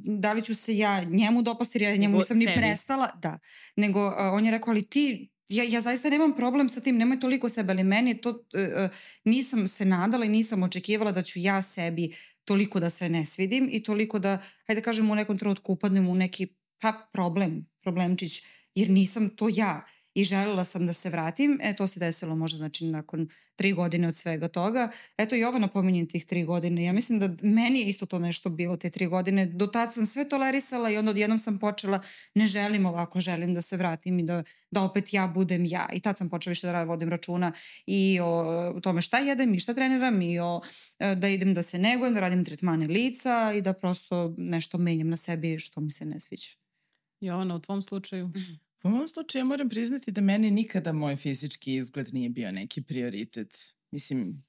da 0.04 0.32
li 0.32 0.42
ću 0.44 0.54
se 0.54 0.76
ja 0.76 1.04
njemu 1.04 1.42
dopasti, 1.42 1.78
jer 1.78 1.82
ja 1.82 1.96
njemu 1.96 2.16
nisam 2.16 2.38
ni 2.38 2.46
prestala. 2.56 3.10
Da, 3.22 3.38
nego 3.76 4.06
uh, 4.06 4.14
on 4.32 4.44
je 4.44 4.50
rekao, 4.50 4.70
ali 4.70 4.82
ti 4.82 5.30
ja, 5.50 5.64
ja 5.64 5.80
zaista 5.80 6.10
nemam 6.10 6.32
problem 6.36 6.68
sa 6.68 6.80
tim, 6.80 6.98
nemoj 6.98 7.20
toliko 7.20 7.48
sebe, 7.48 7.72
ali 7.72 7.84
meni 7.84 8.20
to, 8.20 8.30
uh, 8.30 8.90
nisam 9.24 9.66
se 9.68 9.84
nadala 9.84 10.24
i 10.24 10.28
nisam 10.28 10.62
očekivala 10.62 11.12
da 11.12 11.22
ću 11.22 11.38
ja 11.38 11.62
sebi 11.62 12.14
toliko 12.44 12.80
da 12.80 12.90
se 12.90 13.08
ne 13.08 13.24
svidim 13.26 13.68
i 13.72 13.82
toliko 13.82 14.18
da, 14.18 14.38
hajde 14.66 14.80
da 14.80 14.84
kažem, 14.84 15.10
u 15.10 15.14
nekom 15.14 15.38
trenutku 15.38 15.72
upadnem 15.72 16.08
u 16.08 16.14
neki 16.14 16.46
pa 16.80 16.92
problem, 17.12 17.66
problemčić 17.82 18.42
jer 18.74 18.90
nisam 18.90 19.28
to 19.36 19.48
ja 19.48 19.84
i 20.14 20.24
želela 20.24 20.64
sam 20.64 20.86
da 20.86 20.92
se 20.92 21.10
vratim. 21.10 21.58
E, 21.62 21.76
to 21.76 21.86
se 21.86 22.00
desilo 22.00 22.36
možda 22.36 22.56
znači 22.56 22.84
nakon 22.84 23.28
tri 23.56 23.72
godine 23.72 24.08
od 24.08 24.16
svega 24.16 24.48
toga. 24.48 24.90
Eto 25.18 25.36
i 25.36 25.44
ovo 25.44 25.58
napominjem 25.58 26.08
tih 26.08 26.26
tri 26.26 26.44
godine. 26.44 26.84
Ja 26.84 26.92
mislim 26.92 27.18
da 27.18 27.28
meni 27.42 27.80
je 27.80 27.88
isto 27.88 28.06
to 28.06 28.18
nešto 28.18 28.50
bilo 28.50 28.76
te 28.76 28.90
tri 28.90 29.06
godine. 29.06 29.46
Do 29.46 29.66
tad 29.66 29.94
sam 29.94 30.06
sve 30.06 30.28
tolerisala 30.28 30.90
i 30.90 30.96
onda 30.96 31.10
odjednom 31.10 31.38
sam 31.38 31.58
počela 31.58 32.00
ne 32.34 32.46
želim 32.46 32.86
ovako, 32.86 33.20
želim 33.20 33.54
da 33.54 33.62
se 33.62 33.76
vratim 33.76 34.18
i 34.18 34.22
da, 34.22 34.42
da 34.70 34.82
opet 34.82 35.12
ja 35.12 35.26
budem 35.26 35.64
ja. 35.64 35.88
I 35.92 36.00
tad 36.00 36.18
sam 36.18 36.28
počela 36.28 36.50
više 36.50 36.66
da 36.66 36.84
vodim 36.84 37.08
računa 37.08 37.52
i 37.86 38.18
o 38.22 38.80
tome 38.82 39.02
šta 39.02 39.18
jedem 39.18 39.54
i 39.54 39.60
šta 39.60 39.74
treniram 39.74 40.22
i 40.22 40.38
o 40.38 40.60
e, 40.98 41.14
da 41.14 41.28
idem 41.28 41.54
da 41.54 41.62
se 41.62 41.78
negujem, 41.78 42.14
da 42.14 42.20
radim 42.20 42.44
tretmane 42.44 42.86
lica 42.86 43.52
i 43.56 43.62
da 43.62 43.72
prosto 43.72 44.34
nešto 44.38 44.78
menjam 44.78 45.08
na 45.08 45.16
sebi 45.16 45.58
što 45.58 45.80
mi 45.80 45.90
se 45.90 46.04
ne 46.04 46.20
sviđa. 46.20 46.50
Jovana, 47.20 47.54
u 47.54 47.60
tvom 47.60 47.82
slučaju? 47.82 48.30
Po 48.80 48.88
mom 48.88 49.08
slučaju 49.08 49.40
ja 49.40 49.44
moram 49.44 49.68
priznati 49.68 50.10
da 50.10 50.20
meni 50.20 50.50
nikada 50.50 50.92
moj 50.92 51.16
fizički 51.16 51.74
izgled 51.74 52.14
nije 52.14 52.28
bio 52.28 52.52
neki 52.52 52.82
prioritet. 52.82 53.74
Mislim, 53.90 54.44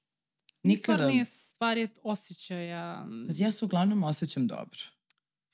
Nikada. 0.62 0.96
Stvar 0.96 1.10
nije 1.10 1.24
stvar 1.24 1.78
je 1.78 1.88
osjećaja. 2.02 3.06
Ja 3.34 3.52
se 3.52 3.64
uglavnom 3.64 4.02
osjećam 4.02 4.46
dobro. 4.46 4.78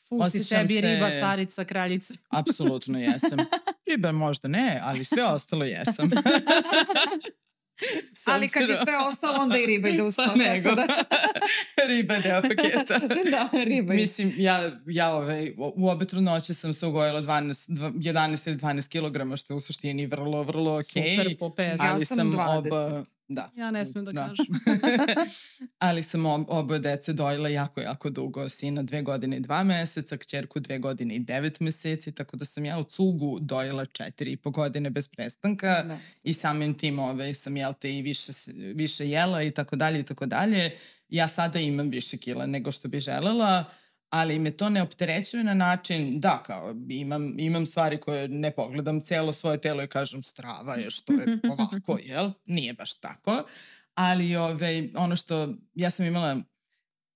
Fusi 0.08 0.26
osjećam 0.26 0.68
sebi 0.68 0.80
se- 0.80 0.86
riba, 0.86 1.10
carica, 1.20 1.64
kraljica. 1.64 2.14
Apsolutno 2.30 2.98
jesam. 2.98 3.38
Riba 3.86 4.12
možda 4.12 4.48
ne, 4.48 4.80
ali 4.82 5.04
sve 5.04 5.24
ostalo 5.24 5.64
jesam. 5.64 6.10
Ali 8.32 8.48
kad 8.48 8.68
je 8.68 8.76
sve 8.76 8.98
ostalo, 9.08 9.42
onda 9.42 9.58
i 9.58 9.66
riba 9.66 9.88
ide 9.88 10.02
uz 10.02 10.16
to. 10.16 10.24
Pa 10.26 10.34
nego. 10.34 10.74
da- 10.74 10.86
riba 11.88 12.14
je 12.14 12.20
deo 12.20 12.42
paketa. 12.42 12.98
da, 13.30 13.64
riba 13.64 13.94
ide. 13.94 14.02
Mislim, 14.02 14.34
ja, 14.36 14.70
ja 14.86 15.14
ovaj, 15.14 15.52
u 15.56 15.88
obe 15.88 16.04
trudnoće 16.04 16.54
sam 16.54 16.74
se 16.74 16.86
ugojila 16.86 17.22
12, 17.22 17.64
dva- 17.68 17.90
11 17.90 18.48
ili 18.48 18.56
12 18.56 18.88
kilograma, 18.88 19.36
što 19.36 19.52
je 19.52 19.56
u 19.56 19.60
suštini 19.60 20.06
vrlo, 20.06 20.42
vrlo 20.42 20.78
okej. 20.78 21.16
Super 21.16 21.38
po 21.38 21.54
pes. 21.54 21.78
Ja 21.80 21.92
ali 21.92 22.06
sam 22.06 22.16
sam 22.16 22.32
20. 22.32 22.58
oba... 22.58 23.04
Da. 23.28 23.50
Ja 23.56 23.70
ne 23.70 23.84
smijem 23.84 24.04
da, 24.04 24.12
Da. 24.12 24.28
kažem. 24.28 24.46
ali 25.78 26.02
sam 26.02 26.26
ob, 26.26 26.44
oba 26.48 26.78
dece 26.78 27.12
dojela 27.12 27.48
jako, 27.48 27.80
jako 27.80 28.10
dugo. 28.10 28.48
Sina 28.48 28.82
dve 28.82 29.02
godine 29.02 29.36
i 29.36 29.40
dva 29.40 29.64
meseca, 29.64 30.16
kćerku 30.16 30.60
dve 30.60 30.78
godine 30.78 31.14
i 31.16 31.18
devet 31.18 31.60
meseci, 31.60 32.12
tako 32.12 32.36
da 32.36 32.44
sam 32.44 32.64
ja 32.64 32.78
u 32.78 32.84
cugu 32.84 33.38
dojela 33.40 33.84
četiri 33.84 34.32
i 34.32 34.36
po 34.36 34.50
godine 34.50 34.90
bez 34.90 35.08
prestanka 35.08 35.82
Da. 35.82 35.98
i 36.24 36.32
samim 36.34 36.74
tim 36.74 36.98
ove, 36.98 37.34
sam 37.34 37.56
jel 37.56 37.72
te 37.80 37.94
i 37.94 38.02
više, 38.02 38.32
više 38.74 39.08
jela 39.08 39.42
i 39.42 39.50
tako 39.50 39.76
dalje 39.76 40.00
i 40.00 40.04
tako 40.04 40.26
dalje. 40.26 40.70
Ja 41.08 41.28
sada 41.28 41.58
imam 41.58 41.88
više 41.88 42.16
kila 42.16 42.46
nego 42.46 42.72
što 42.72 42.88
bi 42.88 42.98
želela, 42.98 43.64
ali 44.10 44.38
me 44.38 44.50
to 44.50 44.68
ne 44.68 44.82
opterećuje 44.82 45.44
na 45.44 45.54
način, 45.54 46.20
da, 46.20 46.42
kao 46.46 46.74
imam, 46.88 47.38
imam 47.38 47.66
stvari 47.66 48.00
koje 48.00 48.28
ne 48.28 48.50
pogledam 48.50 49.00
celo 49.00 49.32
svoje 49.32 49.60
telo 49.60 49.82
i 49.82 49.86
kažem 49.88 50.22
strava 50.22 50.74
je 50.74 50.90
što 50.90 51.12
je 51.12 51.38
ovako, 51.58 51.98
jel? 52.02 52.30
Nije 52.46 52.74
baš 52.74 53.00
tako. 53.00 53.42
Ali 53.94 54.36
ove, 54.36 54.88
ono 54.96 55.16
što, 55.16 55.54
ja 55.74 55.90
sam 55.90 56.06
imala 56.06 56.42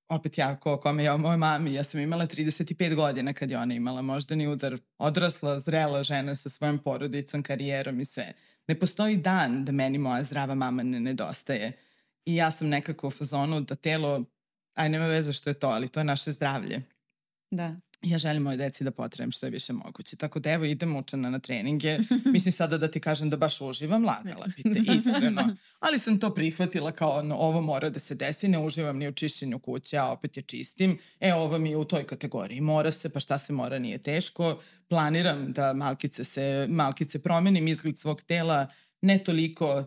opet 0.09 0.39
ja 0.39 0.57
ko 0.57 0.77
kome 0.77 1.05
ja 1.05 1.15
o 1.15 1.19
mojoj 1.19 1.37
mami, 1.37 1.75
ja 1.75 1.85
sam 1.85 2.01
imala 2.01 2.27
35 2.27 2.95
godina 2.95 3.33
kad 3.33 3.51
je 3.51 3.59
ona 3.59 3.75
imala 3.75 4.03
moždani 4.03 4.47
udar, 4.47 4.79
odrasla, 4.99 5.61
zrela 5.61 6.03
žena 6.03 6.37
sa 6.37 6.49
svojom 6.49 6.79
porodicom, 6.79 7.43
karijerom 7.43 8.01
i 8.01 8.05
sve. 8.05 8.33
Ne 8.69 8.81
postoji 8.81 9.17
dan 9.17 9.65
da 9.65 9.73
meni 9.73 9.99
moja 9.99 10.25
zdrava 10.25 10.55
mama 10.55 10.83
ne 10.83 11.01
nedostaje. 11.01 11.73
I 12.25 12.37
ja 12.37 12.51
sam 12.51 12.69
nekako 12.69 13.09
u 13.09 13.11
fazonu 13.11 13.61
da 13.61 13.75
telo, 13.75 14.25
aj 14.75 14.89
nema 14.89 15.07
veze 15.07 15.33
što 15.33 15.51
je 15.51 15.55
to, 15.55 15.67
ali 15.67 15.89
to 15.89 16.01
je 16.01 16.05
naše 16.05 16.33
zdravlje. 16.33 16.83
Da. 17.51 17.77
Ja 18.03 18.19
želim 18.19 18.43
moje 18.43 18.57
deci 18.57 18.85
da 18.85 18.91
potrebam 18.91 19.33
što 19.33 19.47
je 19.47 19.51
više 19.51 19.73
moguće. 19.73 20.17
Tako 20.17 20.39
da 20.39 20.51
evo 20.51 20.65
idem 20.65 20.97
učena 20.97 21.31
na 21.31 21.39
treninge. 21.39 21.99
Mislim 22.33 22.53
sada 22.53 22.79
da 22.79 22.89
ti 22.89 23.01
kažem 23.01 23.31
da 23.31 23.37
baš 23.37 23.61
uživam, 23.61 24.05
lagala 24.05 24.47
bi 24.57 24.63
te, 24.63 24.93
iskreno. 24.93 25.43
Ali 25.87 25.99
sam 25.99 26.21
to 26.21 26.35
prihvatila 26.35 26.93
kao 26.93 27.19
ono, 27.19 27.37
ovo 27.37 27.61
mora 27.61 27.91
da 27.91 27.99
se 27.99 28.15
desi, 28.15 28.49
ne 28.49 28.59
uživam 28.59 28.99
ni 28.99 29.09
u 29.09 29.13
čišćenju 29.13 29.59
kuće, 29.59 29.99
a 29.99 30.07
opet 30.07 30.37
je 30.37 30.43
čistim. 30.43 30.99
E, 31.21 31.35
ovo 31.35 31.59
mi 31.59 31.71
je 31.71 31.77
u 31.77 31.85
toj 31.85 32.07
kategoriji. 32.07 32.61
Mora 32.61 32.93
se, 32.93 33.09
pa 33.09 33.21
šta 33.21 33.39
se 33.39 33.53
mora, 33.53 33.79
nije 33.79 33.99
teško. 33.99 34.61
Planiram 34.89 35.53
da 35.53 35.73
malkice 35.73 36.25
se, 36.25 36.67
malkice 36.69 37.19
promenim 37.19 37.69
izgled 37.69 37.99
svog 37.99 38.23
tela, 38.23 38.67
ne 39.03 39.25
toliko 39.25 39.85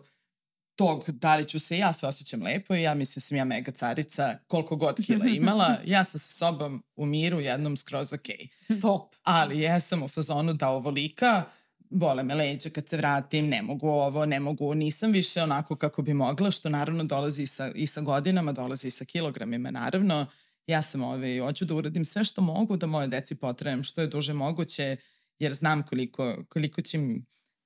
tog 0.76 1.10
da 1.10 1.36
li 1.36 1.48
ću 1.48 1.60
se, 1.60 1.78
ja 1.78 1.92
se 1.92 2.06
osjećam 2.06 2.42
lepo 2.42 2.74
i 2.74 2.82
ja 2.82 2.94
mislim 2.94 3.20
sam 3.20 3.36
ja 3.36 3.44
mega 3.44 3.72
carica, 3.72 4.38
koliko 4.46 4.76
god 4.76 5.06
kila 5.06 5.26
imala, 5.26 5.76
ja 5.94 6.04
sam 6.04 6.20
sa 6.20 6.34
sobom 6.34 6.82
u 6.96 7.06
miru 7.06 7.40
jednom 7.40 7.76
skroz 7.76 8.12
okej. 8.12 8.48
Top. 8.82 9.14
Ali 9.22 9.60
jesam 9.60 10.02
u 10.02 10.08
fazonu 10.08 10.52
da 10.52 10.68
ovolika, 10.68 11.44
bole 11.90 12.22
me 12.22 12.34
leđa 12.34 12.70
kad 12.70 12.88
se 12.88 12.96
vratim, 12.96 13.48
ne 13.48 13.62
mogu 13.62 13.88
ovo, 13.88 14.26
ne 14.26 14.40
mogu, 14.40 14.74
nisam 14.74 15.12
više 15.12 15.42
onako 15.42 15.76
kako 15.76 16.02
bi 16.02 16.14
mogla, 16.14 16.50
što 16.50 16.68
naravno 16.68 17.04
dolazi 17.04 17.42
i 17.42 17.46
sa, 17.46 17.72
i 17.74 17.86
sa 17.86 18.00
godinama, 18.00 18.52
dolazi 18.52 18.88
i 18.88 18.90
sa 18.90 19.04
kilogramima, 19.04 19.70
naravno. 19.70 20.26
Ja 20.66 20.82
sam 20.82 21.02
ove, 21.02 21.40
hoću 21.40 21.64
da 21.64 21.74
uradim 21.74 22.04
sve 22.04 22.24
što 22.24 22.42
mogu 22.42 22.76
da 22.76 22.86
moje 22.86 23.08
deci 23.08 23.34
potrebam 23.34 23.82
što 23.82 24.00
je 24.00 24.06
duže 24.06 24.32
moguće, 24.32 24.96
jer 25.38 25.54
znam 25.54 25.82
koliko, 25.82 26.44
koliko, 26.48 26.82
će 26.82 26.98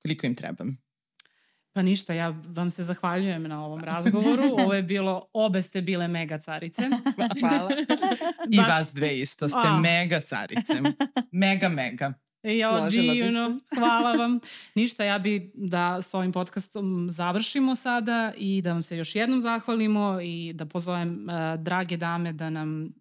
koliko 0.03 0.25
im 0.25 0.35
trebam. 0.35 0.90
Pa 1.73 1.81
ništa, 1.81 2.13
ja 2.13 2.35
vam 2.47 2.69
se 2.69 2.83
zahvaljujem 2.83 3.43
na 3.43 3.65
ovom 3.65 3.79
razgovoru. 3.79 4.43
Ovo 4.59 4.73
je 4.73 4.83
bilo, 4.83 5.25
obe 5.33 5.61
ste 5.61 5.81
bile 5.81 6.07
mega 6.07 6.37
carice. 6.37 6.81
Hvala. 7.39 7.69
I 8.53 8.57
Baš- 8.57 8.69
vas 8.69 8.93
dve 8.93 9.19
isto, 9.19 9.49
ste 9.49 9.59
A. 9.63 9.79
mega 9.79 10.19
carice. 10.19 10.73
Mega, 11.31 11.69
mega. 11.69 12.13
Ja, 12.43 12.87
divno, 12.89 13.59
hvala 13.79 14.11
vam. 14.11 14.39
Ništa, 14.75 15.03
ja 15.03 15.19
bi 15.19 15.51
da 15.55 16.01
s 16.01 16.13
ovim 16.13 16.31
podcastom 16.31 17.07
završimo 17.11 17.75
sada 17.75 18.33
i 18.37 18.61
da 18.61 18.73
vam 18.73 18.81
se 18.81 18.97
još 18.97 19.15
jednom 19.15 19.39
zahvalimo 19.39 20.19
i 20.21 20.53
da 20.53 20.65
pozovem 20.65 21.27
uh, 21.29 21.61
drage 21.61 21.97
dame 21.97 22.33
da 22.33 22.49
nam 22.49 22.83
uh, 22.83 22.91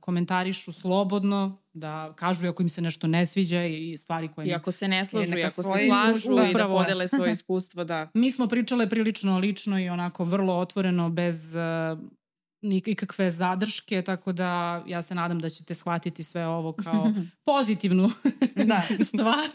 komentarišu 0.00 0.72
slobodno, 0.72 1.58
da 1.72 2.12
kažu 2.16 2.48
ako 2.48 2.62
im 2.62 2.68
se 2.68 2.82
nešto 2.82 3.06
ne 3.06 3.26
sviđa 3.26 3.64
i 3.64 3.96
stvari 3.96 4.28
koje... 4.28 4.46
I 4.46 4.48
im- 4.48 4.56
ako 4.56 4.70
se 4.70 4.88
ne 4.88 5.04
slažu, 5.04 5.38
i 5.38 5.42
ako 5.42 5.50
se 5.50 5.62
slažu 5.62 6.48
i 6.50 6.54
da 6.54 6.68
podele 6.68 7.08
svoje 7.08 7.32
iskustvo, 7.38 7.84
da. 7.84 8.10
Mi 8.14 8.30
smo 8.30 8.46
pričale 8.46 8.90
prilično 8.90 9.38
lično 9.38 9.78
i 9.78 9.88
onako 9.88 10.24
vrlo 10.24 10.54
otvoreno, 10.54 11.10
bez 11.10 11.54
uh, 11.54 11.98
nikakve 12.64 13.30
zadrške, 13.30 14.02
tako 14.02 14.32
da 14.32 14.82
ja 14.86 15.02
se 15.02 15.14
nadam 15.14 15.38
da 15.38 15.48
ćete 15.48 15.74
shvatiti 15.74 16.22
sve 16.22 16.46
ovo 16.46 16.72
kao 16.72 17.12
pozitivnu 17.46 18.10
Da. 18.70 18.82
stvar. 19.10 19.48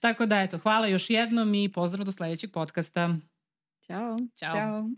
Tako 0.00 0.26
da, 0.26 0.40
eto, 0.40 0.58
hvala 0.58 0.86
još 0.86 1.10
jednom 1.10 1.54
i 1.54 1.72
pozdrav 1.72 2.04
do 2.04 2.12
sledećeg 2.12 2.52
podcasta. 2.52 3.16
Ćao. 3.86 4.16
Ćao. 4.36 4.54
Ćao. 4.54 4.88